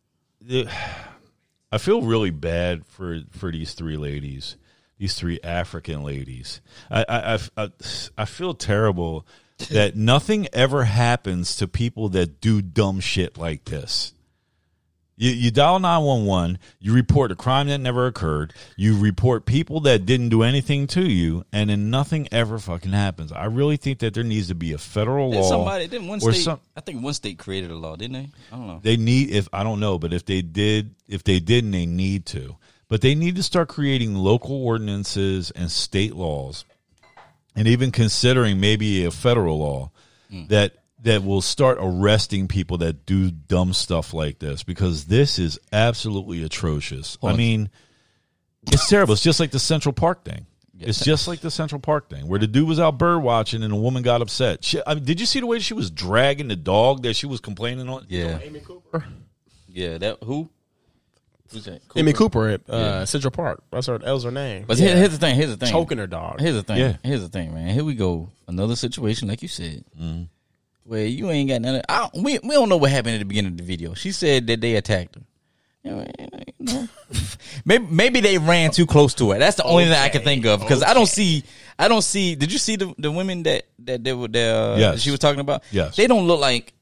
I 1.73 1.79
feel 1.79 2.03
really 2.03 2.33
bad 2.33 2.85
for 2.85 3.21
for 3.31 3.51
these 3.51 3.73
three 3.73 3.97
ladies, 3.97 4.59
these 4.99 5.15
three 5.15 5.41
African 5.43 6.03
ladies. 6.03 6.61
I 6.91 7.05
I 7.09 7.39
I, 7.57 7.71
I, 8.19 8.25
feel 8.25 8.55
terrible 8.55 9.27
that 9.71 9.97
nothing 9.97 10.49
ever 10.53 10.85
happens 10.85 11.57
to 11.57 11.69
people 11.69 12.09
that 12.11 12.41
do 12.41 12.61
dumb 12.61 13.01
shit 13.01 13.39
like 13.39 13.65
this. 13.65 14.13
You, 15.21 15.33
you 15.33 15.51
dial 15.51 15.81
911, 15.81 16.61
you 16.79 16.93
report 16.95 17.33
a 17.33 17.35
crime 17.35 17.67
that 17.67 17.79
never 17.79 18.07
occurred, 18.07 18.55
you 18.77 18.97
report 18.97 19.47
people 19.47 19.81
that 19.81 20.07
didn't 20.07 20.29
do 20.29 20.45
anything 20.45 20.87
to 20.89 21.03
you, 21.03 21.45
and 21.53 21.71
then 21.71 21.91
nothing 21.91 22.29
ever 22.31 22.57
fucking 22.61 22.93
happens. 22.93 23.33
I 23.33 23.47
really 23.47 23.77
think 23.77 23.99
that 23.99 24.15
there 24.15 24.23
needs 24.23 24.47
to 24.47 24.55
be 24.55 24.75
a 24.75 24.79
federal 24.79 25.33
law. 25.33 25.49
somebody 25.49 25.89
didn't 25.89 26.07
one 26.07 26.21
or 26.23 26.33
state? 26.33 26.45
some- 26.45 26.61
I 26.77 26.83
think 26.83 27.03
one 27.03 27.15
state 27.15 27.37
created 27.37 27.73
a 27.73 27.75
law, 27.75 27.97
didn't 27.97 28.13
they? 28.13 28.31
I 28.53 28.57
don't 28.57 28.67
know. 28.69 28.81
they 28.81 28.97
need 28.97 29.31
if 29.31 29.49
I 29.53 29.65
don't 29.65 29.81
know, 29.81 29.99
but 29.99 30.13
if 30.13 30.25
they 30.25 30.41
did, 30.41 30.95
if 31.09 31.25
they 31.25 31.41
didn't, 31.41 31.73
they 31.73 31.87
need 31.87 32.25
to. 32.27 32.57
But 32.89 33.03
they 33.03 33.15
need 33.15 33.37
to 33.37 33.43
start 33.43 33.69
creating 33.69 34.15
local 34.15 34.65
ordinances 34.65 35.51
and 35.51 35.71
state 35.71 36.15
laws, 36.15 36.65
and 37.55 37.69
even 37.69 37.93
considering 37.93 38.61
maybe 38.61 39.05
a 39.05 39.11
federal 39.11 39.59
law 39.59 39.91
hmm. 40.31 40.47
that 40.47 40.75
that 41.03 41.25
will 41.25 41.41
start 41.41 41.79
arresting 41.81 42.49
people 42.49 42.79
that 42.79 43.07
do 43.07 43.31
dumb 43.31 43.73
stuff 43.73 44.13
like 44.13 44.39
this 44.41 44.63
because 44.65 45.05
this 45.05 45.39
is 45.39 45.59
absolutely 45.73 46.43
atrocious. 46.43 47.17
I 47.23 47.35
mean, 47.35 47.71
it's 48.67 48.89
terrible. 48.89 49.13
It's 49.13 49.23
just 49.23 49.39
like 49.39 49.53
the 49.53 49.61
Central 49.61 49.93
Park 49.93 50.25
thing. 50.25 50.47
It's 50.81 51.05
just 51.05 51.27
like 51.27 51.41
the 51.41 51.51
Central 51.51 51.81
Park 51.81 52.09
thing, 52.09 52.29
where 52.29 52.39
the 52.39 52.47
dude 52.47 52.69
was 52.69 52.79
out 52.79 52.99
bird 52.99 53.21
watching 53.21 53.63
and 53.63 53.73
a 53.73 53.77
woman 53.77 54.03
got 54.03 54.23
upset. 54.23 54.65
She, 54.65 54.81
I 54.87 54.95
mean, 54.95 55.05
did 55.05 55.19
you 55.19 55.27
see 55.27 55.41
the 55.41 55.47
way 55.47 55.59
she 55.59 55.75
was 55.75 55.91
dragging 55.91 56.49
the 56.49 56.57
dog 56.57 57.03
that 57.03 57.15
she 57.15 57.27
was 57.27 57.41
complaining 57.41 57.89
on? 57.89 58.07
Yeah, 58.09 58.39
Amy 58.41 58.61
Cooper. 58.61 59.05
yeah. 59.69 59.99
That 59.99 60.23
who? 60.23 60.49
Who's 61.53 61.65
that? 61.65 61.81
Amy 61.97 62.13
Cooper 62.13 62.49
at 62.49 62.69
uh, 62.69 63.07
Central 63.07 63.31
Park. 63.31 63.63
That's 63.71 63.87
her. 63.87 63.99
That 63.99 64.13
was 64.13 64.25
her 64.25 64.31
name. 64.31 64.65
But 64.67 64.79
here- 64.79 64.97
here's 64.97 65.13
the 65.13 65.19
thing. 65.19 65.35
Here's 65.37 65.51
the 65.51 65.57
thing. 65.57 65.71
choking 65.73 65.99
her 65.99 66.07
dog. 66.07 66.41
Here's 66.41 66.55
the 66.55 66.63
thing. 66.63 66.79
Yeah. 66.79 66.97
Here's 67.03 67.23
the 67.23 67.29
thing, 67.29 67.55
man. 67.55 67.73
Here 67.73 67.85
we 67.85 67.95
go. 67.95 68.29
Another 68.47 68.77
situation, 68.77 69.29
like 69.29 69.41
you 69.43 69.49
said, 69.49 69.85
Mm-hmm. 70.01 70.23
where 70.85 71.07
you 71.07 71.31
ain't 71.31 71.49
got 71.49 71.61
nothing. 71.63 71.83
I, 71.89 71.99
don't- 72.13 72.23
we 72.25 72.39
we 72.41 72.51
don't 72.51 72.69
know 72.69 72.77
what 72.77 72.91
happened 72.91 73.15
at 73.15 73.19
the 73.19 73.25
beginning 73.25 73.53
of 73.53 73.59
the 73.59 73.65
video. 73.65 73.95
She 73.95 74.13
said 74.13 74.47
that 74.49 74.61
they 74.61 74.75
attacked 74.77 75.15
her. 75.17 75.23
You 75.85 75.91
know, 75.93 76.07
you 76.59 76.67
know. 76.67 76.89
maybe 77.65 77.87
maybe 77.87 78.21
they 78.21 78.37
ran 78.37 78.71
too 78.73 78.85
close 78.85 79.15
to 79.15 79.31
her. 79.31 79.39
That's 79.39 79.57
the 79.57 79.65
only 79.65 79.85
thing 79.85 79.95
I 79.95 80.09
can 80.11 80.23
think 80.23 80.45
of 80.45 80.61
because 80.61 80.83
I 80.83 80.93
don't 80.93 81.07
see. 81.07 81.45
I 81.79 81.89
don't 81.89 82.03
see. 82.03 82.35
Did 82.35 82.53
you 82.53 82.59
see 82.59 82.77
the 82.77 82.95
the 82.99 83.11
women 83.11 83.45
that 83.45 83.63
that 83.85 84.03
they 84.05 84.13
were 84.13 84.29
there? 84.29 84.77
Yes. 84.79 85.01
she 85.01 85.11
was 85.11 85.21
talking 85.21 85.41
about. 85.41 85.63
Yes. 85.71 85.97
they 85.97 86.07
don't 86.07 86.27
look 86.27 86.41
like. 86.41 86.73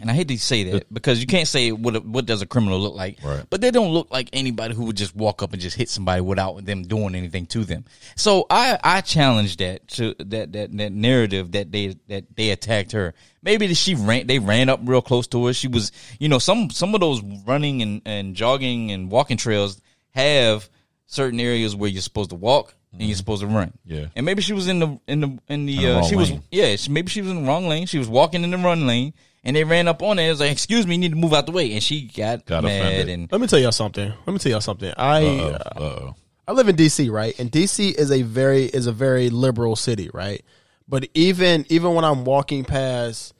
And 0.00 0.10
I 0.10 0.14
hate 0.14 0.28
to 0.28 0.38
say 0.38 0.64
that 0.64 0.92
because 0.92 1.20
you 1.20 1.26
can't 1.26 1.48
say 1.48 1.72
what 1.72 1.96
a- 1.96 2.00
what 2.00 2.26
does 2.26 2.42
a 2.42 2.46
criminal 2.46 2.78
look 2.78 2.94
like, 2.94 3.18
Right. 3.22 3.44
but 3.48 3.60
they 3.60 3.70
don't 3.70 3.92
look 3.92 4.10
like 4.10 4.28
anybody 4.32 4.74
who 4.74 4.84
would 4.84 4.96
just 4.96 5.16
walk 5.16 5.42
up 5.42 5.52
and 5.52 5.62
just 5.62 5.76
hit 5.76 5.88
somebody 5.88 6.20
without 6.20 6.64
them 6.66 6.82
doing 6.82 7.14
anything 7.14 7.46
to 7.46 7.64
them. 7.64 7.84
So 8.16 8.46
I 8.50 8.78
I 8.84 9.00
challenge 9.00 9.56
that 9.58 9.88
to 9.88 10.14
that 10.18 10.52
that 10.52 10.76
that 10.76 10.92
narrative 10.92 11.52
that 11.52 11.72
they 11.72 11.96
that 12.08 12.24
they 12.36 12.50
attacked 12.50 12.92
her. 12.92 13.14
Maybe 13.42 13.72
she 13.74 13.94
ran 13.94 14.26
they 14.26 14.38
ran 14.38 14.68
up 14.68 14.80
real 14.84 15.02
close 15.02 15.26
to 15.28 15.46
her. 15.46 15.52
She 15.54 15.68
was 15.68 15.90
you 16.20 16.28
know 16.28 16.38
some 16.38 16.68
some 16.70 16.94
of 16.94 17.00
those 17.00 17.22
running 17.46 17.80
and 17.82 18.02
and 18.04 18.34
jogging 18.36 18.90
and 18.90 19.10
walking 19.10 19.36
trails 19.38 19.80
have 20.10 20.68
certain 21.12 21.38
areas 21.40 21.76
where 21.76 21.90
you're 21.90 22.02
supposed 22.02 22.30
to 22.30 22.36
walk 22.36 22.74
and 22.92 23.02
you're 23.02 23.16
supposed 23.16 23.42
to 23.42 23.46
run. 23.46 23.72
Yeah. 23.84 24.06
And 24.16 24.24
maybe 24.26 24.42
she 24.42 24.52
was 24.52 24.68
in 24.68 24.78
the 24.78 24.98
in 25.06 25.20
the 25.20 25.26
in 25.48 25.66
the, 25.66 25.72
In 25.76 25.84
the 25.84 25.86
uh, 25.86 25.94
wrong 25.94 26.08
she 26.08 26.16
was 26.16 26.32
yeah 26.50 26.76
she, 26.76 26.90
maybe 26.90 27.08
she 27.10 27.22
was 27.22 27.30
in 27.30 27.42
the 27.42 27.48
wrong 27.48 27.68
lane. 27.68 27.86
She 27.86 27.98
was 27.98 28.08
walking 28.08 28.44
in 28.44 28.50
the 28.50 28.58
run 28.58 28.86
lane. 28.86 29.14
And 29.44 29.56
they 29.56 29.64
ran 29.64 29.88
up 29.88 30.02
on 30.02 30.18
her. 30.18 30.22
It 30.24 30.30
was 30.30 30.38
like, 30.38 30.52
"Excuse 30.52 30.86
me, 30.86 30.94
you 30.94 31.00
need 31.00 31.10
to 31.10 31.16
move 31.16 31.34
out 31.34 31.46
the 31.46 31.52
way." 31.52 31.72
And 31.72 31.82
she 31.82 32.02
got, 32.02 32.46
Got 32.46 32.62
mad. 32.62 32.80
offended. 32.80 33.08
And 33.08 33.32
Let 33.32 33.40
me 33.40 33.48
tell 33.48 33.58
y'all 33.58 33.72
something. 33.72 34.12
Let 34.24 34.32
me 34.32 34.38
tell 34.38 34.52
y'all 34.52 34.60
something. 34.60 34.92
I 34.96 35.24
Uh 35.24 35.58
uh, 35.74 35.80
oh. 35.80 36.14
I 36.46 36.52
live 36.52 36.68
in 36.68 36.76
DC, 36.76 37.10
right? 37.10 37.36
And 37.40 37.50
DC 37.50 37.92
is 37.92 38.12
a 38.12 38.22
very 38.22 38.66
is 38.66 38.86
a 38.86 38.92
very 38.92 39.30
liberal 39.30 39.74
city, 39.74 40.10
right? 40.14 40.44
But 40.86 41.08
even 41.14 41.66
even 41.70 41.94
when 41.94 42.04
I'm 42.04 42.24
walking 42.24 42.64
past, 42.64 43.34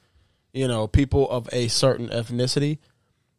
you 0.53 0.67
know, 0.67 0.89
people 0.89 1.31
of 1.31 1.49
a 1.53 1.69
certain 1.69 2.09
ethnicity, 2.09 2.79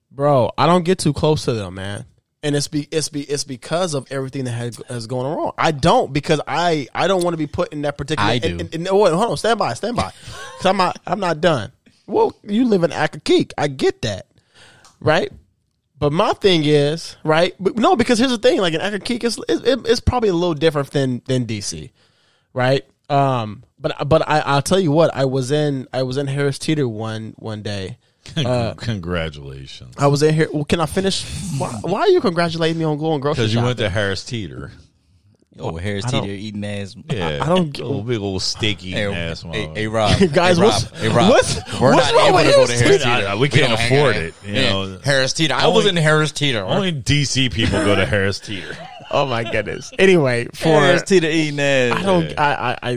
bro, 0.09 0.51
I 0.57 0.65
don't 0.65 0.85
get 0.85 0.99
too 0.99 1.11
close 1.11 1.43
to 1.45 1.53
them, 1.53 1.73
man. 1.73 2.05
And 2.43 2.55
it's 2.57 2.67
be 2.67 2.89
it's 2.91 3.07
be 3.07 3.21
it's 3.21 3.45
because 3.45 3.93
of 3.93 4.11
everything 4.11 4.43
that 4.43 4.51
has, 4.51 4.81
has 4.89 5.07
going 5.07 5.33
wrong. 5.33 5.53
I 5.57 5.71
don't 5.71 6.11
because 6.11 6.41
I 6.45 6.87
I 6.93 7.07
don't 7.07 7.23
want 7.23 7.33
to 7.33 7.37
be 7.37 7.47
put 7.47 7.71
in 7.71 7.83
that 7.83 7.97
particular. 7.97 8.29
I 8.29 8.37
do. 8.37 8.49
And, 8.49 8.61
and, 8.61 8.73
and- 8.87 8.99
wait, 8.99 9.13
hold 9.13 9.31
on, 9.31 9.37
stand 9.37 9.57
by, 9.57 9.73
stand 9.73 9.95
by, 9.95 10.11
because 10.21 10.65
I'm 10.65 10.75
not 10.77 10.99
I'm 11.07 11.21
not 11.21 11.39
done. 11.39 11.71
Well, 12.05 12.35
you 12.43 12.65
live 12.65 12.83
in 12.83 12.91
Accokeek, 12.91 13.53
I 13.57 13.69
get 13.69 14.01
that, 14.01 14.27
right? 14.99 15.31
But 15.97 16.11
my 16.11 16.33
thing 16.33 16.63
is 16.65 17.15
right. 17.23 17.55
But 17.61 17.77
no, 17.77 17.95
because 17.95 18.19
here's 18.19 18.31
the 18.31 18.37
thing: 18.37 18.59
like 18.59 18.73
in 18.73 18.81
Accokeek, 18.81 19.23
it's 19.23 19.37
it, 19.47 19.79
it's 19.85 20.01
probably 20.01 20.27
a 20.27 20.33
little 20.33 20.53
different 20.53 20.91
than 20.91 21.21
than 21.27 21.45
DC, 21.45 21.91
right? 22.53 22.85
Um, 23.09 23.63
but 23.79 24.09
but 24.09 24.27
I 24.27 24.39
I'll 24.41 24.61
tell 24.61 24.81
you 24.81 24.91
what, 24.91 25.15
I 25.15 25.23
was 25.23 25.49
in 25.49 25.87
I 25.93 26.03
was 26.03 26.17
in 26.17 26.27
Harris 26.27 26.59
Teeter 26.59 26.89
one 26.89 27.35
one 27.37 27.61
day. 27.61 27.99
Uh, 28.37 28.73
Congratulations. 28.75 29.93
I 29.97 30.07
was 30.07 30.23
in 30.23 30.33
here. 30.33 30.47
Well, 30.51 30.65
can 30.65 30.79
I 30.79 30.85
finish? 30.85 31.23
Why, 31.57 31.69
why 31.81 31.99
are 32.01 32.07
you 32.09 32.21
congratulating 32.21 32.77
me 32.79 32.85
on 32.85 32.97
going 32.97 33.19
grocery 33.21 33.43
Because 33.43 33.53
you 33.53 33.57
shopping? 33.57 33.65
went 33.67 33.77
to 33.79 33.89
Harris 33.89 34.23
Teeter. 34.23 34.71
oh, 35.59 35.75
Harris 35.77 36.05
I 36.05 36.11
don't- 36.11 36.21
Teeter 36.23 36.33
eating 36.33 36.63
ass. 36.65 36.95
Yeah. 37.11 37.39
I 37.43 37.47
don't 37.47 37.71
get- 37.71 37.85
little 37.85 38.01
big 38.01 38.19
old 38.19 38.41
steaky 38.41 38.91
Hey, 38.93 39.05
ass. 39.13 39.41
hey, 39.43 39.49
motherfucker. 39.49 39.75
hey, 39.77 39.87
Rob, 39.87 40.19
Guys, 40.33 40.57
hey, 40.57 40.63
what's- 40.63 40.83
Rob, 40.85 40.95
hey, 40.95 41.07
Rob. 41.09 41.29
what's- 41.29 41.55
We're 41.79 41.93
what's 41.95 42.11
not 42.11 42.15
wrong 42.15 42.27
able 42.27 42.35
with 42.37 42.45
to 42.45 42.51
go 42.51 42.55
Harris 42.57 42.69
to 42.79 42.83
Harris 42.85 43.03
Teeter? 43.03 43.15
Teeter. 43.27 43.37
We 43.37 43.49
can't 43.49 43.69
don't 43.69 43.79
hang 43.79 43.97
afford 43.97 44.15
out. 44.15 44.21
it, 44.23 44.33
you 44.45 44.53
Yeah. 44.53 44.69
know. 44.69 44.99
Harris 45.03 45.33
Teeter. 45.33 45.53
I 45.53 45.63
Only- 45.65 45.75
was 45.77 45.85
in 45.85 45.95
Harris 45.97 46.31
Teeter. 46.31 46.63
Only 46.63 46.91
DC 46.91 47.49
people 47.51 47.83
go 47.85 47.95
to 47.95 48.05
Harris 48.05 48.39
Teeter. 48.39 48.75
Oh 49.15 49.27
my 49.27 49.43
goodness. 49.43 49.91
Anyway, 49.99 50.47
for 50.55 50.69
Harris 50.79 51.03
Teeter 51.03 51.27
eating 51.29 51.59
ass. 51.59 51.99
I 51.99 52.01
don't. 52.01 52.39
I 52.39 52.77
I. 52.81 52.89
I 52.91 52.93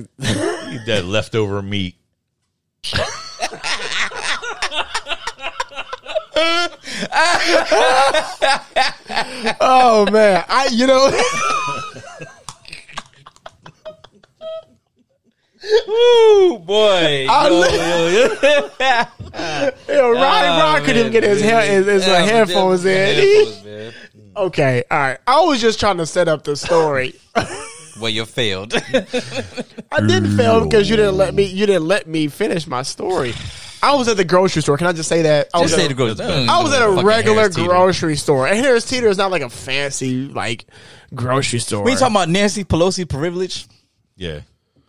Eat 0.72 0.80
that 0.86 1.04
leftover 1.04 1.60
meat. 1.60 1.96
oh 9.60 10.06
man, 10.10 10.44
I 10.48 10.68
you 10.72 10.86
know. 10.86 11.10
Ooh, 15.88 16.58
boy. 16.58 17.26
I 17.30 17.48
Yo, 17.48 17.60
li- 17.60 17.76
yo, 17.76 18.08
yo. 18.08 18.28
Yo, 19.88 20.10
Ryan 20.12 20.52
Oh, 20.52 20.58
Rock 20.60 20.84
couldn't 20.84 20.98
even 21.00 21.12
get 21.12 21.24
his, 21.24 21.40
hair, 21.40 21.62
his, 21.62 21.86
his 21.86 22.04
uh, 22.06 22.10
Yeah, 22.10 22.20
headphones 22.24 22.84
in. 22.84 22.92
headphones, 23.64 23.94
okay, 24.36 24.84
all 24.90 24.98
right. 24.98 25.18
I 25.26 25.40
was 25.44 25.60
just 25.60 25.80
trying 25.80 25.96
to 25.98 26.06
set 26.06 26.28
up 26.28 26.44
the 26.44 26.54
story. 26.56 27.14
Well, 27.98 28.10
you 28.10 28.26
failed. 28.26 28.74
I 28.74 30.00
didn't 30.06 30.36
fail 30.36 30.64
because 30.64 30.88
you 30.88 30.96
didn't 30.96 31.16
let 31.16 31.34
me. 31.34 31.44
You 31.44 31.66
didn't 31.66 31.88
let 31.88 32.06
me 32.06 32.28
finish 32.28 32.66
my 32.66 32.82
story. 32.82 33.32
I 33.92 33.94
was 33.96 34.08
at 34.08 34.16
the 34.16 34.24
grocery 34.24 34.62
store. 34.62 34.76
Can 34.78 34.86
I 34.86 34.92
just 34.92 35.08
say 35.08 35.22
that? 35.22 35.48
I 35.54 35.60
was 35.60 35.70
Just 35.70 35.80
say 35.80 35.86
at 35.88 35.96
the 35.96 36.02
a- 36.04 36.14
grocery. 36.14 36.48
I 36.48 36.62
was 36.62 36.72
at 36.72 36.82
a 36.82 36.86
Fucking 36.92 37.06
regular 37.06 37.36
Harris 37.42 37.54
Teeter. 37.56 37.68
grocery 37.68 38.16
store, 38.16 38.46
and 38.48 38.58
Harris 38.58 38.84
Teeter 38.88 39.08
is 39.08 39.18
not 39.18 39.30
like 39.30 39.42
a 39.42 39.48
fancy 39.50 40.28
like 40.28 40.66
grocery 41.14 41.58
store. 41.60 41.84
We 41.84 41.92
ain't 41.92 42.00
talking 42.00 42.16
about 42.16 42.28
Nancy 42.28 42.64
Pelosi 42.64 43.08
privilege. 43.08 43.66
Yeah. 44.16 44.40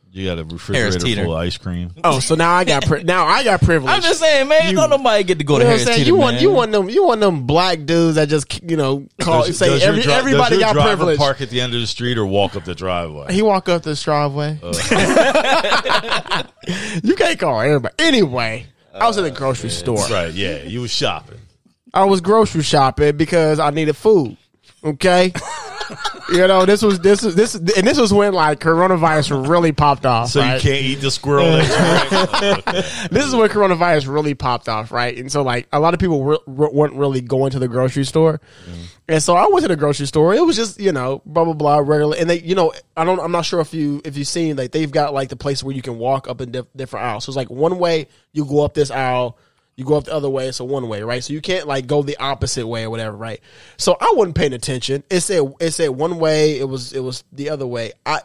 You 0.09 0.25
got 0.25 0.39
a 0.39 0.43
refrigerator 0.45 0.97
Teeter. 0.97 1.23
full 1.25 1.33
of 1.35 1.39
ice 1.43 1.57
cream. 1.57 1.91
oh, 2.03 2.19
so 2.19 2.33
now 2.33 2.51
I 2.51 2.63
got 2.63 2.83
pri- 2.87 3.03
now 3.03 3.25
I 3.27 3.43
got 3.43 3.61
privilege. 3.61 3.93
I'm 3.93 4.01
just 4.01 4.19
saying, 4.19 4.47
man. 4.47 4.69
You- 4.71 4.75
don't 4.77 4.89
nobody 4.89 5.23
get 5.23 5.37
to 5.37 5.43
go 5.43 5.55
You 5.55 5.59
to 5.59 5.65
know 5.65 5.69
what 5.69 5.79
I'm 5.81 5.85
Harris 5.85 5.85
saying? 5.85 5.97
Teeter, 5.99 6.07
You 6.07 6.15
want 6.15 6.33
man. 6.35 6.41
you 6.43 6.51
want 6.51 6.71
them 6.71 6.89
you 6.89 7.05
want 7.05 7.21
them 7.21 7.45
black 7.45 7.85
dudes 7.85 8.15
that 8.15 8.27
just 8.27 8.63
you 8.67 8.77
know 8.77 9.05
call 9.21 9.45
Does- 9.45 9.59
say 9.59 9.67
does 9.67 9.81
your 9.81 9.89
every, 9.91 10.01
dri- 10.01 10.13
everybody 10.13 10.55
does 10.55 10.59
your 10.61 10.69
got 10.69 10.73
driver 10.73 10.95
privilege. 10.95 11.19
Park 11.19 11.41
at 11.41 11.51
the 11.51 11.61
end 11.61 11.75
of 11.75 11.81
the 11.81 11.85
street 11.87 12.17
or 12.17 12.25
walk 12.25 12.55
up 12.55 12.63
the 12.65 12.73
driveway. 12.73 13.31
He 13.31 13.43
walk 13.43 13.69
up 13.69 13.83
this 13.83 14.01
driveway. 14.01 14.57
Uh. 14.63 14.73
you 17.03 17.15
can't 17.15 17.37
call 17.39 17.61
everybody. 17.61 17.93
Anyway, 17.99 18.65
I 19.01 19.07
was 19.07 19.17
in 19.17 19.23
the 19.23 19.31
grocery 19.31 19.69
store. 19.69 20.05
right. 20.09 20.33
Yeah. 20.33 20.63
You 20.63 20.81
was 20.81 20.91
shopping. 20.91 21.39
I 21.93 22.05
was 22.05 22.21
grocery 22.21 22.63
shopping 22.63 23.17
because 23.17 23.59
I 23.59 23.69
needed 23.71 23.95
food. 23.95 24.37
Okay. 24.83 25.33
you 26.29 26.47
know, 26.47 26.65
this 26.65 26.81
was 26.81 26.99
this 26.99 27.23
is 27.23 27.35
this 27.35 27.55
and 27.55 27.87
this 27.87 27.97
was 27.99 28.13
when 28.13 28.33
like 28.33 28.59
coronavirus 28.59 29.47
really 29.49 29.71
popped 29.71 30.05
off. 30.05 30.29
So 30.29 30.41
right? 30.41 30.55
you 30.55 30.59
can't 30.59 30.83
eat 30.83 30.95
the 30.95 31.11
squirrel. 31.11 31.45
This 33.11 33.25
is 33.25 33.35
when 33.35 33.49
coronavirus 33.49 34.11
really 34.13 34.33
popped 34.33 34.67
off, 34.67 34.91
right? 34.91 35.17
And 35.17 35.31
so 35.31 35.41
like 35.41 35.67
a 35.71 35.79
lot 35.79 35.93
of 35.93 35.99
people 35.99 36.23
re- 36.23 36.37
re- 36.45 36.69
weren't 36.71 36.93
really 36.95 37.21
going 37.21 37.51
to 37.51 37.59
the 37.59 37.67
grocery 37.67 38.03
store, 38.03 38.41
and 39.07 39.21
so 39.23 39.35
I 39.35 39.47
went 39.47 39.63
to 39.63 39.67
the 39.67 39.75
grocery 39.75 40.05
store. 40.05 40.33
It 40.33 40.45
was 40.45 40.55
just 40.55 40.79
you 40.79 40.91
know 40.91 41.21
blah 41.25 41.45
blah 41.45 41.53
blah 41.53 41.77
regular, 41.77 42.17
and 42.17 42.29
they 42.29 42.39
you 42.39 42.55
know 42.55 42.73
I 42.95 43.05
don't 43.05 43.19
I'm 43.19 43.31
not 43.31 43.45
sure 43.45 43.59
if 43.59 43.73
you 43.73 44.01
if 44.03 44.17
you've 44.17 44.27
seen 44.27 44.55
like 44.57 44.71
they've 44.71 44.91
got 44.91 45.13
like 45.13 45.29
the 45.29 45.35
place 45.35 45.63
where 45.63 45.75
you 45.75 45.81
can 45.81 45.97
walk 45.97 46.27
up 46.27 46.41
in 46.41 46.51
diff- 46.51 46.67
different 46.75 47.05
aisles. 47.05 47.25
So 47.25 47.31
it's 47.31 47.37
like 47.37 47.49
one 47.49 47.79
way 47.79 48.07
you 48.33 48.45
go 48.45 48.63
up 48.63 48.73
this 48.73 48.91
aisle. 48.91 49.37
You 49.77 49.85
go 49.85 49.95
up 49.95 50.05
the 50.05 50.13
other 50.13 50.29
way, 50.29 50.47
it's 50.47 50.59
a 50.59 50.65
one 50.65 50.89
way, 50.89 51.03
right? 51.03 51.23
So 51.23 51.33
you 51.33 51.41
can't 51.41 51.67
like 51.67 51.85
go 51.85 52.01
the 52.01 52.17
opposite 52.17 52.65
way 52.65 52.83
or 52.83 52.89
whatever, 52.89 53.15
right? 53.15 53.39
So 53.77 53.95
I 54.01 54.11
wasn't 54.15 54.35
paying 54.35 54.53
attention. 54.53 55.03
It 55.09 55.21
said 55.21 55.43
it 55.59 55.71
said 55.71 55.89
one 55.89 56.17
way, 56.17 56.59
it 56.59 56.67
was 56.67 56.93
it 56.93 56.99
was 56.99 57.23
the 57.31 57.51
other 57.51 57.67
way. 57.67 57.93
I 58.03 58.21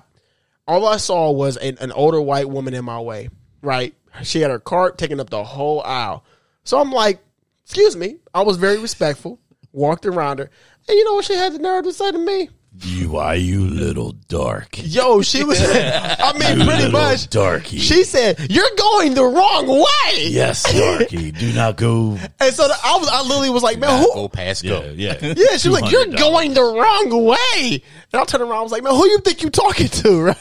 all 0.67 0.87
I 0.87 0.97
saw 0.97 1.31
was 1.31 1.59
an, 1.59 1.77
an 1.79 1.93
older 1.93 2.23
white 2.23 2.49
woman 2.49 2.73
in 2.73 2.87
my 2.87 2.99
way, 2.99 3.29
right? 3.61 3.95
She 4.23 4.41
had 4.41 4.51
her 4.51 4.59
cart 4.59 4.97
taking 4.97 5.21
up 5.21 5.29
the 5.29 5.45
whole 5.45 5.83
aisle. 5.83 6.25
So 6.65 6.81
I'm 6.81 6.91
like, 6.91 7.23
excuse 7.65 7.97
me. 7.97 8.17
I 8.33 8.43
was 8.43 8.57
very 8.57 8.79
respectful, 8.79 9.39
walked 9.73 10.07
around 10.07 10.39
her. 10.39 10.51
And 10.89 10.97
you 10.97 11.05
know 11.05 11.15
what 11.15 11.27
she 11.27 11.35
had 11.35 11.53
the 11.53 11.59
nerve 11.59 11.85
to 11.85 11.93
say 11.93 12.13
to 12.13 12.19
me? 12.19 12.49
You 12.81 13.17
are 13.19 13.37
you 13.37 13.67
little 13.67 14.13
dark. 14.29 14.69
Yo, 14.83 15.21
she 15.23 15.45
was, 15.45 15.61
I 15.65 16.33
mean, 16.39 16.61
You 16.61 16.67
pretty 16.67 16.91
much. 16.91 17.29
darky. 17.29 17.79
She 17.79 18.03
said, 18.05 18.39
you're 18.51 18.65
going 18.77 19.15
the 19.15 19.25
wrong 19.25 19.69
way. 19.69 20.27
yes, 20.29 20.63
darky. 20.73 21.31
Do 21.33 21.53
not 21.53 21.77
go. 21.77 22.17
And 22.41 22.55
so 22.55 22.67
the, 22.69 22.75
I 22.83 22.97
was, 22.99 23.09
I 23.13 23.23
literally 23.23 23.51
was 23.51 23.63
like, 23.63 23.79
man, 23.79 24.03
Go 24.05 24.23
who? 24.23 24.29
past 24.29 24.65
Yeah, 24.65 24.71
go. 24.81 24.93
yeah. 24.97 25.19
Yeah, 25.37 25.57
she 25.59 25.69
was 25.69 25.81
like, 25.83 25.93
you're 25.93 26.07
going 26.07 26.55
the 26.55 26.63
wrong 26.63 27.25
way. 27.27 27.83
And 28.13 28.21
I 28.21 28.25
turned 28.25 28.43
around, 28.43 28.53
I 28.59 28.63
was 28.63 28.73
like, 28.73 28.83
man, 28.83 28.95
who 28.95 29.07
you 29.07 29.19
think 29.21 29.43
you 29.43 29.51
talking 29.51 29.89
to, 29.89 30.23
right? 30.23 30.37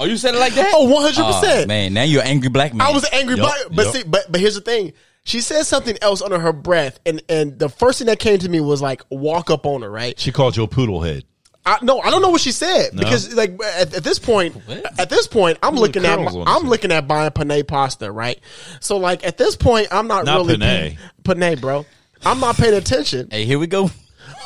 Oh, 0.00 0.06
you 0.06 0.16
said 0.16 0.34
it 0.34 0.38
like 0.38 0.54
that? 0.54 0.72
Oh, 0.74 0.86
100%. 0.86 1.64
Oh, 1.64 1.66
man, 1.66 1.92
now 1.92 2.02
you're 2.02 2.22
an 2.22 2.28
angry 2.28 2.48
black 2.48 2.72
man. 2.72 2.86
I 2.86 2.90
was 2.90 3.04
an 3.04 3.10
angry 3.12 3.36
Yup, 3.36 3.44
black, 3.46 3.60
but 3.76 3.84
yup. 3.84 3.94
see, 3.94 4.02
but 4.04 4.32
but 4.32 4.40
here's 4.40 4.54
the 4.54 4.62
thing. 4.62 4.94
She 5.24 5.42
said 5.42 5.64
something 5.64 5.98
else 6.00 6.22
under 6.22 6.38
her 6.38 6.54
breath, 6.54 6.98
and 7.04 7.22
and 7.28 7.58
the 7.58 7.68
first 7.68 7.98
thing 7.98 8.06
that 8.06 8.18
came 8.18 8.38
to 8.38 8.48
me 8.48 8.60
was 8.60 8.80
like 8.80 9.02
walk 9.10 9.50
up 9.50 9.66
on 9.66 9.82
her, 9.82 9.90
right? 9.90 10.18
She 10.18 10.32
called 10.32 10.56
you 10.56 10.62
a 10.62 10.66
poodle 10.68 11.02
head. 11.02 11.24
I, 11.68 11.78
no, 11.82 12.00
I 12.00 12.10
don't 12.10 12.22
know 12.22 12.30
what 12.30 12.40
she 12.40 12.52
said 12.52 12.94
No? 12.94 13.02
because 13.02 13.34
like 13.34 13.58
at, 13.62 13.94
at 13.94 14.04
this 14.04 14.18
point, 14.18 14.54
What? 14.66 14.98
at 14.98 15.10
this 15.10 15.26
point, 15.26 15.58
I'm 15.62 15.74
looking 15.74 16.04
at 16.04 16.18
my- 16.20 16.44
I'm 16.46 16.68
looking 16.68 16.92
at 16.92 17.06
buying 17.06 17.30
penne 17.30 17.62
pasta, 17.64 18.10
right? 18.10 18.40
So 18.80 18.96
like 18.96 19.24
at 19.26 19.36
this 19.36 19.54
point, 19.56 19.88
I'm 19.90 20.06
not, 20.08 20.24
Not 20.24 20.38
really 20.46 20.56
penne. 20.58 20.96
paying, 21.24 21.38
penne, 21.40 21.60
bro. 21.60 21.84
I'm 22.24 22.40
not 22.40 22.56
paying 22.56 22.74
attention. 22.74 23.28
Hey, 23.30 23.44
here 23.44 23.58
we 23.58 23.66
go. 23.66 23.90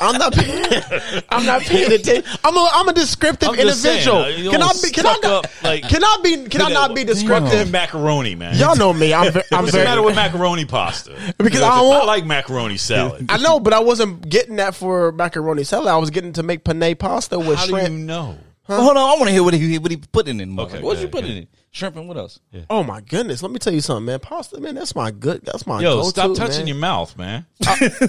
I'm 0.03 0.17
not. 0.17 0.33
Paying, 0.33 1.23
I'm 1.29 1.45
not 1.45 1.61
paying 1.61 1.91
attention. 1.91 2.23
I'm 2.43 2.55
a. 2.55 2.69
I'm 2.73 2.87
a 2.89 2.93
descriptive 2.93 3.49
I'm 3.49 3.55
individual. 3.55 4.23
saying, 4.23 4.51
can 4.51 4.61
I 4.61 4.71
be? 4.81 4.89
Can 4.91 5.05
I 5.05 5.13
not? 5.23 5.45
up, 5.45 5.63
like- 5.63 5.83
can 5.89 6.03
I 6.03 6.17
be? 6.23 6.43
Can 6.49 6.61
I 6.61 6.69
not 6.69 6.93
be 6.95 7.03
descriptive? 7.03 7.43
Descriptive 7.45 7.71
macaroni, 7.71 8.35
man. 8.35 8.55
Y'all 8.57 8.75
know 8.75 8.93
me. 8.93 9.13
I'm. 9.13 9.31
ve- 9.33 9.41
I'm 9.51 9.61
What's 9.63 9.71
the 9.71 9.83
matter 9.83 10.01
with 10.01 10.15
macaroni 10.15 10.65
pasta? 10.65 11.15
Because 11.37 11.61
I 11.61 11.79
I, 11.79 11.81
won't- 11.81 12.05
like 12.07 12.25
macaroni 12.25 12.77
salad. 12.77 13.25
I 13.29 13.37
know, 13.37 13.59
but 13.59 13.73
I 13.73 13.79
wasn't 13.79 14.27
getting 14.29 14.57
that 14.57 14.75
for 14.75 15.11
macaroni 15.11 15.63
salad. 15.63 15.87
I 15.87 15.97
was 15.97 16.09
getting 16.09 16.33
to 16.33 16.43
make 16.43 16.63
penne 16.63 16.95
pasta 16.95 17.39
with 17.39 17.57
How 17.57 17.65
do 17.65 17.71
shrimp. 17.71 17.89
you 17.89 17.97
know? 17.99 18.37
Well, 18.67 18.81
hold 18.81 18.95
on, 18.97 19.09
I 19.09 19.13
want 19.13 19.25
to 19.25 19.31
hear 19.31 19.43
what 19.43 19.53
he 19.53 19.77
what 19.77 19.91
he 19.91 19.97
put 19.97 20.27
in 20.27 20.39
it. 20.39 20.47
Okay, 20.61 20.81
what 20.81 20.97
you 20.99 21.07
put 21.09 21.25
in 21.25 21.37
it? 21.37 21.47
Shrimp 21.75 21.95
and 21.95 22.07
what 22.07 22.17
else? 22.17 22.39
Oh 22.69 22.83
my 22.83 23.01
goodness! 23.01 23.41
Let 23.41 23.51
me 23.51 23.57
tell 23.57 23.73
you 23.73 23.81
something, 23.81 24.05
man. 24.05 24.19
Pasta, 24.19 24.59
man. 24.61 24.75
That's 24.75 24.93
my 24.95 25.09
good. 25.09 25.41
That's 25.43 25.65
my 25.65 25.81
Yo, 25.81 25.95
go-to, 25.95 26.09
stop 26.09 26.35
touching 26.35 26.59
man. 26.59 26.67
your 26.67 26.77
mouth, 26.77 27.17
man. 27.17 27.47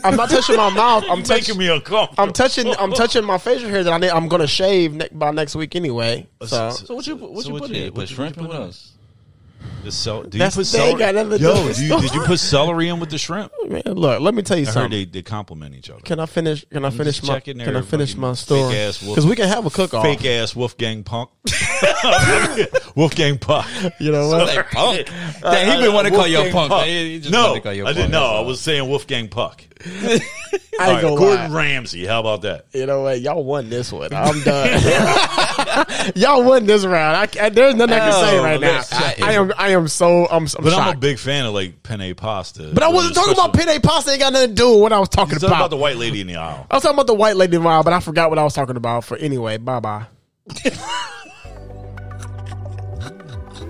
I'm 0.04 0.16
not 0.16 0.28
touching 0.28 0.56
my 0.56 0.68
mouth. 0.68 1.04
I'm 1.08 1.18
You're 1.20 1.26
touching. 1.26 1.56
making 1.56 1.58
me 1.58 1.68
uncomfortable. 1.68 2.22
I'm 2.22 2.32
touching. 2.34 2.74
I'm 2.78 2.92
touching 2.92 3.24
my 3.24 3.38
facial 3.38 3.70
hair 3.70 3.82
that 3.82 3.90
I 3.92 3.96
need, 3.96 4.10
I'm 4.10 4.28
gonna 4.28 4.46
shave 4.46 4.92
ne- 4.94 5.08
by 5.12 5.30
next 5.30 5.56
week 5.56 5.74
anyway. 5.76 6.28
So 6.44 6.70
So 6.70 6.94
what 6.94 7.06
you 7.06 7.16
what 7.16 7.42
So 7.42 7.48
you 7.48 7.52
what 7.54 7.62
put 7.62 7.70
you- 7.70 7.76
in 7.76 7.82
it? 7.84 7.94
what 7.94 8.00
Put 8.06 8.08
shrimp 8.10 8.36
and 8.36 8.48
what 8.48 8.56
else? 8.56 8.92
Cel- 9.92 10.22
do 10.24 10.38
That's- 10.38 10.56
you 10.56 10.60
put 10.60 10.66
celery? 10.66 11.38
Yo, 11.38 11.72
do 11.72 11.84
you, 11.84 12.00
did 12.00 12.14
you 12.14 12.20
put 12.22 12.38
celery 12.38 12.88
in 12.88 13.00
with 13.00 13.10
the 13.10 13.18
shrimp? 13.18 13.52
man, 13.68 13.82
look, 13.86 14.20
let 14.20 14.34
me 14.34 14.42
tell 14.42 14.56
you 14.56 14.64
I 14.64 14.66
heard 14.66 14.72
something. 14.72 14.90
they, 14.90 15.04
they 15.04 15.22
compliment 15.22 15.74
each 15.74 15.90
other. 15.90 16.00
Can 16.00 16.20
I 16.20 16.26
finish? 16.26 16.64
Can 16.70 16.84
I 16.84 16.90
finish 16.90 17.20
just 17.20 17.28
my? 17.28 17.40
Can 17.40 17.76
I 17.76 17.82
finish 17.82 18.16
my 18.16 18.34
story? 18.34 18.72
Because 18.74 19.26
we 19.26 19.36
can 19.36 19.48
have 19.48 19.66
a 19.66 19.70
cook 19.70 19.94
off. 19.94 20.04
Fake 20.04 20.24
ass 20.24 20.54
Wolfgang 20.54 21.02
Punk. 21.04 21.30
Wolfgang 22.94 23.38
Puck. 23.38 23.66
You 23.98 24.12
know 24.12 24.28
what? 24.28 24.46
Like 24.46 24.70
punk. 24.70 25.06
Damn, 25.40 25.78
he 25.78 25.84
been 25.84 25.94
want 25.94 26.08
to 26.08 26.14
call 26.14 26.26
you 26.26 26.40
a 26.40 26.50
punk. 26.50 26.72
Just 27.20 27.30
no, 27.30 27.48
wanted 27.48 27.54
to 27.54 27.60
call 27.62 27.72
you 27.72 27.86
a 27.86 27.88
I 27.88 27.92
didn't 27.92 28.12
punk, 28.12 28.12
know. 28.12 28.26
I 28.26 28.40
was 28.40 28.60
saying 28.60 28.88
Wolfgang 28.88 29.28
Puck. 29.28 29.64
I 29.86 30.20
All 30.80 30.92
right, 30.94 31.02
Gordon 31.02 31.52
lie. 31.52 31.58
Ramsay. 31.62 32.06
How 32.06 32.20
about 32.20 32.42
that? 32.42 32.66
You 32.72 32.86
know 32.86 33.02
what? 33.02 33.20
Y'all 33.20 33.44
won 33.44 33.68
this 33.68 33.92
one. 33.92 34.12
I'm 34.12 34.40
done. 34.42 34.80
Y'all 36.16 36.42
won 36.42 36.64
this 36.66 36.84
round. 36.86 37.16
I, 37.16 37.44
I- 37.44 37.48
there's 37.50 37.74
nothing 37.74 37.94
I 37.94 37.98
can 37.98 38.12
say 38.12 38.38
Oh, 38.38 38.42
right 38.42 38.60
now. 38.60 38.80
I. 38.92 39.14
I 39.22 39.32
am. 39.32 39.52
I 39.58 39.68
am 39.70 39.86
so. 39.88 40.26
I'm. 40.26 40.44
I'm 40.44 40.64
But 40.64 40.72
I'm 40.74 40.94
a 40.96 40.98
big 40.98 41.18
fan 41.18 41.44
of 41.46 41.54
like 41.54 41.82
penne 41.82 42.14
pasta. 42.14 42.70
but 42.72 42.82
I 42.82 42.88
wasn't 42.88 43.14
talking 43.14 43.34
about 43.34 43.52
penne 43.52 43.80
pasta. 43.80 44.10
Ain't 44.12 44.20
got 44.20 44.32
nothing 44.32 44.48
to 44.50 44.54
do 44.54 44.72
with 44.72 44.80
what 44.80 44.92
I 44.92 44.98
was 44.98 45.08
talking 45.10 45.34
Talking 45.34 45.48
about. 45.48 45.58
about 45.60 45.70
the 45.70 45.76
white 45.76 45.96
lady 45.96 46.20
in 46.20 46.26
the 46.26 46.36
aisle. 46.36 46.66
I 46.70 46.74
was 46.76 46.82
talking 46.82 46.96
about 46.96 47.06
the 47.06 47.14
white 47.14 47.36
lady 47.36 47.58
while, 47.58 47.82
but 47.82 47.92
I 47.92 48.00
forgot 48.00 48.30
what 48.30 48.38
I 48.38 48.44
was 48.44 48.54
talking 48.54 48.76
about. 48.76 49.04
For 49.04 49.16
anyway, 49.18 49.58
bye 49.58 49.80
bye. 49.80 50.06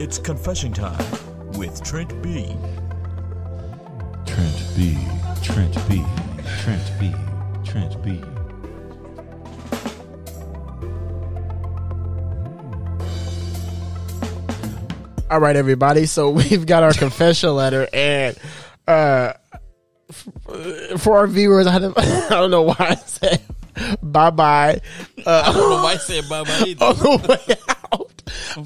It's 0.00 0.18
confession 0.18 0.72
time 0.72 0.98
with 1.52 1.82
Trent 1.84 2.10
B. 2.22 2.56
Trent 4.26 4.64
B. 4.76 4.98
Trent 5.44 5.74
B. 5.88 6.04
Trent 6.62 6.90
B. 6.98 7.12
Trent 7.64 8.02
B. 8.02 8.20
All 15.30 15.40
right, 15.40 15.56
everybody. 15.56 16.06
So 16.06 16.30
we've 16.30 16.66
got 16.66 16.82
our 16.82 16.92
confession 16.92 17.54
letter, 17.54 17.88
and 17.92 18.36
uh, 18.86 19.32
f- 20.10 21.00
for 21.00 21.18
our 21.18 21.26
viewers, 21.26 21.66
I, 21.66 21.72
had 21.72 21.82
to- 21.94 21.94
I 21.96 22.28
don't 22.30 22.50
know 22.50 22.62
why 22.62 22.76
I 22.78 22.94
said 22.96 23.40
bye 24.02 24.30
bye. 24.30 24.80
Uh, 25.26 25.42
I 25.46 25.52
don't 25.52 25.70
know 25.70 25.82
why 25.82 25.92
I 25.92 25.96
said 25.96 26.28
bye 26.28 26.44
bye 26.44 26.64
either. 26.66 27.56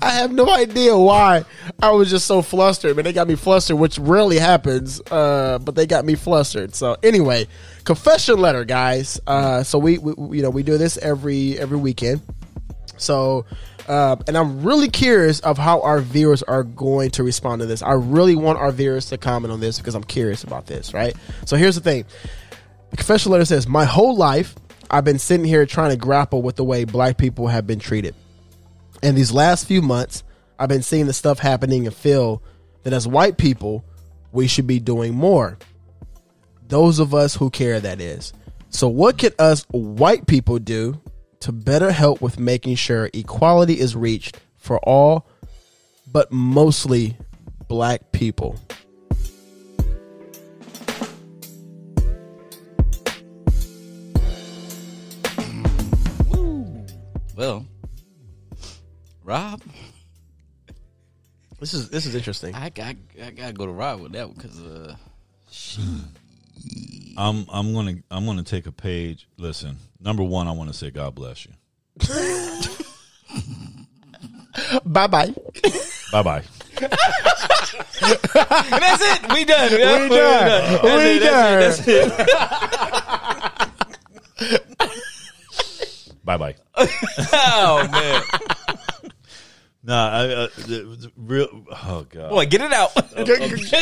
I 0.03 0.11
have 0.11 0.33
no 0.33 0.49
idea 0.51 0.97
why. 0.97 1.45
I 1.81 1.91
was 1.91 2.11
just 2.11 2.27
so 2.27 2.43
flustered, 2.43 2.97
but 2.97 3.05
They 3.05 3.13
got 3.13 3.29
me 3.29 3.37
flustered, 3.37 3.79
which 3.79 3.99
rarely 3.99 4.39
happens, 4.39 5.01
uh, 5.11 5.59
but 5.59 5.75
they 5.75 5.87
got 5.87 6.05
me 6.05 6.15
flustered. 6.15 6.75
So 6.75 6.97
anyway, 7.03 7.47
confession 7.85 8.41
letter, 8.41 8.65
guys. 8.65 9.21
Uh, 9.27 9.63
so 9.63 9.79
we, 9.79 9.99
we, 9.99 10.39
you 10.39 10.43
know, 10.43 10.51
we 10.51 10.63
do 10.63 10.77
this 10.79 10.99
every 10.99 11.59
every 11.59 11.79
weekend. 11.79 12.21
So, 12.99 13.47
uh, 13.89 14.17
and 14.27 14.37
I'm 14.37 14.63
really 14.63 14.89
curious 14.89 15.41
of 15.41 15.57
how 15.57 15.81
our 15.83 16.01
viewers 16.01 16.43
are 16.43 16.65
going 16.65 17.11
to 17.13 17.23
respond 17.23 17.61
to 17.61 17.67
this. 17.67 17.83
I 17.83 17.93
really 17.93 18.35
want 18.37 18.59
our 18.59 18.73
viewers 18.73 19.07
to 19.07 19.19
comment 19.19 19.53
on 19.53 19.61
this 19.61 19.79
because 19.79 19.95
I'm 19.95 20.05
curious 20.05 20.45
about 20.45 20.67
this. 20.67 20.93
Right. 20.93 21.17
So 21.47 21.57
here's 21.57 21.77
the 21.77 21.81
thing. 21.81 22.05
The 22.91 22.97
confession 22.97 23.33
letter 23.33 23.45
says, 23.45 23.67
"My 23.67 23.85
whole 23.85 24.17
life, 24.17 24.55
I've 24.91 25.05
been 25.05 25.19
sitting 25.19 25.47
here 25.47 25.65
trying 25.65 25.91
to 25.91 25.97
grapple 25.97 26.43
with 26.43 26.57
the 26.57 26.65
way 26.65 26.85
black 26.85 27.17
people 27.17 27.47
have 27.49 27.67
been 27.67 27.79
treated." 27.79 28.15
And 29.03 29.17
these 29.17 29.33
last 29.33 29.67
few 29.67 29.83
months, 29.83 30.25
I've 30.59 30.69
been 30.69 30.83
seeing 30.83 31.07
the 31.07 31.13
stuff 31.13 31.39
happening 31.39 31.87
and 31.87 31.95
feel 31.95 32.43
that 32.83 32.93
as 32.93 33.07
white 33.07 33.37
people, 33.37 33.85
we 34.33 34.47
should 34.47 34.67
be 34.67 34.81
doing 34.81 35.15
more. 35.15 35.59
Those 36.67 36.99
of 36.99 37.15
us 37.15 37.37
who 37.37 37.51
care, 37.51 37.81
that 37.81 38.01
is. 38.01 38.33
So, 38.71 38.89
what 38.89 39.17
can 39.19 39.33
us 39.39 39.65
white 39.71 40.27
people 40.27 40.59
do 40.59 41.01
to 41.41 41.53
better 41.53 41.91
help 41.91 42.21
with 42.21 42.39
making 42.39 42.75
sure 42.75 43.09
equality 43.15 43.79
is 43.79 43.97
reached 43.97 44.39
for 44.57 44.79
all, 44.81 45.27
but 46.11 46.31
mostly 46.31 47.17
black 47.69 48.13
people? 48.13 48.59
Well, 57.37 57.65
Rob, 59.29 59.61
This 61.61 61.75
is 61.75 61.91
this 61.91 62.07
is 62.07 62.15
interesting. 62.15 62.55
I 62.55 62.71
got 62.71 62.97
I 63.23 63.31
gotta 63.31 63.53
go 63.53 63.67
to 63.67 63.73
Rob 63.73 64.01
with 64.01 64.13
that 64.13 64.27
one 64.27 64.37
because 64.39 64.59
uh, 64.59 64.97
I'm 67.19 67.45
I'm 67.53 67.75
gonna 67.75 67.97
I'm 68.11 68.25
gonna 68.25 68.43
take 68.43 68.67
a 68.67 68.73
page. 68.73 69.29
Listen, 69.37 69.77
number 70.01 70.23
one, 70.23 70.49
I 70.49 70.53
want 70.53 70.71
to 70.71 70.75
say 70.75 70.91
God 70.91 71.15
bless 71.15 71.45
you. 71.45 71.53
Bye 74.87 75.07
bye. 75.09 75.35
Bye 76.11 76.23
bye. 76.23 76.43
that's 76.81 76.95
it. 79.03 79.33
We 79.35 79.45
done. 79.45 79.73
We 79.73 79.79
done. 80.09 80.09
That's 80.09 80.83
We 80.83 81.19
it. 81.19 81.21
That's 81.21 81.87
it. 81.87 82.09
That's 84.39 84.53
it. 84.55 84.65
Bye 86.25 86.39
bye. 86.39 86.55
Oh 87.31 87.87
man. 87.93 88.23
Nah, 89.89 90.09
I, 90.11 90.25
uh, 90.27 90.49
the, 90.59 90.63
the 91.01 91.13
real. 91.17 91.49
Oh 91.71 92.05
god. 92.07 92.29
Boy, 92.29 92.45
get 92.45 92.61
it 92.61 92.75
out. 92.75 92.95
Go, 93.17 93.25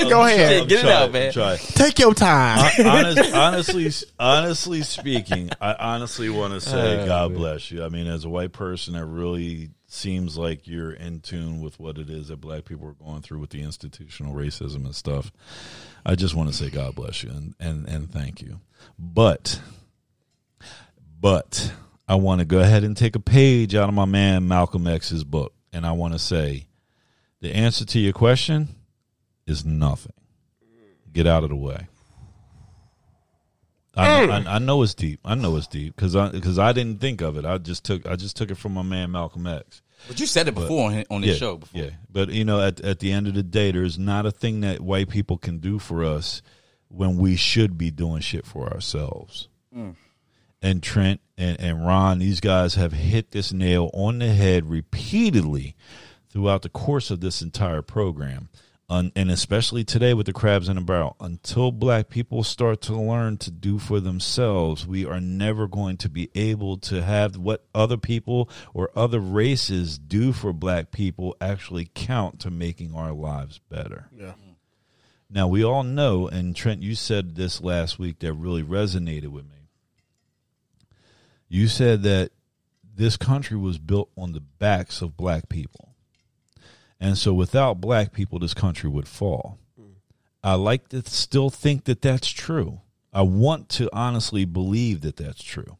go 0.08 0.24
ahead. 0.24 0.68
Get 0.68 0.84
it 0.84 0.90
out, 0.90 1.10
man. 1.10 1.32
Try. 1.32 1.56
Take 1.56 1.98
your 1.98 2.14
time. 2.14 2.58
Honest, 2.86 3.34
honestly, 3.34 3.90
honestly 4.16 4.82
speaking, 4.82 5.50
I 5.60 5.74
honestly 5.74 6.30
want 6.30 6.54
to 6.54 6.60
say, 6.60 7.02
Oh, 7.02 7.06
God 7.06 7.32
man. 7.32 7.40
bless 7.40 7.72
you. 7.72 7.84
I 7.84 7.88
mean, 7.88 8.06
as 8.06 8.24
a 8.24 8.28
white 8.28 8.52
person, 8.52 8.94
it 8.94 9.02
really 9.02 9.70
seems 9.88 10.38
like 10.38 10.68
you're 10.68 10.92
in 10.92 11.20
tune 11.20 11.60
with 11.60 11.80
what 11.80 11.98
it 11.98 12.08
is 12.08 12.28
that 12.28 12.40
black 12.40 12.64
people 12.66 12.86
are 12.86 13.04
going 13.04 13.22
through 13.22 13.40
with 13.40 13.50
the 13.50 13.62
institutional 13.62 14.32
racism 14.32 14.84
and 14.84 14.94
stuff. 14.94 15.32
I 16.04 16.14
just 16.14 16.36
want 16.36 16.48
to 16.50 16.54
say, 16.54 16.70
God 16.70 16.94
bless 16.94 17.24
you 17.24 17.30
and 17.30 17.54
and 17.58 17.88
and 17.88 18.12
thank 18.12 18.40
you. 18.40 18.60
But, 18.96 19.60
but 21.20 21.72
I 22.06 22.14
want 22.14 22.38
to 22.38 22.44
go 22.44 22.60
ahead 22.60 22.84
and 22.84 22.96
take 22.96 23.16
a 23.16 23.20
page 23.20 23.74
out 23.74 23.88
of 23.88 23.94
my 23.96 24.04
man 24.04 24.46
Malcolm 24.46 24.86
X's 24.86 25.24
book, 25.24 25.52
and 25.76 25.86
I 25.86 25.92
want 25.92 26.14
to 26.14 26.18
say, 26.18 26.68
the 27.40 27.54
answer 27.54 27.84
to 27.84 27.98
your 28.00 28.14
question 28.14 28.68
is 29.46 29.66
nothing. 29.66 30.14
Get 31.12 31.26
out 31.26 31.44
of 31.44 31.50
the 31.50 31.56
way. 31.56 31.88
I, 33.94 34.24
I, 34.24 34.56
I 34.56 34.58
know 34.58 34.82
it's 34.82 34.94
deep. 34.94 35.20
I 35.24 35.34
know 35.34 35.56
it's 35.56 35.66
deep 35.66 35.94
because 35.94 36.16
I 36.16 36.30
because 36.30 36.58
I 36.58 36.72
didn't 36.72 37.00
think 37.00 37.20
of 37.20 37.36
it. 37.36 37.46
I 37.46 37.58
just 37.58 37.84
took 37.84 38.06
I 38.06 38.16
just 38.16 38.36
took 38.36 38.50
it 38.50 38.56
from 38.56 38.72
my 38.72 38.82
man 38.82 39.10
Malcolm 39.10 39.46
X. 39.46 39.82
But 40.08 40.20
you 40.20 40.26
said 40.26 40.48
it 40.48 40.54
before 40.54 40.90
on, 40.90 41.04
on 41.10 41.20
this 41.22 41.32
yeah, 41.32 41.36
show. 41.36 41.56
Before. 41.56 41.82
yeah. 41.82 41.90
But 42.10 42.30
you 42.30 42.44
know, 42.44 42.60
at 42.60 42.80
at 42.80 42.98
the 42.98 43.12
end 43.12 43.26
of 43.26 43.34
the 43.34 43.42
day, 43.42 43.70
there's 43.70 43.98
not 43.98 44.26
a 44.26 44.30
thing 44.30 44.60
that 44.60 44.80
white 44.80 45.08
people 45.08 45.38
can 45.38 45.58
do 45.58 45.78
for 45.78 46.04
us 46.04 46.42
when 46.88 47.16
we 47.16 47.36
should 47.36 47.78
be 47.78 47.90
doing 47.90 48.20
shit 48.20 48.44
for 48.44 48.70
ourselves. 48.70 49.48
Mm. 49.74 49.96
And 50.66 50.82
Trent 50.82 51.20
and, 51.38 51.60
and 51.60 51.86
Ron, 51.86 52.18
these 52.18 52.40
guys 52.40 52.74
have 52.74 52.92
hit 52.92 53.30
this 53.30 53.52
nail 53.52 53.88
on 53.94 54.18
the 54.18 54.32
head 54.32 54.68
repeatedly 54.68 55.76
throughout 56.28 56.62
the 56.62 56.68
course 56.68 57.08
of 57.12 57.20
this 57.20 57.40
entire 57.40 57.82
program. 57.82 58.48
And 58.88 59.12
especially 59.16 59.84
today 59.84 60.12
with 60.12 60.26
the 60.26 60.32
crabs 60.32 60.68
in 60.68 60.76
a 60.76 60.80
barrel, 60.80 61.14
until 61.20 61.70
black 61.70 62.08
people 62.08 62.42
start 62.42 62.80
to 62.82 62.96
learn 62.96 63.36
to 63.38 63.52
do 63.52 63.78
for 63.78 64.00
themselves, 64.00 64.84
we 64.88 65.06
are 65.06 65.20
never 65.20 65.68
going 65.68 65.98
to 65.98 66.08
be 66.08 66.30
able 66.34 66.78
to 66.78 67.00
have 67.00 67.36
what 67.36 67.64
other 67.72 67.96
people 67.96 68.50
or 68.74 68.90
other 68.96 69.20
races 69.20 69.98
do 69.98 70.32
for 70.32 70.52
black 70.52 70.90
people 70.90 71.36
actually 71.40 71.88
count 71.94 72.40
to 72.40 72.50
making 72.50 72.92
our 72.92 73.12
lives 73.12 73.60
better. 73.68 74.08
Yeah. 74.12 74.32
Now, 75.30 75.46
we 75.46 75.64
all 75.64 75.84
know, 75.84 76.26
and 76.26 76.56
Trent, 76.56 76.82
you 76.82 76.96
said 76.96 77.36
this 77.36 77.60
last 77.60 78.00
week 78.00 78.18
that 78.18 78.32
really 78.32 78.64
resonated 78.64 79.28
with 79.28 79.44
me. 79.44 79.55
You 81.48 81.68
said 81.68 82.02
that 82.02 82.30
this 82.94 83.16
country 83.16 83.56
was 83.56 83.78
built 83.78 84.10
on 84.16 84.32
the 84.32 84.40
backs 84.40 85.02
of 85.02 85.16
black 85.16 85.48
people. 85.48 85.94
And 86.98 87.18
so 87.18 87.34
without 87.34 87.80
black 87.80 88.12
people, 88.12 88.38
this 88.38 88.54
country 88.54 88.88
would 88.88 89.06
fall. 89.06 89.58
I 90.42 90.54
like 90.54 90.88
to 90.90 91.02
still 91.02 91.50
think 91.50 91.84
that 91.84 92.02
that's 92.02 92.28
true. 92.28 92.80
I 93.12 93.22
want 93.22 93.68
to 93.70 93.88
honestly 93.92 94.44
believe 94.44 95.00
that 95.02 95.16
that's 95.16 95.42
true. 95.42 95.76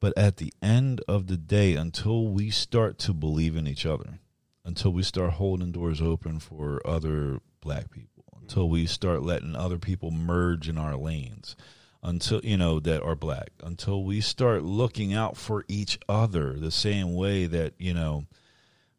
But 0.00 0.16
at 0.16 0.36
the 0.36 0.52
end 0.62 1.00
of 1.08 1.26
the 1.26 1.36
day, 1.36 1.74
until 1.74 2.28
we 2.28 2.50
start 2.50 2.98
to 3.00 3.12
believe 3.12 3.56
in 3.56 3.66
each 3.66 3.84
other, 3.84 4.20
until 4.64 4.92
we 4.92 5.02
start 5.02 5.32
holding 5.34 5.72
doors 5.72 6.00
open 6.00 6.38
for 6.38 6.80
other 6.86 7.40
black 7.60 7.90
people, 7.90 8.24
until 8.40 8.68
we 8.68 8.86
start 8.86 9.22
letting 9.22 9.56
other 9.56 9.78
people 9.78 10.10
merge 10.10 10.68
in 10.68 10.78
our 10.78 10.96
lanes, 10.96 11.56
until 12.02 12.40
you 12.42 12.56
know 12.56 12.80
that 12.80 13.02
are 13.02 13.16
black, 13.16 13.50
until 13.62 14.04
we 14.04 14.20
start 14.20 14.62
looking 14.62 15.12
out 15.12 15.36
for 15.36 15.64
each 15.68 15.98
other 16.08 16.54
the 16.54 16.70
same 16.70 17.14
way 17.14 17.46
that 17.46 17.74
you 17.78 17.94
know 17.94 18.24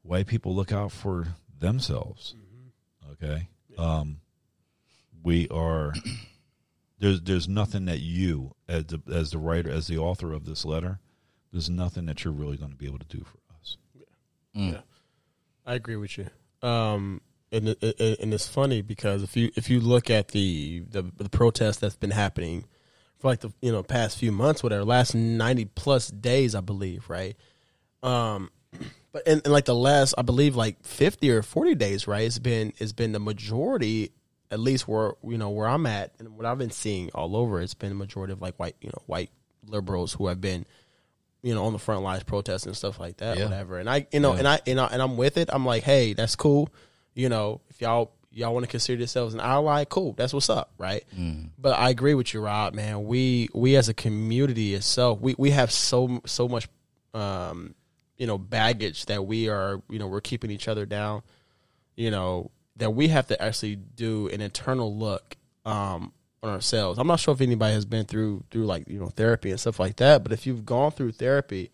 white 0.01 0.27
people 0.27 0.55
look 0.55 0.71
out 0.71 0.91
for 0.91 1.27
themselves. 1.57 2.35
Okay, 3.13 3.49
um, 3.77 4.19
we 5.23 5.47
are 5.49 5.93
there's 6.99 7.21
there's 7.21 7.47
nothing 7.47 7.85
that 7.85 7.99
you 7.99 8.55
as 8.67 8.85
the 8.85 9.01
as 9.11 9.31
the 9.31 9.37
writer 9.37 9.69
as 9.69 9.87
the 9.87 9.97
author 9.97 10.33
of 10.33 10.45
this 10.45 10.65
letter, 10.65 10.99
there's 11.51 11.69
nothing 11.69 12.05
that 12.05 12.23
you're 12.23 12.33
really 12.33 12.57
going 12.57 12.71
to 12.71 12.77
be 12.77 12.85
able 12.85 12.99
to 12.99 13.05
do 13.05 13.23
for 13.23 13.39
us. 13.59 13.77
Yeah. 14.53 14.81
I 15.65 15.75
agree 15.75 15.95
with 15.95 16.17
you. 16.17 16.27
Um, 16.67 17.21
and 17.51 17.69
it, 17.69 17.77
it, 17.81 18.19
and 18.19 18.33
it's 18.33 18.47
funny 18.47 18.81
because 18.81 19.23
if 19.23 19.35
you 19.37 19.51
if 19.55 19.69
you 19.69 19.79
look 19.79 20.09
at 20.09 20.29
the 20.29 20.83
the, 20.89 21.03
the 21.17 21.29
protest 21.29 21.81
that's 21.81 21.95
been 21.95 22.11
happening 22.11 22.65
for 23.19 23.27
like 23.27 23.41
the 23.41 23.51
you 23.61 23.71
know 23.71 23.83
past 23.83 24.17
few 24.17 24.31
months, 24.31 24.63
whatever, 24.63 24.83
last 24.83 25.13
ninety 25.15 25.65
plus 25.65 26.09
days, 26.09 26.55
I 26.55 26.61
believe, 26.61 27.09
right? 27.09 27.35
Um, 28.03 28.49
but 29.11 29.27
in, 29.27 29.41
in 29.45 29.51
like 29.51 29.65
the 29.65 29.75
last, 29.75 30.15
I 30.17 30.21
believe, 30.21 30.55
like 30.55 30.83
fifty 30.83 31.29
or 31.31 31.41
forty 31.41 31.75
days, 31.75 32.07
right? 32.07 32.23
It's 32.25 32.39
been 32.39 32.73
it's 32.77 32.93
been 32.93 33.11
the 33.11 33.19
majority, 33.19 34.11
at 34.51 34.59
least 34.59 34.87
where 34.87 35.13
you 35.23 35.37
know 35.37 35.49
where 35.49 35.67
I'm 35.67 35.85
at, 35.85 36.13
and 36.19 36.35
what 36.37 36.45
I've 36.45 36.57
been 36.57 36.71
seeing 36.71 37.09
all 37.13 37.35
over. 37.35 37.61
It's 37.61 37.73
been 37.73 37.89
the 37.89 37.95
majority 37.95 38.33
of 38.33 38.41
like 38.41 38.57
white 38.57 38.75
you 38.81 38.89
know 38.89 39.01
white 39.05 39.31
liberals 39.67 40.13
who 40.13 40.27
have 40.27 40.41
been 40.41 40.65
you 41.41 41.55
know, 41.55 41.63
on 41.65 41.71
the 41.71 41.79
front 41.79 42.01
lines 42.03 42.21
protesting 42.23 42.69
and 42.71 42.75
stuff 42.75 42.99
like 42.99 43.15
that, 43.17 43.37
Yeah. 43.37 43.45
whatever. 43.45 43.77
And 43.79 43.89
I, 43.89 44.05
you 44.11 44.19
know, 44.19 44.33
and 44.33 44.45
I, 44.45 44.59
and 44.67 44.77
I, 44.77 44.87
and 44.87 45.01
I'm 45.01 45.15
with 45.15 45.37
it. 45.37 45.49
I'm 45.53 45.65
like, 45.65 45.83
hey, 45.83 46.11
that's 46.11 46.35
cool. 46.35 46.67
You 47.13 47.29
know, 47.29 47.61
if 47.69 47.79
y'all 47.79 48.11
y'all 48.31 48.53
want 48.53 48.63
to 48.65 48.69
consider 48.69 48.99
yourselves 48.99 49.33
an 49.33 49.39
ally, 49.39 49.85
cool. 49.85 50.13
That's 50.13 50.33
what's 50.33 50.49
up, 50.49 50.71
right? 50.77 51.03
But 51.57 51.79
I 51.79 51.89
agree 51.89 52.13
with 52.13 52.33
you, 52.33 52.41
Rob. 52.41 52.73
Man, 52.73 53.05
we 53.05 53.49
we 53.53 53.75
as 53.75 53.89
a 53.89 53.93
community 53.93 54.73
itself, 54.75 55.19
we 55.19 55.35
we 55.37 55.51
have 55.51 55.71
so 55.71 56.21
so 56.25 56.47
much, 56.47 56.67
um, 57.13 57.75
you 58.17 58.27
know, 58.27 58.37
baggage 58.37 59.05
that 59.07 59.25
we 59.25 59.49
are, 59.49 59.81
you 59.89 59.99
know, 59.99 60.07
we're 60.07 60.21
keeping 60.21 60.51
each 60.51 60.67
other 60.67 60.85
down. 60.85 61.23
You 61.95 62.11
know, 62.11 62.51
that 62.77 62.91
we 62.91 63.09
have 63.09 63.27
to 63.27 63.41
actually 63.41 63.75
do 63.75 64.29
an 64.29 64.41
internal 64.41 64.95
look 64.95 65.35
um, 65.65 66.13
on 66.41 66.49
ourselves. 66.49 66.97
I'm 66.97 67.07
not 67.07 67.19
sure 67.19 67.33
if 67.33 67.41
anybody 67.41 67.73
has 67.73 67.85
been 67.85 68.05
through 68.05 68.43
through 68.51 68.65
like 68.65 68.87
you 68.87 68.99
know 68.99 69.07
therapy 69.07 69.51
and 69.51 69.59
stuff 69.59 69.79
like 69.79 69.97
that, 69.97 70.23
but 70.23 70.31
if 70.31 70.45
you've 70.47 70.65
gone 70.65 70.91
through 70.91 71.11
therapy, 71.13 71.71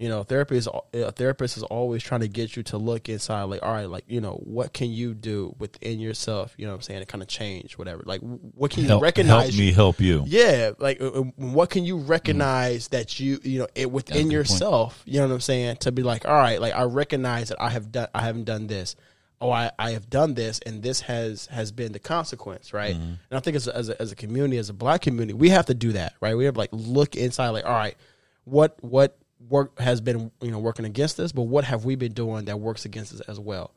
you 0.00 0.08
know 0.08 0.22
therapy 0.22 0.56
is 0.56 0.66
a 0.94 1.12
therapist 1.12 1.58
is 1.58 1.62
always 1.62 2.02
trying 2.02 2.22
to 2.22 2.28
get 2.28 2.56
you 2.56 2.62
to 2.64 2.78
look 2.78 3.10
inside, 3.10 3.42
like 3.44 3.62
all 3.62 3.70
right, 3.70 3.88
like 3.88 4.04
you 4.08 4.22
know 4.22 4.40
what 4.42 4.72
can 4.72 4.90
you 4.90 5.12
do 5.12 5.54
within 5.58 6.00
yourself, 6.00 6.54
you 6.56 6.64
know 6.64 6.72
what 6.72 6.76
I'm 6.76 6.82
saying, 6.82 7.00
to 7.00 7.06
kind 7.06 7.20
of 7.22 7.28
change 7.28 7.76
whatever. 7.76 8.02
Like 8.06 8.22
what 8.22 8.70
can 8.70 8.82
you 8.82 8.88
Help, 8.88 9.02
recognize? 9.02 9.50
help 9.50 9.58
me 9.58 9.72
help 9.72 10.00
you. 10.00 10.24
Yeah, 10.26 10.70
like 10.78 11.02
uh, 11.02 11.08
uh, 11.08 11.22
what 11.36 11.68
can 11.68 11.84
you 11.84 11.98
recognize 11.98 12.88
that 12.88 13.20
you 13.20 13.40
you 13.42 13.58
know 13.58 13.68
it 13.74 13.92
within 13.92 14.16
good 14.16 14.22
point. 14.22 14.32
yourself? 14.32 15.02
You 15.04 15.20
know 15.20 15.28
what 15.28 15.34
I'm 15.34 15.40
saying? 15.40 15.76
To 15.80 15.92
be 15.92 16.02
like, 16.02 16.26
all 16.26 16.34
right, 16.34 16.58
like 16.58 16.74
I 16.74 16.84
recognize 16.84 17.50
that 17.50 17.60
I 17.60 17.68
have 17.68 17.92
done, 17.92 18.08
I 18.14 18.22
haven't 18.22 18.44
done 18.44 18.68
this. 18.68 18.96
Oh, 19.42 19.50
I, 19.50 19.70
I 19.78 19.92
have 19.92 20.10
done 20.10 20.34
this, 20.34 20.60
and 20.64 20.82
this 20.82 21.02
has 21.02 21.46
has 21.46 21.72
been 21.72 21.92
the 21.92 21.98
consequence, 21.98 22.72
right? 22.72 22.94
And 22.94 23.18
I 23.32 23.40
think 23.40 23.56
as 23.56 23.68
a, 23.68 23.76
as 23.76 23.88
a, 23.90 24.00
as 24.00 24.12
a 24.12 24.16
community, 24.16 24.56
as 24.56 24.68
a 24.70 24.74
black 24.74 25.02
community, 25.02 25.32
we 25.34 25.50
have 25.50 25.66
to 25.66 25.74
do 25.74 25.92
that, 25.92 26.14
right? 26.20 26.36
We 26.36 26.46
have 26.46 26.56
like 26.56 26.70
look 26.72 27.16
inside, 27.16 27.50
like, 27.50 27.64
all 27.66 27.72
right, 27.72 27.96
what 28.44 28.76
what 28.82 29.18
work 29.48 29.78
has 29.78 30.00
been 30.00 30.30
you 30.40 30.50
know 30.50 30.58
working 30.58 30.84
against 30.84 31.18
us, 31.20 31.32
but 31.32 31.42
what 31.42 31.64
have 31.64 31.84
we 31.84 31.96
been 31.96 32.12
doing 32.12 32.46
that 32.46 32.60
works 32.60 32.84
against 32.84 33.14
us 33.14 33.20
as 33.22 33.40
well? 33.40 33.72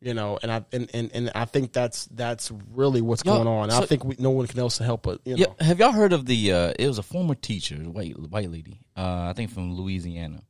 You 0.00 0.14
know, 0.14 0.38
and 0.42 0.52
I 0.52 0.64
and, 0.72 0.88
and, 0.94 1.10
and 1.12 1.30
I 1.34 1.44
think 1.44 1.72
that's 1.72 2.06
that's 2.06 2.52
really 2.72 3.00
what's 3.00 3.24
Yo, 3.24 3.34
going 3.34 3.48
on. 3.48 3.70
I 3.70 3.84
think 3.84 4.04
we, 4.04 4.16
no 4.18 4.30
one 4.30 4.46
can 4.46 4.60
else 4.60 4.78
help 4.78 5.06
us. 5.06 5.18
You 5.24 5.36
know, 5.36 5.56
Yeah, 5.58 5.66
have 5.66 5.80
y'all 5.80 5.92
heard 5.92 6.12
of 6.12 6.26
the? 6.26 6.52
Uh, 6.52 6.74
it 6.78 6.86
was 6.86 6.98
a 6.98 7.02
former 7.02 7.34
teacher, 7.34 7.76
white 7.76 8.18
white 8.18 8.50
lady. 8.50 8.80
Uh, 8.96 9.26
I 9.28 9.32
think 9.34 9.50
from 9.50 9.74
Louisiana. 9.74 10.42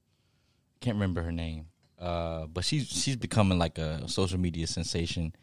Can't 0.81 0.97
remember 0.97 1.23
her 1.23 1.33
name. 1.33 1.67
Uh, 1.99 2.47
but 2.47 2.65
she's 2.65 2.87
she's 2.87 3.17
becoming 3.17 3.59
like 3.59 3.79
a 3.79 4.07
social 4.09 4.39
media 4.39 4.67
sensation. 4.67 5.35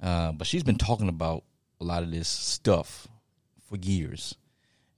Uh, 0.00 0.32
but 0.32 0.46
she's 0.46 0.62
been 0.62 0.78
talking 0.78 1.08
about 1.08 1.44
a 1.80 1.84
lot 1.84 2.02
of 2.02 2.10
this 2.10 2.28
stuff 2.28 3.08
for 3.68 3.76
years. 3.76 4.36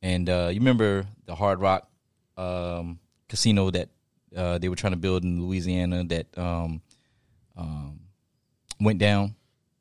And 0.02 0.28
uh, 0.28 0.48
you 0.52 0.60
remember 0.60 1.06
the 1.26 1.34
Hard 1.34 1.60
Rock 1.60 1.88
um, 2.36 2.98
casino 3.32 3.70
that 3.70 3.88
uh, 4.36 4.58
they 4.58 4.68
were 4.68 4.76
trying 4.76 4.92
to 4.92 4.98
build 4.98 5.24
in 5.24 5.42
Louisiana 5.42 6.04
that 6.04 6.26
um, 6.36 6.82
um, 7.56 8.00
went 8.78 8.98
down 8.98 9.34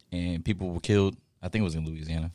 and 0.10 0.43
people 0.43 0.70
were 0.70 0.80
killed. 0.80 1.18
I 1.41 1.49
think 1.49 1.62
it 1.62 1.66
was 1.66 1.76
in 1.76 1.86
Louisiana. 1.86 2.32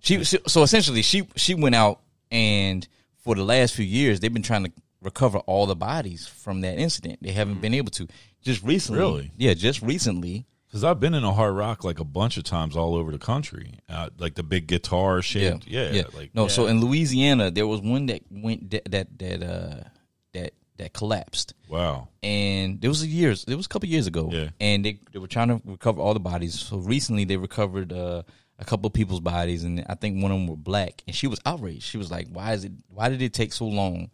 She, 0.00 0.24
she 0.24 0.38
so 0.48 0.64
essentially 0.64 1.02
she 1.02 1.28
she 1.36 1.54
went 1.54 1.76
out 1.76 2.00
and 2.32 2.86
for 3.18 3.36
the 3.36 3.44
last 3.44 3.74
few 3.76 3.84
years 3.84 4.18
they've 4.18 4.32
been 4.32 4.42
trying 4.42 4.64
to 4.64 4.72
recover 5.00 5.38
all 5.38 5.66
the 5.66 5.76
bodies 5.76 6.26
from 6.26 6.62
that 6.62 6.76
incident. 6.78 7.20
They 7.22 7.30
haven't 7.30 7.60
been 7.60 7.74
able 7.74 7.92
to. 7.92 8.08
Just 8.42 8.64
recently, 8.64 9.00
Really? 9.00 9.30
yeah, 9.36 9.54
just 9.54 9.80
recently. 9.80 10.46
Because 10.66 10.82
I've 10.82 10.98
been 10.98 11.14
in 11.14 11.24
a 11.24 11.32
hard 11.32 11.54
rock 11.54 11.84
like 11.84 12.00
a 12.00 12.04
bunch 12.04 12.36
of 12.36 12.44
times 12.44 12.76
all 12.76 12.94
over 12.94 13.12
the 13.12 13.18
country, 13.18 13.80
uh, 13.88 14.08
like 14.18 14.34
the 14.34 14.42
big 14.42 14.66
guitar 14.66 15.20
shaped. 15.20 15.66
Yeah, 15.66 15.90
yeah. 15.90 16.02
like 16.14 16.34
no. 16.34 16.48
So 16.48 16.66
in 16.66 16.80
Louisiana, 16.80 17.50
there 17.50 17.66
was 17.66 17.80
one 17.80 18.06
that 18.06 18.22
went 18.30 18.70
that 18.70 18.90
that 18.90 19.18
that 19.18 19.42
uh 19.42 19.88
that 20.32 20.52
that 20.76 20.92
collapsed, 20.94 21.52
wow, 21.68 22.08
and 22.22 22.82
it 22.84 22.88
was 22.88 23.02
a 23.02 23.06
years. 23.06 23.44
It 23.46 23.54
was 23.54 23.66
a 23.66 23.68
couple 23.68 23.88
years 23.88 24.06
ago, 24.06 24.28
Yeah. 24.32 24.48
and 24.60 24.84
they 24.84 24.98
they 25.12 25.18
were 25.18 25.26
trying 25.26 25.48
to 25.48 25.60
recover 25.64 26.00
all 26.00 26.14
the 26.14 26.20
bodies. 26.20 26.58
So 26.58 26.78
recently, 26.78 27.24
they 27.24 27.36
recovered 27.36 27.92
uh, 27.92 28.22
a 28.58 28.64
couple 28.64 28.86
of 28.86 28.92
people's 28.92 29.20
bodies, 29.20 29.64
and 29.64 29.84
I 29.88 29.94
think 29.94 30.22
one 30.22 30.32
of 30.32 30.38
them 30.38 30.46
were 30.46 30.56
black. 30.56 31.02
And 31.06 31.14
she 31.14 31.26
was 31.26 31.40
outraged. 31.44 31.82
She 31.82 31.98
was 31.98 32.10
like, 32.10 32.28
"Why 32.32 32.52
is 32.54 32.64
it? 32.64 32.72
Why 32.88 33.08
did 33.08 33.20
it 33.22 33.32
take 33.34 33.52
so 33.52 33.66
long 33.66 34.10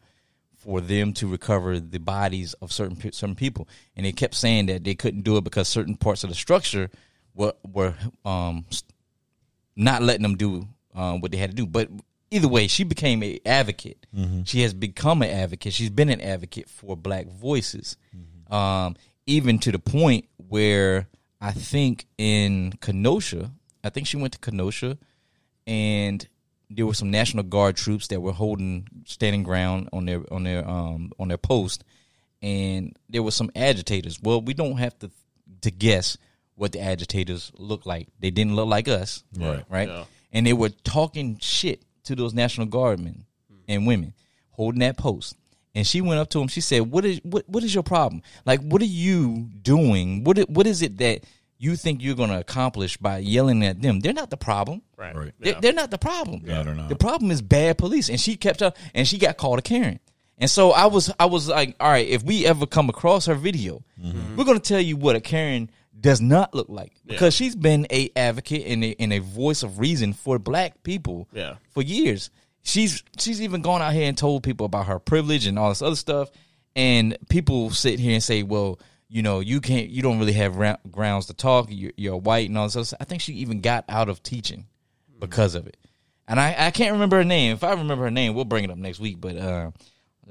for 0.57 0.81
them 0.81 1.13
to 1.13 1.29
recover 1.29 1.79
the 1.79 1.99
bodies 2.01 2.55
of 2.55 2.73
certain 2.73 2.97
certain 3.13 3.37
people, 3.37 3.69
and 3.95 4.05
they 4.05 4.13
kept 4.13 4.35
saying 4.35 4.67
that 4.67 4.83
they 4.83 4.95
couldn't 4.97 5.23
do 5.23 5.37
it 5.37 5.45
because 5.45 5.69
certain 5.69 5.97
parts 5.97 6.25
of 6.25 6.31
the 6.31 6.35
structure 6.37 6.91
were 7.35 7.53
were 7.73 7.95
um, 8.25 8.65
not 9.77 10.03
letting 10.03 10.23
them 10.23 10.37
do 10.37 10.67
um, 10.95 11.21
what 11.21 11.31
they 11.31 11.39
had 11.39 11.51
to 11.51 11.57
do. 11.57 11.67
But 11.67 11.89
either 12.31 12.49
way, 12.49 12.67
she 12.67 12.85
became 12.85 13.23
an 13.23 13.39
advocate. 13.47 14.07
She 14.45 14.63
has 14.63 14.73
become 14.75 15.23
an 15.23 15.31
advocate. 15.31 15.73
She's 15.73 15.91
been 15.91 16.09
an 16.09 16.21
advocate 16.21 16.69
for 16.69 16.97
Black 16.97 17.27
voices, 17.29 17.97
um, 18.51 18.97
even 19.27 19.59
to 19.61 19.73
the 19.73 19.79
point 19.79 20.27
where 20.37 21.09
I 21.41 21.53
think 21.53 22.07
in 22.19 22.73
Kenosha, 22.81 23.51
I 23.85 23.91
think 23.91 24.07
she 24.07 24.17
went 24.17 24.33
to 24.35 24.39
Kenosha, 24.39 24.99
and 25.67 26.27
there 26.71 26.87
were 26.87 26.95
some 26.95 27.11
National 27.11 27.45
Guard 27.45 27.77
troops 27.77 28.09
that 28.09 28.21
were 28.21 28.33
holding 28.33 28.89
standing 29.05 29.43
ground 29.43 29.89
on 29.93 30.07
their 30.07 30.23
on 30.33 30.45
their 30.45 30.69
um 30.69 31.13
on 31.19 31.29
their 31.29 31.39
post, 31.39 31.85
and 32.43 32.97
there 33.09 33.23
were 33.23 33.31
some 33.31 33.51
agitators. 33.55 34.21
Well, 34.23 34.41
we 34.41 34.55
don't 34.55 34.77
have 34.79 34.99
to 35.01 35.11
to 35.63 35.71
guess 35.71 36.17
what 36.55 36.73
the 36.73 36.81
agitators 36.81 37.53
look 37.59 37.85
like. 37.87 38.09
They 38.19 38.31
didn't 38.31 38.57
look 38.57 38.69
like 38.69 38.89
us, 38.89 39.23
Right. 39.37 39.65
Right, 39.69 39.89
and 40.33 40.47
they 40.47 40.53
were 40.55 40.71
talking 40.71 41.39
shit 41.41 41.83
to 42.07 42.17
those 42.17 42.35
National 42.35 42.67
Guardmen 42.67 43.25
and 43.69 43.87
women 43.87 44.15
holding 44.51 44.81
that 44.81 44.97
post. 44.97 45.37
And 45.75 45.87
she 45.87 46.01
went 46.01 46.19
up 46.21 46.31
to 46.31 46.41
him. 46.41 46.49
She 46.49 46.63
said, 46.63 46.91
"What 46.91 47.05
is 47.05 47.21
what? 47.23 47.47
What 47.49 47.63
is 47.63 47.75
your 47.75 47.83
problem? 47.83 48.23
Like, 48.47 48.61
what 48.63 48.81
are 48.81 48.87
you 48.87 49.49
doing? 49.63 50.25
What 50.25 50.39
What 50.49 50.67
is 50.67 50.81
it 50.83 50.97
that 50.99 51.25
you 51.59 51.77
think 51.77 52.03
you're 52.03 52.15
going 52.15 52.31
to 52.31 52.39
accomplish 52.39 52.97
by 52.97 53.19
yelling 53.19 53.63
at 53.65 53.83
them? 53.83 54.01
They're 54.01 54.13
not 54.15 54.31
the 54.31 54.37
problem. 54.39 54.81
Right. 54.97 55.15
Right. 55.15 55.33
They're, 55.39 55.61
they're 55.61 55.73
not 55.75 55.91
the 55.91 55.99
problem. 55.99 56.43
Yeah, 56.45 56.63
they're 56.63 56.75
not. 56.75 56.89
The 56.89 56.97
problem 56.97 57.31
is 57.31 57.43
bad 57.43 57.77
police, 57.77 58.09
and 58.09 58.19
she 58.21 58.37
kept 58.37 58.63
up, 58.63 58.77
and 58.95 59.07
she 59.07 59.19
got 59.19 59.37
called 59.37 59.59
a 59.59 59.63
Karen. 59.63 60.01
And 60.39 60.51
so 60.51 60.71
I 60.73 60.85
was, 60.87 61.11
I 61.19 61.25
was 61.27 61.49
like, 61.49 61.77
all 61.81 61.89
right, 61.91 62.07
if 62.07 62.23
we 62.23 62.45
ever 62.47 62.67
come 62.67 62.89
across 62.91 63.25
her 63.27 63.35
video, 63.35 63.83
Mm-hmm. 64.03 64.37
we're 64.37 64.45
gonna 64.45 64.59
tell 64.61 64.81
you 64.81 64.95
what 64.97 65.17
a 65.17 65.21
Karen 65.21 65.71
does 66.07 66.21
not 66.21 66.55
look 66.55 66.69
like 66.71 66.93
because 67.05 67.35
she's 67.35 67.55
been 67.55 67.87
a 67.91 68.11
advocate 68.17 68.67
and 68.67 68.83
a, 68.85 68.95
and 68.99 69.13
a 69.13 69.19
voice 69.19 69.63
of 69.63 69.79
reason 69.79 70.13
for 70.15 70.39
Black 70.39 70.83
people 70.83 71.29
Yeah. 71.33 71.57
for 71.71 71.83
years. 71.83 72.31
She's 72.63 73.03
she's 73.19 73.43
even 73.43 73.61
gone 73.63 73.83
out 73.83 73.93
here 73.93 74.09
and 74.09 74.17
told 74.17 74.43
people 74.43 74.67
about 74.67 74.87
her 74.87 74.99
privilege 74.99 75.47
and 75.47 75.59
all 75.59 75.69
this 75.69 75.83
other 75.83 75.97
stuff, 75.97 76.31
and 76.75 77.17
people 77.29 77.71
sit 77.71 77.99
here 78.01 78.15
and 78.15 78.23
say, 78.23 78.43
well. 78.43 78.79
You 79.09 79.23
know, 79.23 79.39
you 79.39 79.61
can't. 79.61 79.89
You 79.89 80.03
don't 80.03 80.19
really 80.19 80.33
have 80.33 80.57
ra- 80.57 80.79
grounds 80.91 81.27
to 81.27 81.33
talk. 81.33 81.69
You're, 81.71 81.93
you're 81.97 82.17
white 82.17 82.49
and 82.49 82.59
all 82.59 82.67
this. 82.67 82.75
Other 82.75 82.85
stuff. 82.87 82.99
I 83.01 83.05
think 83.05 83.23
she 83.23 83.35
even 83.35 83.61
got 83.61 83.85
out 83.89 84.09
of 84.09 84.21
teaching 84.21 84.67
because 85.21 85.55
of 85.55 85.69
it. 85.69 85.77
And 86.27 86.41
I, 86.41 86.57
I 86.59 86.71
can't 86.73 86.91
remember 86.93 87.19
her 87.19 87.25
name. 87.25 87.53
If 87.53 87.63
I 87.63 87.71
remember 87.75 88.03
her 88.03 88.11
name, 88.11 88.35
we'll 88.35 88.45
bring 88.47 88.65
it 88.65 88.71
up 88.73 88.79
next 88.79 88.99
week. 88.99 89.21
But 89.21 89.37
uh, 89.37 89.71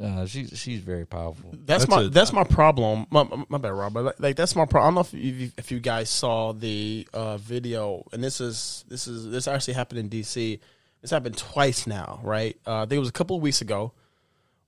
uh, 0.01 0.25
she's 0.25 0.57
she's 0.57 0.81
very 0.81 1.05
powerful. 1.05 1.51
That's, 1.53 1.85
That's 1.85 1.89
my 1.89 2.01
a- 2.03 2.09
that's 2.09 2.33
my 2.33 2.43
problem. 2.43 3.07
My, 3.11 3.23
my 3.23 3.45
my 3.47 3.57
bad, 3.57 3.69
Rob. 3.69 3.93
But 3.93 4.03
like, 4.03 4.19
like 4.19 4.35
that's 4.35 4.55
my 4.55 4.65
problem. 4.65 4.97
I 4.97 5.01
don't 5.01 5.13
know 5.13 5.17
if 5.19 5.25
you, 5.25 5.51
if 5.57 5.71
you 5.71 5.79
guys 5.79 6.09
saw 6.09 6.51
the 6.51 7.07
uh, 7.13 7.37
video, 7.37 8.05
and 8.11 8.23
this 8.23 8.41
is 8.41 8.83
this 8.89 9.07
is 9.07 9.29
this 9.29 9.47
actually 9.47 9.75
happened 9.75 9.99
in 9.99 10.09
D.C. 10.09 10.59
This 11.01 11.11
happened 11.11 11.37
twice 11.37 11.87
now, 11.87 12.19
right? 12.23 12.57
Uh, 12.67 12.77
I 12.77 12.81
think 12.81 12.93
it 12.93 12.99
was 12.99 13.09
a 13.09 13.13
couple 13.13 13.37
of 13.37 13.41
weeks 13.41 13.61
ago, 13.61 13.93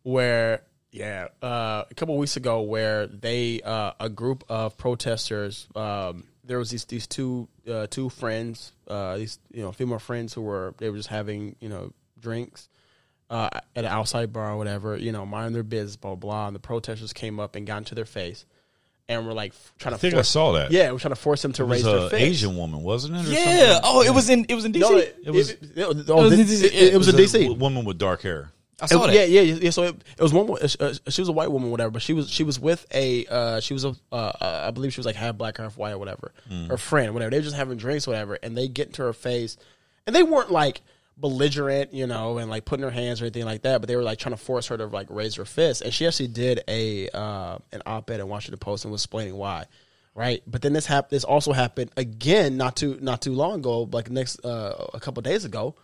where 0.03 0.61
yeah, 0.91 1.27
uh, 1.43 1.83
a 1.89 1.93
couple 1.93 2.15
of 2.15 2.19
weeks 2.19 2.37
ago, 2.37 2.61
where 2.61 3.07
they 3.07 3.61
uh, 3.61 3.91
a 3.99 4.09
group 4.09 4.45
of 4.47 4.77
protesters. 4.77 5.67
Um, 5.75 6.23
there 6.45 6.57
was 6.57 6.69
these 6.69 6.85
these 6.85 7.05
two 7.05 7.49
uh, 7.69 7.87
two 7.87 8.07
friends, 8.07 8.71
uh, 8.87 9.17
these 9.17 9.39
you 9.51 9.61
know 9.61 9.73
female 9.73 9.99
friends 9.99 10.33
who 10.33 10.41
were 10.41 10.73
they 10.77 10.89
were 10.89 10.95
just 10.95 11.09
having 11.09 11.57
you 11.59 11.67
know 11.67 11.91
drinks 12.17 12.69
uh, 13.29 13.49
at 13.75 13.83
an 13.83 13.85
outside 13.85 14.31
bar 14.31 14.51
or 14.51 14.57
whatever, 14.57 14.95
you 14.97 15.11
know, 15.11 15.25
minding 15.25 15.53
their 15.53 15.63
business, 15.63 15.95
blah, 15.95 16.15
blah, 16.15 16.29
blah. 16.31 16.47
And 16.47 16.55
the 16.55 16.59
protesters 16.59 17.13
came 17.13 17.39
up 17.39 17.55
and 17.55 17.67
got 17.67 17.77
into 17.79 17.95
their 17.95 18.05
face 18.05 18.45
and 19.09 19.25
were 19.25 19.33
like 19.33 19.51
f- 19.51 19.73
trying 19.79 19.93
I 19.93 19.97
to 19.97 20.01
think 20.01 20.13
I 20.15 20.21
saw 20.21 20.53
that. 20.53 20.71
Yeah, 20.71 20.91
we're 20.91 20.99
trying 20.99 21.13
to 21.13 21.19
force 21.19 21.41
them 21.41 21.53
to 21.53 21.63
It 21.63 21.67
raise 21.67 21.83
was 21.83 21.93
their 21.93 22.03
an 22.03 22.09
face. 22.09 22.21
Asian 22.21 22.55
woman, 22.57 22.83
wasn't 22.83 23.15
it? 23.15 23.27
or 23.27 23.31
Yeah. 23.31 23.73
something? 23.73 23.81
Oh, 23.83 24.01
it 24.03 24.13
was 24.13 24.29
in 24.29 24.45
it 24.49 24.55
was 24.55 24.65
in 24.65 24.71
DC. 24.73 24.79
No, 24.79 24.97
it, 24.97 25.17
It 25.25 25.31
was- 25.31 25.49
it, 25.51 25.59
it, 25.61 25.77
it, 25.77 26.07
was 26.07 26.33
in 26.33 26.39
DC. 26.45 26.63
it- 26.65 26.73
it 26.93 26.97
was 26.97 27.07
in 27.09 27.15
a 27.15 27.17
DC. 27.17 27.31
w- 27.43 27.53
woman 27.53 27.85
with 27.85 27.97
dark 27.97 28.21
hair. 28.21 28.51
I 28.79 28.85
saw 28.85 29.03
It- 29.05 29.07
that. 29.07 29.29
Yeah, 29.29 29.41
yeah, 29.41 29.55
yeah. 29.55 29.69
So 29.71 29.83
it, 29.83 29.95
it 30.17 30.21
was 30.21 30.31
one. 30.33 30.49
Uh, 30.51 30.67
she 31.09 31.21
was 31.21 31.29
a 31.29 31.31
white 31.31 31.51
woman, 31.51 31.71
whatever. 31.71 31.89
But 31.91 32.03
she 32.03 32.13
was 32.13 32.29
she 32.29 32.43
was 32.43 32.59
with 32.59 32.85
a. 32.93 33.25
Uh, 33.25 33.59
she 33.59 33.73
was 33.73 33.83
a. 33.85 33.95
Uh, 34.11 34.15
uh, 34.15 34.63
I 34.67 34.71
believe 34.71 34.93
she 34.93 34.99
was 34.99 35.05
like 35.07 35.15
half 35.15 35.35
black, 35.35 35.57
half 35.57 35.77
white, 35.77 35.93
or 35.93 35.97
whatever. 35.97 36.31
Her 36.69 36.77
friend, 36.77 37.13
whatever. 37.13 37.31
They 37.31 37.37
were 37.37 37.43
just 37.43 37.55
having 37.55 37.77
drinks, 37.77 38.05
whatever, 38.07 38.35
and 38.43 38.55
they 38.55 38.67
get 38.67 38.87
into 38.87 39.01
her 39.01 39.13
face, 39.13 39.57
and 40.05 40.15
they 40.15 40.21
weren't 40.21 40.51
like 40.51 40.81
belligerent, 41.17 41.93
you 41.93 42.07
know, 42.07 42.37
and 42.37 42.49
like 42.49 42.65
putting 42.65 42.83
her 42.83 42.91
hands 42.91 43.21
or 43.21 43.25
anything 43.25 43.45
like 43.45 43.63
that. 43.63 43.81
But 43.81 43.87
they 43.87 43.95
were 43.95 44.03
like 44.03 44.19
trying 44.19 44.35
to 44.35 44.41
force 44.41 44.67
her 44.67 44.77
to 44.77 44.85
like 44.85 45.07
raise 45.09 45.35
her 45.35 45.45
fist, 45.45 45.81
and 45.81 45.93
she 45.93 46.05
actually 46.07 46.29
did 46.29 46.63
a 46.67 47.09
uh, 47.09 47.57
an 47.71 47.81
op-ed 47.85 48.19
in 48.19 48.27
Washington 48.27 48.59
Post 48.59 48.85
and 48.85 48.91
was 48.91 49.01
explaining 49.01 49.35
why. 49.35 49.65
Right, 50.15 50.41
but 50.47 50.63
then 50.63 50.73
this 50.73 50.87
hap- 50.87 51.09
This 51.09 51.23
also 51.23 51.51
happened 51.51 51.91
again 51.95 52.57
not 52.57 52.75
too 52.75 52.97
not 53.01 53.21
too 53.21 53.33
long 53.33 53.59
ago, 53.59 53.87
like 53.91 54.09
next 54.09 54.43
uh, 54.43 54.87
a 54.93 54.99
couple 54.99 55.21
days 55.21 55.45
ago, 55.45 55.75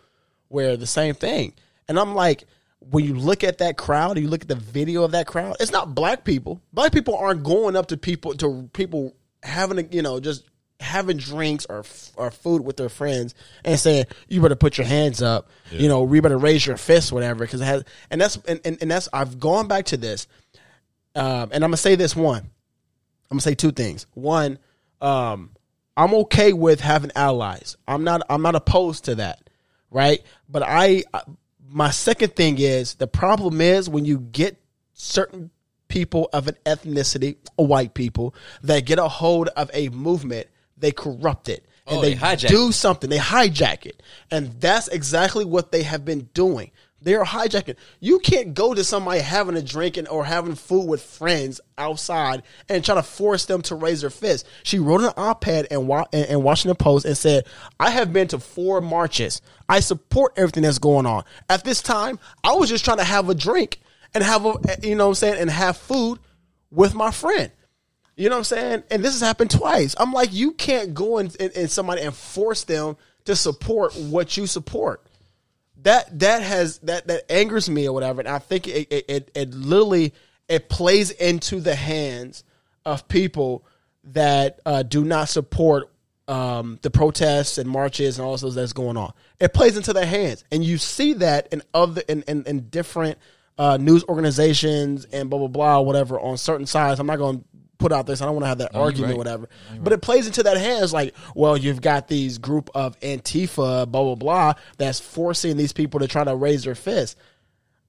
where 0.48 0.76
the 0.76 0.88
same 0.88 1.14
thing. 1.14 1.54
And 1.86 1.98
I'm 2.00 2.16
like, 2.16 2.44
when 2.80 3.04
you 3.04 3.14
look 3.14 3.44
at 3.44 3.58
that 3.58 3.76
crowd, 3.76 4.18
you 4.18 4.28
look 4.28 4.42
at 4.42 4.48
the 4.48 4.56
video 4.56 5.04
of 5.04 5.12
that 5.12 5.28
crowd, 5.28 5.56
it's 5.60 5.70
not 5.70 5.94
black 5.94 6.24
people. 6.24 6.60
Black 6.72 6.92
people 6.92 7.16
aren't 7.16 7.44
going 7.44 7.76
up 7.76 7.86
to 7.86 7.96
people 7.96 8.34
to 8.34 8.68
people 8.72 9.14
having 9.44 9.78
a, 9.78 9.82
you 9.82 10.02
know, 10.02 10.18
just 10.18 10.42
having 10.84 11.16
drinks 11.16 11.66
or 11.66 11.84
or 12.16 12.30
food 12.30 12.64
with 12.64 12.76
their 12.76 12.88
friends 12.88 13.34
and 13.64 13.78
saying, 13.78 14.06
You 14.28 14.40
better 14.40 14.56
put 14.56 14.78
your 14.78 14.86
hands 14.86 15.22
up, 15.22 15.48
you 15.70 15.88
know, 15.88 16.12
you 16.12 16.22
better 16.22 16.38
raise 16.38 16.64
your 16.66 16.76
fist, 16.76 17.12
whatever, 17.12 17.44
because 17.44 17.60
it 17.60 17.64
has 17.64 17.84
and 18.10 18.20
that's 18.20 18.36
and, 18.46 18.60
and, 18.64 18.78
and 18.80 18.90
that's 18.90 19.08
I've 19.12 19.40
gone 19.40 19.68
back 19.68 19.86
to 19.86 19.96
this. 19.96 20.26
Um, 21.16 21.50
and 21.52 21.64
I'm 21.64 21.70
gonna 21.70 21.76
say 21.76 21.94
this 21.94 22.14
one. 22.14 22.42
I'm 22.42 23.36
gonna 23.36 23.40
say 23.40 23.54
two 23.54 23.72
things. 23.72 24.06
One, 24.14 24.58
um, 25.00 25.50
I'm 25.96 26.14
okay 26.14 26.52
with 26.52 26.80
having 26.80 27.12
allies. 27.14 27.76
I'm 27.86 28.04
not. 28.04 28.22
I'm 28.28 28.42
not 28.42 28.54
opposed 28.54 29.04
to 29.06 29.16
that, 29.16 29.48
right? 29.90 30.20
But 30.48 30.62
I, 30.64 31.04
my 31.68 31.90
second 31.90 32.36
thing 32.36 32.58
is 32.58 32.94
the 32.94 33.06
problem 33.06 33.60
is 33.60 33.88
when 33.88 34.04
you 34.04 34.18
get 34.18 34.56
certain 34.92 35.50
people 35.88 36.28
of 36.32 36.48
an 36.48 36.56
ethnicity, 36.66 37.36
white 37.56 37.94
people, 37.94 38.34
that 38.62 38.84
get 38.84 38.98
a 38.98 39.08
hold 39.08 39.48
of 39.48 39.70
a 39.72 39.88
movement, 39.90 40.48
they 40.76 40.92
corrupt 40.92 41.48
it 41.48 41.64
oh, 41.86 41.90
and 41.90 41.98
Oh, 41.98 42.02
they, 42.02 42.14
they 42.14 42.20
hijack 42.20 42.48
do 42.48 42.72
something. 42.72 43.10
They 43.10 43.18
hijack 43.18 43.86
it, 43.86 44.02
and 44.30 44.60
that's 44.60 44.88
exactly 44.88 45.44
what 45.44 45.72
they 45.72 45.82
have 45.82 46.04
been 46.04 46.28
doing. 46.34 46.70
They 47.04 47.14
are 47.14 47.24
hijacking. 47.24 47.76
You 48.00 48.18
can't 48.18 48.54
go 48.54 48.72
to 48.72 48.82
somebody 48.82 49.20
having 49.20 49.56
a 49.56 49.62
drink 49.62 49.98
and, 49.98 50.08
or 50.08 50.24
having 50.24 50.54
food 50.54 50.88
with 50.88 51.02
friends 51.02 51.60
outside 51.76 52.42
and 52.68 52.82
try 52.82 52.94
to 52.94 53.02
force 53.02 53.44
them 53.44 53.60
to 53.62 53.74
raise 53.74 54.00
their 54.00 54.08
fist. 54.08 54.46
She 54.62 54.78
wrote 54.78 55.02
an 55.02 55.12
op-ed 55.18 55.66
in, 55.70 55.86
in 56.12 56.42
Washington 56.42 56.76
Post 56.76 57.04
and 57.04 57.16
said, 57.16 57.44
"I 57.78 57.90
have 57.90 58.12
been 58.12 58.28
to 58.28 58.38
four 58.38 58.80
marches. 58.80 59.42
I 59.68 59.80
support 59.80 60.32
everything 60.36 60.62
that's 60.62 60.78
going 60.78 61.04
on. 61.04 61.24
At 61.50 61.64
this 61.64 61.82
time, 61.82 62.18
I 62.42 62.54
was 62.54 62.70
just 62.70 62.86
trying 62.86 62.98
to 62.98 63.04
have 63.04 63.28
a 63.28 63.34
drink 63.34 63.80
and 64.14 64.24
have 64.24 64.46
a, 64.46 64.54
you 64.82 64.94
know, 64.94 65.04
what 65.04 65.10
I'm 65.10 65.14
saying, 65.16 65.40
and 65.40 65.50
have 65.50 65.76
food 65.76 66.18
with 66.70 66.94
my 66.94 67.10
friend." 67.10 67.52
You 68.16 68.28
know 68.28 68.36
what 68.36 68.40
I'm 68.40 68.44
saying? 68.44 68.82
And 68.90 69.02
this 69.04 69.12
has 69.12 69.20
happened 69.20 69.50
twice. 69.50 69.94
I'm 69.98 70.12
like, 70.12 70.32
you 70.32 70.52
can't 70.52 70.94
go 70.94 71.18
in, 71.18 71.30
in, 71.40 71.50
in 71.52 71.68
somebody 71.68 72.02
and 72.02 72.14
force 72.14 72.64
them 72.64 72.96
to 73.24 73.34
support 73.34 73.96
what 73.96 74.36
you 74.36 74.46
support. 74.46 75.04
That 75.82 76.18
that 76.20 76.42
has 76.42 76.78
that 76.78 77.08
that 77.08 77.30
angers 77.30 77.68
me 77.68 77.88
or 77.88 77.92
whatever. 77.92 78.20
And 78.20 78.28
I 78.28 78.38
think 78.38 78.68
it 78.68 78.88
it, 78.90 79.04
it, 79.08 79.30
it 79.34 79.54
literally 79.54 80.14
it 80.48 80.68
plays 80.68 81.10
into 81.10 81.60
the 81.60 81.74
hands 81.74 82.44
of 82.84 83.08
people 83.08 83.64
that 84.04 84.60
uh, 84.64 84.82
do 84.82 85.04
not 85.04 85.28
support 85.28 85.90
um, 86.28 86.78
the 86.82 86.90
protests 86.90 87.58
and 87.58 87.68
marches 87.68 88.18
and 88.18 88.26
all 88.26 88.36
those 88.36 88.54
that's 88.54 88.72
going 88.72 88.96
on. 88.96 89.12
It 89.40 89.52
plays 89.52 89.76
into 89.76 89.92
their 89.92 90.06
hands, 90.06 90.44
and 90.50 90.64
you 90.64 90.78
see 90.78 91.14
that 91.14 91.48
in 91.52 91.62
other 91.74 92.02
in 92.08 92.22
in, 92.22 92.44
in 92.44 92.68
different 92.68 93.18
uh, 93.58 93.76
news 93.76 94.04
organizations 94.04 95.04
and 95.06 95.28
blah 95.28 95.38
blah 95.38 95.48
blah 95.48 95.80
whatever 95.80 96.18
on 96.18 96.36
certain 96.36 96.66
sides. 96.66 97.00
I'm 97.00 97.06
not 97.06 97.18
going 97.18 97.40
to 97.40 97.44
put 97.84 97.92
out 97.92 98.06
this. 98.06 98.22
I 98.22 98.24
don't 98.24 98.36
want 98.36 98.44
to 98.44 98.48
have 98.48 98.58
that 98.58 98.72
you're 98.72 98.82
argument, 98.82 99.10
right. 99.10 99.18
whatever. 99.18 99.48
But 99.78 99.92
it 99.92 100.00
plays 100.00 100.26
into 100.26 100.42
that 100.44 100.56
hands 100.56 100.94
like, 100.94 101.14
well, 101.34 101.54
you've 101.54 101.82
got 101.82 102.08
these 102.08 102.38
group 102.38 102.70
of 102.74 102.98
Antifa, 103.00 103.86
blah 103.90 104.02
blah 104.02 104.14
blah, 104.14 104.54
that's 104.78 105.00
forcing 105.00 105.58
these 105.58 105.74
people 105.74 106.00
to 106.00 106.08
try 106.08 106.24
to 106.24 106.34
raise 106.34 106.64
their 106.64 106.74
fist. 106.74 107.18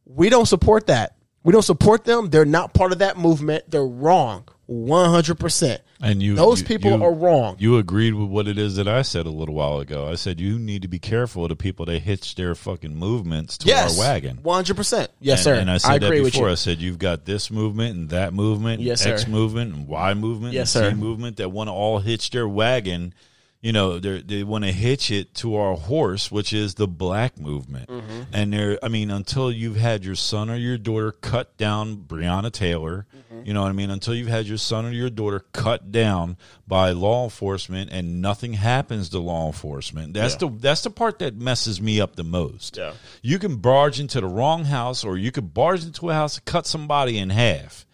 We 0.03 0.29
don't 0.29 0.47
support 0.47 0.87
that. 0.87 1.15
We 1.43 1.53
don't 1.53 1.61
support 1.61 2.03
them. 2.03 2.29
They're 2.29 2.43
not 2.43 2.73
part 2.73 2.91
of 2.91 2.99
that 2.99 3.17
movement. 3.17 3.71
They're 3.71 3.85
wrong, 3.85 4.49
one 4.65 5.09
hundred 5.09 5.39
percent. 5.39 5.81
And 6.01 6.21
you, 6.21 6.35
those 6.35 6.59
you- 6.59 6.67
people 6.67 6.91
you- 6.91 7.03
are 7.03 7.13
wrong. 7.13 7.55
You 7.57 7.77
agreed 7.77 8.13
with 8.13 8.27
what 8.29 8.47
it 8.49 8.57
is 8.57 8.75
that 8.75 8.87
I 8.87 9.01
said 9.01 9.25
a 9.25 9.29
little 9.29 9.55
while 9.55 9.79
ago. 9.79 10.07
I 10.07 10.15
said 10.15 10.39
you 10.41 10.59
need 10.59 10.81
to 10.81 10.87
be 10.89 10.99
careful 10.99 11.43
of 11.43 11.49
the 11.49 11.55
people 11.55 11.85
that 11.85 11.99
hitch 11.99 12.35
their 12.35 12.53
fucking 12.53 12.95
movements 12.95 13.57
to 13.59 13.67
yes, 13.67 13.97
our 13.97 14.05
wagon. 14.05 14.39
one 14.43 14.55
hundred 14.57 14.75
percent. 14.75 15.09
Yes, 15.21 15.39
and, 15.39 15.43
sir. 15.43 15.53
And 15.61 15.71
I 15.71 15.77
said 15.77 16.03
agree 16.03 16.19
that 16.19 16.31
before. 16.33 16.49
I 16.49 16.55
said 16.55 16.79
you've 16.79 16.99
got 16.99 17.23
this 17.25 17.49
movement 17.49 17.95
and 17.95 18.09
that 18.09 18.33
movement, 18.33 18.81
Yes, 18.81 19.05
X 19.05 19.23
sir. 19.23 19.29
movement 19.29 19.73
and 19.73 19.87
Y 19.87 20.13
movement, 20.15 20.53
Yes, 20.53 20.75
and 20.75 20.83
sir. 20.85 20.89
Z 20.91 20.95
movement 20.97 21.37
that 21.37 21.49
want 21.49 21.69
to 21.69 21.71
all 21.71 21.99
hitch 21.99 22.29
their 22.29 22.47
wagon. 22.47 23.13
you 23.61 23.71
know, 23.71 23.97
they 23.97 24.21
they 24.21 24.43
want 24.43 24.63
to 24.65 24.71
hitch 24.71 25.09
it 25.09 25.33
to 25.35 25.55
our 25.55 25.75
horse, 25.75 26.29
which 26.29 26.53
is 26.53 26.75
the 26.75 26.87
black 26.87 27.39
movement. 27.39 27.89
Mm-hmm. 27.89 28.21
And 28.33 28.53
they're, 28.53 28.77
I 28.83 28.89
mean, 28.89 29.09
until 29.09 29.51
you've 29.51 29.77
had 29.77 30.05
your 30.05 30.13
son 30.15 30.51
or 30.51 30.55
your 30.55 30.77
daughter 30.77 31.11
cut 31.13 31.55
down 31.57 31.95
Breonna 31.97 32.51
Taylor, 32.51 33.07
Mm-hmm. 33.15 33.34
You 33.45 33.53
know 33.53 33.61
what 33.61 33.69
I 33.69 33.73
mean? 33.73 33.89
Until 33.91 34.15
you've 34.15 34.27
had 34.27 34.47
your 34.47 34.57
son 34.57 34.85
or 34.85 34.91
your 34.91 35.09
daughter 35.09 35.39
cut 35.53 35.91
down 35.91 36.37
by 36.67 36.91
law 36.91 37.23
enforcement 37.23 37.91
and 37.91 38.21
nothing 38.21 38.53
happens 38.53 39.09
to 39.09 39.19
law 39.19 39.45
enforcement. 39.47 40.13
That's 40.13 40.35
the 40.35 40.49
that's 40.49 40.81
the 40.81 40.89
part 40.89 41.19
that 41.19 41.35
messes 41.35 41.79
me 41.79 42.01
up 42.01 42.15
the 42.15 42.23
most. 42.23 42.77
Yeah. 42.77 42.93
You 43.21 43.37
can 43.39 43.57
barge 43.57 43.99
into 43.99 44.19
the 44.19 44.27
wrong 44.27 44.65
house 44.65 45.03
or 45.03 45.17
you 45.17 45.31
could 45.31 45.53
barge 45.53 45.83
into 45.85 46.09
a 46.09 46.13
house 46.13 46.37
and 46.37 46.45
cut 46.45 46.65
somebody 46.65 47.17
in 47.17 47.29
half. 47.29 47.85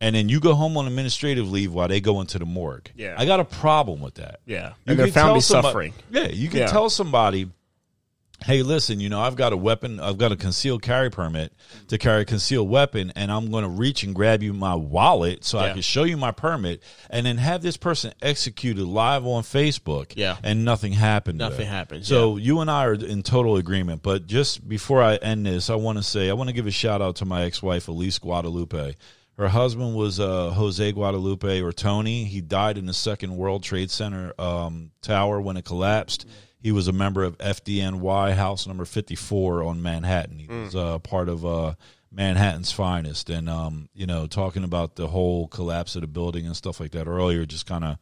And 0.00 0.14
then 0.14 0.28
you 0.28 0.38
go 0.38 0.54
home 0.54 0.76
on 0.76 0.86
administrative 0.86 1.50
leave 1.50 1.72
while 1.72 1.88
they 1.88 2.00
go 2.00 2.20
into 2.20 2.38
the 2.38 2.44
morgue. 2.44 2.90
Yeah. 2.94 3.14
I 3.16 3.24
got 3.24 3.40
a 3.40 3.44
problem 3.44 4.00
with 4.00 4.14
that. 4.14 4.40
Yeah. 4.44 4.68
You 4.68 4.74
And 4.88 4.98
their 4.98 5.06
can 5.06 5.14
family 5.14 5.32
tell 5.34 5.40
somebody- 5.40 5.68
suffering. 5.68 5.94
Yeah, 6.10 6.28
you 6.28 6.48
can 6.50 6.58
Yeah. 6.60 6.66
tell 6.66 6.90
somebody, 6.90 7.48
hey, 8.42 8.62
listen, 8.62 9.00
you 9.00 9.08
know, 9.08 9.20
I've 9.20 9.36
got 9.36 9.52
a 9.52 9.56
weapon, 9.56 10.00
I've 10.00 10.18
got 10.18 10.32
a 10.32 10.36
concealed 10.36 10.82
carry 10.82 11.10
permit 11.10 11.52
to 11.88 11.98
carry 11.98 12.22
a 12.22 12.24
concealed 12.24 12.68
weapon, 12.68 13.12
and 13.16 13.30
I'm 13.32 13.50
going 13.50 13.64
to 13.64 13.70
reach 13.70 14.02
and 14.02 14.14
grab 14.14 14.42
you 14.42 14.52
my 14.52 14.74
wallet 14.74 15.44
so 15.44 15.58
I 15.58 15.72
can 15.72 15.82
show 15.82 16.04
you 16.04 16.16
my 16.16 16.30
permit, 16.30 16.82
and 17.08 17.24
then 17.24 17.38
have 17.38 17.62
this 17.62 17.76
person 17.76 18.12
executed 18.20 18.84
live 18.84 19.24
on 19.24 19.42
Facebook. 19.42 20.12
Yeah. 20.16 20.36
and 20.42 20.64
nothing 20.64 20.92
happened. 20.92 21.38
Nothing 21.38 21.66
happened, 21.66 22.04
So 22.04 22.36
you 22.36 22.60
and 22.60 22.70
I 22.70 22.84
are 22.84 22.94
in 22.94 23.22
total 23.22 23.56
agreement. 23.56 24.02
But 24.02 24.26
just 24.26 24.66
before 24.68 25.02
I 25.02 25.16
end 25.16 25.46
this, 25.46 25.70
I 25.70 25.76
want 25.76 25.98
to 25.98 26.04
say 26.04 26.28
I 26.28 26.34
want 26.34 26.48
to 26.48 26.54
give 26.54 26.66
a 26.66 26.70
shout 26.70 27.00
out 27.00 27.16
to 27.16 27.24
my 27.24 27.44
ex-wife 27.44 27.88
Elise 27.88 28.18
Guadalupe. 28.18 28.94
Her 29.36 29.48
husband 29.48 29.96
was 29.96 30.20
uh, 30.20 30.50
Jose 30.50 30.92
Guadalupe 30.92 31.60
or 31.60 31.72
Tony. 31.72 32.24
He 32.24 32.40
died 32.40 32.78
in 32.78 32.86
the 32.86 32.94
Second 32.94 33.36
World 33.36 33.64
Trade 33.64 33.90
Center 33.90 34.32
um, 34.38 34.92
tower 35.02 35.40
when 35.40 35.56
it 35.56 35.64
collapsed. 35.64 36.26
He 36.64 36.72
was 36.72 36.88
a 36.88 36.92
member 36.92 37.22
of 37.22 37.36
FDNY 37.36 38.32
House 38.32 38.66
Number 38.66 38.86
54 38.86 39.62
on 39.64 39.82
Manhattan. 39.82 40.38
He 40.38 40.46
was 40.46 40.74
uh, 40.74 40.98
part 40.98 41.28
of 41.28 41.44
uh, 41.44 41.74
Manhattan's 42.10 42.72
finest. 42.72 43.28
And, 43.28 43.50
um, 43.50 43.90
you 43.92 44.06
know, 44.06 44.26
talking 44.26 44.64
about 44.64 44.96
the 44.96 45.08
whole 45.08 45.46
collapse 45.46 45.94
of 45.94 46.00
the 46.00 46.06
building 46.06 46.46
and 46.46 46.56
stuff 46.56 46.80
like 46.80 46.92
that 46.92 47.06
earlier 47.06 47.44
just 47.44 47.66
kind 47.66 47.84
of 47.84 47.98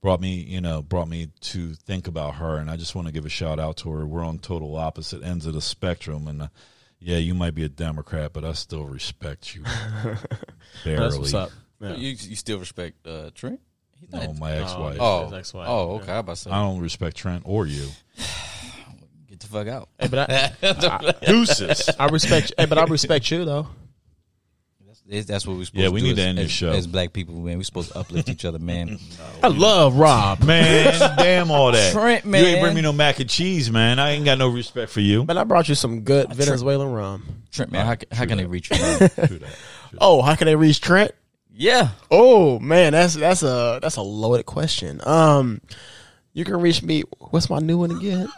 brought 0.00 0.22
me, 0.22 0.36
you 0.36 0.62
know, 0.62 0.80
brought 0.80 1.08
me 1.08 1.28
to 1.42 1.74
think 1.74 2.08
about 2.08 2.36
her. 2.36 2.56
And 2.56 2.70
I 2.70 2.78
just 2.78 2.94
want 2.94 3.06
to 3.06 3.12
give 3.12 3.26
a 3.26 3.28
shout 3.28 3.60
out 3.60 3.76
to 3.78 3.90
her. 3.90 4.06
We're 4.06 4.24
on 4.24 4.38
total 4.38 4.76
opposite 4.76 5.22
ends 5.22 5.44
of 5.44 5.52
the 5.52 5.60
spectrum. 5.60 6.26
And, 6.26 6.40
uh, 6.40 6.48
yeah, 6.98 7.18
you 7.18 7.34
might 7.34 7.54
be 7.54 7.64
a 7.64 7.68
Democrat, 7.68 8.32
but 8.32 8.46
I 8.46 8.52
still 8.54 8.86
respect 8.86 9.54
you. 9.54 9.62
Barely. 10.84 11.00
That's 11.00 11.18
what's 11.18 11.34
up. 11.34 11.50
Yeah. 11.80 11.96
You 11.96 12.08
you 12.08 12.36
still 12.36 12.58
respect 12.58 13.06
uh, 13.06 13.28
Trent? 13.34 13.60
He's 14.00 14.10
No, 14.12 14.32
my 14.34 14.52
ex-wife. 14.52 14.96
Oh, 15.00 15.24
His 15.24 15.32
ex-wife, 15.34 15.66
oh, 15.68 15.96
yeah. 15.96 16.02
okay. 16.02 16.12
I 16.12 16.18
about 16.18 16.36
to 16.36 16.42
say, 16.42 16.50
I 16.50 16.62
don't 16.62 16.80
respect 16.80 17.16
Trent 17.16 17.42
or 17.46 17.66
you. 17.66 17.86
get 19.28 19.40
the 19.40 19.46
fuck 19.46 19.66
out. 19.68 19.88
Hey, 19.98 20.08
but 20.08 20.30
I, 20.30 21.12
Deuces. 21.26 21.88
I 21.98 22.06
respect. 22.08 22.52
Hey, 22.58 22.66
but 22.66 22.78
I 22.78 22.84
respect 22.84 23.30
you 23.30 23.44
though. 23.44 23.68
That's, 25.08 25.26
that's 25.26 25.46
what 25.46 25.56
we're 25.56 25.64
supposed 25.64 25.80
Yeah, 25.82 25.86
to 25.86 25.92
we 25.92 26.00
do 26.00 26.06
need 26.08 26.16
to 26.16 26.22
as, 26.22 26.26
end 26.26 26.38
this 26.38 26.44
as- 26.46 26.50
show. 26.50 26.72
as 26.72 26.86
black 26.88 27.12
people, 27.12 27.34
man. 27.36 27.58
We're 27.58 27.62
supposed 27.62 27.92
to 27.92 27.98
uplift 28.00 28.28
each 28.28 28.44
other, 28.44 28.58
man. 28.58 28.98
I 29.42 29.46
love 29.46 29.94
Rob, 29.96 30.42
Man, 30.42 30.98
damn 31.16 31.52
all 31.52 31.70
that. 31.70 31.92
Trent, 31.92 32.24
man. 32.24 32.42
You 32.42 32.48
ain't 32.50 32.60
bring 32.60 32.74
me 32.74 32.80
no 32.80 32.92
mac 32.92 33.20
and 33.20 33.30
cheese, 33.30 33.70
man. 33.70 34.00
I 34.00 34.10
ain't 34.12 34.24
got 34.24 34.36
no 34.36 34.48
respect 34.48 34.90
for 34.90 34.98
you. 35.00 35.22
but 35.22 35.36
I 35.36 35.44
brought 35.44 35.68
you 35.68 35.76
some 35.76 36.00
good 36.00 36.32
Venezuelan 36.32 36.90
rum. 36.90 37.24
Trent, 37.52 37.70
man, 37.70 37.86
how, 37.86 37.96
how 38.10 38.26
can 38.26 38.36
they 38.38 38.46
reach 38.46 38.68
you? 38.70 38.78
man? 38.78 38.98
True 38.98 39.38
that. 39.38 39.56
Oh, 40.00 40.22
how 40.22 40.34
can 40.34 40.46
they 40.46 40.56
reach 40.56 40.80
Trent? 40.80 41.12
Yeah, 41.56 41.88
Oh 42.10 42.58
man, 42.58 42.92
that's 42.92 43.14
that's 43.14 43.42
a 43.42 43.78
that's 43.80 43.96
a 43.96 44.02
loaded 44.02 44.46
question. 44.46 45.00
Um, 45.04 45.60
you 46.32 46.44
can 46.44 46.60
reach 46.60 46.82
me. 46.82 47.02
What's 47.18 47.48
my 47.48 47.58
new 47.58 47.78
one 47.78 47.90
again? 47.90 48.28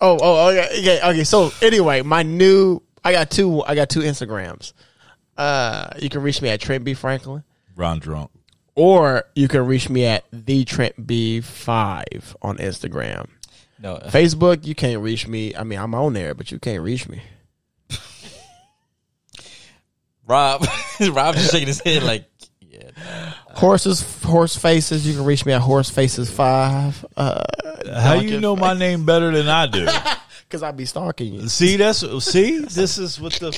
Oh, 0.00 0.18
oh, 0.20 0.48
okay, 0.50 0.68
okay, 0.80 1.00
okay. 1.02 1.24
So 1.24 1.50
anyway, 1.60 2.02
my 2.02 2.22
new 2.22 2.80
I 3.04 3.12
got 3.12 3.30
two. 3.30 3.62
I 3.64 3.74
got 3.74 3.88
two 3.88 4.00
Instagrams. 4.00 4.72
Uh, 5.36 5.90
you 5.98 6.08
can 6.08 6.22
reach 6.22 6.40
me 6.42 6.48
at 6.48 6.60
Trent 6.60 6.84
B 6.84 6.94
Franklin, 6.94 7.44
Ron 7.76 7.98
drunk. 8.00 8.30
or 8.74 9.24
you 9.34 9.46
can 9.48 9.66
reach 9.66 9.88
me 9.88 10.04
at 10.06 10.24
the 10.32 10.64
Trent 10.64 11.06
B 11.06 11.40
Five 11.40 12.36
on 12.42 12.58
Instagram. 12.58 13.26
no, 13.78 13.94
uh, 13.96 14.10
Facebook, 14.10 14.66
you 14.66 14.74
can't 14.74 15.00
reach 15.02 15.28
me. 15.28 15.54
I 15.54 15.64
mean, 15.64 15.78
I'm 15.78 15.94
on 15.94 16.12
there, 16.12 16.34
but 16.34 16.50
you 16.50 16.58
can't 16.58 16.82
reach 16.82 17.08
me. 17.08 17.22
Rob, 20.26 20.66
Rob 21.12 21.34
just 21.34 21.52
shaking 21.52 21.68
his 21.68 21.80
head 21.80 22.02
like, 22.02 22.28
Horses, 23.54 24.22
horse 24.22 24.56
faces. 24.56 25.06
You 25.06 25.14
can 25.14 25.24
reach 25.24 25.44
me 25.44 25.52
at 25.52 25.60
Horse 25.60 25.90
Faces 25.90 26.30
Five. 26.30 27.04
Uh, 27.16 27.42
How 27.92 28.14
you 28.14 28.40
know 28.40 28.54
my 28.54 28.74
name 28.74 29.04
better 29.04 29.30
than 29.30 29.48
I 29.48 29.66
do? 29.66 29.88
Because 30.48 30.62
I 30.62 30.70
be 30.70 30.86
stalking 30.86 31.34
you. 31.34 31.48
see, 31.48 31.76
that's 31.76 31.98
see, 32.24 32.60
this 32.60 32.96
is 32.96 33.20
what 33.20 33.34
the 33.34 33.52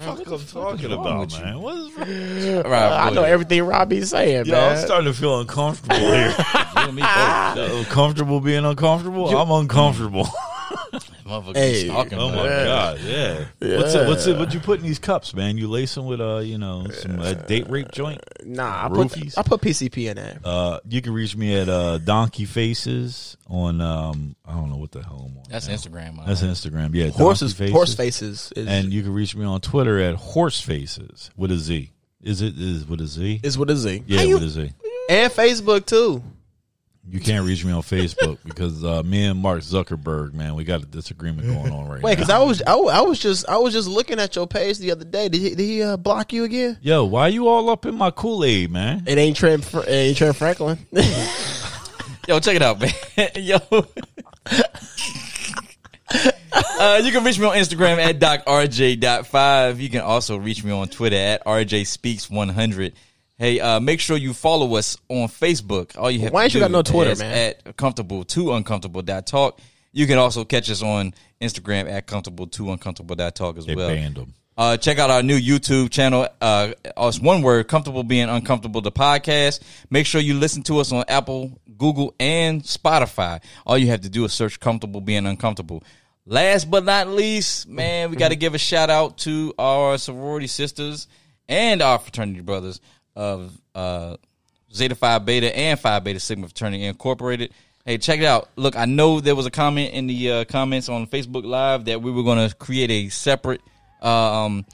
fuck 0.00 0.26
I'm 0.26 0.44
talking 0.44 0.90
about, 0.90 1.32
man. 1.40 1.60
What 1.60 1.76
is 1.76 2.64
wrong? 2.64 2.72
Rob, 2.72 2.92
I 2.92 3.10
know 3.10 3.22
boy, 3.22 3.28
everything 3.28 3.62
Robbie's 3.62 4.10
saying, 4.10 4.46
Yo, 4.46 4.58
I'm 4.58 4.76
starting 4.76 5.06
to 5.06 5.16
feel 5.16 5.38
uncomfortable 5.38 5.94
here. 5.94 6.34
you 6.76 6.82
and 6.82 6.94
me 6.96 7.02
both. 7.02 7.08
Uh, 7.52 7.84
comfortable 7.90 8.40
being 8.40 8.64
uncomfortable? 8.64 9.28
I'm 9.28 9.50
uncomfortable. 9.52 10.26
Motherfucker 11.26 11.56
Hey. 11.56 11.86
talking. 11.88 12.18
Oh 12.18 12.28
my 12.30 12.44
man. 12.44 12.66
god, 12.66 13.00
yeah. 13.00 13.44
What's 13.60 13.94
it? 13.94 14.08
What's 14.08 14.26
it? 14.26 14.38
What 14.38 14.52
you 14.54 14.60
put 14.60 14.80
in 14.80 14.86
these 14.86 14.98
cups, 14.98 15.34
man? 15.34 15.56
You 15.58 15.68
lace 15.68 15.94
them 15.94 16.06
with 16.06 16.20
uh, 16.20 16.38
you 16.38 16.58
know, 16.58 16.86
some 16.88 17.18
uh, 17.20 17.32
date 17.34 17.68
rape 17.70 17.90
joint. 17.92 18.20
Nah, 18.44 18.86
I 18.86 18.88
put 18.88 19.08
Roofies? 19.08 19.38
I 19.38 19.42
put 19.42 19.60
PCP 19.60 20.10
in 20.10 20.16
there. 20.16 20.38
Uh, 20.44 20.80
you 20.88 21.00
can 21.02 21.12
reach 21.12 21.36
me 21.36 21.56
at 21.56 21.68
uh, 21.68 21.98
Donkey 21.98 22.44
Faces 22.44 23.36
on 23.48 23.80
um, 23.80 24.34
I 24.46 24.52
don't 24.54 24.70
know 24.70 24.76
what 24.76 24.90
the 24.92 25.02
hell 25.02 25.26
I'm 25.30 25.36
on. 25.38 25.44
That's 25.48 25.68
now. 25.68 25.74
Instagram. 25.74 26.16
Man. 26.16 26.26
That's 26.26 26.42
Instagram. 26.42 26.94
Yeah, 26.94 27.08
Horses, 27.10 27.54
Donkey 27.54 27.72
horse 27.72 27.94
faces 27.94 28.52
is, 28.56 28.66
And 28.66 28.92
you 28.92 29.02
can 29.02 29.12
reach 29.12 29.34
me 29.36 29.44
on 29.44 29.60
Twitter 29.60 30.00
at 30.00 30.14
Horse 30.16 30.60
Faces 30.60 31.30
with 31.36 31.50
a 31.52 31.56
Z. 31.56 31.90
Is 32.22 32.40
it 32.42 32.54
is 32.58 32.86
with 32.86 33.00
a 33.00 33.06
Z? 33.06 33.40
is 33.42 33.58
with 33.58 33.70
a 33.70 33.76
Z. 33.76 34.04
yeah, 34.06 34.18
How 34.20 34.24
you- 34.24 34.34
with 34.34 34.44
a 34.44 34.48
Z. 34.48 34.72
and 35.08 35.32
Facebook 35.32 35.86
too. 35.86 36.22
You 37.08 37.18
can't 37.18 37.44
reach 37.44 37.64
me 37.64 37.72
on 37.72 37.82
Facebook 37.82 38.38
because 38.44 38.84
uh, 38.84 39.02
me 39.02 39.24
and 39.26 39.38
Mark 39.38 39.60
Zuckerberg, 39.60 40.34
man, 40.34 40.54
we 40.54 40.64
got 40.64 40.82
a 40.82 40.86
disagreement 40.86 41.48
going 41.48 41.72
on 41.72 41.88
right 41.88 42.00
Wait, 42.00 42.02
now. 42.02 42.06
Wait, 42.06 42.16
because 42.16 42.30
I 42.30 42.38
was 42.38 42.62
I, 42.62 42.74
I 42.74 43.00
was 43.00 43.18
just 43.18 43.48
I 43.48 43.58
was 43.58 43.72
just 43.72 43.88
looking 43.88 44.20
at 44.20 44.36
your 44.36 44.46
page 44.46 44.78
the 44.78 44.92
other 44.92 45.04
day. 45.04 45.28
Did 45.28 45.40
he, 45.40 45.48
did 45.50 45.58
he 45.58 45.82
uh, 45.82 45.96
block 45.96 46.32
you 46.32 46.44
again? 46.44 46.78
Yo, 46.80 47.04
why 47.04 47.28
you 47.28 47.48
all 47.48 47.68
up 47.70 47.86
in 47.86 47.96
my 47.96 48.10
Kool 48.10 48.44
Aid, 48.44 48.70
man? 48.70 49.02
It 49.06 49.18
ain't 49.18 49.36
Trent. 49.36 49.64
Fr- 49.64 49.80
it 49.80 49.88
ain't 49.88 50.16
Trent 50.16 50.36
Franklin. 50.36 50.78
Yo, 52.28 52.38
check 52.38 52.54
it 52.54 52.62
out, 52.62 52.80
man. 52.80 52.92
Yo. 53.36 53.58
Uh, 56.54 57.00
you 57.02 57.10
can 57.10 57.24
reach 57.24 57.38
me 57.38 57.46
on 57.46 57.56
Instagram 57.56 57.98
at 57.98 58.18
docrj.5. 58.18 59.78
You 59.78 59.88
can 59.88 60.00
also 60.02 60.36
reach 60.36 60.62
me 60.62 60.70
on 60.70 60.88
Twitter 60.88 61.16
at 61.16 61.44
rjspeaks100. 61.44 62.92
Hey, 63.42 63.58
uh, 63.58 63.80
make 63.80 63.98
sure 63.98 64.16
you 64.16 64.34
follow 64.34 64.76
us 64.76 64.96
on 65.08 65.26
Facebook. 65.26 65.98
All 65.98 66.08
you 66.08 66.20
have 66.20 66.32
Why 66.32 66.42
to 66.42 66.44
ain't 66.44 66.54
you 66.54 66.60
do 66.60 66.64
got 66.64 66.70
no 66.70 66.82
Twitter, 66.82 67.10
is 67.10 67.18
man? 67.18 67.56
At 67.66 67.76
comfortable 67.76 68.22
to 68.22 68.52
uncomfortable 68.52 69.02
dot 69.02 69.26
talk. 69.26 69.58
You 69.90 70.06
can 70.06 70.16
also 70.16 70.44
catch 70.44 70.70
us 70.70 70.80
on 70.80 71.12
Instagram 71.40 71.90
at 71.90 72.06
comfortable 72.06 72.46
to 72.46 72.70
uncomfortable 72.70 73.16
dot 73.16 73.34
talk 73.34 73.58
as 73.58 73.66
They 73.66 73.74
well. 73.74 73.88
banned 73.88 74.16
him. 74.16 74.34
Uh, 74.56 74.76
check 74.76 75.00
out 75.00 75.10
our 75.10 75.24
new 75.24 75.36
YouTube 75.36 75.90
channel. 75.90 76.28
Uh, 76.40 76.74
it's 76.84 77.18
one 77.18 77.42
word, 77.42 77.66
comfortable 77.66 78.04
being 78.04 78.28
uncomfortable, 78.28 78.80
the 78.80 78.92
podcast. 78.92 79.58
Make 79.90 80.06
sure 80.06 80.20
you 80.20 80.34
listen 80.34 80.62
to 80.62 80.78
us 80.78 80.92
on 80.92 81.02
Apple, 81.08 81.60
Google, 81.76 82.14
and 82.20 82.62
Spotify. 82.62 83.42
All 83.66 83.76
you 83.76 83.88
have 83.88 84.02
to 84.02 84.08
do 84.08 84.24
is 84.24 84.32
search 84.32 84.60
comfortable 84.60 85.00
being 85.00 85.26
uncomfortable. 85.26 85.82
Last 86.26 86.70
but 86.70 86.84
not 86.84 87.08
least, 87.08 87.66
man, 87.66 88.10
we 88.10 88.16
got 88.16 88.28
to 88.28 88.36
give 88.44 88.54
a 88.54 88.58
shout 88.58 88.88
out 88.88 89.18
to 89.18 89.52
our 89.58 89.98
sorority 89.98 90.46
sisters 90.46 91.08
and 91.48 91.82
our 91.82 91.98
fraternity 91.98 92.40
brothers 92.40 92.80
of, 93.16 93.52
uh, 93.74 94.16
Zeta 94.74 94.94
Phi 94.94 95.18
Beta 95.18 95.54
and 95.56 95.78
Phi 95.78 95.98
Beta 96.00 96.18
Sigma 96.18 96.48
Fraternity 96.48 96.84
Incorporated. 96.84 97.52
Hey, 97.84 97.98
check 97.98 98.20
it 98.20 98.24
out. 98.24 98.48
Look, 98.56 98.76
I 98.76 98.84
know 98.84 99.20
there 99.20 99.34
was 99.34 99.44
a 99.44 99.50
comment 99.50 99.92
in 99.92 100.06
the 100.06 100.30
uh, 100.30 100.44
comments 100.44 100.88
on 100.88 101.06
Facebook 101.06 101.44
Live 101.44 101.86
that 101.86 102.00
we 102.00 102.10
were 102.10 102.22
going 102.22 102.48
to 102.48 102.54
create 102.54 102.90
a 102.90 103.08
separate 103.08 103.60
um, 104.00 104.64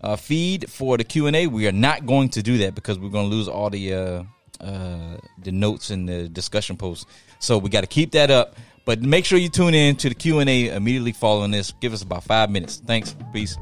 uh, 0.00 0.16
feed 0.16 0.70
for 0.70 0.96
the 0.96 1.04
Q 1.04 1.26
and 1.26 1.34
A. 1.34 1.46
We 1.46 1.66
are 1.66 1.72
not 1.72 2.06
going 2.06 2.28
to 2.30 2.42
do 2.42 2.58
that 2.58 2.74
because 2.74 2.98
we're 2.98 3.08
going 3.08 3.30
to 3.30 3.34
lose 3.34 3.48
all 3.48 3.70
the 3.70 3.94
uh, 3.94 4.22
uh, 4.60 5.16
the 5.42 5.50
notes 5.50 5.90
and 5.90 6.08
the 6.08 6.28
discussion 6.28 6.76
posts. 6.76 7.06
So 7.38 7.58
we 7.58 7.70
got 7.70 7.80
to 7.80 7.86
keep 7.86 8.12
that 8.12 8.30
up. 8.30 8.54
But 8.84 9.02
make 9.02 9.24
sure 9.24 9.38
you 9.38 9.48
tune 9.48 9.74
in 9.74 9.96
to 9.96 10.08
the 10.08 10.14
Q 10.14 10.38
and 10.38 10.48
A 10.48 10.68
immediately 10.68 11.12
following 11.12 11.50
this. 11.50 11.72
Give 11.80 11.92
us 11.92 12.02
about 12.02 12.24
five 12.24 12.50
minutes. 12.50 12.82
Thanks. 12.84 13.16
Peace. 13.32 13.56